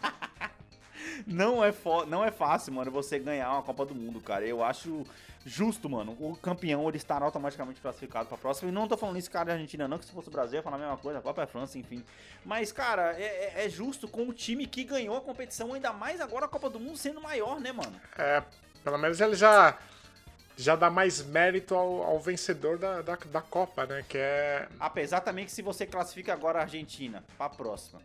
não 1.26 1.62
é, 1.62 1.72
fo- 1.72 2.06
não 2.06 2.24
é 2.24 2.30
fácil, 2.30 2.72
mano, 2.72 2.90
você 2.90 3.18
ganhar 3.18 3.52
uma 3.52 3.62
Copa 3.62 3.84
do 3.84 3.94
Mundo, 3.94 4.18
cara. 4.20 4.46
Eu 4.46 4.64
acho 4.64 5.04
justo, 5.46 5.88
mano. 5.88 6.16
O 6.20 6.36
campeão, 6.36 6.86
ele 6.88 6.96
estará 6.98 7.24
automaticamente 7.24 7.80
classificado 7.80 8.28
pra 8.28 8.36
próxima. 8.36 8.70
E 8.70 8.72
não 8.72 8.86
tô 8.88 8.96
falando 8.96 9.16
isso, 9.18 9.30
cara, 9.30 9.46
da 9.46 9.52
Argentina, 9.54 9.88
não, 9.88 9.98
que 9.98 10.04
se 10.04 10.12
fosse 10.12 10.28
o 10.28 10.32
Brasil, 10.32 10.56
ia 10.56 10.62
falar 10.62 10.76
a 10.76 10.80
mesma 10.80 10.96
coisa, 10.96 11.18
a 11.18 11.22
Copa 11.22 11.40
é 11.40 11.44
a 11.44 11.46
França, 11.46 11.78
enfim. 11.78 12.04
Mas, 12.44 12.70
cara, 12.72 13.14
é, 13.18 13.22
é- 13.56 13.64
é 13.66 13.68
justo 13.68 14.06
com 14.08 14.28
o 14.28 14.32
time 14.32 14.66
que 14.66 14.84
ganhou 14.84 15.16
a 15.16 15.20
competição, 15.20 15.72
ainda 15.74 15.92
mais 15.92 16.20
agora 16.20 16.44
a 16.46 16.48
Copa 16.48 16.68
do 16.68 16.78
Mundo 16.80 16.96
sendo 16.98 17.20
maior, 17.20 17.60
né, 17.60 17.72
mano? 17.72 17.98
É, 18.16 18.42
pelo 18.84 18.98
menos 18.98 19.20
ele 19.20 19.34
já, 19.34 19.78
já 20.56 20.76
dá 20.76 20.90
mais 20.90 21.24
mérito 21.24 21.74
ao, 21.74 22.02
ao 22.02 22.20
vencedor 22.20 22.78
da, 22.78 23.00
da, 23.02 23.16
da 23.16 23.40
Copa, 23.40 23.86
né? 23.86 24.04
Que 24.08 24.18
é. 24.18 24.68
Apesar 24.78 25.20
também 25.20 25.44
que 25.44 25.52
se 25.52 25.62
você 25.62 25.86
classifica 25.86 26.32
agora 26.32 26.58
a 26.58 26.62
Argentina 26.62 27.24
pra 27.36 27.48
próxima, 27.48 28.00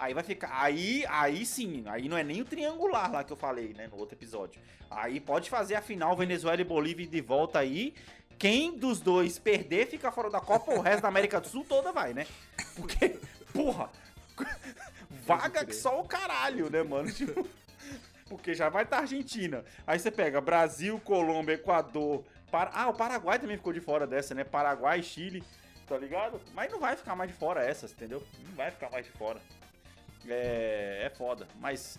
aí 0.00 0.14
vai 0.14 0.24
ficar. 0.24 0.50
Aí, 0.52 1.04
aí 1.08 1.44
sim, 1.44 1.84
aí 1.86 2.08
não 2.08 2.16
é 2.16 2.24
nem 2.24 2.40
o 2.40 2.44
triangular 2.44 3.12
lá 3.12 3.22
que 3.22 3.32
eu 3.32 3.36
falei, 3.36 3.74
né, 3.74 3.86
no 3.86 3.98
outro 3.98 4.16
episódio. 4.16 4.60
Aí 4.90 5.20
pode 5.20 5.50
fazer 5.50 5.74
a 5.74 5.82
final 5.82 6.16
Venezuela 6.16 6.60
e 6.60 6.64
Bolívia 6.64 7.06
de 7.06 7.20
volta 7.20 7.58
aí. 7.58 7.94
Quem 8.38 8.76
dos 8.76 9.00
dois 9.00 9.38
perder 9.38 9.86
fica 9.86 10.10
fora 10.10 10.30
da 10.30 10.40
Copa, 10.40 10.72
o 10.72 10.80
resto 10.80 11.02
da 11.02 11.08
América 11.08 11.38
do 11.40 11.46
Sul 11.46 11.64
toda 11.68 11.92
vai, 11.92 12.14
né? 12.14 12.26
Porque, 12.74 13.20
porra, 13.52 13.90
vaga 15.26 15.64
que 15.64 15.74
só 15.74 16.00
o 16.00 16.08
caralho, 16.08 16.70
né, 16.70 16.82
mano? 16.82 17.12
Tipo, 17.12 17.46
porque 18.30 18.54
já 18.54 18.70
vai 18.70 18.84
estar 18.84 19.00
Argentina. 19.00 19.62
Aí 19.86 19.98
você 19.98 20.10
pega 20.10 20.40
Brasil, 20.40 20.98
Colômbia, 21.00 21.54
Equador. 21.54 22.24
Para... 22.50 22.70
Ah, 22.72 22.88
o 22.88 22.94
Paraguai 22.94 23.38
também 23.38 23.58
ficou 23.58 23.72
de 23.72 23.80
fora 23.80 24.06
dessa, 24.06 24.34
né? 24.34 24.42
Paraguai, 24.42 25.02
Chile, 25.02 25.44
tá 25.86 25.98
ligado? 25.98 26.40
Mas 26.54 26.72
não 26.72 26.80
vai 26.80 26.96
ficar 26.96 27.14
mais 27.14 27.30
de 27.30 27.36
fora 27.36 27.62
essas, 27.62 27.92
entendeu? 27.92 28.22
Não 28.48 28.54
vai 28.54 28.70
ficar 28.70 28.88
mais 28.90 29.04
de 29.04 29.12
fora. 29.12 29.40
É, 30.34 31.02
é 31.06 31.10
foda. 31.16 31.46
Mas. 31.60 31.98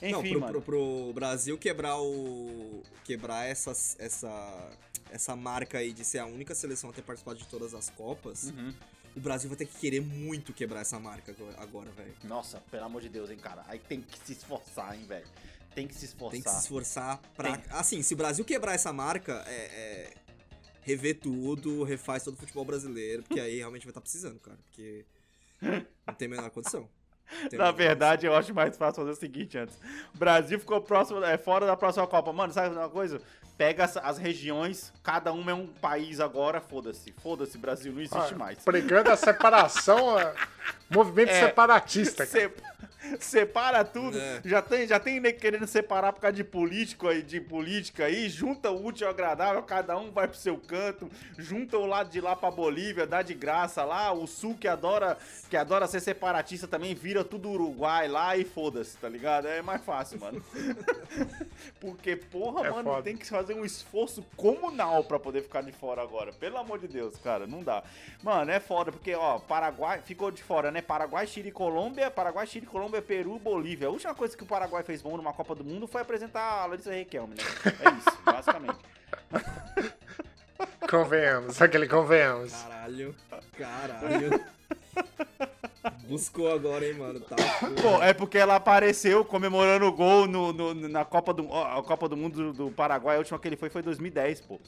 Enfim, 0.00 0.12
não, 0.12 0.22
pro, 0.22 0.40
mano. 0.40 0.52
pro, 0.52 0.62
pro 0.62 1.12
Brasil 1.14 1.56
quebrar 1.58 2.00
o. 2.00 2.82
quebrar 3.04 3.44
essa, 3.46 3.70
essa, 3.98 4.70
essa 5.10 5.36
marca 5.36 5.78
aí 5.78 5.92
de 5.92 6.04
ser 6.04 6.18
a 6.18 6.26
única 6.26 6.54
seleção 6.54 6.90
a 6.90 6.92
ter 6.92 7.02
participado 7.02 7.38
de 7.38 7.46
todas 7.46 7.72
as 7.74 7.88
Copas, 7.90 8.44
Uhum. 8.44 8.74
o 9.16 9.20
Brasil 9.20 9.48
vai 9.48 9.56
ter 9.56 9.66
que 9.66 9.78
querer 9.78 10.00
muito 10.00 10.52
quebrar 10.52 10.80
essa 10.80 10.98
marca 10.98 11.34
agora- 11.58 11.90
velho. 11.92 12.14
Nossa, 12.24 12.60
pelo 12.70 12.84
amor 12.84 13.00
de 13.02 13.08
Deus, 13.08 13.30
hein, 13.30 13.38
cara. 13.38 13.64
Aí 13.68 13.78
tem 13.78 14.00
que 14.00 14.18
se 14.26 14.32
esforçar, 14.32 14.96
hein, 14.98 15.04
velho. 15.06 15.26
Tem 15.74 15.86
que 15.86 15.94
se 15.94 16.04
esforçar. 16.06 16.32
Tem 16.32 16.42
que 16.42 16.50
se 16.50 16.58
esforçar 16.60 17.20
pra. 17.36 17.56
Tem. 17.56 17.70
Assim, 17.70 18.02
se 18.02 18.12
o 18.14 18.16
Brasil 18.16 18.44
quebrar 18.44 18.74
essa 18.74 18.92
marca, 18.92 19.44
é. 19.46 19.52
é 19.54 20.14
rever 20.84 21.20
tudo, 21.20 21.84
refaz 21.84 22.24
todo 22.24 22.34
o 22.34 22.36
futebol 22.36 22.64
brasileiro, 22.64 23.22
porque 23.22 23.38
aí 23.38 23.58
realmente 23.58 23.84
vai 23.84 23.92
estar 23.92 24.00
precisando, 24.00 24.40
cara. 24.40 24.58
Porque 24.64 25.04
não 25.60 26.14
tem 26.14 26.26
a 26.26 26.30
menor 26.30 26.50
condição. 26.50 26.88
Na 27.52 27.70
verdade, 27.70 28.26
eu 28.26 28.34
acho 28.34 28.54
mais 28.54 28.76
fácil 28.76 29.02
fazer 29.02 29.10
o 29.10 29.16
seguinte 29.16 29.58
antes. 29.58 29.78
O 30.14 30.18
Brasil 30.18 30.58
ficou 30.58 30.80
próximo, 30.80 31.22
é, 31.24 31.36
fora 31.36 31.66
da 31.66 31.76
próxima 31.76 32.06
Copa. 32.06 32.32
Mano, 32.32 32.52
sabe 32.52 32.74
uma 32.74 32.88
coisa? 32.88 33.20
Pega 33.56 33.84
as, 33.84 33.96
as 33.96 34.18
regiões, 34.18 34.92
cada 35.02 35.32
uma 35.32 35.50
é 35.50 35.54
um 35.54 35.66
país 35.66 36.20
agora, 36.20 36.60
foda-se. 36.60 37.12
Foda-se, 37.22 37.56
Brasil, 37.58 37.92
não 37.92 38.00
existe 38.00 38.34
ah, 38.34 38.36
mais. 38.36 38.58
Pregando 38.58 39.10
a 39.10 39.16
separação, 39.16 40.16
movimento 40.90 41.30
É, 41.30 41.46
separatista, 41.46 42.26
cara. 42.26 42.52
Sep- 43.18 43.20
separa 43.52 43.84
tudo. 43.84 44.18
É. 44.18 44.40
Já 44.44 44.62
tem, 44.62 44.86
já 44.86 44.98
tem 45.00 45.20
nego 45.20 45.38
querendo 45.38 45.66
separar 45.66 46.12
por 46.12 46.20
causa 46.20 46.36
de 46.36 46.44
político 46.44 47.08
aí, 47.08 47.22
de 47.22 47.40
política 47.40 48.04
aí, 48.06 48.28
junta 48.28 48.70
o 48.70 48.86
útil 48.86 49.06
ao 49.06 49.12
agradável, 49.12 49.62
cada 49.62 49.96
um 49.98 50.10
vai 50.10 50.26
pro 50.28 50.36
seu 50.36 50.56
canto, 50.56 51.10
junta 51.38 51.76
o 51.78 51.86
lado 51.86 52.08
de 52.10 52.20
lá 52.20 52.34
pra 52.36 52.50
Bolívia, 52.50 53.06
dá 53.06 53.22
de 53.22 53.34
graça 53.34 53.84
lá, 53.84 54.12
o 54.12 54.26
sul 54.26 54.56
que 54.56 54.68
adora, 54.68 55.18
que 55.50 55.56
adora 55.56 55.86
ser 55.86 56.00
separatista 56.00 56.66
também 56.68 56.94
vira 56.94 57.24
tudo 57.24 57.50
Uruguai 57.50 58.08
lá 58.08 58.36
e 58.36 58.44
foda-se, 58.44 58.96
tá 58.96 59.08
ligado? 59.08 59.46
É 59.48 59.60
mais 59.62 59.82
fácil, 59.84 60.20
mano. 60.20 60.42
Porque, 61.80 62.16
porra, 62.16 62.66
É 62.66 62.70
mano, 62.70 62.90
foda. 62.90 63.02
tem 63.02 63.16
que 63.16 63.26
fazer 63.26 63.54
um 63.54 63.64
esforço 63.64 64.22
comunal 64.36 65.04
pra 65.04 65.18
poder 65.18 65.42
ficar 65.42 65.62
de 65.62 65.72
fora 65.72 66.02
agora. 66.02 66.32
Pelo 66.32 66.58
amor 66.58 66.78
de 66.78 66.88
Deus, 66.88 67.16
cara, 67.18 67.46
não 67.46 67.62
dá. 67.62 67.82
Mano, 68.22 68.50
é 68.50 68.60
foda, 68.60 68.92
porque, 68.92 69.14
ó, 69.14 69.38
Paraguai 69.38 70.00
ficou 70.04 70.30
de 70.30 70.42
fora, 70.42 70.70
né? 70.70 70.80
Paraguai, 70.80 71.26
Chile 71.26 71.48
e 71.48 71.52
Colômbia, 71.52 72.10
Paraguai, 72.10 72.46
Chile, 72.46 72.66
Colômbia, 72.66 72.91
Peru, 73.00 73.38
Bolívia. 73.38 73.88
A 73.88 73.90
última 73.90 74.14
coisa 74.14 74.36
que 74.36 74.42
o 74.42 74.46
Paraguai 74.46 74.82
fez 74.82 75.00
bom 75.00 75.16
numa 75.16 75.32
Copa 75.32 75.54
do 75.54 75.64
Mundo 75.64 75.86
foi 75.86 76.02
apresentar 76.02 76.42
a 76.42 76.66
Larissa 76.66 76.90
Requelme, 76.92 77.34
né? 77.34 77.42
É 77.64 77.90
isso, 77.96 78.18
basicamente. 78.26 78.78
Convenhamos, 80.90 81.62
aquele 81.62 81.88
convenhamos. 81.88 82.52
Caralho. 82.52 83.14
Caralho. 83.56 84.44
Buscou 86.08 86.52
agora, 86.52 86.86
hein, 86.86 86.94
mano. 86.94 87.20
Tá. 87.20 87.36
Pô, 87.80 88.02
é 88.02 88.12
porque 88.12 88.38
ela 88.38 88.56
apareceu 88.56 89.24
comemorando 89.24 89.86
o 89.86 89.92
gol 89.92 90.26
no, 90.28 90.52
no- 90.52 90.74
na 90.88 91.04
Copa 91.04 91.32
do, 91.34 91.52
a 91.52 91.82
Copa 91.82 92.08
do 92.08 92.16
Mundo 92.16 92.52
do, 92.52 92.66
do 92.66 92.70
Paraguai. 92.70 93.16
A 93.16 93.18
última 93.18 93.38
que 93.38 93.48
ele 93.48 93.56
foi 93.56 93.68
foi 93.70 93.82
2010, 93.82 94.40
pô. 94.42 94.60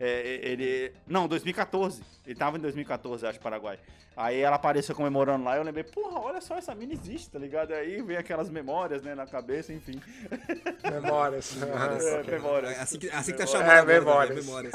É, 0.00 0.40
ele. 0.42 0.92
Não, 1.06 1.28
2014. 1.28 2.02
Ele 2.26 2.34
tava 2.34 2.56
em 2.56 2.60
2014, 2.60 3.26
acho, 3.26 3.38
Paraguai. 3.40 3.78
Aí 4.16 4.40
ela 4.40 4.56
apareceu 4.56 4.94
comemorando 4.94 5.44
lá 5.44 5.54
e 5.54 5.58
eu 5.58 5.62
lembrei, 5.62 5.84
porra, 5.84 6.18
olha 6.20 6.40
só, 6.40 6.56
essa 6.56 6.74
mina 6.74 6.92
existe, 6.92 7.30
tá 7.30 7.38
ligado? 7.38 7.72
Aí 7.72 8.02
vem 8.02 8.16
aquelas 8.16 8.50
memórias, 8.50 9.02
né, 9.02 9.14
na 9.14 9.26
cabeça, 9.26 9.72
enfim. 9.72 10.00
Memórias. 10.90 11.56
É, 11.62 12.30
memórias. 12.30 12.72
É 12.72 12.80
assim 12.82 12.98
que, 12.98 13.10
assim 13.10 13.32
que 13.32 13.38
tá 13.38 13.44
É, 13.44 13.46
chamando 13.46 13.68
agora, 13.70 14.34
memórias. 14.34 14.36
né? 14.36 14.42
memórias. 14.42 14.72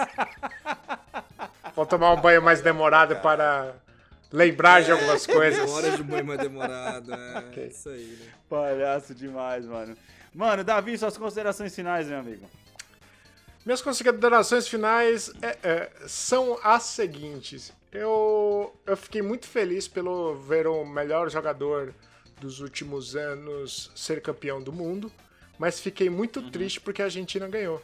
Vou 1.76 1.86
tomar 1.86 2.14
um 2.14 2.22
banho 2.22 2.42
mais 2.42 2.62
demorado 2.62 3.16
para 3.18 3.76
lembrar 4.32 4.84
de 4.84 4.92
algumas 4.92 5.26
coisas. 5.28 5.60
Memórias 5.66 5.96
de 5.98 6.04
banho 6.04 6.26
mais 6.26 6.40
demorado. 6.40 7.14
É 7.14 7.68
isso 7.68 7.90
aí, 7.90 8.18
né? 8.20 8.32
Palhaço 8.50 9.14
demais, 9.16 9.66
mano. 9.66 9.96
Mano, 10.34 10.64
Davi, 10.64 10.98
suas 10.98 11.18
considerações 11.18 11.74
finais, 11.76 12.08
meu 12.08 12.20
amigo. 12.20 12.48
Minhas 13.66 13.82
considerações 13.82 14.68
finais 14.68 15.32
é- 15.42 15.58
é, 15.64 15.92
são 16.08 16.58
as 16.64 16.84
seguintes. 16.84 17.74
Eu, 17.92 18.74
eu 18.86 18.96
fiquei 18.96 19.22
muito 19.22 19.48
feliz 19.48 19.88
pelo 19.88 20.36
ver 20.36 20.68
o 20.68 20.86
melhor 20.86 21.30
jogador 21.30 21.94
dos 22.40 22.60
últimos 22.62 23.16
anos 23.16 23.92
ser 23.96 24.22
campeão 24.22 24.62
do 24.62 24.72
mundo, 24.72 25.12
mas 25.58 25.80
fiquei 25.80 26.10
muito 26.10 26.40
Uhum. 26.40 26.52
triste 26.52 26.80
porque 26.80 27.02
a 27.02 27.06
Argentina 27.06 27.48
ganhou. 27.48 27.82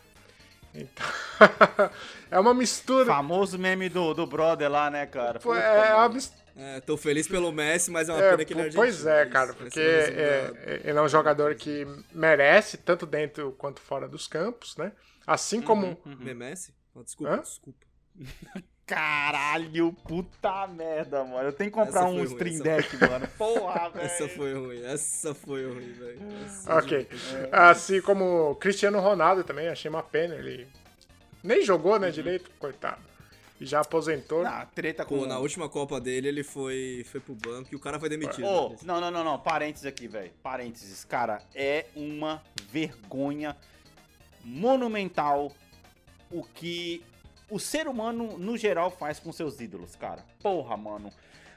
Então, 0.75 1.05
é 2.31 2.39
uma 2.39 2.53
mistura. 2.53 3.05
Famoso 3.05 3.59
meme 3.59 3.89
do, 3.89 4.13
do 4.13 4.25
brother 4.25 4.69
lá, 4.71 4.89
né, 4.89 5.05
cara? 5.05 5.39
Pô, 5.39 5.53
É 5.53 5.93
uma 5.95 6.09
mistura. 6.09 6.41
É, 6.55 6.79
tô 6.81 6.95
feliz 6.97 7.27
pelo 7.27 7.51
Messi, 7.51 7.89
mas 7.89 8.09
é 8.09 8.13
uma 8.13 8.21
É, 8.21 8.29
pena 8.31 8.45
que 8.45 8.53
ele 8.53 8.61
é 8.61 8.69
po- 8.69 8.75
pois 8.75 9.05
é, 9.07 9.25
cara, 9.25 9.53
porque 9.55 9.79
é 9.79 10.81
ele 10.83 10.97
é 10.99 11.01
um 11.01 11.07
jogador 11.07 11.55
que 11.55 11.85
merece, 12.11 12.77
tanto 12.77 13.05
dentro 13.07 13.51
quanto 13.53 13.81
fora 13.81 14.07
dos 14.07 14.27
campos, 14.27 14.77
né? 14.77 14.91
Assim 15.25 15.61
como. 15.61 15.97
Me- 16.05 16.33
Messi? 16.33 16.73
Oh, 16.93 17.03
desculpa, 17.03 17.33
Hã? 17.33 17.39
desculpa. 17.39 17.79
Caralho, 18.85 19.93
puta 20.05 20.67
merda, 20.67 21.23
mano. 21.23 21.47
Eu 21.47 21.53
tenho 21.53 21.71
que 21.71 21.77
comprar 21.77 22.01
Essa 22.01 22.09
um 22.09 22.23
Stream 22.23 22.55
essa 22.55 22.63
Deck, 22.63 22.97
mano. 22.97 23.27
Porra, 23.37 23.89
velho. 23.89 24.05
Essa 24.05 24.27
foi 24.27 24.53
ruim, 24.53 24.83
essa 24.83 25.33
foi 25.33 25.65
ruim, 25.65 25.93
velho. 25.93 26.19
Ok. 26.67 27.07
Assim 27.51 28.01
como 28.01 28.51
o 28.51 28.55
Cristiano 28.55 28.99
Ronaldo 28.99 29.43
também, 29.43 29.69
achei 29.69 29.89
uma 29.89 30.03
pena. 30.03 30.35
Ele 30.35 30.67
nem 31.41 31.63
jogou, 31.63 31.97
né, 31.97 32.11
direito, 32.11 32.51
coitado. 32.59 33.01
E 33.59 33.65
já 33.65 33.79
aposentou. 33.79 34.45
Ah, 34.45 34.67
treta 34.75 35.05
com... 35.05 35.19
Pô, 35.19 35.25
na 35.25 35.39
última 35.39 35.69
Copa 35.69 36.01
dele, 36.01 36.27
ele 36.27 36.43
foi, 36.43 37.05
foi 37.09 37.21
pro 37.21 37.35
banco 37.35 37.69
e 37.71 37.75
o 37.77 37.79
cara 37.79 37.97
foi 37.97 38.09
demitido. 38.09 38.45
Ô, 38.45 38.69
né? 38.69 38.77
não, 38.83 38.99
não, 38.99 39.09
não, 39.09 39.23
não. 39.23 39.39
Parênteses 39.39 39.85
aqui, 39.85 40.09
velho. 40.09 40.31
Parênteses. 40.43 41.05
Cara, 41.05 41.41
é 41.55 41.85
uma 41.95 42.43
vergonha 42.69 43.55
monumental 44.43 45.53
o 46.29 46.43
que 46.43 47.01
o 47.53 47.59
ser 47.59 47.87
humano, 47.87 48.37
no 48.37 48.57
geral, 48.57 48.89
faz 48.89 49.19
com 49.19 49.31
seus 49.31 49.59
ídolos, 49.59 49.95
cara. 49.95 50.25
Porra, 50.41 50.75
mano. 50.75 51.11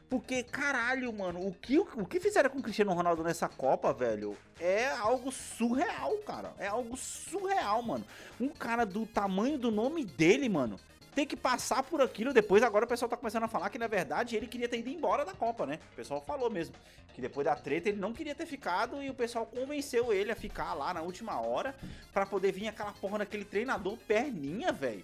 Porque, 0.08 0.42
caralho, 0.42 1.12
mano, 1.12 1.44
o 1.44 1.52
que, 1.52 1.78
o 1.78 2.06
que 2.06 2.20
fizeram 2.20 2.50
com 2.50 2.58
o 2.58 2.62
Cristiano 2.62 2.92
Ronaldo 2.92 3.24
nessa 3.24 3.48
Copa, 3.48 3.92
velho, 3.92 4.36
é 4.60 4.86
algo 4.88 5.32
surreal, 5.32 6.16
cara. 6.18 6.52
É 6.58 6.68
algo 6.68 6.96
surreal, 6.96 7.82
mano. 7.82 8.04
Um 8.40 8.48
cara 8.48 8.84
do 8.84 9.04
tamanho 9.04 9.58
do 9.58 9.70
nome 9.70 10.04
dele, 10.04 10.48
mano, 10.48 10.78
tem 11.16 11.26
que 11.26 11.34
passar 11.34 11.82
por 11.82 12.00
aquilo 12.02 12.32
depois. 12.32 12.62
Agora 12.62 12.84
o 12.84 12.88
pessoal 12.88 13.08
tá 13.08 13.16
começando 13.16 13.44
a 13.44 13.48
falar 13.48 13.70
que, 13.70 13.78
na 13.78 13.88
verdade, 13.88 14.36
ele 14.36 14.46
queria 14.46 14.68
ter 14.68 14.78
ido 14.78 14.90
embora 14.90 15.24
da 15.24 15.32
Copa, 15.32 15.66
né? 15.66 15.80
O 15.92 15.96
pessoal 15.96 16.20
falou 16.20 16.50
mesmo. 16.50 16.76
Que 17.14 17.22
depois 17.22 17.46
da 17.46 17.56
treta 17.56 17.88
ele 17.88 17.98
não 17.98 18.12
queria 18.12 18.34
ter 18.34 18.44
ficado 18.44 19.02
e 19.02 19.08
o 19.08 19.14
pessoal 19.14 19.46
convenceu 19.46 20.12
ele 20.12 20.30
a 20.30 20.36
ficar 20.36 20.74
lá 20.74 20.92
na 20.92 21.00
última 21.00 21.40
hora 21.40 21.74
pra 22.12 22.26
poder 22.26 22.52
vir 22.52 22.68
aquela 22.68 22.92
porra 22.92 23.18
daquele 23.18 23.46
treinador 23.46 23.96
perninha, 24.06 24.70
velho. 24.70 25.02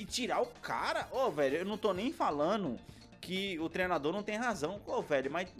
E 0.00 0.04
tirar 0.06 0.40
o 0.40 0.46
cara. 0.46 1.06
Ô, 1.12 1.30
velho, 1.30 1.58
eu 1.58 1.64
não 1.66 1.76
tô 1.76 1.92
nem 1.92 2.10
falando 2.10 2.78
que 3.20 3.58
o 3.58 3.68
treinador 3.68 4.14
não 4.14 4.22
tem 4.22 4.36
razão. 4.38 4.80
Ô, 4.86 5.02
velho, 5.02 5.30
mas, 5.30 5.52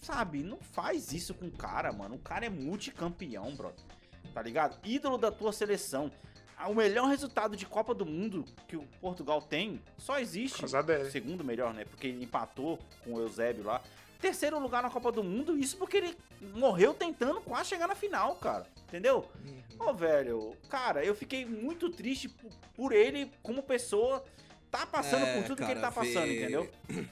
sabe, 0.00 0.44
não 0.44 0.56
faz 0.58 1.12
isso 1.12 1.34
com 1.34 1.46
o 1.46 1.50
cara, 1.50 1.92
mano. 1.92 2.14
O 2.14 2.18
cara 2.20 2.46
é 2.46 2.48
multicampeão, 2.48 3.56
brother. 3.56 3.84
Tá 4.32 4.40
ligado? 4.40 4.78
Ídolo 4.84 5.18
da 5.18 5.32
tua 5.32 5.52
seleção. 5.52 6.12
Ah, 6.56 6.68
O 6.68 6.76
melhor 6.76 7.08
resultado 7.08 7.56
de 7.56 7.66
Copa 7.66 7.92
do 7.92 8.06
Mundo 8.06 8.44
que 8.68 8.76
o 8.76 8.82
Portugal 9.00 9.42
tem 9.42 9.82
só 9.96 10.20
existe. 10.20 10.60
Segundo 11.10 11.42
melhor, 11.42 11.74
né? 11.74 11.84
Porque 11.84 12.06
ele 12.06 12.22
empatou 12.22 12.78
com 13.02 13.14
o 13.14 13.20
Eusébio 13.20 13.64
lá. 13.64 13.82
Terceiro 14.20 14.58
lugar 14.58 14.82
na 14.82 14.90
Copa 14.90 15.10
do 15.12 15.22
Mundo, 15.22 15.56
isso 15.56 15.76
porque 15.76 15.96
ele 15.98 16.16
morreu 16.54 16.92
tentando 16.94 17.40
quase 17.40 17.68
chegar 17.70 17.86
na 17.88 17.94
final, 17.94 18.34
cara. 18.36 18.66
Entendeu? 18.88 19.28
Ô, 19.78 19.92
velho, 19.92 20.56
cara, 20.68 21.04
eu 21.04 21.14
fiquei 21.14 21.44
muito 21.44 21.90
triste 21.90 22.28
por, 22.28 22.50
por 22.74 22.92
ele 22.92 23.30
como 23.42 23.62
pessoa 23.62 24.24
tá 24.70 24.84
passando 24.86 25.24
É, 25.24 25.34
por 25.34 25.42
tudo 25.44 25.56
que 25.56 25.62
cara, 25.62 25.72
ele 25.72 25.80
tá 25.80 25.90
passando, 25.92 26.26
ver 26.26 26.42
entendeu? 26.42 26.70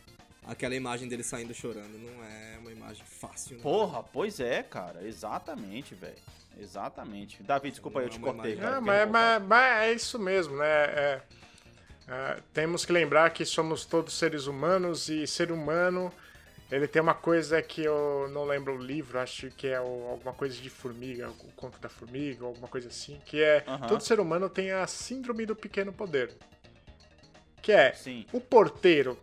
Aquela 0.46 0.74
imagem 0.76 1.08
dele 1.08 1.22
saindo 1.24 1.52
chorando 1.52 1.98
não 1.98 2.24
é 2.24 2.56
uma 2.60 2.70
imagem 2.70 3.04
fácil, 3.04 3.56
né? 3.56 3.62
Porra, 3.62 4.02
pois 4.02 4.38
é, 4.40 4.62
cara. 4.62 5.02
Exatamente, 5.06 5.94
velho. 5.94 6.14
Exatamente. 6.58 7.42
Davi, 7.42 7.70
desculpa 7.70 7.98
aí, 8.00 8.06
eu 8.06 8.10
te 8.10 8.18
Não 8.20 8.28
é 8.28 8.32
cortei, 8.32 8.52
imagem. 8.52 8.62
cara. 8.70 8.76
É, 8.76 8.78
Fiquei 8.80 8.92
mas, 8.94 8.98
revoltado. 9.06 9.44
mas- 9.46 9.48
mas 9.48 9.82
é 9.82 9.92
isso 9.92 10.18
mesmo, 10.18 10.56
né? 10.56 10.64
É, 10.66 11.22
é, 12.08 12.42
temos 12.54 12.84
que 12.84 12.92
lembrar 12.92 13.30
que 13.30 13.44
somos 13.44 13.84
todos 13.84 14.14
seres 14.16 14.46
humanos 14.46 15.08
e 15.08 15.26
ser 15.26 15.50
humano 15.52 16.12
ele 16.70 16.88
tem 16.88 17.00
uma 17.00 17.14
coisa 17.14 17.62
que 17.62 17.82
eu 17.82 18.28
não 18.32 18.44
lembro 18.44 18.74
o 18.76 18.82
livro, 18.82 19.18
acho 19.18 19.50
que 19.52 19.68
é 19.68 19.80
o- 19.80 20.08
alguma 20.10 20.32
coisa 20.34 20.56
de 20.56 20.68
formiga, 20.68 21.30
o 21.30 21.52
conto 21.52 21.78
da 21.78 21.88
formiga, 21.88 22.44
alguma 22.44 22.66
coisa 22.68 22.88
assim, 22.88 23.20
que 23.24 23.40
é 23.42 23.64
Aham. 23.66 23.86
todo 23.86 24.00
ser 24.02 24.18
humano 24.18 24.48
tem 24.50 24.72
a 24.72 24.86
síndrome 24.86 25.46
do 25.46 25.54
pequeno 25.54 25.92
poder. 25.92 26.34
Que 27.62 27.72
é 27.72 27.92
Sim. 27.92 28.26
o 28.32 28.40
porteiro 28.40 29.18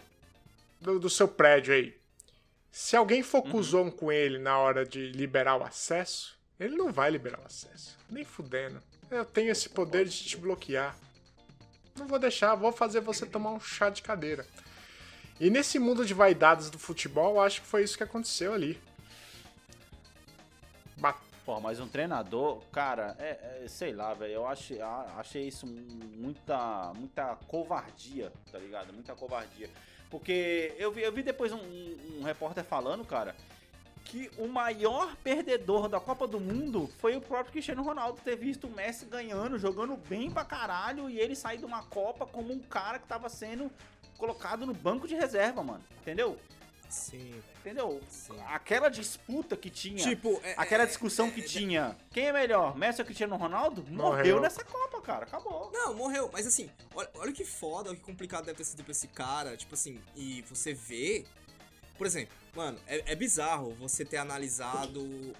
do, 0.79 0.99
do 0.99 1.09
seu 1.09 1.27
prédio 1.27 1.73
aí. 1.73 1.97
Se 2.71 2.95
alguém 2.95 3.21
for 3.21 3.43
Uhum. 3.45 3.51
cuzão 3.51 3.91
com 3.91 4.11
ele 4.11 4.39
na 4.39 4.57
hora 4.57 4.85
de 4.85 5.11
liberar 5.11 5.57
o 5.57 5.63
acesso, 5.63 6.37
ele 6.59 6.75
não 6.75 6.91
vai 6.91 7.11
liberar 7.11 7.39
o 7.41 7.45
acesso. 7.45 7.97
Nem 8.09 8.23
fudendo. 8.25 8.81
Eu 9.11 9.23
tenho 9.25 9.51
esse 9.51 9.69
poder 9.69 10.05
de 10.05 10.23
te 10.23 10.37
bloquear. 10.37 10.97
Não 11.95 12.07
vou 12.07 12.17
deixar, 12.17 12.55
vou 12.55 12.71
fazer 12.71 12.99
você 13.01 13.25
tomar 13.25 13.51
um 13.51 13.59
chá 13.59 13.89
de 13.89 14.01
cadeira. 14.01 14.45
E 15.39 15.49
nesse 15.49 15.79
mundo 15.79 16.05
de 16.05 16.13
vaidades 16.13 16.69
do 16.69 16.77
futebol, 16.79 17.35
eu 17.35 17.41
acho 17.41 17.61
que 17.61 17.67
foi 17.67 17.83
isso 17.83 17.97
que 17.97 18.03
aconteceu 18.03 18.53
ali. 18.53 18.79
Ba- 20.97 21.17
Porra, 21.45 21.59
mas 21.59 21.79
um 21.81 21.87
treinador, 21.89 22.61
cara, 22.71 23.17
é, 23.19 23.61
é, 23.63 23.67
sei 23.67 23.91
lá, 23.91 24.13
velho, 24.13 24.31
eu 24.31 24.47
achei, 24.47 24.79
achei 24.79 25.45
isso 25.45 25.67
muita, 25.67 26.93
muita 26.95 27.35
covardia, 27.49 28.31
tá 28.49 28.57
ligado? 28.57 28.93
Muita 28.93 29.13
covardia. 29.13 29.69
Porque 30.09 30.73
eu 30.77 30.89
vi, 30.93 31.01
eu 31.01 31.11
vi 31.11 31.21
depois 31.21 31.51
um, 31.51 31.57
um- 31.57 32.19
um 32.19 32.23
repórter 32.23 32.63
falando, 32.63 33.03
cara, 33.03 33.35
que 34.05 34.31
o 34.37 34.47
maior 34.47 35.13
perdedor 35.17 35.89
da 35.89 35.99
Copa 35.99 36.25
do 36.25 36.39
Mundo 36.39 36.89
foi 36.99 37.17
o 37.17 37.21
próprio 37.21 37.51
Cristiano 37.51 37.83
Ronaldo 37.83 38.21
ter 38.23 38.37
visto 38.37 38.67
o 38.67 38.69
Messi 38.71 39.03
ganhando, 39.05 39.59
jogando 39.59 39.97
bem 39.97 40.31
pra 40.31 40.45
caralho, 40.45 41.09
e 41.09 41.19
ele 41.19 41.35
sair 41.35 41.57
de 41.57 41.65
uma 41.65 41.83
Copa 41.83 42.25
como 42.25 42.53
um 42.53 42.59
cara 42.59 42.99
que 42.99 43.07
tava 43.07 43.27
sendo 43.27 43.69
colocado 44.17 44.65
no 44.65 44.73
banco 44.73 45.07
de 45.07 45.15
reserva, 45.15 45.63
mano. 45.63 45.83
Entendeu? 46.01 46.37
Sim. 46.89 47.33
Entendeu? 47.59 47.99
Sim. 48.09 48.35
Aquela 48.47 48.89
disputa 48.89 49.57
que 49.57 49.69
tinha. 49.69 50.03
Tipo, 50.03 50.39
é- 50.43 50.53
Aquela 50.57 50.83
é- 50.83 50.85
discussão 50.85 51.27
é- 51.27 51.31
que 51.31 51.41
é- 51.41 51.45
tinha. 51.45 51.97
Quem 52.11 52.27
é 52.27 52.33
melhor? 52.33 52.75
Messi 52.77 53.01
ou 53.01 53.05
Cristiano 53.05 53.35
Ronaldo? 53.35 53.81
Morreu, 53.89 54.17
Morreu. 54.17 54.39
nessa 54.41 54.63
Copa, 54.63 55.01
cara. 55.01 55.25
Acabou. 55.25 55.71
Não, 55.73 55.95
morreu. 55.95 56.29
Mas 56.31 56.45
assim, 56.45 56.69
olha, 56.93 57.09
olha 57.15 57.31
que 57.31 57.43
foda, 57.45 57.91
o 57.91 57.95
que 57.95 58.01
complicado 58.01 58.45
deve 58.45 58.57
ter 58.57 58.63
sido 58.65 58.83
pra 58.83 58.91
esse 58.91 59.07
cara. 59.07 59.57
Tipo 59.57 59.73
assim, 59.73 59.99
e 60.15 60.43
você 60.43 60.73
vê. 60.73 61.25
Por 61.97 62.05
exemplo, 62.05 62.35
mano, 62.55 62.77
é, 62.85 63.13
é 63.13 63.15
bizarro 63.15 63.73
você 63.75 64.03
ter 64.05 64.17
analisado 64.17 65.01
um 65.01 65.33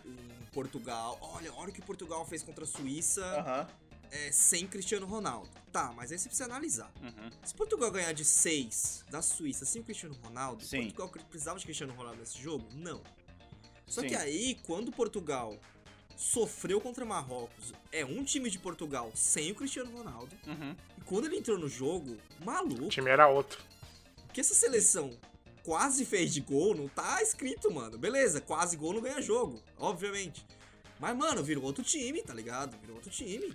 Portugal. 0.53 1.17
Olha, 1.21 1.51
olha 1.55 1.69
o 1.69 1.74
que 1.74 1.82
Portugal 1.82 2.26
fez 2.26 2.41
contra 2.41 2.63
a 2.63 2.67
Suíça 2.67 3.24
Aham. 3.26 3.67
É, 4.14 4.32
sem 4.32 4.68
Cristiano 4.68 5.05
Ronaldo. 5.07 5.49
Tá, 5.72 5.91
mas 5.95 6.11
aí 6.11 6.20
você 6.20 6.30
precisa 6.30 6.45
analisar. 6.45 6.91
Uhum. 7.01 7.30
Se 7.43 7.53
Portugal 7.53 7.89
ganhar 7.91 8.14
de 8.14 8.24
6 8.24 9.05
da 9.09 9.22
Suíça 9.24 9.66
sem 9.66 9.82
o 9.82 9.84
Cristiano 9.84 10.16
Ronaldo, 10.24 10.64
Sim. 10.64 10.84
Portugal 10.91 11.09
precisava 11.30 11.57
de 11.57 11.66
Cristiano 11.66 11.93
Ronaldo 11.93 12.20
nesse 12.20 12.39
jogo? 12.39 12.64
Não. 12.76 13.01
Só 13.88 14.01
Sim. 14.01 14.07
que 14.09 14.16
aí, 14.16 14.55
quando 14.66 14.91
Portugal 14.91 15.57
sofreu 16.16 16.80
contra 16.80 17.03
Marrocos, 17.03 17.74
é 17.91 18.05
um 18.05 18.24
time 18.24 18.49
de 18.51 18.59
Portugal 18.59 19.11
sem 19.16 19.51
o 19.51 19.55
Cristiano 19.55 19.91
Ronaldo. 19.91 20.36
Uhum. 20.45 20.76
E 20.97 21.01
quando 21.01 21.26
ele 21.26 21.38
entrou 21.38 21.57
no 21.57 21.68
jogo, 21.68 22.16
O 22.39 22.45
maluco, 22.45 22.89
time 22.89 23.09
era 23.09 23.28
outro. 23.28 23.59
que 24.32 24.39
essa 24.39 24.53
seleção 24.53 25.18
quase 25.64 26.05
fez 26.05 26.32
de 26.32 26.41
gol, 26.41 26.76
não 26.76 26.88
tá 26.88 27.22
escrito, 27.24 27.72
mano. 27.74 27.97
Beleza, 27.97 28.39
quase 28.39 28.78
gol 28.78 28.93
não 28.93 29.01
ganha 29.01 29.22
jogo, 29.22 29.59
obviamente. 29.78 30.45
Mas, 30.99 31.18
mano, 31.18 31.43
virou 31.43 31.64
outro 31.64 31.84
time, 31.84 32.22
tá 32.22 32.34
ligado? 32.34 32.78
Virou 32.80 32.95
outro 32.97 33.09
time. 33.09 33.53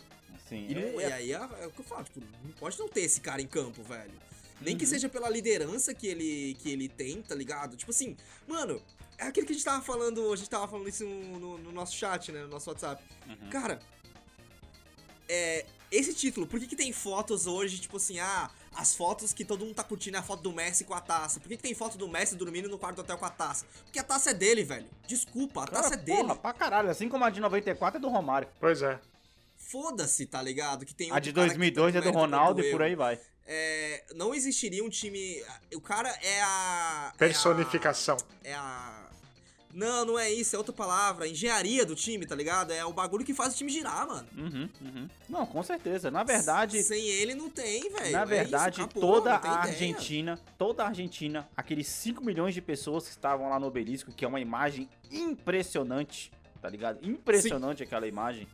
Sim. 0.49 0.67
E, 0.69 0.75
não- 0.75 1.01
é- 1.01 1.09
e 1.09 1.13
aí 1.13 1.33
é, 1.33 1.37
é 1.63 1.67
o 1.67 1.71
que 1.71 1.81
eu 1.81 1.85
falo, 1.85 2.05
tipo, 2.05 2.21
não 2.45 2.53
pode 2.53 2.79
não 2.79 2.89
ter 2.89 3.03
esse 3.03 3.21
cara 3.21 3.41
em 3.43 3.47
campo, 3.47 3.83
velho. 3.83 4.13
Nem 4.61 4.77
que 4.77 4.85
Uhum. 4.85 4.91
seja 4.91 5.09
pela 5.09 5.29
liderança 5.29 5.95
que 5.95 6.07
ele, 6.07 6.57
que 6.61 6.71
ele 6.71 6.89
tem, 6.89 7.23
tá 7.23 7.35
ligado? 7.35 7.77
Tipo 7.77 7.91
assim, 7.93 8.17
mano, 8.47 8.83
é 9.17 9.25
aquilo 9.25 9.47
que 9.47 9.53
a 9.53 9.55
gente 9.55 9.65
tava 9.65 9.83
falando, 9.83 10.33
a 10.33 10.37
gente 10.37 10.51
tava 10.51 10.67
falando 10.67 10.89
isso 10.89 11.05
no, 11.05 11.39
no- 11.39 11.59
no 11.59 11.73
nosso 11.73 11.95
chat, 11.95 12.33
né? 12.33 12.43
No 12.43 12.49
nosso 12.49 12.69
WhatsApp. 12.71 13.03
Uhum. 13.29 13.51
Cara, 13.51 13.79
é. 15.29 15.65
Esse 15.91 16.13
título, 16.13 16.47
por 16.47 16.61
que, 16.61 16.67
que 16.67 16.77
tem 16.77 16.93
fotos 16.93 17.47
hoje, 17.47 17.79
tipo 17.79 17.97
assim, 17.97 18.19
ah, 18.21 18.51
as 18.75 18.95
fotos 18.95 19.33
que 19.33 19.43
todo 19.43 19.65
mundo 19.65 19.75
tá 19.75 19.83
curtindo 19.83 20.19
é 20.19 20.21
a 20.21 20.23
foto 20.23 20.43
do 20.43 20.53
Messi 20.53 20.85
com 20.85 20.93
a 20.93 21.01
taça? 21.01 21.41
Por 21.41 21.49
que, 21.49 21.57
que 21.57 21.63
tem 21.63 21.73
foto 21.75 21.97
do 21.97 22.07
Messi 22.07 22.37
dormindo 22.37 22.69
no 22.69 22.79
quarto 22.79 22.97
do 22.97 23.01
hotel 23.01 23.17
com 23.17 23.25
a 23.25 23.31
taça? 23.31 23.65
Porque 23.85 23.99
a 23.99 24.05
taça 24.05 24.33
é 24.33 24.35
dele, 24.35 24.63
velho. 24.65 24.87
Desculpa, 25.07 25.63
a 25.63 25.67
Cara, 25.67 25.83
taça 25.85 25.95
é 25.95 25.97
dele. 25.97 26.19
porra, 26.25 26.37
pra 26.37 26.53
caralho. 26.53 26.91
Assim 26.91 27.09
como 27.09 27.25
a 27.25 27.31
de 27.31 27.41
94 27.41 27.97
é 27.97 28.01
do 28.03 28.09
Romário. 28.11 28.47
Pois 28.61 28.83
é. 28.83 29.01
Foda-se, 29.71 30.27
tá 30.27 30.41
ligado? 30.43 30.85
Que 30.87 30.95
tem 30.95 31.11
A 31.11 31.15
outro 31.15 31.29
de 31.31 31.33
cara 31.35 31.47
que 31.49 31.55
2002 31.59 31.95
é 31.97 32.01
do 32.01 32.11
Ronaldo 32.11 32.61
e 32.63 32.71
por 32.71 32.83
aí 32.83 32.95
vai. 32.95 33.19
É, 33.47 34.05
não 34.15 34.35
existiria 34.35 34.85
um 34.85 34.89
time. 34.91 35.43
O 35.75 35.81
cara 35.81 36.09
é 36.23 36.43
a. 36.43 37.13
é 37.15 37.19
Personificação. 37.19 38.17
a- 38.17 38.49
É 38.49 38.55
a. 38.55 39.05
Não, 39.75 40.05
não 40.07 40.19
é 40.19 40.31
isso, 40.31 40.57
é 40.57 40.59
outra 40.59 40.73
palavra. 40.73 41.27
A 41.27 41.29
engenharia 41.29 41.85
do 41.85 41.95
time, 41.95 42.27
tá 42.27 42.35
ligado? 42.35 42.73
É 42.73 42.85
o 42.85 42.93
bagulho 42.93 43.25
que 43.25 43.35
faz 43.35 43.53
o 43.53 43.57
time 43.57 43.71
girar, 43.71 44.09
mano. 44.09 44.27
Uhum, 44.37 44.69
uhum. 44.81 45.09
Não, 45.29 45.47
com 45.47 45.63
certeza. 45.63 46.11
Na 46.11 46.25
verdade, 46.25 46.83
Sem 46.83 47.07
ele 47.07 47.35
não 47.35 47.51
tem, 47.51 47.83
velho. 47.91 48.11
Na 48.13 48.23
É 48.23 48.27
verdade, 48.27 48.77
isso, 48.81 48.85
acabou, 48.85 49.03
toda 49.03 49.35
a 49.35 49.39
ideia. 49.39 49.55
Argentina, 49.59 50.39
toda 50.57 50.83
a 50.85 50.89
Argentina, 50.89 51.49
aqueles 51.55 51.87
5 51.87 52.25
milhões 52.25 52.55
de 52.55 52.63
pessoas 52.63 53.05
que 53.05 53.11
estavam 53.11 53.51
lá 53.51 53.61
no 53.61 53.67
obelisco, 53.67 54.11
que 54.11 54.25
é 54.25 54.29
uma 54.29 54.41
imagem 54.41 54.89
impressionante, 55.11 56.33
tá 56.61 56.69
ligado? 56.69 56.99
Impressionante 57.07 57.83
aquela 57.83 58.07
imagem. 58.07 58.49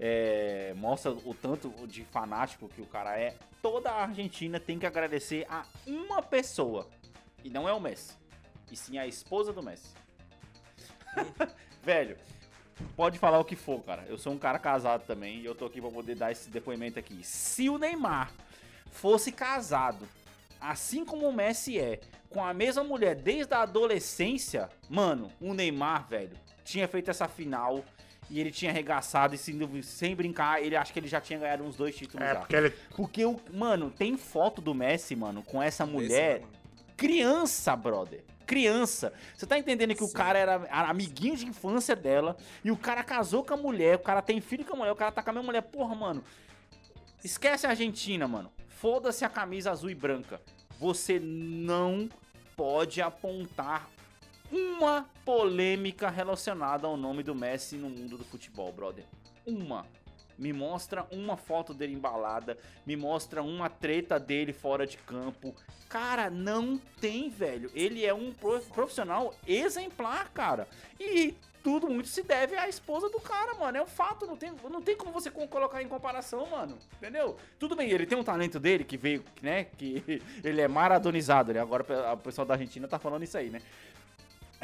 É, 0.00 0.74
mostra 0.76 1.12
o 1.12 1.34
tanto 1.34 1.70
de 1.86 2.04
fanático 2.04 2.68
que 2.68 2.80
o 2.80 2.86
cara 2.86 3.18
é. 3.18 3.36
Toda 3.62 3.90
a 3.90 4.02
Argentina 4.02 4.60
tem 4.60 4.78
que 4.78 4.86
agradecer 4.86 5.46
a 5.48 5.64
uma 5.86 6.22
pessoa. 6.22 6.88
E 7.42 7.48
não 7.48 7.68
é 7.68 7.72
o 7.72 7.80
Messi. 7.80 8.14
E 8.70 8.76
sim 8.76 8.98
a 8.98 9.06
esposa 9.06 9.52
do 9.52 9.62
Messi. 9.62 9.94
Velho, 11.82 12.16
pode 12.96 13.18
falar 13.18 13.38
o 13.38 13.44
que 13.44 13.56
for, 13.56 13.82
cara. 13.82 14.04
Eu 14.08 14.18
sou 14.18 14.32
um 14.32 14.38
cara 14.38 14.58
casado 14.58 15.06
também 15.06 15.38
e 15.38 15.44
eu 15.44 15.54
tô 15.54 15.66
aqui 15.66 15.80
pra 15.80 15.90
poder 15.90 16.14
dar 16.14 16.32
esse 16.32 16.50
depoimento 16.50 16.98
aqui. 16.98 17.22
Se 17.22 17.68
o 17.68 17.78
Neymar 17.78 18.32
fosse 18.90 19.30
casado, 19.30 20.08
assim 20.60 21.04
como 21.04 21.28
o 21.28 21.32
Messi 21.32 21.78
é, 21.78 22.00
com 22.30 22.44
a 22.44 22.54
mesma 22.54 22.82
mulher 22.82 23.14
desde 23.14 23.54
a 23.54 23.62
adolescência, 23.62 24.68
mano, 24.88 25.30
o 25.40 25.54
Neymar, 25.54 26.08
velho, 26.08 26.36
tinha 26.64 26.88
feito 26.88 27.10
essa 27.10 27.28
final 27.28 27.84
e 28.30 28.40
ele 28.40 28.50
tinha 28.50 28.70
arregaçado 28.70 29.34
e 29.34 29.38
sem, 29.38 29.82
sem 29.82 30.14
brincar, 30.16 30.62
ele 30.62 30.76
acha 30.76 30.92
que 30.92 30.98
ele 30.98 31.08
já 31.08 31.20
tinha 31.20 31.38
ganhado 31.38 31.62
uns 31.64 31.76
dois 31.76 31.94
títulos 31.96 32.26
É, 32.26 32.32
já. 32.34 32.40
porque 32.40 32.56
ele. 32.56 32.70
Porque 32.96 33.24
o, 33.24 33.38
mano, 33.52 33.90
tem 33.90 34.16
foto 34.16 34.60
do 34.60 34.74
Messi, 34.74 35.14
mano, 35.14 35.42
com 35.42 35.62
essa 35.62 35.84
mulher 35.86 36.42
criança, 36.96 37.74
brother. 37.76 38.22
Criança. 38.46 39.12
Você 39.34 39.46
tá 39.46 39.58
entendendo 39.58 39.94
que 39.94 40.04
o 40.04 40.06
Sim. 40.06 40.12
cara 40.12 40.38
era 40.38 40.54
amiguinho 40.88 41.34
de 41.36 41.46
infância 41.46 41.96
dela 41.96 42.36
e 42.62 42.70
o 42.70 42.76
cara 42.76 43.02
casou 43.02 43.42
com 43.42 43.54
a 43.54 43.56
mulher, 43.56 43.96
o 43.96 44.00
cara 44.00 44.20
tem 44.20 44.40
filho 44.40 44.64
com 44.64 44.74
a 44.74 44.76
mulher, 44.76 44.92
o 44.92 44.96
cara 44.96 45.10
tá 45.10 45.22
com 45.22 45.30
a 45.30 45.32
mesma 45.32 45.46
mulher. 45.46 45.62
Porra, 45.62 45.94
mano. 45.94 46.22
Esquece 47.22 47.66
a 47.66 47.70
Argentina, 47.70 48.28
mano. 48.28 48.52
Foda-se 48.68 49.24
a 49.24 49.30
camisa 49.30 49.70
azul 49.70 49.88
e 49.88 49.94
branca. 49.94 50.40
Você 50.78 51.18
não 51.18 52.08
pode 52.54 53.00
apontar 53.00 53.88
uma 54.54 55.04
polêmica 55.24 56.08
relacionada 56.08 56.86
ao 56.86 56.96
nome 56.96 57.22
do 57.22 57.34
Messi 57.34 57.76
no 57.76 57.88
mundo 57.90 58.16
do 58.16 58.24
futebol, 58.24 58.72
brother. 58.72 59.04
Uma. 59.44 59.84
Me 60.38 60.52
mostra 60.52 61.06
uma 61.12 61.36
foto 61.36 61.72
dele 61.72 61.92
embalada, 61.92 62.58
me 62.84 62.96
mostra 62.96 63.42
uma 63.42 63.68
treta 63.68 64.18
dele 64.18 64.52
fora 64.52 64.86
de 64.86 64.96
campo. 64.98 65.54
Cara, 65.88 66.28
não 66.30 66.76
tem, 67.00 67.30
velho. 67.30 67.70
Ele 67.74 68.04
é 68.04 68.12
um 68.12 68.32
pro- 68.32 68.60
profissional 68.62 69.32
exemplar, 69.46 70.30
cara. 70.32 70.66
E 70.98 71.34
tudo 71.62 71.88
muito 71.88 72.08
se 72.08 72.22
deve 72.24 72.56
à 72.56 72.68
esposa 72.68 73.08
do 73.08 73.20
cara, 73.20 73.54
mano. 73.54 73.78
É 73.78 73.82
um 73.82 73.86
fato, 73.86 74.26
não 74.26 74.36
tem, 74.36 74.52
não 74.68 74.82
tem 74.82 74.96
como 74.96 75.12
você 75.12 75.30
co- 75.30 75.46
colocar 75.46 75.80
em 75.82 75.88
comparação, 75.88 76.44
mano. 76.50 76.76
Entendeu? 76.96 77.36
Tudo 77.58 77.76
bem, 77.76 77.88
ele 77.90 78.04
tem 78.04 78.18
um 78.18 78.24
talento 78.24 78.58
dele 78.58 78.82
que 78.82 78.96
veio, 78.96 79.24
né? 79.40 79.64
Que 79.78 80.20
ele 80.42 80.60
é 80.60 80.66
maradonizado, 80.66 81.52
né? 81.52 81.60
Agora 81.60 81.84
o 82.12 82.16
pessoal 82.16 82.44
da 82.44 82.54
Argentina 82.54 82.88
tá 82.88 82.98
falando 82.98 83.22
isso 83.22 83.38
aí, 83.38 83.50
né? 83.50 83.62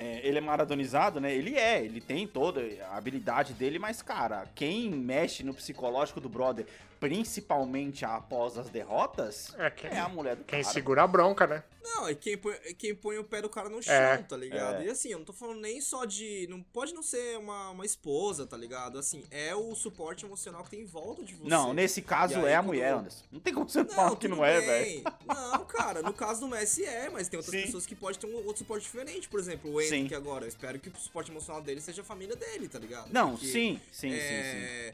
É, 0.01 0.27
ele 0.27 0.39
é 0.39 0.41
maradonizado, 0.41 1.21
né? 1.21 1.31
Ele 1.35 1.57
é, 1.57 1.85
ele 1.85 2.01
tem 2.01 2.27
toda 2.27 2.63
a 2.91 2.97
habilidade 2.97 3.53
dele, 3.53 3.79
mas, 3.79 4.01
cara, 4.01 4.47
quem 4.55 4.89
mexe 4.89 5.45
no 5.45 5.53
psicológico 5.53 6.19
do 6.21 6.29
brother 6.29 6.67
principalmente 7.01 8.05
após 8.05 8.57
as 8.59 8.69
derrotas, 8.69 9.55
É, 9.59 9.71
quem, 9.71 9.91
é 9.91 9.99
a 9.99 10.09
mulher 10.09 10.37
do 10.37 10.45
quem 10.45 10.63
cara. 10.63 10.73
segura 10.75 11.03
a 11.03 11.07
bronca, 11.07 11.47
né? 11.47 11.65
Não, 11.83 12.07
é 12.07 12.15
quem 12.15 12.37
põe, 12.37 12.53
é 12.65 12.75
quem 12.75 12.95
põe 12.95 13.17
o 13.19 13.25
pé 13.25 13.41
do 13.41 13.49
cara 13.49 13.69
no 13.71 13.83
chão, 13.83 13.93
É, 13.95 14.19
tá 14.19 14.37
ligado? 14.37 14.83
é. 14.83 14.87
E 14.87 14.91
assim, 14.91 15.09
eu 15.09 15.19
não 15.19 15.25
tô 15.25 15.33
falando 15.33 15.61
nem 15.61 15.81
só 15.81 16.05
de. 16.05 16.47
Não 16.49 16.63
pode 16.63 16.93
não 16.95 17.03
ser 17.03 17.39
uma, 17.39 17.71
uma 17.71 17.87
esposa, 17.87 18.47
tá 18.47 18.57
ligado? 18.57 18.99
Assim, 18.99 19.25
é 19.31 19.55
o 19.55 19.75
suporte 19.75 20.25
emocional 20.27 20.63
que 20.63 20.71
tem 20.71 20.81
em 20.83 20.87
volta 20.87 21.25
de 21.25 21.35
você. 21.35 21.49
Não, 21.49 21.73
nesse 21.73 22.03
caso 22.03 22.37
aí, 22.39 22.45
é 22.45 22.55
a 22.55 22.59
quando- 22.59 22.67
mulher, 22.67 22.93
Anderson. 22.93 23.25
Não 23.33 23.41
tem 23.41 23.55
como 23.55 23.67
você 23.69 23.83
Não, 23.83 23.89
falar 23.91 24.17
que 24.17 24.29
não 24.29 24.45
é, 24.45 24.61
velho. 24.61 25.05
Não, 25.27 25.65
cara, 25.65 26.03
no 26.03 26.13
caso 26.13 26.41
do 26.41 26.49
Messi 26.49 26.85
é, 26.85 27.09
mas 27.09 27.29
tem 27.29 27.39
outras 27.39 27.57
Sim. 27.59 27.65
pessoas 27.67 27.87
que 27.87 27.95
podem 27.97 28.21
ter 28.21 28.27
um 28.27 28.35
outro 28.37 28.59
suporte 28.59 28.83
diferente. 28.83 29.27
Por 29.29 29.41
exemplo, 29.41 29.73
o. 29.73 29.81
Henrique 29.81 30.15
agora. 30.15 30.45
Eu 30.45 30.49
espero 30.49 30.79
que 30.79 30.91
o 30.91 30.97
suporte 30.97 31.31
emocional 31.31 31.63
dele 31.63 31.81
seja 31.81 32.03
a 32.03 32.05
família 32.05 32.37
dele, 32.37 32.69
tá 32.69 32.79
ligado? 32.79 33.11
Não, 33.11 33.31
Porque, 33.33 33.47
sim, 33.47 33.81
sim, 33.91 34.11
sim, 34.11 34.19
sim. 34.19 34.93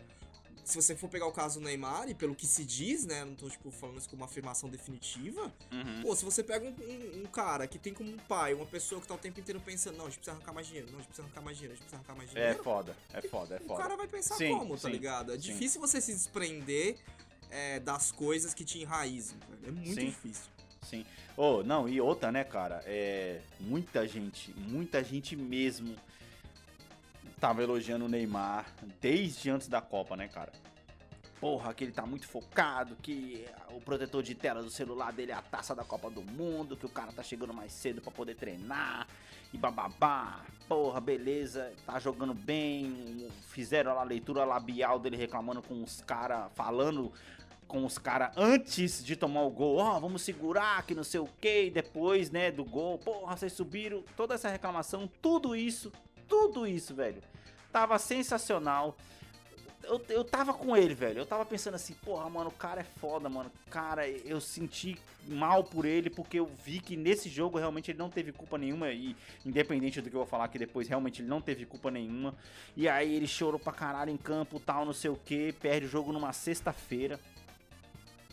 É, 0.67 0.71
Se 0.71 0.75
você 0.77 0.97
for 0.97 1.09
pegar 1.09 1.27
o 1.27 1.33
caso 1.33 1.61
do 1.61 1.65
Neymar, 1.65 2.09
e 2.09 2.15
pelo 2.15 2.35
que 2.35 2.47
se 2.47 2.65
diz, 2.65 3.05
né? 3.07 3.25
Não 3.25 3.35
tô, 3.35 3.49
tipo, 3.49 3.71
falando 3.71 3.99
isso 3.99 4.09
como 4.09 4.23
uma 4.23 4.27
afirmação 4.27 4.69
definitiva. 4.69 5.53
Uhum. 5.73 6.03
Pô, 6.03 6.17
se 6.17 6.25
você 6.25 6.43
pega 6.43 6.65
um, 6.67 6.71
um- 6.71 7.23
um 7.23 7.27
cara 7.27 7.67
que 7.67 7.79
tem 7.79 7.95
como 7.95 8.11
um 8.11 8.17
pai, 8.17 8.53
uma 8.55 8.67
pessoa 8.67 9.01
que 9.01 9.07
tá 9.07 9.15
o 9.15 9.19
tempo 9.19 9.39
inteiro 9.41 9.61
pensando, 9.61 9.97
não, 9.97 10.07
a 10.07 10.09
gente 10.09 10.19
precisa 10.19 10.37
arrancar 10.37 10.53
mais 10.53 10.67
dinheiro, 10.67 10.89
não, 10.91 10.99
a 10.99 11.03
gente 11.03 11.09
precisa 11.09 11.27
arrancar 11.27 11.43
mais 11.43 11.57
dinheiro, 11.57 11.73
a 11.73 11.77
gente 11.77 11.85
precisa 11.85 11.97
arrancar 11.97 12.17
mais 12.17 12.31
É 12.31 12.33
dinheiro. 12.35 12.65
foda, 12.65 12.97
é 13.13 13.23
foda, 13.23 13.55
é 13.57 13.59
o 13.63 13.67
foda. 13.69 13.83
cara 13.83 13.97
vai 13.97 14.09
pensar 14.09 14.35
Sim, 14.37 14.49
como, 14.59 14.75
tá 14.75 14.89
sim, 14.89 14.91
ligado? 14.91 15.33
É 15.33 15.35
sim. 15.35 15.41
difícil 15.41 15.81
você 15.81 16.01
se 16.01 16.13
desprender 16.13 16.97
é, 17.51 17.79
das 17.81 18.11
coisas 18.11 18.53
que 18.53 18.65
te 18.65 18.81
enraizam. 18.81 19.39
É 19.65 19.71
muito 19.71 20.01
difícil. 20.05 20.45
Sim. 20.83 21.05
Oh, 21.37 21.63
não, 21.63 21.89
e 21.89 22.01
outra, 22.01 22.31
né, 22.33 22.43
cara? 22.45 22.83
É. 22.87 23.41
Muita 23.61 24.07
gente, 24.07 24.53
muita 24.53 25.03
gente 25.05 25.35
mesmo 25.37 25.97
tava 27.41 27.63
elogiando 27.63 28.07
o 28.07 28.09
Neymar 28.09 28.67
desde 29.01 29.51
antes 29.51 29.69
da 29.69 29.81
Copa, 29.81 30.17
né, 30.17 30.29
cara? 30.29 30.53
Porra, 31.39 31.75
que 31.75 31.85
ele 31.85 31.93
tá 31.93 32.07
muito 32.07 32.27
focado, 32.27 32.97
que 32.97 33.47
o 33.71 33.81
protetor 33.81 34.23
de 34.23 34.35
tela 34.35 34.63
do 34.63 34.71
celular 34.71 35.13
dele 35.13 35.33
é 35.33 35.35
a 35.35 35.43
taça 35.43 35.75
da 35.75 35.85
Copa 35.85 36.09
do 36.09 36.23
Mundo, 36.23 36.77
que 36.77 36.87
o 36.87 36.89
cara 36.89 37.13
tá 37.13 37.23
chegando 37.23 37.53
mais 37.53 37.73
cedo 37.73 38.01
pra 38.01 38.11
poder 38.11 38.37
treinar 38.37 39.07
e 39.53 39.59
bababá. 39.59 40.41
Porra, 40.67 40.99
beleza, 40.99 41.73
tá 41.85 41.99
jogando 42.01 42.33
bem. 42.33 43.29
Fizeram 43.49 43.95
lá 43.95 44.01
a 44.01 44.05
leitura 44.05 44.45
labial 44.45 44.99
dele 44.99 45.17
reclamando 45.17 45.61
com 45.61 45.83
os 45.83 46.01
caras, 46.01 46.51
falando 46.55 47.13
com 47.69 47.85
os 47.85 47.99
caras 47.99 48.31
antes 48.37 49.05
de 49.05 49.15
tomar 49.15 49.43
o 49.43 49.51
gol. 49.51 49.77
Ó, 49.77 50.01
vamos 50.01 50.23
segurar, 50.23 50.87
que 50.87 50.95
não 50.95 51.05
sei 51.05 51.21
o 51.21 51.29
que. 51.39 51.69
Depois, 51.69 52.31
né, 52.31 52.51
do 52.51 52.65
gol. 52.65 52.99
Porra, 52.99 53.37
vocês 53.37 53.53
subiram. 53.53 54.03
Toda 54.17 54.35
essa 54.35 54.49
reclamação, 54.49 55.07
tudo 55.21 55.55
isso, 55.55 55.93
tudo 56.29 56.67
isso, 56.67 56.95
velho. 56.95 57.23
Tava 57.73 57.99
sensacional. 57.99 58.97
Eu, 59.83 60.03
eu 60.09 60.25
tava 60.25 60.53
com 60.53 60.77
ele, 60.77 60.95
velho. 60.95 61.19
Eu 61.19 61.27
tava 61.27 61.45
pensando 61.45 61.75
assim, 61.75 61.95
porra, 61.95 62.29
mano, 62.29 62.51
o 62.51 62.53
cara 62.53 62.81
é 62.81 62.85
foda, 62.85 63.29
mano. 63.29 63.51
Cara, 63.71 64.09
eu 64.09 64.41
senti 64.41 64.99
mal 65.29 65.63
por 65.63 65.85
ele, 65.85 66.11
porque 66.11 66.39
eu 66.39 66.47
vi 66.47 66.81
que 66.81 66.97
nesse 66.97 67.29
jogo 67.29 67.59
realmente 67.59 67.91
ele 67.91 67.99
não 67.99 68.11
teve 68.11 68.33
culpa 68.33 68.59
nenhuma. 68.59 68.91
E 68.91 69.15
independente 69.45 70.01
do 70.01 70.11
que 70.11 70.17
eu 70.17 70.21
vou 70.21 70.27
falar 70.27 70.45
aqui 70.45 70.59
depois, 70.59 70.89
realmente 70.89 71.23
ele 71.23 71.29
não 71.29 71.41
teve 71.41 71.65
culpa 71.65 71.91
nenhuma. 71.91 72.35
E 72.77 72.89
aí 72.89 73.15
ele 73.15 73.29
chorou 73.29 73.61
pra 73.61 73.73
caralho 73.73 74.11
em 74.11 74.17
campo, 74.17 74.59
tal, 74.59 74.85
não 74.85 74.93
sei 74.93 75.11
o 75.11 75.17
que. 75.17 75.53
Perde 75.53 75.87
o 75.87 75.89
jogo 75.89 76.13
numa 76.13 76.33
sexta-feira. 76.33 77.21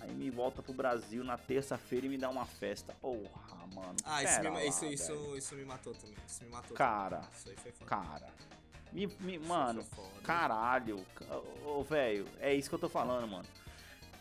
Aí 0.04 0.12
me 0.14 0.30
volta 0.30 0.62
pro 0.62 0.74
Brasil 0.74 1.24
na 1.24 1.38
terça-feira 1.38 2.06
e 2.06 2.10
me 2.10 2.18
dá 2.18 2.30
uma 2.30 2.46
festa. 2.46 2.94
Porra, 3.02 3.66
mano. 3.74 3.96
Ah, 4.04 4.22
isso 4.22 4.42
me, 4.42 4.50
lá, 4.50 4.64
isso, 4.66 4.86
isso, 4.86 5.38
isso 5.38 5.56
me 5.56 5.64
matou 5.64 5.94
também. 5.94 6.18
Isso 6.28 6.44
me 6.44 6.50
matou 6.50 6.76
Cara, 6.76 7.18
também. 7.18 7.30
Isso 7.38 7.50
aí 7.50 7.56
foi 7.56 7.72
foda. 7.72 7.86
Cara. 7.90 8.28
Me, 8.92 9.08
me- 9.22 9.38
Isso 9.38 9.48
mano, 9.48 9.86
caralho. 10.24 11.04
Ô, 11.66 11.80
ô, 11.80 11.84
velho, 11.84 12.28
é 12.40 12.54
isso 12.54 12.68
que 12.70 12.76
eu 12.76 12.80
tô 12.80 12.90
falando, 12.90 13.28
mano. 13.28 13.46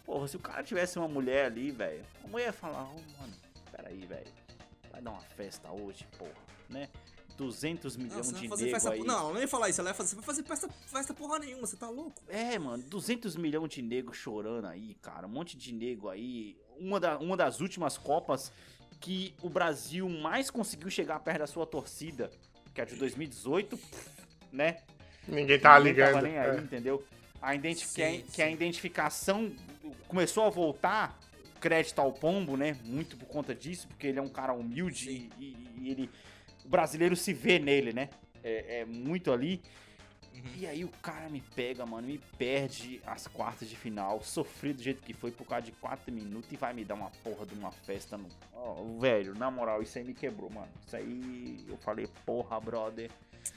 Porra, 0.07 0.29
se 0.29 0.37
o 0.37 0.41
cara 0.41 0.63
tivesse 0.63 0.99
uma 0.99 1.09
mulher 1.09 1.47
ali, 1.47 1.71
velho, 1.73 2.05
a 2.25 2.29
mulher 2.29 2.47
ia 2.47 2.53
falar, 2.53 2.85
ô, 2.85 2.95
mano, 3.21 3.35
peraí, 3.71 4.07
velho. 4.07 4.33
Vai 4.91 5.03
dar 5.03 5.11
uma 5.11 5.21
festa 5.21 5.71
hoje, 5.73 6.07
porra, 6.17 6.31
né? 6.71 6.89
200 7.37 7.97
Não, 7.97 8.05
milhões 8.05 8.31
vai 8.31 8.59
de 8.59 8.71
festa. 8.71 8.91
aí. 8.91 9.01
Não, 9.05 9.19
ela 9.19 9.33
não 9.35 9.41
ia 9.41 9.49
falar 9.49 9.69
isso. 9.71 9.81
Ela 9.81 9.91
ia 9.91 9.95
fazer, 9.95 10.11
você 10.11 10.17
vai 10.17 10.25
fazer 10.25 10.43
festa, 10.45 10.69
festa 10.87 11.15
porra 11.15 11.39
nenhuma, 11.39 11.67
você 11.67 11.77
tá 11.77 11.89
louco? 11.89 12.23
É, 12.29 12.59
mano, 12.59 12.83
200 12.85 13.37
milhões 13.37 13.71
de 13.71 13.83
nego 13.83 14.13
chorando 14.13 14.67
aí, 14.67 14.95
cara. 15.03 15.27
Um 15.27 15.31
monte 15.31 15.57
de 15.57 15.73
nego 15.73 16.09
aí. 16.09 16.57
Uma, 16.79 16.99
da, 17.01 17.19
uma 17.19 17.37
das 17.37 17.61
últimas 17.61 17.97
Copas 17.99 18.53
que 19.01 19.35
o 19.43 19.49
Brasil 19.49 20.09
mais 20.09 20.51
conseguiu 20.51 20.89
chegar 20.91 21.19
perto 21.21 21.39
da 21.41 21.47
sua 21.47 21.67
torcida, 21.67 22.31
que 22.75 22.81
é 22.81 22.85
a 22.85 22.87
de 22.87 22.95
2018, 22.97 23.79
né? 24.53 24.79
Ninguém 25.27 25.59
tá 25.59 25.79
Ninguém 25.79 25.95
tava 26.05 26.21
ligando. 26.21 26.23
nem 26.23 26.39
aí, 26.39 26.57
é. 26.57 26.61
entendeu? 26.61 27.05
A 27.41 27.55
identi 27.55 27.87
Sim, 27.87 27.95
que, 27.95 28.03
a, 28.03 28.11
sim. 28.11 28.25
que 28.33 28.43
a 28.43 28.51
identificação 28.51 29.53
começou 30.07 30.45
a 30.45 30.51
voltar, 30.51 31.19
crédito 31.61 32.01
ao 32.01 32.13
Pombo, 32.13 32.57
né? 32.57 32.77
Muito 32.85 33.17
por 33.17 33.27
conta 33.27 33.55
disso, 33.55 33.87
porque 33.89 34.07
ele 34.07 34.19
é 34.19 34.23
um 34.23 34.29
cara 34.29 34.53
humilde 34.53 35.11
e, 35.11 35.31
e- 35.45 35.69
e 35.81 35.91
ele. 35.91 36.11
O 36.64 36.68
brasileiro 36.68 37.16
se 37.16 37.32
vê 37.32 37.59
nele, 37.59 37.93
né? 37.93 38.09
É, 38.43 38.80
é 38.80 38.84
muito 38.84 39.32
ali. 39.32 39.62
Uhum. 40.34 40.43
E 40.56 40.66
aí 40.66 40.84
o 40.84 40.89
cara 41.02 41.28
me 41.28 41.40
pega, 41.55 41.84
mano, 41.84 42.06
me 42.06 42.18
perde 42.39 43.01
as 43.06 43.26
quartas 43.26 43.68
de 43.68 43.76
final, 43.76 44.22
sofri 44.22 44.72
do 44.72 44.82
jeito 44.82 45.02
que 45.02 45.12
foi 45.12 45.30
por 45.30 45.47
causa 45.47 45.66
de 45.66 45.72
4 45.72 46.10
minutos 46.12 46.51
e 46.51 46.56
vai 46.56 46.72
me 46.72 46.84
dar 46.84 46.94
uma 46.94 47.10
porra 47.22 47.44
de 47.44 47.55
uma 47.55 47.70
festa 47.70 48.16
no. 48.16 48.28
Ó, 48.55 48.98
velho, 48.98 49.34
na 49.34 49.51
moral, 49.51 49.82
isso 49.82 49.98
aí 49.98 50.05
me 50.05 50.14
quebrou, 50.14 50.51
mano. 50.51 50.68
Isso 50.86 50.97
aí 50.97 51.64
eu 51.68 51.76
falei, 51.76 52.09
porra, 52.24 52.59
brother. 52.59 53.10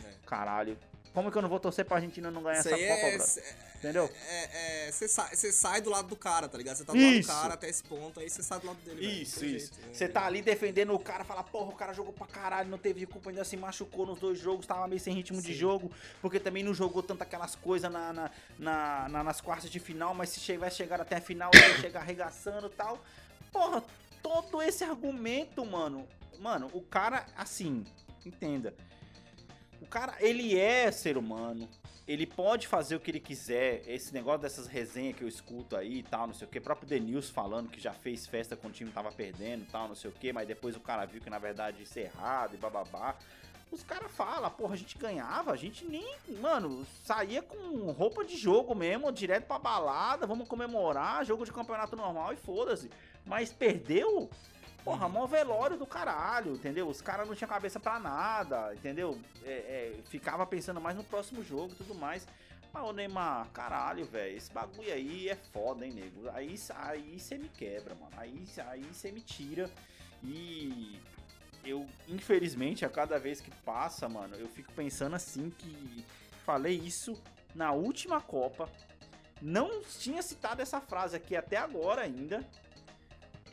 É. 0.04 0.14
Caralho. 0.26 0.78
Como 1.16 1.32
que 1.32 1.38
eu 1.38 1.42
não 1.42 1.50
vou 1.50 1.60
torcer 1.60 1.86
pra 1.86 1.96
Argentina 1.98 2.30
não 2.30 2.44
ganhar 2.44 2.60
Isso 2.60 2.68
essa 2.68 2.76
aí 2.78 2.88
Copa, 2.88 3.42
é. 3.42 3.76
Entendeu? 3.78 4.10
É, 4.28 4.88
é, 4.88 4.92
você 4.92 5.08
sai, 5.08 5.36
você 5.36 5.52
sai 5.52 5.80
do 5.82 5.90
lado 5.90 6.08
do 6.08 6.16
cara, 6.16 6.48
tá 6.50 6.58
ligado? 6.58 6.76
Você 6.76 6.84
tá 6.86 6.92
do 6.94 7.00
lado 7.00 7.12
Isso. 7.14 7.30
do 7.30 7.36
cara 7.36 7.54
até 7.54 7.70
esse 7.70 7.84
ponto, 7.84 8.20
aí 8.20 8.30
você 8.30 8.44
sai 8.44 8.60
do 8.60 8.68
lado 8.68 8.78
dele. 8.84 9.06
Isso, 9.22 9.46
isso. 9.46 9.74
jeito, 9.74 9.88
né? 9.88 9.94
Você 9.94 10.08
tá 10.10 10.26
ali 10.26 10.42
defendendo 10.42 10.94
o 10.94 11.00
cara, 11.00 11.24
fala, 11.24 11.44
porra, 11.44 11.70
o 11.72 11.76
cara 11.76 11.94
jogou 11.94 12.12
pra 12.12 12.28
caralho, 12.28 12.70
não 12.70 12.78
teve 12.78 13.06
culpa, 13.06 13.30
ainda 13.30 13.44
se 13.46 13.56
machucou 13.56 14.06
nos 14.06 14.20
dois 14.20 14.38
jogos, 14.40 14.66
tava 14.66 14.88
meio 14.88 15.00
sem 15.00 15.14
ritmo 15.14 15.42
de 15.42 15.48
Sim. 15.48 15.54
jogo, 15.54 15.92
porque 16.22 16.40
também 16.40 16.64
não 16.64 16.74
jogou 16.74 17.02
tanto 17.02 17.22
aquelas 17.22 17.56
coisas 17.56 17.90
na, 17.92 18.12
na, 18.12 18.32
na- 18.60 19.08
na- 19.10 19.24
nas 19.24 19.40
quartas 19.40 19.70
de 19.70 19.80
final, 19.80 20.14
mas 20.14 20.30
se 20.30 20.40
tivesse 20.42 20.76
chegar 20.78 21.00
até 21.00 21.16
a 21.16 21.22
final, 21.22 21.50
ele 21.54 21.64
ia 21.66 21.78
chegar 21.80 22.02
arregaçando 22.02 22.68
e 22.68 22.72
tal. 22.72 23.00
Porra, 23.54 23.82
todo 24.22 24.62
esse 24.62 24.84
argumento, 24.84 25.66
mano. 25.66 26.06
Mano, 26.40 26.70
o 26.74 26.82
cara, 26.82 27.26
assim, 27.38 27.86
entenda. 28.26 28.74
O 29.82 29.86
cara, 29.86 30.16
ele 30.20 30.58
é 30.58 30.92
ser 30.92 31.18
humano. 31.18 31.70
Ele 32.08 32.28
pode 32.28 32.68
fazer 32.68 32.96
o 32.96 33.00
que 33.00 33.10
ele 33.10 33.20
quiser. 33.20 33.82
Esse 33.88 34.14
negócio 34.14 34.42
dessas 34.42 34.68
resenhas 34.68 35.16
que 35.16 35.24
eu 35.24 35.28
escuto 35.28 35.76
aí 35.76 36.00
e 36.00 36.04
tal, 36.04 36.28
não 36.28 36.34
sei 36.34 36.48
o 36.48 36.50
que. 36.50 36.60
O 36.60 36.62
próprio 36.62 36.88
Denilson 36.88 37.34
falando 37.34 37.70
que 37.70 37.80
já 37.80 37.94
fez 37.94 38.28
festa 38.28 38.56
quando 38.56 38.74
o 38.74 38.76
time 38.76 38.92
tava 38.92 39.12
perdendo 39.12 39.64
e 39.64 39.66
tal, 39.66 39.88
não 39.88 39.96
sei 39.96 40.10
o 40.10 40.14
que. 40.14 40.32
Mas 40.32 40.48
depois 40.48 40.76
o 40.76 40.80
cara 40.80 41.06
viu 41.06 41.20
que 41.20 41.30
na 41.30 41.40
verdade 41.40 41.82
isso 41.82 41.98
é 41.98 42.04
errado 42.04 42.54
e 42.54 42.58
bababá. 42.58 43.16
Os 43.72 43.84
caras 43.84 44.12
falam, 44.12 44.50
porra, 44.52 44.76
a 44.76 44.78
gente 44.78 44.98
ganhava, 44.98 45.52
a 45.52 45.56
gente 45.56 45.84
nem, 45.86 46.16
mano, 46.40 46.86
saía 47.04 47.42
com 47.42 47.92
roupa 47.92 48.24
de 48.24 48.38
jogo 48.38 48.76
mesmo, 48.76 49.12
direto 49.12 49.48
pra 49.48 49.58
balada, 49.58 50.28
vamos 50.28 50.48
comemorar, 50.48 51.26
jogo 51.26 51.44
de 51.44 51.52
campeonato 51.52 51.96
normal 51.96 52.32
e 52.32 52.38
foda-se. 52.38 52.90
Mas 53.26 53.52
perdeu, 53.52 54.30
Porra, 54.86 55.10
mó 55.10 55.26
velório 55.26 55.76
do 55.78 55.86
caralho, 55.88 56.54
entendeu? 56.54 56.88
Os 56.88 57.02
caras 57.02 57.28
não 57.28 57.34
tinham 57.34 57.50
cabeça 57.50 57.80
pra 57.80 57.98
nada, 57.98 58.72
entendeu? 58.76 59.20
É, 59.44 59.50
é, 59.98 60.00
ficava 60.10 60.46
pensando 60.46 60.80
mais 60.80 60.96
no 60.96 61.04
próximo 61.04 61.44
jogo 61.44 61.74
e 61.74 61.76
tudo 61.76 61.96
mais. 61.96 62.28
Mas, 62.72 62.84
ô 62.84 62.94
Neymar, 62.94 63.50
caralho, 63.52 64.06
velho, 64.06 64.38
esse 64.38 64.52
bagulho 64.52 64.94
aí 64.94 65.28
é 65.28 65.36
foda, 65.36 65.88
hein, 65.88 65.92
nego? 65.92 66.30
Aí 66.30 66.56
você 67.18 67.36
me 67.36 67.50
quebra, 67.50 67.96
mano. 67.96 68.12
Aí 68.16 68.46
aí 68.68 68.84
você 68.84 69.12
me 69.12 69.22
tira. 69.22 69.72
E 70.24 71.00
eu, 71.64 71.88
infelizmente, 72.08 72.86
a 72.86 72.90
cada 72.90 73.18
vez 73.18 73.42
que 73.42 73.50
passa, 73.66 74.08
mano, 74.08 74.36
eu 74.36 74.48
fico 74.50 74.72
pensando 74.74 75.16
assim 75.16 75.50
que 75.50 76.06
falei 76.46 76.76
isso 76.76 77.20
na 77.56 77.72
última 77.72 78.22
Copa. 78.22 78.70
Não 79.42 79.82
tinha 79.82 80.22
citado 80.22 80.62
essa 80.62 80.80
frase 80.80 81.16
aqui 81.16 81.36
até 81.36 81.58
agora 81.58 82.04
ainda. 82.04 82.46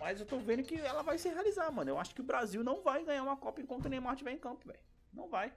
Mas 0.02 0.18
eu 0.18 0.26
tô 0.26 0.36
vendo 0.40 0.64
que 0.64 0.74
ela 0.80 1.00
vai 1.02 1.16
se 1.16 1.28
realizar, 1.28 1.70
mano. 1.70 1.90
Eu 1.90 1.96
acho 1.98 2.12
que 2.12 2.20
o 2.20 2.24
Brasil 2.24 2.64
não 2.64 2.82
vai 2.82 3.04
ganhar 3.04 3.22
uma 3.22 3.36
Copa 3.36 3.60
enquanto 3.60 3.86
o 3.86 3.88
Neymar 3.88 4.14
estiver 4.14 4.32
em 4.32 4.38
campo, 4.38 4.66
velho. 4.66 4.80
Não 5.14 5.28
vai. 5.28 5.52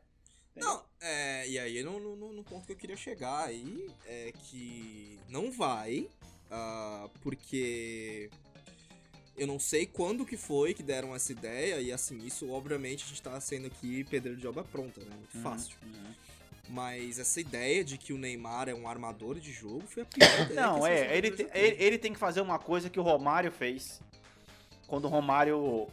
Entendeu? 0.51 0.69
Não, 0.69 0.83
é, 1.01 1.47
e 1.49 1.57
aí 1.57 1.81
no, 1.83 1.99
no, 2.15 2.31
no 2.31 2.43
ponto 2.43 2.65
que 2.67 2.71
eu 2.73 2.77
queria 2.77 2.95
chegar 2.95 3.45
aí 3.47 3.89
é 4.05 4.31
que 4.43 5.19
não 5.27 5.51
vai, 5.51 6.07
ah, 6.51 7.09
porque 7.23 8.29
eu 9.35 9.47
não 9.47 9.59
sei 9.59 9.85
quando 9.87 10.25
que 10.27 10.37
foi 10.37 10.75
que 10.75 10.83
deram 10.83 11.13
essa 11.15 11.31
ideia, 11.31 11.81
e 11.81 11.91
assim, 11.91 12.19
isso 12.19 12.49
obviamente 12.51 13.03
a 13.03 13.07
gente 13.07 13.21
tá 13.23 13.41
sendo 13.41 13.65
aqui 13.67 14.03
pedreiro 14.05 14.39
de 14.39 14.47
obra 14.47 14.63
pronta, 14.63 15.01
né? 15.01 15.09
Muito 15.13 15.35
Uhum, 15.35 15.41
fácil. 15.43 15.75
uhum. 15.83 16.13
Mas 16.69 17.19
essa 17.19 17.41
ideia 17.41 17.83
de 17.83 17.97
que 17.97 18.13
o 18.13 18.17
Neymar 18.17 18.69
é 18.69 18.73
um 18.75 18.87
armador 18.87 19.39
de 19.39 19.51
jogo 19.51 19.81
foi 19.87 20.03
a 20.03 20.05
pior 20.05 20.39
ideia 20.45 20.61
Não, 20.61 20.85
é. 20.87 21.17
Ele, 21.17 21.31
te- 21.31 21.49
ele, 21.53 21.83
ele 21.83 21.97
tem 21.97 22.13
que 22.13 22.19
fazer 22.19 22.41
uma 22.41 22.57
coisa 22.59 22.89
que 22.89 22.99
o 22.99 23.03
Romário 23.03 23.51
fez. 23.51 23.99
Quando 24.87 25.05
o 25.05 25.07
Romário 25.07 25.87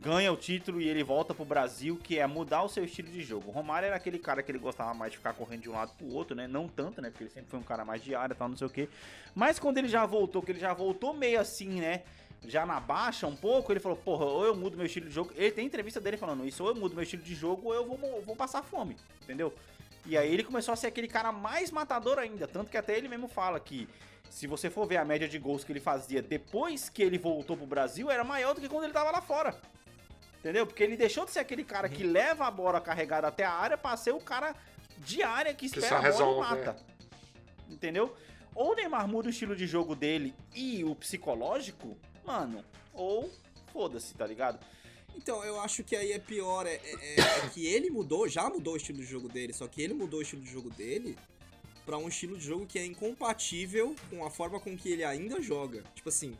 ganha 0.00 0.32
o 0.32 0.36
título 0.36 0.80
e 0.80 0.88
ele 0.88 1.02
volta 1.02 1.34
pro 1.34 1.44
Brasil, 1.44 1.98
que 2.02 2.18
é 2.18 2.26
mudar 2.26 2.62
o 2.62 2.68
seu 2.68 2.84
estilo 2.84 3.08
de 3.08 3.22
jogo. 3.22 3.48
O 3.48 3.52
Romário 3.52 3.86
era 3.86 3.96
aquele 3.96 4.18
cara 4.18 4.42
que 4.42 4.50
ele 4.50 4.58
gostava 4.58 4.92
mais 4.94 5.12
de 5.12 5.18
ficar 5.18 5.32
correndo 5.32 5.62
de 5.62 5.70
um 5.70 5.72
lado 5.72 5.92
pro 5.96 6.06
outro, 6.12 6.36
né? 6.36 6.46
Não 6.46 6.68
tanto, 6.68 7.00
né? 7.00 7.10
Porque 7.10 7.24
ele 7.24 7.30
sempre 7.30 7.50
foi 7.50 7.58
um 7.58 7.62
cara 7.62 7.84
mais 7.84 8.02
de 8.02 8.14
área 8.14 8.34
tal, 8.34 8.48
não 8.48 8.56
sei 8.56 8.66
o 8.66 8.70
quê. 8.70 8.88
Mas 9.34 9.58
quando 9.58 9.78
ele 9.78 9.88
já 9.88 10.04
voltou, 10.06 10.42
que 10.42 10.52
ele 10.52 10.60
já 10.60 10.72
voltou 10.72 11.12
meio 11.14 11.40
assim, 11.40 11.80
né? 11.80 12.02
Já 12.46 12.66
na 12.66 12.78
baixa 12.78 13.26
um 13.26 13.34
pouco, 13.34 13.72
ele 13.72 13.80
falou, 13.80 13.96
porra, 13.96 14.26
ou 14.26 14.44
eu 14.44 14.54
mudo 14.54 14.76
meu 14.76 14.86
estilo 14.86 15.06
de 15.06 15.14
jogo. 15.14 15.32
Ele 15.34 15.50
tem 15.50 15.66
entrevista 15.66 16.00
dele 16.00 16.16
falando 16.16 16.46
isso, 16.46 16.62
ou 16.62 16.70
eu 16.70 16.76
mudo 16.76 16.94
meu 16.94 17.02
estilo 17.02 17.22
de 17.22 17.34
jogo, 17.34 17.68
ou 17.68 17.74
eu 17.74 17.86
vou, 17.86 18.22
vou 18.22 18.36
passar 18.36 18.62
fome, 18.62 18.96
entendeu? 19.22 19.52
E 20.04 20.16
aí 20.16 20.32
ele 20.32 20.44
começou 20.44 20.72
a 20.72 20.76
ser 20.76 20.86
aquele 20.86 21.08
cara 21.08 21.32
mais 21.32 21.72
matador 21.72 22.18
ainda. 22.18 22.46
Tanto 22.46 22.70
que 22.70 22.76
até 22.76 22.96
ele 22.96 23.08
mesmo 23.08 23.26
fala 23.26 23.58
que 23.58 23.88
se 24.30 24.46
você 24.46 24.68
for 24.70 24.86
ver 24.86 24.96
a 24.98 25.04
média 25.04 25.28
de 25.28 25.38
gols 25.38 25.64
que 25.64 25.72
ele 25.72 25.80
fazia 25.80 26.20
depois 26.22 26.88
que 26.88 27.02
ele 27.02 27.18
voltou 27.18 27.56
pro 27.56 27.66
Brasil, 27.66 28.10
era 28.10 28.22
maior 28.24 28.54
do 28.54 28.60
que 28.60 28.68
quando 28.68 28.84
ele 28.84 28.92
tava 28.92 29.10
lá 29.10 29.20
fora. 29.20 29.58
Entendeu? 30.38 30.66
Porque 30.66 30.82
ele 30.82 30.96
deixou 30.96 31.24
de 31.24 31.32
ser 31.32 31.40
aquele 31.40 31.64
cara 31.64 31.88
que 31.88 32.04
leva 32.04 32.46
a 32.46 32.50
bola 32.50 32.80
carregada 32.80 33.26
até 33.28 33.44
a 33.44 33.52
área 33.52 33.76
pra 33.76 33.96
ser 33.96 34.12
o 34.12 34.20
cara 34.20 34.54
de 34.98 35.22
área 35.22 35.52
que 35.52 35.66
espera 35.66 35.88
só 35.88 35.94
a 35.96 35.98
bola 36.00 36.04
resolve, 36.12 36.38
e 36.38 36.40
mata. 36.56 36.76
Entendeu? 37.68 38.14
Ou 38.54 38.72
o 38.72 38.74
Neymar 38.74 39.08
muda 39.08 39.26
o 39.28 39.30
estilo 39.30 39.56
de 39.56 39.66
jogo 39.66 39.94
dele 39.94 40.34
e 40.54 40.84
o 40.84 40.94
psicológico, 40.94 41.96
mano, 42.24 42.64
ou 42.94 43.30
foda-se, 43.72 44.14
tá 44.14 44.26
ligado? 44.26 44.58
Então, 45.16 45.42
eu 45.44 45.60
acho 45.60 45.82
que 45.82 45.96
aí 45.96 46.12
é 46.12 46.18
pior, 46.18 46.66
é, 46.66 46.74
é- 46.74 47.20
é 47.20 47.48
que 47.52 47.66
ele 47.66 47.90
mudou, 47.90 48.28
já 48.28 48.48
mudou 48.48 48.74
o 48.74 48.76
estilo 48.76 48.98
de 48.98 49.04
jogo 49.06 49.28
dele, 49.28 49.52
só 49.52 49.66
que 49.66 49.82
ele 49.82 49.94
mudou 49.94 50.20
o 50.20 50.22
estilo 50.22 50.42
de 50.42 50.50
jogo 50.50 50.70
dele 50.70 51.16
pra 51.86 51.96
um 51.96 52.08
estilo 52.08 52.36
de 52.36 52.44
jogo 52.44 52.66
que 52.66 52.78
é 52.78 52.84
incompatível 52.84 53.94
com 54.10 54.26
a 54.26 54.30
forma 54.30 54.58
com 54.58 54.76
que 54.76 54.90
ele 54.90 55.04
ainda 55.04 55.40
joga. 55.40 55.84
Tipo 55.94 56.08
assim, 56.08 56.36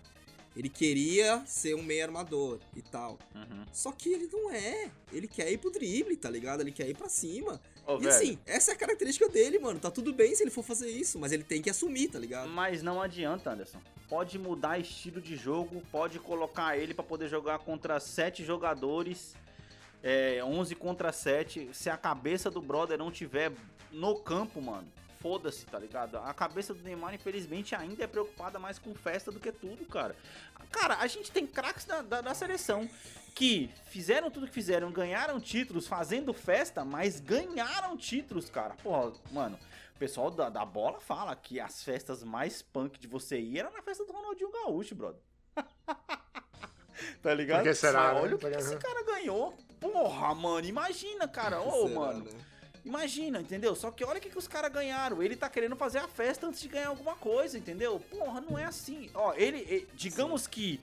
ele 0.57 0.69
queria 0.69 1.43
ser 1.47 1.75
um 1.75 1.83
meio 1.83 2.03
armador 2.03 2.59
e 2.75 2.83
tal. 2.83 3.19
Uhum. 3.35 3.65
Só 3.73 3.93
que 3.93 4.09
ele 4.09 4.29
não 4.33 4.51
é. 4.51 4.91
Ele 5.13 5.29
quer 5.29 5.53
ir 5.53 5.59
pro 5.59 5.71
drible, 5.71 6.17
tá 6.17 6.29
ligado? 6.29 6.63
Ele 6.63 6.73
quer 6.73 6.89
ir 6.89 6.97
pra 6.97 7.09
cima. 7.09 7.61
E 7.87 7.97
velho, 7.99 8.09
assim, 8.09 8.39
essa 8.45 8.73
é 8.73 8.75
a 8.75 8.77
característica 8.77 9.29
dele, 9.29 9.59
mano. 9.59 9.79
Tá 9.79 9.91
tudo 9.91 10.13
bem 10.13 10.35
se 10.35 10.43
ele 10.43 10.51
for 10.51 10.65
fazer 10.65 10.91
isso, 10.91 11.19
mas 11.19 11.31
ele 11.31 11.45
tem 11.45 11.63
que 11.63 11.71
assumir, 11.71 12.09
tá 12.09 12.19
ligado? 12.19 12.49
Mas 12.49 12.83
não 12.83 13.01
adianta, 13.01 13.51
Anderson. 13.51 13.81
Pode 14.09 14.39
mudar 14.39 14.79
estilo 14.79 15.21
de 15.21 15.37
jogo, 15.37 15.83
pode 15.93 16.19
colocar 16.19 16.77
ele 16.77 16.95
pra 16.95 17.05
poder 17.05 17.29
jogar 17.29 17.59
contra 17.61 18.01
sete 18.01 18.45
jogadores, 18.45 19.35
é, 20.03 20.43
11 20.43 20.75
contra 20.75 21.13
7. 21.13 21.69
Se 21.73 21.91
a 21.91 21.97
cabeça 21.97 22.51
do 22.51 22.63
brother 22.63 22.97
não 22.97 23.11
tiver 23.11 23.53
no 23.93 24.17
campo, 24.17 24.61
mano, 24.63 24.87
foda-se, 25.27 25.67
tá 25.67 25.77
ligado? 25.77 26.19
A 26.19 26.33
cabeça 26.33 26.73
do 26.73 26.81
Neymar, 26.85 27.13
infelizmente, 27.13 27.75
ainda 27.75 28.05
é 28.05 28.07
preocupada 28.07 28.61
mais 28.61 28.79
com 28.79 28.95
festa 28.95 29.33
do 29.33 29.41
que 29.41 29.51
tudo, 29.51 29.85
cara. 29.87 30.15
Cara, 30.71 30.99
a 31.01 31.07
gente 31.09 31.33
tem 31.33 31.45
craques 31.45 31.85
da, 31.85 32.01
da, 32.01 32.21
da 32.21 32.33
seleção 32.33 32.89
que 33.35 33.69
fizeram 33.87 34.31
tudo 34.31 34.47
que 34.47 34.53
fizeram, 34.53 34.93
ganharam 34.93 35.41
títulos 35.41 35.89
fazendo 35.89 36.33
festa, 36.33 36.85
mas 36.85 37.19
ganharam 37.19 37.97
títulos, 37.97 38.49
cara. 38.49 38.75
Porra, 38.85 39.13
mano, 39.33 39.59
o 39.97 39.99
pessoal 39.99 40.31
da, 40.31 40.49
da 40.49 40.65
bola 40.65 41.01
fala 41.01 41.35
que 41.35 41.59
as 41.59 41.83
festas 41.83 42.23
mais 42.23 42.63
punk 42.63 42.97
de 43.01 43.09
você 43.09 43.37
ir 43.41 43.59
era 43.59 43.71
na 43.71 43.83
festa 43.83 44.05
do 44.05 44.13
Ronaldinho 44.13 44.53
Gaúcho, 44.53 44.95
brother. 44.95 45.21
tá 47.21 47.35
ligado? 47.35 47.65
Que 47.65 47.75
será, 47.75 48.15
né? 48.15 48.21
Olha 48.21 48.37
o 48.37 48.39
que 48.39 48.47
Porque- 48.47 48.59
esse 48.63 48.77
cara 48.77 49.03
ganhou. 49.05 49.53
Porra, 49.81 50.35
mano, 50.37 50.67
imagina, 50.67 51.27
cara. 51.27 51.61
Ô, 51.61 51.89
Será, 51.89 52.01
mano. 52.01 52.25
né? 52.25 52.31
Imagina, 52.87 53.41
entendeu? 53.41 53.75
Só 53.75 53.91
que 53.91 54.05
olha 54.05 54.19
o 54.19 54.21
que, 54.21 54.31
que 54.31 54.39
os 54.39 54.47
caras 54.47 54.73
ganharam. 54.73 55.21
Ele 55.21 55.35
tá 55.35 55.49
querendo 55.49 55.75
fazer 55.75 55.99
a 55.99 56.07
festa 56.07 56.47
antes 56.47 56.61
de 56.61 56.69
ganhar 56.69 56.87
alguma 56.87 57.17
coisa, 57.17 57.59
entendeu? 57.59 57.99
Porra, 58.09 58.41
não 58.41 58.57
é 58.57 58.65
assim. 58.65 59.11
Ó, 59.13 59.35
ele, 59.35 59.67
eh, 59.69 59.85
digamos 59.95 60.47
que 60.47 60.81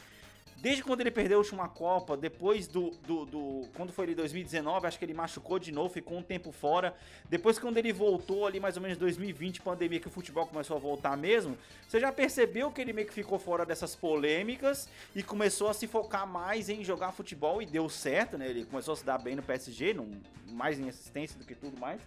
desde 0.64 0.81
quando 0.81 1.02
ele 1.02 1.11
perdeu 1.11 1.38
a 1.38 1.41
última 1.41 1.68
Copa, 1.68 2.15
depois 2.15 2.68
do, 2.68 2.91
do, 3.06 3.26
do- 3.26 3.68
Quando 3.76 3.91
foi 3.91 4.06
ele 4.06 4.15
2019, 4.15 4.88
acho 4.88 4.98
que 4.98 5.03
ele 5.03 5.14
machucou 5.14 5.60
de 5.60 5.73
novo, 5.73 5.94
ficou 5.94 6.18
um 6.18 6.23
tempo 6.23 6.53
fora. 6.53 6.95
Depois, 7.30 7.60
quando 7.60 7.77
ele 7.77 7.91
voltou 7.91 8.48
ali, 8.48 8.61
mais 8.61 8.77
ou 8.77 8.81
menos 8.81 8.98
2020, 8.98 9.60
pandemia, 9.61 9.99
que 9.99 10.07
o 10.07 10.10
futebol 10.10 10.48
começou 10.48 10.77
a 10.77 10.80
voltar 10.80 11.18
mesmo, 11.18 11.57
você 11.85 11.99
já 11.99 12.14
percebeu 12.14 12.72
que 12.72 12.80
ele 12.80 12.94
meio 12.94 13.06
que 13.06 13.14
ficou 13.14 13.38
fora 13.38 13.65
dessas 13.65 13.94
polêmicas 13.94 14.88
e 15.14 15.22
começou 15.22 15.68
a 15.68 15.73
se 15.73 15.85
focar 15.85 16.26
mais 16.26 16.69
em 16.69 16.81
jogar 16.81 17.11
futebol 17.11 17.61
e 17.61 17.65
deu 17.65 17.90
certo, 17.90 18.38
né? 18.38 18.48
Ele 18.49 18.64
começou 18.64 18.94
a 18.94 18.95
se 18.95 19.03
dar 19.03 19.18
bem 19.18 19.35
no 19.35 19.44
PSG, 19.44 19.94
não- 19.94 20.07
mais 20.48 20.80
em 20.80 20.88
assistência 20.88 21.38
do 21.38 21.44
que 21.45 21.56
tudo 21.56 21.77
mais. 21.77 21.99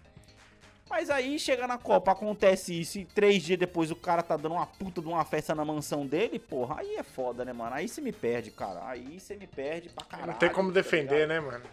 Mas 0.88 1.10
aí 1.10 1.38
chega 1.38 1.66
na 1.66 1.76
Copa, 1.78 2.12
acontece 2.12 2.78
isso 2.80 2.98
e 2.98 3.04
três 3.04 3.42
dias 3.42 3.58
depois 3.58 3.90
o 3.90 3.96
cara 3.96 4.22
tá 4.22 4.36
dando 4.36 4.52
uma 4.54 4.66
puta 4.66 5.00
de 5.00 5.08
uma 5.08 5.24
festa 5.24 5.54
na 5.54 5.64
mansão 5.64 6.06
dele, 6.06 6.38
porra, 6.38 6.76
aí 6.80 6.94
é 6.96 7.02
foda, 7.02 7.44
né, 7.44 7.52
mano? 7.52 7.74
Aí 7.74 7.88
você 7.88 8.00
me 8.00 8.12
perde, 8.12 8.50
cara. 8.50 8.86
Aí 8.86 9.18
você 9.18 9.34
me 9.36 9.46
perde 9.46 9.88
pra 9.88 10.04
caralho. 10.04 10.32
Não 10.32 10.38
tem 10.38 10.48
como 10.50 10.68
tá 10.68 10.74
defender, 10.74 11.26
ligado? 11.26 11.28
né, 11.28 11.40
mano? 11.40 11.64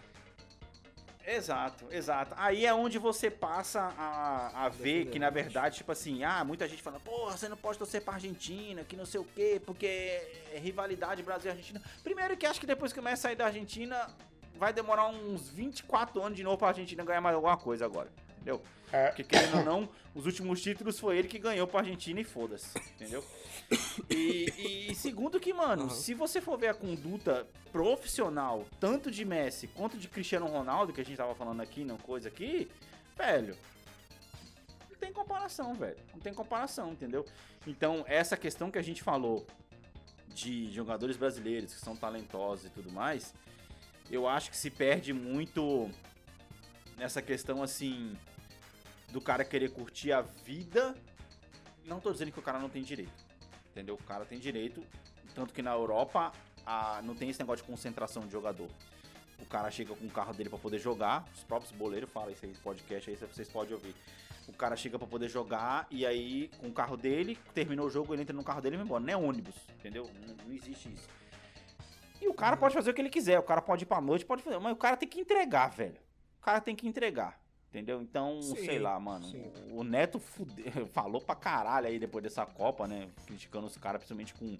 Exato, 1.26 1.86
exato. 1.90 2.34
Aí 2.36 2.66
é 2.66 2.74
onde 2.74 2.98
você 2.98 3.30
passa 3.30 3.94
a, 3.96 4.66
a 4.66 4.68
ver 4.68 5.06
que, 5.06 5.18
na 5.18 5.26
realmente. 5.30 5.44
verdade, 5.44 5.76
tipo 5.76 5.90
assim, 5.90 6.22
ah, 6.22 6.44
muita 6.44 6.68
gente 6.68 6.82
fala, 6.82 7.00
porra, 7.00 7.34
você 7.36 7.48
não 7.48 7.56
pode 7.56 7.78
torcer 7.78 8.02
pra 8.02 8.14
Argentina, 8.14 8.84
que 8.84 8.94
não 8.94 9.06
sei 9.06 9.20
o 9.20 9.24
quê, 9.24 9.60
porque 9.64 9.86
é 9.86 10.58
rivalidade 10.58 11.22
Brasil 11.22 11.48
e 11.48 11.52
Argentina. 11.52 11.80
Primeiro 12.02 12.36
que 12.36 12.44
acho 12.44 12.60
que 12.60 12.66
depois 12.66 12.92
que 12.92 12.98
começa 12.98 13.14
a 13.14 13.30
sair 13.30 13.36
da 13.36 13.46
Argentina, 13.46 14.06
vai 14.56 14.70
demorar 14.74 15.06
uns 15.08 15.48
24 15.48 16.22
anos 16.22 16.36
de 16.36 16.42
novo 16.44 16.58
pra 16.58 16.68
Argentina 16.68 17.02
ganhar 17.02 17.22
mais 17.22 17.34
alguma 17.34 17.56
coisa 17.56 17.86
agora, 17.86 18.10
entendeu? 18.44 18.62
É. 18.92 19.08
Porque 19.08 19.24
querendo 19.24 19.58
ou 19.58 19.64
não, 19.64 19.88
os 20.14 20.26
últimos 20.26 20.62
títulos 20.62 21.00
foi 21.00 21.18
ele 21.18 21.26
que 21.26 21.38
ganhou 21.38 21.66
pra 21.66 21.80
Argentina 21.80 22.20
e 22.20 22.24
foda-se, 22.24 22.78
entendeu? 22.94 23.24
E, 24.10 24.90
e 24.90 24.94
segundo 24.94 25.40
que, 25.40 25.52
mano, 25.52 25.84
Aham. 25.84 25.90
se 25.90 26.12
você 26.12 26.40
for 26.40 26.58
ver 26.58 26.68
a 26.68 26.74
conduta 26.74 27.46
profissional, 27.72 28.66
tanto 28.78 29.10
de 29.10 29.24
Messi 29.24 29.66
quanto 29.66 29.96
de 29.96 30.06
Cristiano 30.06 30.46
Ronaldo, 30.46 30.92
que 30.92 31.00
a 31.00 31.04
gente 31.04 31.16
tava 31.16 31.34
falando 31.34 31.62
aqui, 31.62 31.84
não 31.84 31.96
coisa 31.96 32.28
aqui, 32.28 32.70
velho, 33.16 33.56
não 34.90 34.96
tem 34.98 35.12
comparação, 35.12 35.74
velho. 35.74 35.96
Não 36.12 36.20
tem 36.20 36.34
comparação, 36.34 36.92
entendeu? 36.92 37.24
Então, 37.66 38.04
essa 38.06 38.36
questão 38.36 38.70
que 38.70 38.78
a 38.78 38.82
gente 38.82 39.02
falou 39.02 39.46
de 40.28 40.70
jogadores 40.72 41.16
brasileiros 41.16 41.72
que 41.72 41.80
são 41.80 41.96
talentosos 41.96 42.66
e 42.66 42.70
tudo 42.70 42.92
mais, 42.92 43.34
eu 44.10 44.28
acho 44.28 44.50
que 44.50 44.56
se 44.56 44.70
perde 44.70 45.12
muito 45.12 45.90
nessa 46.96 47.20
questão 47.22 47.62
assim 47.62 48.16
do 49.14 49.20
cara 49.20 49.44
querer 49.44 49.70
curtir 49.70 50.10
a 50.12 50.20
vida. 50.22 50.92
Não 51.86 52.00
tô 52.00 52.10
dizendo 52.12 52.32
que 52.32 52.38
o 52.38 52.42
cara 52.42 52.58
não 52.58 52.68
tem 52.68 52.82
direito. 52.82 53.12
Entendeu? 53.70 53.94
O 53.94 54.02
cara 54.02 54.24
tem 54.24 54.38
direito, 54.40 54.84
tanto 55.36 55.54
que 55.54 55.62
na 55.62 55.72
Europa 55.72 56.32
a- 56.66 57.00
não 57.02 57.14
tem 57.14 57.30
esse 57.30 57.38
negócio 57.38 57.64
de 57.64 57.70
concentração 57.70 58.26
de 58.26 58.32
jogador. 58.32 58.68
O 59.40 59.46
cara 59.46 59.70
chega 59.70 59.94
com 59.94 60.04
o 60.06 60.10
carro 60.10 60.32
dele 60.32 60.48
pra 60.48 60.58
poder 60.58 60.78
jogar, 60.80 61.24
os 61.34 61.44
próprios 61.44 61.70
boleiros 61.72 62.10
falam 62.10 62.30
isso 62.30 62.44
aí 62.44 62.52
no 62.52 62.58
podcast 62.58 63.08
aí, 63.10 63.16
vocês 63.16 63.48
podem 63.48 63.74
ouvir. 63.74 63.94
O 64.48 64.52
cara 64.52 64.74
chega 64.76 64.98
pra 64.98 65.06
poder 65.08 65.28
jogar 65.28 65.86
e 65.90 66.04
aí 66.04 66.48
com 66.58 66.66
o 66.68 66.72
carro 66.72 66.96
dele, 66.96 67.38
terminou 67.54 67.86
o 67.86 67.90
jogo, 67.90 68.14
ele 68.14 68.22
entra 68.22 68.34
no 68.36 68.42
carro 68.44 68.60
dele 68.60 68.74
e 68.76 68.78
vai 68.78 68.84
embora. 68.86 69.02
Não 69.04 69.12
é 69.12 69.16
ônibus, 69.16 69.54
entendeu? 69.78 70.10
Não, 70.26 70.34
não 70.46 70.52
existe 70.54 70.92
isso. 70.92 71.08
E 72.20 72.26
o 72.28 72.34
cara 72.34 72.56
pode 72.56 72.74
fazer 72.74 72.90
o 72.90 72.94
que 72.94 73.00
ele 73.00 73.10
quiser, 73.10 73.38
o 73.38 73.42
cara 73.44 73.62
pode 73.62 73.84
ir 73.84 73.86
pra 73.86 74.00
noite, 74.00 74.24
pode 74.24 74.42
fazer, 74.42 74.58
mas 74.58 74.72
o 74.72 74.76
cara 74.76 74.96
tem 74.96 75.08
que 75.08 75.20
entregar, 75.20 75.68
velho. 75.68 75.96
O 76.40 76.44
cara 76.44 76.60
tem 76.60 76.74
que 76.74 76.86
entregar. 76.88 77.38
Entendeu? 77.74 78.00
Então, 78.00 78.40
Sim, 78.40 78.54
sei 78.54 78.78
lá, 78.78 79.00
mano. 79.00 79.24
sim. 79.24 79.50
O 79.72 79.82
Neto 79.82 80.20
fude- 80.20 80.62
falou 80.94 81.20
pra 81.20 81.34
caralho 81.34 81.88
aí 81.88 81.98
depois 81.98 82.22
dessa 82.22 82.46
Copa, 82.46 82.86
né? 82.86 83.08
Criticando 83.26 83.66
os 83.66 83.76
caras, 83.76 83.98
principalmente 83.98 84.32
com 84.32 84.56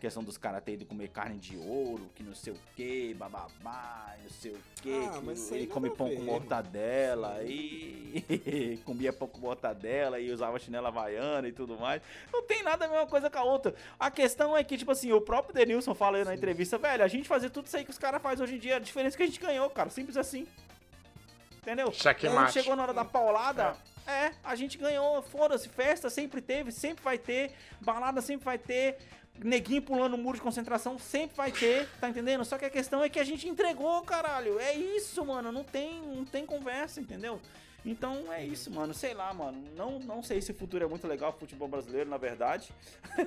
questão 0.00 0.24
dos 0.24 0.36
caras 0.36 0.64
terem 0.64 0.74
ido 0.80 0.84
comer 0.84 1.08
carne 1.10 1.38
de 1.38 1.56
ouro, 1.56 2.10
que 2.16 2.24
não 2.24 2.34
sei 2.34 2.52
o 2.52 2.56
que, 2.74 3.14
bababá, 3.14 4.14
não 4.20 4.30
sei 4.30 4.50
o 4.50 4.58
que, 4.82 4.90
Ah, 4.92 5.20
aí 5.52 5.58
ele 5.58 5.66
come 5.68 5.88
a 5.88 5.90
pão 5.92 6.08
ver, 6.08 6.16
com 6.16 6.20
mano. 6.22 6.32
mortadela 6.32 7.42
e 7.44 8.78
comia 8.84 9.12
pão 9.12 9.28
com 9.28 9.38
mortadela 9.38 10.18
e 10.18 10.32
usava 10.32 10.58
chinela 10.58 10.88
havaiana 10.88 11.46
e 11.46 11.52
tudo 11.52 11.78
mais. 11.78 12.02
Não 12.32 12.42
tem 12.42 12.64
nada 12.64 12.84
a 12.84 12.88
mesma 12.88 13.06
coisa 13.06 13.30
com 13.30 13.38
a 13.38 13.44
outra. 13.44 13.76
A 13.98 14.10
questão 14.10 14.56
é 14.56 14.64
que, 14.64 14.76
tipo 14.76 14.90
assim, 14.90 15.12
o 15.12 15.20
próprio 15.20 15.54
Denilson 15.54 15.94
fala 15.94 16.18
aí 16.18 16.24
na 16.24 16.34
entrevista, 16.34 16.76
velho, 16.76 17.04
a 17.04 17.08
gente 17.08 17.28
fazer 17.28 17.48
tudo 17.50 17.66
isso 17.66 17.76
aí 17.76 17.84
que 17.84 17.90
os 17.90 17.98
caras 17.98 18.20
fazem 18.20 18.42
hoje 18.42 18.56
em 18.56 18.58
dia, 18.58 18.76
a 18.76 18.80
diferença 18.80 19.14
é 19.14 19.18
que 19.18 19.22
a 19.22 19.26
gente 19.26 19.40
ganhou, 19.40 19.70
cara, 19.70 19.88
simples 19.88 20.16
assim. 20.16 20.48
Entendeu? 21.66 21.90
Cheque 21.90 22.28
Quando 22.28 22.34
mate. 22.36 22.52
chegou 22.52 22.76
na 22.76 22.84
hora 22.84 22.94
da 22.94 23.04
paulada, 23.04 23.74
é, 24.06 24.30
a 24.44 24.54
gente 24.54 24.78
ganhou, 24.78 25.20
foda-se, 25.20 25.68
festa 25.68 26.08
sempre 26.08 26.40
teve, 26.40 26.70
sempre 26.70 27.02
vai 27.02 27.18
ter, 27.18 27.50
balada 27.80 28.22
sempre 28.22 28.44
vai 28.44 28.56
ter, 28.56 28.98
neguinho 29.42 29.82
pulando 29.82 30.14
o 30.14 30.18
muro 30.18 30.36
de 30.36 30.42
concentração 30.44 30.96
sempre 30.96 31.36
vai 31.36 31.50
ter, 31.50 31.88
tá 32.00 32.08
entendendo? 32.08 32.44
Só 32.44 32.56
que 32.56 32.64
a 32.64 32.70
questão 32.70 33.02
é 33.02 33.08
que 33.08 33.18
a 33.18 33.24
gente 33.24 33.48
entregou, 33.48 34.00
caralho. 34.02 34.60
É 34.60 34.74
isso, 34.74 35.24
mano, 35.24 35.50
não 35.50 35.64
tem, 35.64 36.00
não 36.02 36.24
tem 36.24 36.46
conversa, 36.46 37.00
entendeu? 37.00 37.40
Então 37.84 38.32
é 38.32 38.44
isso, 38.44 38.70
mano. 38.70 38.94
Sei 38.94 39.12
lá, 39.12 39.34
mano. 39.34 39.64
Não, 39.76 39.98
não 39.98 40.22
sei 40.22 40.40
se 40.40 40.52
o 40.52 40.54
futuro 40.54 40.84
é 40.84 40.86
muito 40.86 41.08
legal 41.08 41.32
pro 41.32 41.40
futebol 41.40 41.66
brasileiro, 41.66 42.08
na 42.08 42.16
verdade. 42.16 42.72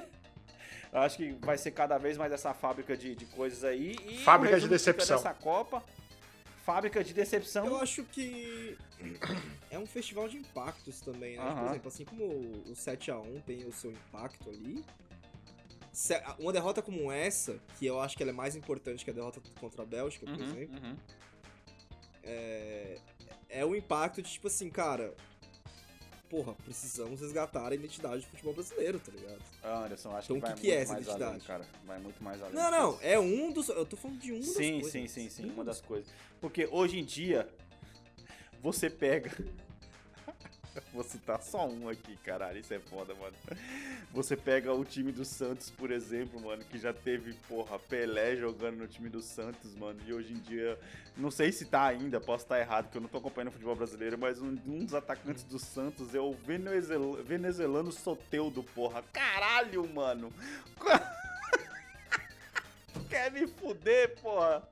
Eu 0.91 1.01
Acho 1.01 1.17
que 1.17 1.31
vai 1.41 1.57
ser 1.57 1.71
cada 1.71 1.97
vez 1.97 2.17
mais 2.17 2.31
essa 2.31 2.53
fábrica 2.53 2.97
de, 2.97 3.15
de 3.15 3.25
coisas 3.25 3.63
aí. 3.63 3.95
E 4.07 4.17
Fábrica 4.23 4.55
de 4.55 4.63
fica 4.63 4.75
decepção. 4.75 5.17
Dessa 5.17 5.33
Copa, 5.33 5.83
fábrica 6.65 7.03
de 7.03 7.13
decepção. 7.13 7.65
Eu 7.65 7.77
acho 7.77 8.03
que 8.05 8.77
é 9.69 9.77
um 9.79 9.85
festival 9.87 10.27
de 10.27 10.37
impactos 10.37 11.01
também, 11.01 11.37
né? 11.37 11.43
Por 11.43 11.51
Aham. 11.51 11.69
exemplo, 11.69 11.87
assim 11.87 12.05
como 12.05 12.25
o 12.25 12.73
7x1 12.73 13.43
tem 13.43 13.65
o 13.65 13.71
seu 13.73 13.91
impacto 13.91 14.49
ali, 14.49 14.83
uma 16.37 16.53
derrota 16.53 16.81
como 16.81 17.11
essa, 17.11 17.59
que 17.77 17.85
eu 17.85 17.99
acho 17.99 18.15
que 18.15 18.23
ela 18.23 18.31
é 18.31 18.35
mais 18.35 18.55
importante 18.55 19.03
que 19.03 19.11
a 19.11 19.13
derrota 19.13 19.41
contra 19.59 19.83
a 19.83 19.85
Bélgica, 19.85 20.25
por 20.25 20.35
Uhum, 20.35 20.43
exemplo, 20.45 20.79
uhum. 20.81 20.95
é 23.49 23.65
o 23.65 23.75
impacto 23.75 24.21
de, 24.21 24.31
tipo 24.31 24.47
assim, 24.47 24.69
cara. 24.69 25.13
Porra, 26.29 26.53
precisamos 26.63 27.21
resgatar 27.21 27.71
a 27.71 27.73
identidade 27.75 28.21
do 28.21 28.27
futebol 28.27 28.53
brasileiro, 28.53 28.99
tá 28.99 29.11
ligado? 29.11 29.41
Ah, 29.63 29.85
Anderson, 29.85 30.11
acho 30.15 30.31
Então, 30.31 30.37
que 30.37 30.37
o 30.37 30.41
vai 30.47 30.53
que 30.55 30.61
que 30.61 30.71
é 30.71 30.75
muito 30.75 30.83
essa 30.83 30.93
mais 30.93 31.07
além, 31.09 31.27
identidade? 31.29 31.47
cara. 31.47 31.67
Vai 31.85 31.99
muito 31.99 32.23
mais 32.23 32.41
além. 32.41 32.53
Não, 32.53 32.69
não, 32.71 32.91
disso. 32.91 33.03
é 33.03 33.19
um 33.19 33.51
dos. 33.51 33.69
Eu 33.69 33.85
tô 33.85 33.97
falando 33.97 34.19
de 34.19 34.31
um 34.31 34.39
das 34.39 34.49
Sim, 34.49 34.73
coisas. 34.81 34.91
sim, 34.91 35.07
sim, 35.07 35.29
sim, 35.29 35.49
uma 35.49 35.63
das 35.65 35.81
coisas. 35.81 36.07
Porque 36.39 36.67
hoje 36.71 36.99
em 36.99 37.03
dia, 37.03 37.49
você 38.61 38.89
pega. 38.91 39.31
Vou 40.93 41.03
citar 41.03 41.41
só 41.41 41.67
um 41.67 41.89
aqui, 41.89 42.17
caralho, 42.17 42.59
isso 42.59 42.73
é 42.73 42.79
foda, 42.79 43.13
mano. 43.15 43.35
Você 44.11 44.35
pega 44.35 44.73
o 44.73 44.83
time 44.83 45.11
do 45.11 45.23
Santos, 45.25 45.69
por 45.69 45.91
exemplo, 45.91 46.39
mano, 46.41 46.63
que 46.63 46.77
já 46.77 46.93
teve, 46.93 47.33
porra, 47.47 47.77
Pelé 47.79 48.35
jogando 48.35 48.77
no 48.77 48.87
time 48.87 49.09
do 49.09 49.21
Santos, 49.21 49.75
mano, 49.75 49.99
e 50.07 50.13
hoje 50.13 50.33
em 50.33 50.39
dia, 50.39 50.79
não 51.15 51.29
sei 51.29 51.51
se 51.51 51.65
tá 51.65 51.85
ainda, 51.85 52.19
posso 52.19 52.45
estar 52.45 52.59
errado, 52.59 52.85
porque 52.85 52.97
eu 52.97 53.01
não 53.01 53.09
tô 53.09 53.17
acompanhando 53.17 53.49
o 53.49 53.51
futebol 53.51 53.75
brasileiro, 53.75 54.17
mas 54.17 54.41
um, 54.41 54.57
um 54.67 54.85
dos 54.85 54.93
atacantes 54.93 55.43
do 55.43 55.59
Santos 55.59 56.15
é 56.15 56.19
o 56.19 56.35
venezuelano, 57.23 57.91
Soteudo, 57.91 58.63
porra. 58.63 59.03
Caralho, 59.13 59.87
mano. 59.93 60.33
Quer 63.09 63.31
me 63.31 63.47
fuder, 63.47 64.15
porra? 64.21 64.67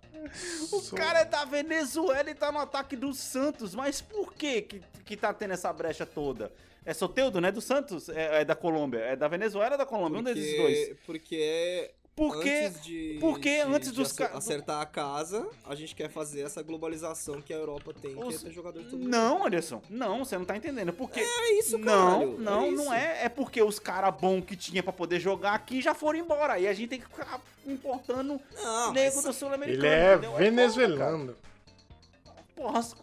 O 0.72 0.80
Sou- 0.80 0.98
cara 0.98 1.20
é 1.22 1.26
da 1.26 1.44
Venezuela 1.46 2.30
e 2.30 2.36
tá 2.36 2.52
no 2.52 2.60
ataque 2.60 2.96
do 2.96 3.14
Santos, 3.14 3.74
mas 3.74 4.02
por 4.02 4.34
que 4.34 4.62
que, 4.62 4.82
que 5.06 5.18
tá 5.18 5.34
tendo 5.34 5.54
essa 5.54 5.72
brecha 5.74 6.06
toda? 6.06 6.52
É 6.86 6.94
Soteudo, 6.94 7.42
né? 7.42 7.52
Do 7.52 7.60
Santos? 7.60 8.08
É, 8.10 8.42
é 8.42 8.46
da 8.46 8.56
Colômbia? 8.56 9.00
É 9.00 9.16
da 9.16 9.28
Venezuela 9.28 9.74
ou 9.74 9.78
da 9.78 9.86
Colômbia? 9.86 10.20
Um 10.20 10.24
desses 10.24 10.56
dois. 10.58 10.98
Porque 11.06 11.92
Porque 12.18 12.50
antes 12.50 12.82
de, 12.84 13.18
porque 13.22 13.56
de- 13.58 13.62
antes 13.62 13.92
de 13.92 13.96
dos 13.96 14.12
ca- 14.12 14.32
acertar 14.34 14.82
a 14.82 14.86
casa, 14.88 15.48
a 15.64 15.76
gente 15.76 15.94
quer 15.96 16.10
fazer 16.10 16.42
essa 16.42 16.64
globalização 16.64 17.40
que 17.42 17.54
a 17.54 17.58
Europa 17.58 17.94
tem, 17.94 18.16
que 18.16 18.24
Os- 18.24 18.42
é 18.44 18.48
ter 18.48 18.52
jogador 18.52 18.80
de 18.82 18.90
todo 18.90 19.00
mundo. 19.00 19.08
Não, 19.10 19.46
Anderson. 19.46 19.82
Não, 19.88 20.26
você 20.26 20.36
não 20.36 20.44
tá 20.44 20.58
entendendo. 20.58 20.92
Porque. 20.92 21.20
É 21.20 21.60
isso, 21.60 21.78
Não, 21.78 21.86
caralho, 22.12 22.38
não, 22.40 22.64
é 22.66 22.72
não 22.72 22.94
é. 22.94 23.26
É 23.26 23.30
porque 23.30 23.62
os 23.62 23.78
caras 23.78 24.16
bons 24.20 24.44
que 24.44 24.56
tinha 24.56 24.82
pra 24.82 24.92
poder 24.92 25.20
jogar 25.20 25.54
aqui 25.54 25.80
já 25.80 25.94
foram 25.94 26.18
embora. 26.18 26.54
Aí 26.54 26.68
a 26.68 26.74
gente 26.74 26.90
tem 26.90 27.00
que 27.00 27.06
ficar 27.08 27.40
importando 27.68 28.42
Não, 28.64 28.94
nego 28.94 29.16
mas- 29.18 29.26
do 29.26 29.34
Sul-Americano. 29.34 29.86
Ele 29.86 29.96
é 29.96 30.18
cara. 30.18 30.38
venezuelano. 30.38 31.36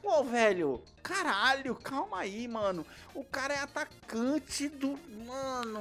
Pô, 0.02 0.24
velho. 0.24 0.82
Caralho, 1.00 1.76
calma 1.76 2.18
aí, 2.18 2.48
mano. 2.48 2.84
O 3.14 3.22
cara 3.22 3.54
é 3.54 3.58
atacante 3.60 4.68
do. 4.68 4.98
Mano. 5.24 5.80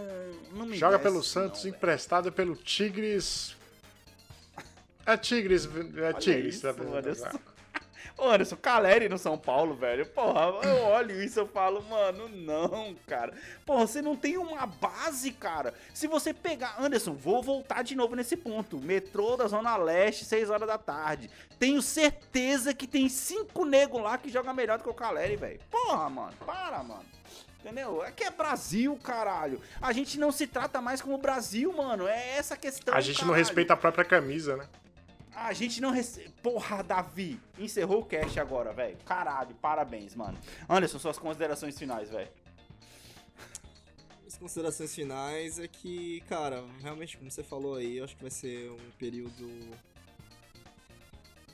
Não 0.54 0.66
me 0.68 0.78
Joga 0.78 1.00
pelo 1.00 1.24
Santos, 1.24 1.64
não, 1.64 1.72
emprestado 1.72 2.32
pelo 2.32 2.56
Tigres. 2.56 3.56
É 5.06 5.18
Tigres, 5.18 5.68
é 5.98 6.14
Tigres. 6.14 6.56
isso, 6.56 6.68
mano, 6.68 6.92
Venezuela. 6.92 7.53
Ô, 8.18 8.30
Anderson, 8.30 8.56
Caleri 8.56 9.10
no 9.10 9.18
São 9.18 9.38
Paulo, 9.38 9.74
velho. 9.76 10.06
Porra, 10.06 10.66
eu 10.68 10.84
olho 10.84 11.22
isso 11.22 11.42
e 11.42 11.48
falo, 11.48 11.82
mano, 11.84 12.30
não, 12.30 12.96
cara. 13.08 13.34
Porra, 13.66 13.88
você 13.88 14.02
não 14.02 14.16
tem 14.16 14.38
uma 14.38 14.66
base, 14.66 15.32
cara. 15.32 15.74
Se 15.94 16.08
você 16.08 16.34
pegar. 16.34 16.76
Anderson, 16.80 17.14
vou 17.14 17.42
voltar 17.42 17.84
de 17.84 17.96
novo 17.96 18.16
nesse 18.16 18.38
ponto. 18.38 18.80
Metrô 18.80 19.36
da 19.36 19.48
Zona 19.48 19.76
Leste, 19.76 20.26
6 20.26 20.50
horas 20.50 20.68
da 20.68 20.78
tarde. 20.78 21.30
Tenho 21.58 21.82
certeza 21.82 22.74
que 22.74 22.88
tem 22.88 23.10
cinco 23.10 23.66
negros 23.66 24.02
lá 24.02 24.18
que 24.18 24.30
jogam 24.30 24.54
melhor 24.54 24.78
do 24.78 24.84
que 24.84 24.90
o 24.90 24.94
Caleri, 24.94 25.36
velho. 25.36 25.60
Porra, 25.72 26.10
mano, 26.10 26.34
para, 26.46 26.84
mano. 26.84 27.04
Entendeu? 27.60 28.04
É 28.04 28.12
que 28.12 28.26
é 28.26 28.30
Brasil, 28.30 29.00
caralho. 29.02 29.62
A 29.82 29.94
gente 29.94 30.20
não 30.20 30.34
se 30.34 30.46
trata 30.46 30.82
mais 30.82 31.02
como 31.02 31.18
Brasil, 31.18 31.72
mano. 31.72 32.06
É 32.06 32.36
essa 32.38 32.56
a 32.56 32.58
questão. 32.58 32.94
A 32.94 33.00
gente 33.00 33.22
não 33.22 33.30
caralho. 33.30 33.46
respeita 33.46 33.74
a 33.74 33.78
própria 33.78 34.04
camisa, 34.04 34.58
né? 34.58 34.68
A 35.36 35.52
gente 35.54 35.82
não 35.82 35.92
recebe. 35.92 36.30
Porra, 36.42 36.84
Davi. 36.84 37.40
Encerrou 37.58 38.02
o 38.02 38.06
cast 38.06 38.40
agora, 38.40 38.72
velho. 38.72 38.98
Caralho, 39.06 39.56
parabéns, 39.56 40.16
mano. 40.16 40.38
Anderson, 40.70 41.00
suas 41.00 41.18
considerações 41.18 41.78
finais, 41.78 42.10
velho. 42.10 42.30
As 44.28 44.38
considerações 44.38 44.94
finais 44.94 45.60
é 45.60 45.68
que, 45.68 46.22
cara, 46.30 46.64
realmente, 46.82 47.18
como 47.18 47.30
você 47.32 47.44
falou 47.44 47.76
aí, 47.76 47.98
eu 47.98 48.04
acho 48.04 48.16
que 48.16 48.22
vai 48.22 48.32
ser 48.32 48.70
um 48.72 48.92
período 48.98 49.48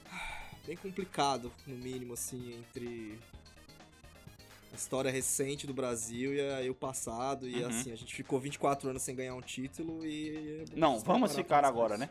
bem 0.65 0.75
complicado, 0.77 1.51
no 1.65 1.75
mínimo, 1.75 2.13
assim, 2.13 2.53
entre 2.59 3.17
a 4.71 4.75
história 4.75 5.11
recente 5.11 5.65
do 5.65 5.73
Brasil 5.73 6.33
e, 6.33 6.41
a- 6.41 6.63
e 6.63 6.69
o 6.69 6.75
passado. 6.75 7.47
E, 7.47 7.61
Uhum. 7.63 7.69
assim, 7.69 7.91
a 7.91 7.95
gente 7.95 8.13
ficou 8.15 8.39
24 8.39 8.89
anos 8.89 9.01
sem 9.01 9.15
ganhar 9.15 9.35
um 9.35 9.41
título 9.41 10.05
e... 10.05 10.63
Não, 10.75 10.99
vamos 10.99 11.35
ficar 11.35 11.65
agora, 11.65 11.95
isso. 11.95 12.01
né? 12.03 12.09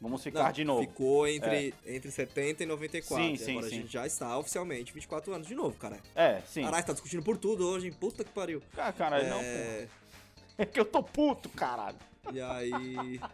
Vamos 0.00 0.22
ficar 0.22 0.44
Não, 0.44 0.52
de 0.52 0.64
novo. 0.64 0.80
Ficou 0.82 1.26
entre, 1.26 1.72
entre 1.86 2.10
70 2.10 2.62
e 2.62 2.66
94. 2.66 3.24
Sim, 3.24 3.32
e 3.32 3.38
sim, 3.38 3.50
agora 3.52 3.68
sim. 3.68 3.74
a 3.78 3.80
gente 3.80 3.92
já 3.92 4.06
está 4.06 4.36
oficialmente 4.38 4.92
24 4.92 5.32
anos 5.32 5.46
de 5.46 5.54
novo, 5.54 5.76
cara. 5.78 5.98
É, 6.14 6.42
sim. 6.46 6.62
Caralho, 6.62 6.84
tá 6.84 6.92
discutindo 6.92 7.22
por 7.22 7.38
tudo 7.38 7.66
hoje, 7.66 7.86
hein? 7.86 7.92
Puta 7.98 8.22
que 8.22 8.30
pariu. 8.30 8.62
Ah, 8.76 8.92
caralho, 8.92 9.28
não, 9.28 9.40
É, 9.40 9.86
pô. 9.88 10.06
É 10.62 10.64
que 10.66 10.78
eu 10.80 10.84
tô 10.84 11.02
puto, 11.02 11.48
caralho. 11.50 11.96
E 12.32 12.40
aí. 12.40 13.20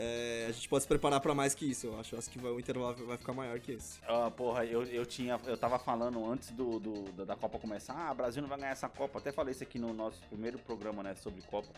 É, 0.00 0.46
a 0.48 0.52
gente 0.52 0.68
pode 0.68 0.82
se 0.84 0.88
preparar 0.88 1.20
pra 1.20 1.34
mais 1.34 1.56
que 1.56 1.68
isso, 1.68 1.88
eu 1.88 1.98
acho. 1.98 2.16
Acho 2.16 2.30
que 2.30 2.38
vai- 2.38 2.52
o 2.52 2.60
intervalo 2.60 2.94
vai 3.04 3.16
ficar 3.16 3.32
maior 3.32 3.58
que 3.58 3.72
esse. 3.72 3.98
Ah, 4.06 4.30
porra, 4.30 4.64
eu, 4.64 4.84
eu 4.84 5.04
tinha. 5.04 5.40
Eu 5.44 5.58
tava 5.58 5.76
falando 5.76 6.24
antes 6.30 6.52
do, 6.52 6.78
do- 6.78 7.10
da- 7.14 7.24
da 7.24 7.34
Copa 7.36 7.58
começar. 7.58 7.94
Ah, 7.94 8.14
Brasil 8.14 8.40
não 8.40 8.48
vai 8.48 8.58
ganhar 8.58 8.70
essa 8.70 8.88
Copa. 8.88 9.18
Até 9.18 9.32
falei 9.32 9.50
isso 9.50 9.64
aqui 9.64 9.76
no 9.76 9.92
nosso 9.92 10.20
primeiro 10.28 10.56
programa, 10.60 11.02
né? 11.02 11.16
Sobre 11.16 11.42
Copa. 11.42 11.68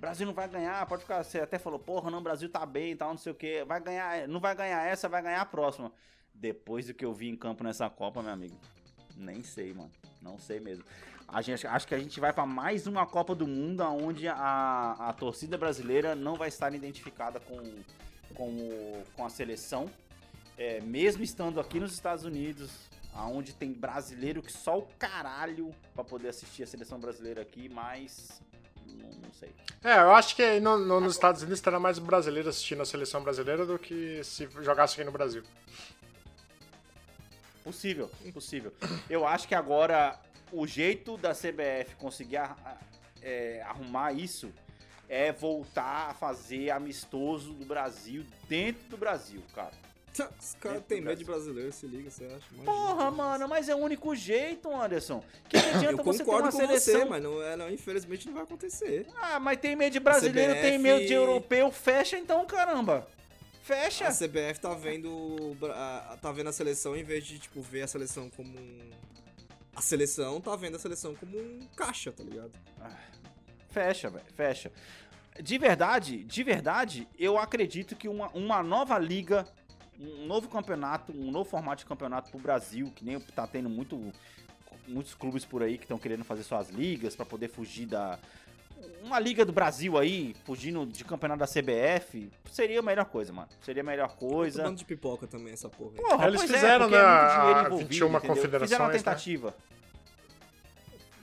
Brasil 0.00 0.26
não 0.26 0.32
vai 0.32 0.48
ganhar, 0.48 0.84
pode 0.86 1.02
ficar. 1.02 1.22
Você 1.22 1.40
até 1.40 1.58
falou, 1.58 1.78
porra, 1.78 2.10
não, 2.10 2.22
Brasil 2.22 2.48
tá 2.48 2.64
bem 2.64 2.92
e 2.92 2.96
tal, 2.96 3.10
não 3.10 3.18
sei 3.18 3.32
o 3.32 3.34
que. 3.34 3.62
Vai 3.64 3.80
ganhar. 3.80 4.26
Não 4.26 4.40
vai 4.40 4.54
ganhar 4.54 4.82
essa, 4.86 5.08
vai 5.08 5.22
ganhar 5.22 5.42
a 5.42 5.46
próxima. 5.46 5.92
Depois 6.34 6.86
do 6.86 6.94
que 6.94 7.04
eu 7.04 7.12
vi 7.12 7.28
em 7.28 7.36
campo 7.36 7.62
nessa 7.62 7.90
Copa, 7.90 8.22
meu 8.22 8.32
amigo. 8.32 8.56
Nem 9.14 9.42
sei, 9.42 9.74
mano. 9.74 9.90
Não 10.22 10.38
sei 10.38 10.58
mesmo. 10.58 10.84
A 11.28 11.42
gente, 11.42 11.66
acho 11.66 11.86
que 11.86 11.94
a 11.94 11.98
gente 11.98 12.18
vai 12.18 12.32
pra 12.32 12.46
mais 12.46 12.86
uma 12.86 13.06
Copa 13.06 13.34
do 13.34 13.46
Mundo 13.46 13.82
onde 13.84 14.26
a, 14.26 14.96
a 14.98 15.12
torcida 15.12 15.56
brasileira 15.58 16.14
não 16.14 16.34
vai 16.34 16.48
estar 16.48 16.74
identificada 16.74 17.38
com, 17.38 17.60
com, 18.34 18.48
o- 18.48 19.04
com 19.14 19.24
a 19.24 19.28
seleção. 19.28 19.88
É, 20.56 20.80
mesmo 20.80 21.22
estando 21.22 21.60
aqui 21.60 21.78
nos 21.78 21.92
Estados 21.92 22.24
Unidos, 22.24 22.70
aonde 23.14 23.54
tem 23.54 23.70
brasileiro 23.72 24.42
que 24.42 24.50
só 24.52 24.78
o 24.78 24.82
caralho 24.98 25.74
pra 25.94 26.02
poder 26.02 26.28
assistir 26.28 26.62
a 26.62 26.66
seleção 26.66 26.98
brasileira 26.98 27.42
aqui, 27.42 27.68
mas 27.68 28.42
não, 28.96 29.08
não 29.10 29.32
sei. 29.32 29.50
É, 29.82 29.98
eu 29.98 30.12
acho 30.12 30.36
que 30.36 30.60
no- 30.60 30.78
no- 30.78 31.00
nos 31.00 31.14
Estados 31.14 31.42
Unidos 31.42 31.60
terá 31.60 31.78
mais 31.80 31.98
brasileiro 31.98 32.48
assistindo 32.48 32.82
a 32.82 32.86
seleção 32.86 33.22
brasileira 33.22 33.64
do 33.66 33.78
que 33.78 34.22
se 34.24 34.48
jogasse 34.62 34.94
aqui 34.94 35.04
no 35.04 35.12
Brasil. 35.12 35.42
Possível, 37.62 38.10
possível. 38.32 38.72
Eu 39.08 39.26
acho 39.26 39.46
que 39.46 39.54
agora 39.54 40.18
o 40.50 40.66
jeito 40.66 41.16
da 41.16 41.32
CBF 41.34 41.94
conseguir 41.96 42.40
é, 43.22 43.62
arrumar 43.66 44.12
isso 44.12 44.50
é 45.08 45.30
voltar 45.32 46.10
a 46.10 46.14
fazer 46.14 46.70
amistoso 46.70 47.52
do 47.52 47.64
Brasil 47.66 48.24
dentro 48.48 48.82
do 48.88 48.96
Brasil, 48.96 49.42
cara. 49.54 49.72
Os 50.12 50.54
caras 50.60 50.82
têm 50.88 51.00
do 51.00 51.06
medo 51.06 51.18
de 51.18 51.24
Brasil. 51.24 51.52
brasileiro, 51.54 51.72
se 51.72 51.86
liga, 51.86 52.10
você 52.10 52.24
acha? 52.24 52.44
Imagina. 52.52 52.64
Porra, 52.64 53.10
mano, 53.10 53.48
mas 53.48 53.68
é 53.68 53.74
o 53.74 53.78
único 53.78 54.14
jeito, 54.14 54.68
Anderson. 54.74 55.22
Que 55.48 55.56
adianta 55.58 56.00
Eu 56.00 56.04
você 56.04 56.18
ter 56.18 56.24
concordo 56.24 56.46
uma 56.48 56.52
com 56.52 56.58
seleção 56.58 56.94
você, 57.00 57.04
mas 57.04 57.22
não, 57.22 57.42
é, 57.42 57.56
não, 57.56 57.70
infelizmente 57.70 58.26
não 58.26 58.34
vai 58.34 58.42
acontecer. 58.42 59.06
Ah, 59.16 59.38
mas 59.38 59.58
tem 59.58 59.76
medo 59.76 59.92
de 59.92 60.00
brasileiro, 60.00 60.52
CBF 60.54 60.62
tem 60.68 60.78
medo 60.78 61.06
de 61.06 61.12
europeu, 61.12 61.70
fecha 61.70 62.18
então, 62.18 62.44
caramba. 62.44 63.06
Fecha. 63.62 64.08
A 64.08 64.12
CBF 64.12 64.58
tá 64.60 64.74
vendo, 64.74 65.56
a- 65.72 66.18
tá 66.20 66.32
vendo 66.32 66.48
a 66.48 66.52
seleção 66.52 66.96
em 66.96 67.04
vez 67.04 67.24
de, 67.24 67.38
tipo, 67.38 67.62
ver 67.62 67.82
a 67.82 67.86
seleção 67.86 68.28
como 68.30 68.58
um... 68.58 68.90
A 69.76 69.80
seleção 69.80 70.40
tá 70.40 70.56
vendo 70.56 70.74
a 70.76 70.78
seleção 70.80 71.14
como 71.14 71.38
um 71.38 71.60
caixa, 71.76 72.10
tá 72.10 72.24
ligado? 72.24 72.50
Fecha, 73.68 74.10
velho, 74.10 74.24
fecha. 74.34 74.72
De 75.40 75.56
verdade, 75.56 76.24
de 76.24 76.42
verdade, 76.42 77.08
eu 77.18 77.38
acredito 77.38 77.94
que 77.94 78.08
uma, 78.08 78.28
uma 78.30 78.62
nova 78.62 78.98
liga, 78.98 79.46
um 80.00 80.26
novo 80.26 80.48
campeonato, 80.48 81.12
um 81.12 81.30
novo 81.30 81.48
formato 81.48 81.80
de 81.80 81.86
campeonato 81.86 82.30
pro 82.30 82.40
Brasil, 82.40 82.90
que 82.94 83.04
nem 83.04 83.18
tá 83.20 83.46
tendo 83.46 83.68
muito, 83.68 84.12
muitos 84.88 85.14
clubes 85.14 85.44
por 85.44 85.62
aí 85.62 85.76
que 85.76 85.84
estão 85.84 85.98
querendo 85.98 86.24
fazer 86.24 86.42
suas 86.42 86.70
ligas 86.70 87.14
pra 87.14 87.26
poder 87.26 87.48
fugir 87.48 87.86
da. 87.86 88.18
Uma 89.04 89.18
liga 89.18 89.44
do 89.44 89.52
Brasil 89.52 89.98
aí, 89.98 90.34
fugindo 90.44 90.86
de 90.86 91.04
campeonato 91.04 91.40
da 91.40 91.46
CBF, 91.46 92.30
seria 92.50 92.80
a 92.80 92.82
melhor 92.82 93.04
coisa, 93.04 93.30
mano. 93.30 93.48
Seria 93.62 93.82
a 93.82 93.84
melhor 93.84 94.16
coisa. 94.16 94.62
dando 94.62 94.78
de 94.78 94.84
pipoca 94.86 95.26
também, 95.26 95.52
essa 95.52 95.68
porra. 95.68 95.90
aí. 95.96 96.02
Porra, 96.02 96.26
Eles 96.28 96.40
pois 96.40 96.50
fizeram, 96.50 96.86
é, 96.86 96.90
né, 96.90 96.96
é 96.96 97.02
muito 97.02 97.30
dinheiro 97.36 97.58
a 97.58 97.66
envolvido, 97.66 97.88
21 97.90 98.06
entendeu? 98.08 98.20
confederações, 98.34 98.70
Fizeram 98.70 98.84
uma 98.84 98.88
né? 98.92 98.96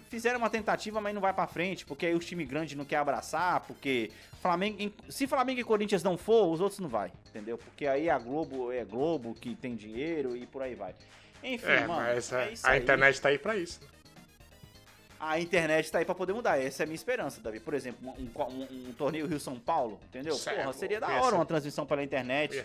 Fizeram 0.10 0.38
uma 0.40 0.50
tentativa, 0.50 1.02
mas 1.02 1.14
não 1.14 1.22
vai 1.22 1.34
pra 1.34 1.46
frente, 1.48 1.86
porque 1.86 2.06
aí 2.06 2.14
os 2.16 2.26
times 2.26 2.48
grandes 2.48 2.78
não 2.78 2.86
querem 2.86 3.02
abraçar, 3.02 3.60
porque 3.62 4.10
Flamengo, 4.42 4.92
se 5.10 5.28
Flamengo 5.28 5.60
e 5.60 5.64
Corinthians 5.64 6.02
não 6.04 6.18
for, 6.18 6.48
os 6.52 6.62
outros 6.62 6.80
não 6.80 6.88
vai, 6.88 7.12
entendeu? 7.28 7.58
Porque 7.58 7.86
aí 7.86 8.10
a 8.10 8.18
Globo 8.18 8.72
é 8.72 8.86
Globo 8.86 9.34
que 9.36 9.54
tem 9.56 9.76
dinheiro 9.76 10.36
e 10.38 10.46
por 10.46 10.62
aí 10.62 10.76
vai. 10.76 10.96
Enfim, 11.44 11.66
É, 11.68 11.82
mano, 11.88 12.02
mas 12.02 12.32
a, 12.34 12.44
é 12.44 12.54
a 12.64 12.78
internet 12.78 13.22
tá 13.22 13.30
aí 13.30 13.38
pra 13.38 13.56
isso. 13.58 13.80
a 15.20 15.40
internet 15.40 15.92
tá 15.92 16.00
aí 16.00 16.06
pra 16.06 16.16
poder 16.16 16.32
mudar. 16.34 16.58
Essa 16.62 16.84
é 16.84 16.86
a 16.86 16.88
minha 16.88 16.96
esperança, 16.96 17.42
Davi. 17.42 17.60
Por 17.60 17.74
exemplo, 17.74 18.00
um, 18.18 18.24
um- 18.24 18.90
um 18.90 18.94
torneio 18.94 19.28
Rio-São 19.28 19.60
Paulo, 19.60 20.00
entendeu? 20.06 20.40
É 20.48 20.54
Porra, 20.56 20.74
seria 20.74 21.00
da 21.00 21.08
hora 21.08 21.30
ser- 21.32 21.36
uma 21.36 21.46
transmissão 21.46 21.86
pela 21.86 22.04
internet, 22.04 22.56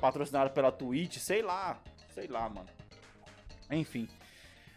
patrocinado 0.00 0.50
pela 0.50 0.70
Twitch, 0.70 1.16
sei 1.18 1.40
lá. 1.40 1.80
Sei 2.14 2.26
lá, 2.26 2.48
mano. 2.48 2.68
Enfim. 3.70 4.08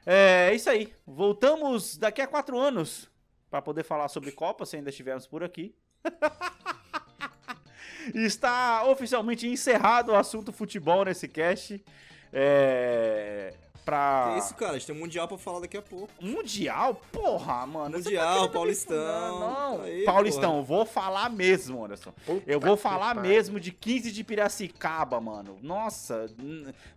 É 0.06 0.54
isso 0.54 0.70
aí. 0.70 0.94
Voltamos 1.06 1.98
daqui 1.98 2.22
a 2.22 2.28
quatro 2.28 2.58
anos 2.58 3.10
pra 3.50 3.62
poder 3.62 3.84
falar 3.84 4.08
sobre 4.08 4.32
Copa, 4.32 4.66
se 4.66 4.76
ainda 4.76 4.90
estivermos 4.90 5.28
por 5.28 5.44
aqui. 5.44 5.76
Está 8.14 8.84
oficialmente 8.86 9.48
encerrado 9.48 10.12
o 10.12 10.16
assunto 10.16 10.52
futebol 10.52 11.06
nesse 11.06 11.28
cast. 11.28 11.84
É. 12.34 13.54
Pra. 13.86 14.32
Que 14.34 14.40
isso, 14.40 14.56
cara? 14.56 14.72
A 14.72 14.78
gente 14.78 14.88
tem 14.88 14.96
um 14.96 15.00
mundial 15.00 15.28
pra 15.28 15.38
falar 15.38 15.60
daqui 15.62 15.76
a 15.78 15.82
pouco. 15.82 16.10
Mundial? 16.22 17.02
Porra, 17.12 17.66
mano. 17.68 17.98
Mundial, 17.98 18.36
tá 18.36 18.42
me 18.48 18.54
Paulistão. 18.54 18.96
fuder, 18.98 19.40
Não, 19.40 19.82
Aí, 19.84 20.06
Paulistão, 20.06 20.42
porra. 20.52 20.62
eu 20.62 20.64
vou 20.64 20.86
falar 20.86 21.30
mesmo, 21.30 21.84
Anderson. 21.84 22.14
Puta 22.26 22.44
Eu 22.50 22.60
vou 22.60 22.78
falar 22.78 23.16
mesmo 23.16 23.60
de 23.60 23.72
15 23.72 24.12
de 24.12 24.24
Piracicaba, 24.24 25.20
mano. 25.20 25.58
Nossa, 25.62 26.30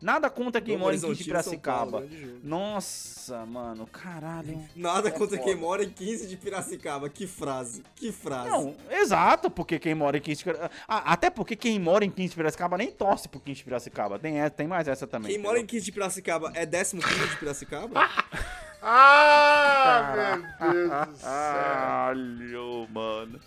nada 0.00 0.30
contra 0.30 0.60
quem 0.60 0.76
mora 0.76 0.94
em 0.94 1.00
15 1.00 1.14
de 1.14 1.24
Paulo, 1.30 1.42
Piracicaba. 1.42 2.00
jogo. 2.02 2.40
Nossa, 2.42 3.44
mano, 3.46 3.86
caralho. 3.86 4.60
Nada 4.74 5.08
É 5.08 5.10
contra 5.10 5.36
foda. 5.36 5.42
quem 5.42 5.56
mora 5.56 5.84
em 5.84 5.90
15 5.90 6.26
de 6.26 6.36
Piracicaba. 6.36 7.08
Que 7.08 7.26
frase, 7.26 7.82
que 7.94 8.12
frase. 8.12 8.48
Não, 8.50 8.74
exato, 8.90 9.50
porque 9.50 9.78
quem 9.78 9.94
mora 9.94 10.16
em 10.18 10.20
15 10.20 10.38
de 10.38 10.44
Piracicaba. 10.44 10.70
Ah, 10.86 11.12
até 11.12 11.30
porque 11.30 11.56
quem 11.56 11.78
mora 11.78 12.04
em 12.04 12.10
15 12.10 12.30
de 12.30 12.36
Piracicaba 12.36 12.76
nem 12.78 12.90
torce 12.90 13.28
pro 13.28 13.40
15 13.40 13.58
de 13.58 13.64
Piracicaba. 13.64 14.18
Tem, 14.18 14.38
essa- 14.38 14.50
tem 14.50 14.66
mais 14.66 14.88
essa 14.88 15.06
também. 15.06 15.32
Quem 15.32 15.40
mora 15.40 15.58
em 15.58 15.62
entendeu? 15.62 15.70
15 15.76 15.84
de 15.86 15.92
Piracicaba 15.92 16.52
é 16.54 16.66
15 17.02 17.28
de 17.28 17.36
Piracicaba? 17.36 18.08
Ah, 18.88 20.12
meu 20.60 20.72
Deus 20.72 21.08
do 21.08 21.16
céu. 21.18 21.28
Caralho, 21.32 22.88
mano. 22.92 23.40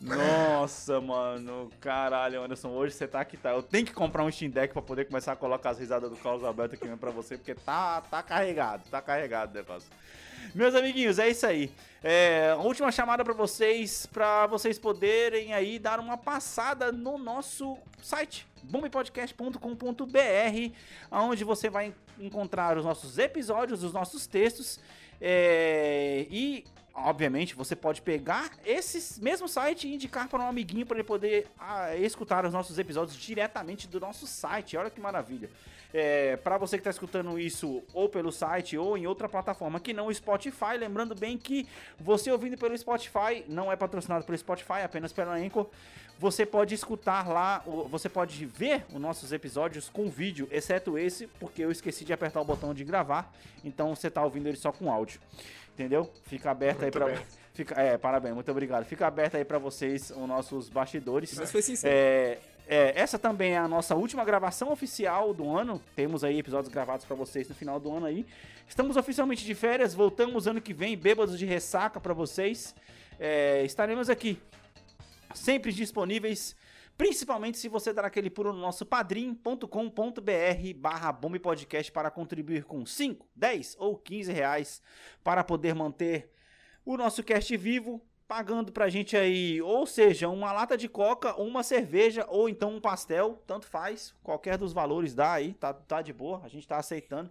Nossa, 0.00 1.00
mano. 1.00 1.70
Caralho, 1.80 2.42
Anderson. 2.42 2.70
Hoje 2.70 2.94
você 2.94 3.06
tá 3.06 3.20
aqui, 3.20 3.36
tá? 3.36 3.50
Eu 3.50 3.62
tenho 3.62 3.84
que 3.84 3.92
comprar 3.92 4.24
um 4.24 4.30
Steam 4.30 4.50
Deck 4.50 4.72
pra 4.72 4.80
poder 4.80 5.04
começar 5.04 5.32
a 5.32 5.36
colocar 5.36 5.70
as 5.70 5.78
risadas 5.78 6.10
do 6.10 6.16
Carlos 6.16 6.42
Alberto 6.42 6.74
aqui 6.74 6.84
mesmo 6.84 6.98
pra 6.98 7.10
você, 7.10 7.36
porque 7.36 7.54
tá, 7.54 8.00
tá 8.00 8.22
carregado, 8.22 8.88
tá 8.90 9.02
carregado 9.02 9.52
o 9.52 9.54
negócio. 9.54 9.90
Meus 10.54 10.74
amiguinhos, 10.74 11.18
é 11.18 11.28
isso 11.28 11.46
aí. 11.46 11.70
É, 12.02 12.54
última 12.58 12.90
chamada 12.90 13.22
pra 13.22 13.34
vocês, 13.34 14.06
pra 14.06 14.46
vocês 14.46 14.78
poderem 14.78 15.52
aí 15.52 15.78
dar 15.78 16.00
uma 16.00 16.16
passada 16.16 16.90
no 16.90 17.18
nosso 17.18 17.76
site, 18.02 18.46
bombpodcast.com.br, 18.62 20.74
onde 21.10 21.44
você 21.44 21.68
vai 21.68 21.94
encontrar 22.18 22.78
os 22.78 22.84
nossos 22.84 23.18
episódios, 23.18 23.84
os 23.84 23.92
nossos 23.92 24.26
textos 24.26 24.80
é, 25.20 26.26
e, 26.30 26.64
obviamente, 27.04 27.54
você 27.54 27.74
pode 27.74 28.02
pegar 28.02 28.50
esse 28.64 29.22
mesmo 29.22 29.48
site 29.48 29.88
e 29.88 29.94
indicar 29.94 30.28
para 30.28 30.38
um 30.40 30.48
amiguinho 30.48 30.86
para 30.86 30.96
ele 30.96 31.04
poder 31.04 31.46
ah, 31.58 31.96
escutar 31.96 32.44
os 32.44 32.52
nossos 32.52 32.78
episódios 32.78 33.16
diretamente 33.16 33.88
do 33.88 34.00
nosso 34.00 34.26
site. 34.26 34.76
Olha 34.76 34.90
que 34.90 35.00
maravilha. 35.00 35.50
É, 35.92 36.36
para 36.36 36.56
você 36.56 36.76
que 36.76 36.80
está 36.80 36.90
escutando 36.90 37.36
isso 37.38 37.82
ou 37.92 38.08
pelo 38.08 38.30
site 38.30 38.78
ou 38.78 38.96
em 38.96 39.08
outra 39.08 39.28
plataforma 39.28 39.80
que 39.80 39.92
não 39.92 40.06
o 40.06 40.14
Spotify, 40.14 40.76
lembrando 40.78 41.16
bem 41.16 41.36
que 41.36 41.66
você 41.98 42.30
ouvindo 42.30 42.56
pelo 42.56 42.78
Spotify, 42.78 43.44
não 43.48 43.72
é 43.72 43.76
patrocinado 43.76 44.24
pelo 44.24 44.38
Spotify, 44.38 44.82
apenas 44.84 45.12
pela 45.12 45.34
Anchor, 45.34 45.66
você 46.16 46.44
pode 46.44 46.74
escutar 46.74 47.26
lá, 47.26 47.64
você 47.88 48.06
pode 48.08 48.44
ver 48.44 48.84
os 48.92 49.00
nossos 49.00 49.32
episódios 49.32 49.88
com 49.88 50.08
vídeo, 50.10 50.46
exceto 50.52 50.98
esse, 50.98 51.26
porque 51.26 51.62
eu 51.62 51.72
esqueci 51.72 52.04
de 52.04 52.12
apertar 52.12 52.42
o 52.42 52.44
botão 52.44 52.74
de 52.74 52.84
gravar, 52.84 53.32
então 53.64 53.94
você 53.96 54.10
tá 54.10 54.22
ouvindo 54.22 54.46
ele 54.46 54.58
só 54.58 54.70
com 54.70 54.92
áudio. 54.92 55.18
Entendeu? 55.80 56.10
Fica 56.24 56.50
aberto 56.50 56.80
aí 56.80 56.82
Muito 56.82 56.92
para 56.92 57.06
bem. 57.06 57.18
Fica, 57.54 57.80
é, 57.80 57.96
parabéns, 57.96 58.34
muito 58.34 58.50
obrigado. 58.50 58.84
Fica 58.84 59.06
aberto 59.06 59.36
aí 59.36 59.46
pra 59.46 59.58
vocês 59.58 60.10
os 60.10 60.28
nossos 60.28 60.68
bastidores. 60.68 61.34
Mas 61.34 61.50
foi 61.50 61.62
sincero. 61.62 61.94
É, 61.94 62.38
é, 62.68 62.92
essa 63.00 63.18
também 63.18 63.54
é 63.54 63.58
a 63.58 63.66
nossa 63.66 63.94
última 63.94 64.22
gravação 64.22 64.70
oficial 64.70 65.32
do 65.32 65.56
ano. 65.56 65.80
Temos 65.96 66.22
aí 66.22 66.38
episódios 66.38 66.70
gravados 66.70 67.06
pra 67.06 67.16
vocês 67.16 67.48
no 67.48 67.54
final 67.54 67.80
do 67.80 67.90
ano 67.90 68.04
aí. 68.04 68.26
Estamos 68.68 68.98
oficialmente 68.98 69.42
de 69.42 69.54
férias, 69.54 69.94
voltamos 69.94 70.46
ano 70.46 70.60
que 70.60 70.74
vem, 70.74 70.98
bêbados 70.98 71.38
de 71.38 71.46
ressaca 71.46 71.98
pra 71.98 72.12
vocês. 72.12 72.74
É, 73.18 73.64
estaremos 73.64 74.10
aqui, 74.10 74.38
sempre 75.34 75.72
disponíveis. 75.72 76.54
Principalmente 77.00 77.56
se 77.56 77.66
você 77.66 77.94
dar 77.94 78.04
aquele 78.04 78.28
pulo 78.28 78.52
no 78.52 78.58
nosso 78.58 78.84
padrim.com.br 78.84 79.64
barra 80.76 81.10
Podcast 81.14 81.90
para 81.90 82.10
contribuir 82.10 82.64
com 82.64 82.84
5, 82.84 83.26
10 83.34 83.76
ou 83.78 83.96
15 83.96 84.30
reais 84.30 84.82
para 85.24 85.42
poder 85.42 85.74
manter 85.74 86.30
o 86.84 86.98
nosso 86.98 87.22
cast 87.22 87.56
vivo, 87.56 88.02
pagando 88.28 88.70
pra 88.70 88.90
gente 88.90 89.16
aí, 89.16 89.62
ou 89.62 89.86
seja, 89.86 90.28
uma 90.28 90.52
lata 90.52 90.76
de 90.76 90.90
coca, 90.90 91.34
uma 91.40 91.62
cerveja, 91.62 92.26
ou 92.28 92.50
então 92.50 92.76
um 92.76 92.80
pastel, 92.82 93.42
tanto 93.46 93.64
faz, 93.64 94.14
qualquer 94.22 94.58
dos 94.58 94.74
valores 94.74 95.14
dá 95.14 95.32
aí, 95.32 95.54
tá, 95.54 95.72
tá 95.72 96.02
de 96.02 96.12
boa, 96.12 96.42
a 96.44 96.48
gente 96.48 96.68
tá 96.68 96.76
aceitando. 96.76 97.30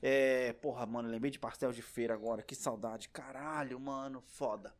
É, 0.00 0.54
porra, 0.54 0.86
mano, 0.86 1.10
lembrei 1.10 1.30
de 1.30 1.38
pastel 1.38 1.72
de 1.72 1.82
feira 1.82 2.14
agora, 2.14 2.42
que 2.42 2.54
saudade, 2.54 3.10
caralho, 3.10 3.78
mano, 3.78 4.22
foda. 4.28 4.72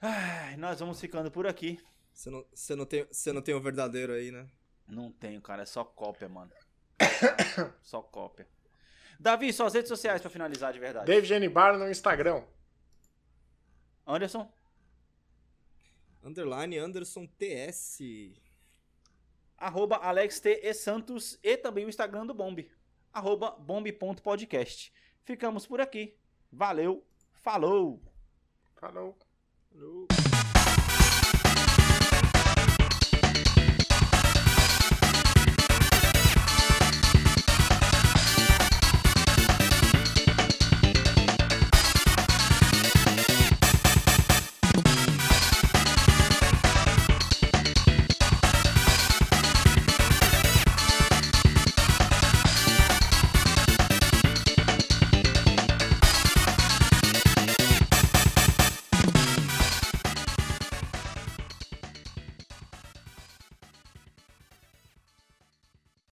Ai, 0.00 0.56
nós 0.56 0.80
vamos 0.80 0.98
ficando 0.98 1.30
por 1.30 1.46
aqui. 1.46 1.78
Você 2.14 2.30
não, 2.30 2.46
você, 2.54 2.76
não 2.76 2.86
tem, 2.86 3.04
você 3.10 3.32
não 3.32 3.42
tem 3.42 3.54
o 3.54 3.60
verdadeiro 3.60 4.12
aí, 4.12 4.30
né? 4.30 4.46
Não 4.86 5.10
tenho, 5.10 5.40
cara, 5.42 5.62
é 5.62 5.66
só 5.66 5.82
cópia, 5.84 6.28
mano. 6.28 6.52
só 7.82 8.00
cópia. 8.00 8.46
Davi, 9.18 9.52
suas 9.52 9.74
redes 9.74 9.88
sociais 9.88 10.20
pra 10.20 10.30
finalizar 10.30 10.72
de 10.72 10.78
verdade. 10.78 11.06
David. 11.06 11.48
Bar 11.48 11.76
no 11.76 11.90
Instagram. 11.90 12.44
Anderson? 14.06 14.50
Underline 16.22 16.78
Anderson 16.78 17.26
TS. 17.26 17.98
arroba 19.58 19.96
Alex 19.96 20.40
T. 20.40 20.60
E. 20.62 20.72
Santos 20.72 21.38
e 21.42 21.56
também 21.56 21.84
o 21.84 21.88
Instagram 21.88 22.26
do 22.26 22.34
Bombe, 22.34 22.70
arroba 23.12 23.50
bombe.podcast. 23.50 24.92
Ficamos 25.24 25.66
por 25.66 25.80
aqui. 25.80 26.16
Valeu, 26.52 27.04
falou! 27.42 28.00
Falou. 28.76 29.18
Falou. 29.70 30.06